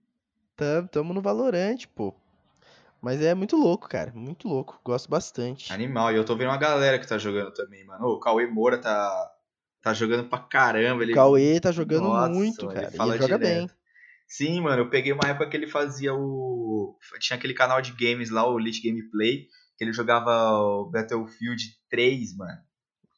Tamo, 0.56 0.88
tamo 0.90 1.14
no 1.14 1.22
Valorant, 1.22 1.86
pô. 1.96 2.14
Mas 3.02 3.22
é 3.22 3.34
muito 3.34 3.56
louco, 3.56 3.88
cara. 3.90 4.12
Muito 4.14 4.48
louco. 4.48 4.80
Gosto 4.84 5.10
bastante. 5.10 5.72
Animal. 5.74 6.12
E 6.12 6.18
eu 6.18 6.26
tô 6.26 6.36
vendo 6.36 6.50
uma 6.50 6.58
galera 6.58 7.00
que 7.00 7.08
tá 7.08 7.18
jogando 7.18 7.52
também, 7.54 7.84
mano. 7.86 8.06
O 8.06 8.20
Cauê 8.20 8.46
Moura 8.48 8.78
tá, 8.80 9.32
tá 9.82 9.94
jogando 9.94 10.28
pra 10.30 10.40
caramba. 10.40 11.04
Ele... 11.04 11.14
O 11.14 11.16
Cauê 11.16 11.60
tá 11.60 11.72
jogando 11.72 12.10
Nossa, 12.10 12.30
muito, 12.30 12.68
cara. 12.68 12.90
Ele 12.94 13.02
ele 13.02 13.18
joga 13.18 13.38
direto. 13.38 13.40
bem. 13.40 13.70
Sim, 14.28 14.62
mano, 14.62 14.84
eu 14.84 14.90
peguei 14.90 15.14
uma 15.14 15.28
época 15.30 15.50
que 15.50 15.56
ele 15.56 15.68
fazia 15.68 16.14
o. 16.14 16.98
Tinha 17.20 17.38
aquele 17.38 17.54
canal 17.54 17.82
de 17.82 17.94
games 17.94 18.30
lá, 18.30 18.48
o 18.48 18.60
Elite 18.60 18.82
Gameplay, 18.88 19.48
que 19.78 19.84
ele 19.84 19.94
jogava 19.94 20.32
o 20.60 20.90
Battlefield 20.90 21.64
3, 21.90 22.36
mano. 22.36 22.58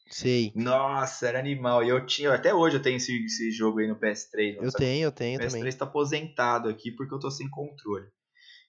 Sei. 0.09 0.51
Nossa, 0.55 1.27
era 1.27 1.39
animal. 1.39 1.83
E 1.83 1.89
eu 1.89 2.05
tinha, 2.05 2.33
até 2.33 2.53
hoje 2.53 2.77
eu 2.77 2.81
tenho 2.81 2.97
esse, 2.97 3.25
esse 3.25 3.51
jogo 3.51 3.79
aí 3.79 3.87
no 3.87 3.99
PS3. 3.99 4.57
Eu 4.59 4.71
tenho, 4.71 5.03
eu 5.05 5.09
O 5.09 5.11
tenho 5.11 5.39
PS3 5.39 5.51
também. 5.51 5.71
tá 5.73 5.85
aposentado 5.85 6.69
aqui 6.69 6.91
porque 6.91 7.13
eu 7.13 7.19
tô 7.19 7.29
sem 7.29 7.49
controle. 7.49 8.07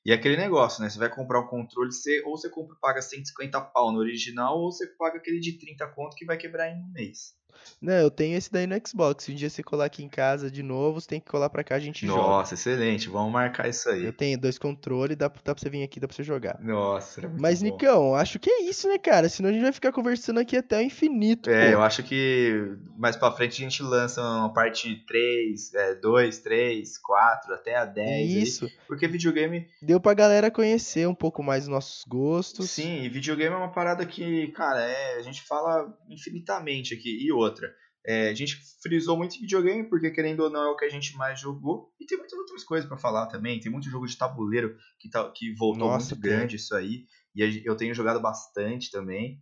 E 0.04 0.12
é 0.12 0.14
aquele 0.14 0.36
negócio, 0.36 0.82
né? 0.82 0.88
Você 0.88 0.98
vai 0.98 1.14
comprar 1.14 1.40
um 1.40 1.46
controle, 1.46 1.92
você, 1.92 2.22
ou 2.24 2.36
você 2.36 2.48
compra, 2.48 2.74
paga 2.80 3.02
150 3.02 3.60
pau 3.60 3.92
no 3.92 3.98
original, 3.98 4.58
ou 4.58 4.72
você 4.72 4.86
paga 4.96 5.18
aquele 5.18 5.40
de 5.40 5.58
30 5.58 5.86
conto 5.88 6.16
que 6.16 6.24
vai 6.24 6.38
quebrar 6.38 6.70
em 6.70 6.82
um 6.82 6.90
mês. 6.92 7.34
Não, 7.80 7.94
eu 7.94 8.10
tenho 8.10 8.36
esse 8.36 8.50
daí 8.52 8.66
no 8.66 8.74
Xbox. 8.86 9.24
Se 9.24 9.32
um 9.32 9.34
dia 9.34 9.48
você 9.50 9.62
colar 9.62 9.86
aqui 9.86 10.02
em 10.02 10.08
casa 10.08 10.50
de 10.50 10.62
novo, 10.62 11.00
você 11.00 11.06
tem 11.08 11.20
que 11.20 11.30
colar 11.30 11.48
pra 11.50 11.64
cá, 11.64 11.76
a 11.76 11.80
gente 11.80 12.06
joga. 12.06 12.20
Nossa, 12.22 12.54
excelente. 12.54 13.08
Vamos 13.08 13.32
marcar 13.32 13.68
isso 13.68 13.88
aí. 13.88 14.04
Eu 14.04 14.12
tenho 14.12 14.38
dois 14.38 14.58
controles, 14.58 15.16
dá, 15.16 15.28
pra- 15.30 15.40
dá 15.44 15.54
pra 15.54 15.60
você 15.62 15.70
vir 15.70 15.82
aqui, 15.82 15.98
dá 16.00 16.06
pra 16.08 16.16
você 16.16 16.22
jogar. 16.22 16.58
Nossa, 16.60 17.20
muito 17.22 17.40
Mas, 17.40 17.60
bom. 17.62 17.66
Nicão, 17.66 18.14
acho 18.14 18.38
que 18.38 18.50
é 18.50 18.62
isso, 18.62 18.88
né, 18.88 18.98
cara? 18.98 19.28
Senão 19.28 19.50
a 19.50 19.52
gente 19.52 19.62
vai 19.62 19.72
ficar 19.72 19.92
conversando 19.92 20.40
aqui 20.40 20.56
até 20.56 20.78
o 20.78 20.82
infinito, 20.82 21.48
É, 21.50 21.66
pô. 21.66 21.72
eu 21.74 21.82
acho 21.82 22.02
que 22.02 22.74
mais 22.96 23.16
pra 23.16 23.32
frente 23.32 23.60
a 23.60 23.68
gente 23.68 23.82
lança 23.82 24.20
uma 24.20 24.52
parte 24.52 24.94
3, 25.06 25.72
é, 25.74 25.94
2, 25.94 26.38
3, 26.40 26.98
4, 26.98 27.54
até 27.54 27.76
a 27.76 27.84
10. 27.84 28.08
aí. 28.08 28.42
Isso. 28.42 28.70
Porque 28.86 29.06
videogame, 29.08 29.66
Deu 29.82 30.00
pra 30.00 30.14
galera 30.14 30.50
conhecer 30.50 31.06
um 31.08 31.14
pouco 31.14 31.42
mais 31.42 31.64
os 31.64 31.68
nossos 31.68 32.04
gostos. 32.06 32.70
sim, 32.70 33.02
e 33.02 33.08
videogame 33.08 33.54
é 33.54 33.58
uma 33.58 33.72
parada 33.72 34.04
que, 34.04 34.48
cara, 34.48 34.82
é, 34.82 35.16
a 35.16 35.22
gente 35.22 35.42
fala 35.42 35.92
infinitamente 36.08 36.94
aqui. 36.94 37.24
E 37.26 37.32
outra, 37.40 37.74
é, 38.04 38.30
a 38.30 38.34
gente 38.34 38.56
frisou 38.82 39.16
muito 39.16 39.36
em 39.36 39.40
videogame 39.40 39.88
porque, 39.88 40.10
querendo 40.10 40.40
ou 40.40 40.50
não, 40.50 40.62
é 40.62 40.70
o 40.70 40.76
que 40.76 40.84
a 40.84 40.88
gente 40.88 41.16
mais 41.16 41.38
jogou. 41.38 41.92
E 42.00 42.06
tem 42.06 42.16
muitas 42.16 42.38
outras 42.38 42.64
coisas 42.64 42.88
pra 42.88 42.96
falar 42.96 43.26
também. 43.26 43.60
Tem 43.60 43.70
muito 43.70 43.90
jogo 43.90 44.06
de 44.06 44.16
tabuleiro 44.16 44.76
que, 44.98 45.08
tá, 45.10 45.30
que 45.30 45.54
voltou 45.54 45.88
Nossa, 45.88 46.14
muito 46.14 46.22
grande 46.22 46.56
isso 46.56 46.74
aí. 46.74 47.06
E 47.34 47.62
eu 47.64 47.76
tenho 47.76 47.94
jogado 47.94 48.20
bastante 48.20 48.90
também. 48.90 49.40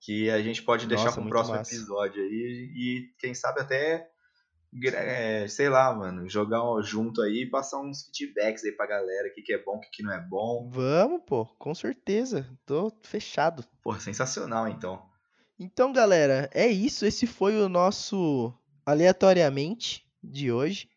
Que 0.00 0.30
a 0.30 0.40
gente 0.40 0.62
pode 0.62 0.86
deixar 0.86 1.12
para 1.12 1.22
um 1.22 1.28
próximo 1.28 1.56
massa. 1.56 1.74
episódio 1.74 2.22
aí. 2.22 2.70
E 2.76 3.14
quem 3.18 3.34
sabe 3.34 3.60
até, 3.60 4.06
é, 4.92 5.48
sei 5.48 5.68
lá, 5.70 5.92
mano, 5.92 6.28
jogar 6.28 6.60
junto 6.82 7.22
aí 7.22 7.44
e 7.44 7.50
passar 7.50 7.80
uns 7.80 8.10
feedbacks 8.14 8.64
aí 8.64 8.72
pra 8.72 8.86
galera. 8.86 9.28
O 9.28 9.32
que, 9.32 9.42
que 9.42 9.54
é 9.54 9.64
bom, 9.64 9.76
o 9.76 9.80
que, 9.80 9.90
que 9.90 10.02
não 10.02 10.12
é 10.12 10.20
bom. 10.20 10.68
Vamos, 10.70 11.22
pô, 11.26 11.46
com 11.58 11.74
certeza. 11.74 12.46
Tô 12.66 12.92
fechado. 13.02 13.64
Porra, 13.82 13.98
sensacional 13.98 14.68
então. 14.68 15.07
Então, 15.60 15.92
galera, 15.92 16.48
é 16.54 16.68
isso. 16.68 17.04
Esse 17.04 17.26
foi 17.26 17.60
o 17.60 17.68
nosso 17.68 18.54
aleatoriamente 18.86 20.06
de 20.22 20.52
hoje. 20.52 20.88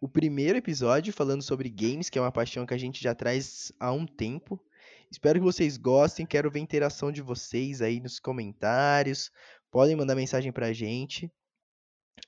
O 0.00 0.08
primeiro 0.08 0.58
episódio 0.58 1.12
falando 1.12 1.42
sobre 1.42 1.70
games, 1.70 2.10
que 2.10 2.18
é 2.18 2.20
uma 2.20 2.32
paixão 2.32 2.66
que 2.66 2.74
a 2.74 2.78
gente 2.78 3.00
já 3.00 3.14
traz 3.14 3.70
há 3.78 3.92
um 3.92 4.04
tempo. 4.06 4.60
Espero 5.08 5.38
que 5.38 5.44
vocês 5.44 5.76
gostem. 5.76 6.26
Quero 6.26 6.50
ver 6.50 6.58
a 6.58 6.62
interação 6.62 7.12
de 7.12 7.22
vocês 7.22 7.80
aí 7.80 8.00
nos 8.00 8.18
comentários. 8.18 9.30
Podem 9.70 9.94
mandar 9.94 10.16
mensagem 10.16 10.50
pra 10.50 10.72
gente. 10.72 11.30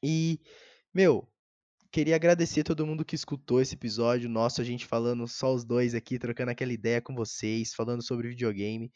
E, 0.01 0.39
meu, 0.95 1.29
queria 1.91 2.15
agradecer 2.15 2.63
todo 2.63 2.87
mundo 2.87 3.05
que 3.05 3.17
escutou 3.17 3.61
esse 3.61 3.75
episódio. 3.75 4.31
Nosso, 4.31 4.61
a 4.61 4.65
gente 4.65 4.87
falando 4.87 5.27
só 5.27 5.53
os 5.53 5.65
dois 5.65 5.93
aqui, 5.93 6.21
trocando 6.21 6.53
aquela 6.53 6.73
ideia 6.73 7.01
com 7.01 7.17
vocês, 7.17 7.75
falando 7.75 8.01
sobre 8.01 8.29
videogame. 8.29 8.93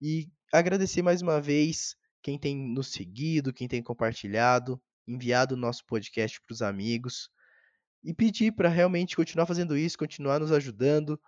E 0.00 0.28
agradecer 0.52 1.02
mais 1.02 1.22
uma 1.22 1.40
vez 1.40 1.96
quem 2.22 2.38
tem 2.38 2.56
nos 2.56 2.88
seguido, 2.88 3.52
quem 3.52 3.66
tem 3.68 3.82
compartilhado, 3.82 4.80
enviado 5.06 5.54
o 5.54 5.58
nosso 5.58 5.84
podcast 5.86 6.40
para 6.40 6.52
os 6.52 6.62
amigos. 6.62 7.28
E 8.04 8.14
pedir 8.14 8.52
para 8.52 8.68
realmente 8.68 9.16
continuar 9.16 9.46
fazendo 9.46 9.76
isso, 9.76 9.98
continuar 9.98 10.40
nos 10.40 10.52
ajudando, 10.52 11.20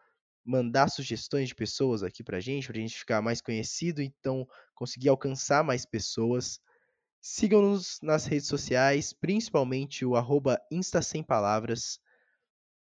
mandar 0.45 0.89
sugestões 0.89 1.49
de 1.49 1.55
pessoas 1.55 2.03
aqui 2.03 2.23
pra 2.23 2.41
gente, 2.41 2.67
pra 2.67 2.79
gente 2.79 2.99
ficar 2.99 3.23
mais 3.23 3.41
conhecido, 3.41 4.03
então 4.03 4.47
conseguir 4.75 5.09
alcançar 5.09 5.65
mais 5.65 5.87
pessoas. 5.87 6.61
Sigam-nos 7.21 7.99
nas 8.03 8.27
redes 8.27 8.49
sociais, 8.49 9.13
principalmente 9.13 10.05
o 10.05 10.15
arroba 10.15 10.61
Insta 10.71 11.01
Sem 11.01 11.23
Palavras. 11.23 11.99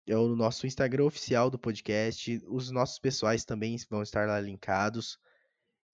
É 0.06 0.16
o 0.16 0.36
nosso 0.36 0.68
Instagram 0.68 1.06
oficial 1.06 1.50
do 1.50 1.58
podcast. 1.58 2.42
Os 2.48 2.70
nossos 2.70 3.00
pessoais 3.00 3.44
também 3.44 3.76
vão 3.90 4.04
estar 4.04 4.28
lá 4.28 4.40
linkados. 4.40 5.18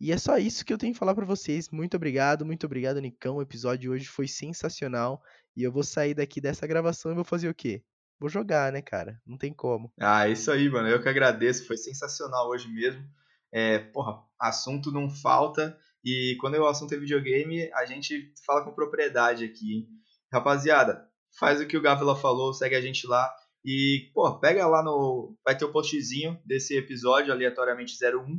E 0.03 0.11
é 0.11 0.17
só 0.17 0.37
isso 0.37 0.65
que 0.65 0.73
eu 0.73 0.77
tenho 0.77 0.91
que 0.91 0.99
falar 0.99 1.15
pra 1.15 1.23
vocês. 1.23 1.69
Muito 1.69 1.95
obrigado, 1.95 2.45
muito 2.45 2.65
obrigado, 2.65 2.99
Nicão. 2.99 3.37
O 3.37 3.41
episódio 3.41 3.79
de 3.79 3.89
hoje 3.89 4.05
foi 4.05 4.27
sensacional. 4.27 5.23
E 5.55 5.63
eu 5.63 5.71
vou 5.71 5.81
sair 5.81 6.13
daqui 6.13 6.41
dessa 6.41 6.67
gravação 6.67 7.13
e 7.13 7.15
vou 7.15 7.23
fazer 7.23 7.47
o 7.47 7.55
quê? 7.55 7.81
Vou 8.19 8.27
jogar, 8.27 8.73
né, 8.73 8.81
cara? 8.81 9.17
Não 9.25 9.37
tem 9.37 9.53
como. 9.53 9.93
Ah, 9.97 10.27
isso 10.27 10.51
aí, 10.51 10.69
mano. 10.69 10.89
Eu 10.89 11.01
que 11.01 11.07
agradeço. 11.07 11.65
Foi 11.65 11.77
sensacional 11.77 12.49
hoje 12.49 12.67
mesmo. 12.67 13.01
É, 13.49 13.79
porra, 13.79 14.21
assunto 14.37 14.91
não 14.91 15.09
falta. 15.09 15.73
E 16.03 16.35
quando 16.41 16.55
o 16.55 16.67
assunto 16.67 16.93
é 16.93 16.97
videogame, 16.97 17.71
a 17.71 17.85
gente 17.85 18.33
fala 18.45 18.61
com 18.65 18.75
propriedade 18.75 19.45
aqui, 19.45 19.73
hein? 19.73 19.87
Rapaziada, 20.33 21.07
faz 21.39 21.61
o 21.61 21.65
que 21.65 21.77
o 21.77 21.81
Gávila 21.81 22.17
falou, 22.17 22.53
segue 22.53 22.75
a 22.75 22.81
gente 22.81 23.07
lá. 23.07 23.33
E, 23.63 24.11
pô, 24.13 24.37
pega 24.37 24.67
lá 24.67 24.83
no. 24.83 25.33
Vai 25.45 25.57
ter 25.57 25.63
o 25.63 25.71
postzinho 25.71 26.37
desse 26.45 26.75
episódio, 26.75 27.31
aleatoriamente 27.31 27.95
01. 28.03 28.37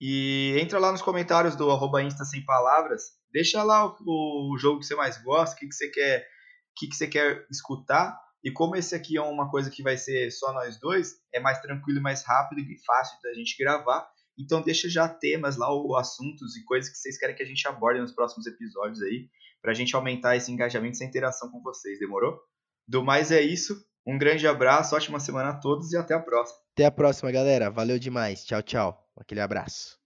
E 0.00 0.56
entra 0.60 0.78
lá 0.78 0.92
nos 0.92 1.02
comentários 1.02 1.56
do 1.56 1.70
arroba 1.70 2.02
Insta 2.02 2.24
Sem 2.24 2.44
Palavras. 2.44 3.02
Deixa 3.32 3.62
lá 3.62 3.86
o, 3.86 4.52
o 4.52 4.58
jogo 4.58 4.80
que 4.80 4.86
você 4.86 4.94
mais 4.94 5.22
gosta, 5.22 5.56
o 5.56 5.58
que, 5.58 5.68
que 5.68 5.74
você 5.74 5.88
quer. 5.88 6.20
O 6.20 6.74
que, 6.76 6.88
que 6.88 6.96
você 6.96 7.06
quer 7.06 7.46
escutar. 7.50 8.18
E 8.42 8.50
como 8.50 8.76
esse 8.76 8.94
aqui 8.94 9.16
é 9.16 9.22
uma 9.22 9.50
coisa 9.50 9.70
que 9.70 9.82
vai 9.82 9.96
ser 9.96 10.30
só 10.30 10.52
nós 10.52 10.78
dois, 10.78 11.14
é 11.32 11.40
mais 11.40 11.60
tranquilo 11.60 12.02
mais 12.02 12.22
rápido 12.24 12.60
e 12.60 12.78
fácil 12.84 13.18
da 13.22 13.32
gente 13.32 13.56
gravar. 13.56 14.06
Então 14.38 14.60
deixa 14.60 14.88
já 14.88 15.08
temas 15.08 15.56
lá, 15.56 15.72
ou 15.72 15.96
assuntos 15.96 16.56
e 16.56 16.64
coisas 16.64 16.90
que 16.90 16.98
vocês 16.98 17.16
querem 17.16 17.34
que 17.34 17.42
a 17.42 17.46
gente 17.46 17.66
aborde 17.66 18.00
nos 18.00 18.12
próximos 18.12 18.46
episódios 18.46 19.00
aí, 19.02 19.28
pra 19.62 19.72
gente 19.72 19.94
aumentar 19.94 20.36
esse 20.36 20.52
engajamento, 20.52 20.96
essa 20.96 21.04
interação 21.04 21.50
com 21.50 21.62
vocês, 21.62 21.98
demorou? 21.98 22.38
Do 22.86 23.02
mais 23.02 23.30
é 23.30 23.40
isso. 23.40 23.82
Um 24.06 24.18
grande 24.18 24.46
abraço, 24.46 24.94
ótima 24.94 25.18
semana 25.18 25.50
a 25.50 25.58
todos 25.58 25.92
e 25.92 25.96
até 25.96 26.12
a 26.14 26.20
próxima. 26.20 26.58
Até 26.74 26.84
a 26.84 26.90
próxima, 26.90 27.30
galera. 27.30 27.70
Valeu 27.70 27.98
demais. 27.98 28.44
Tchau, 28.44 28.62
tchau. 28.62 29.03
Aquele 29.16 29.40
abraço. 29.40 29.98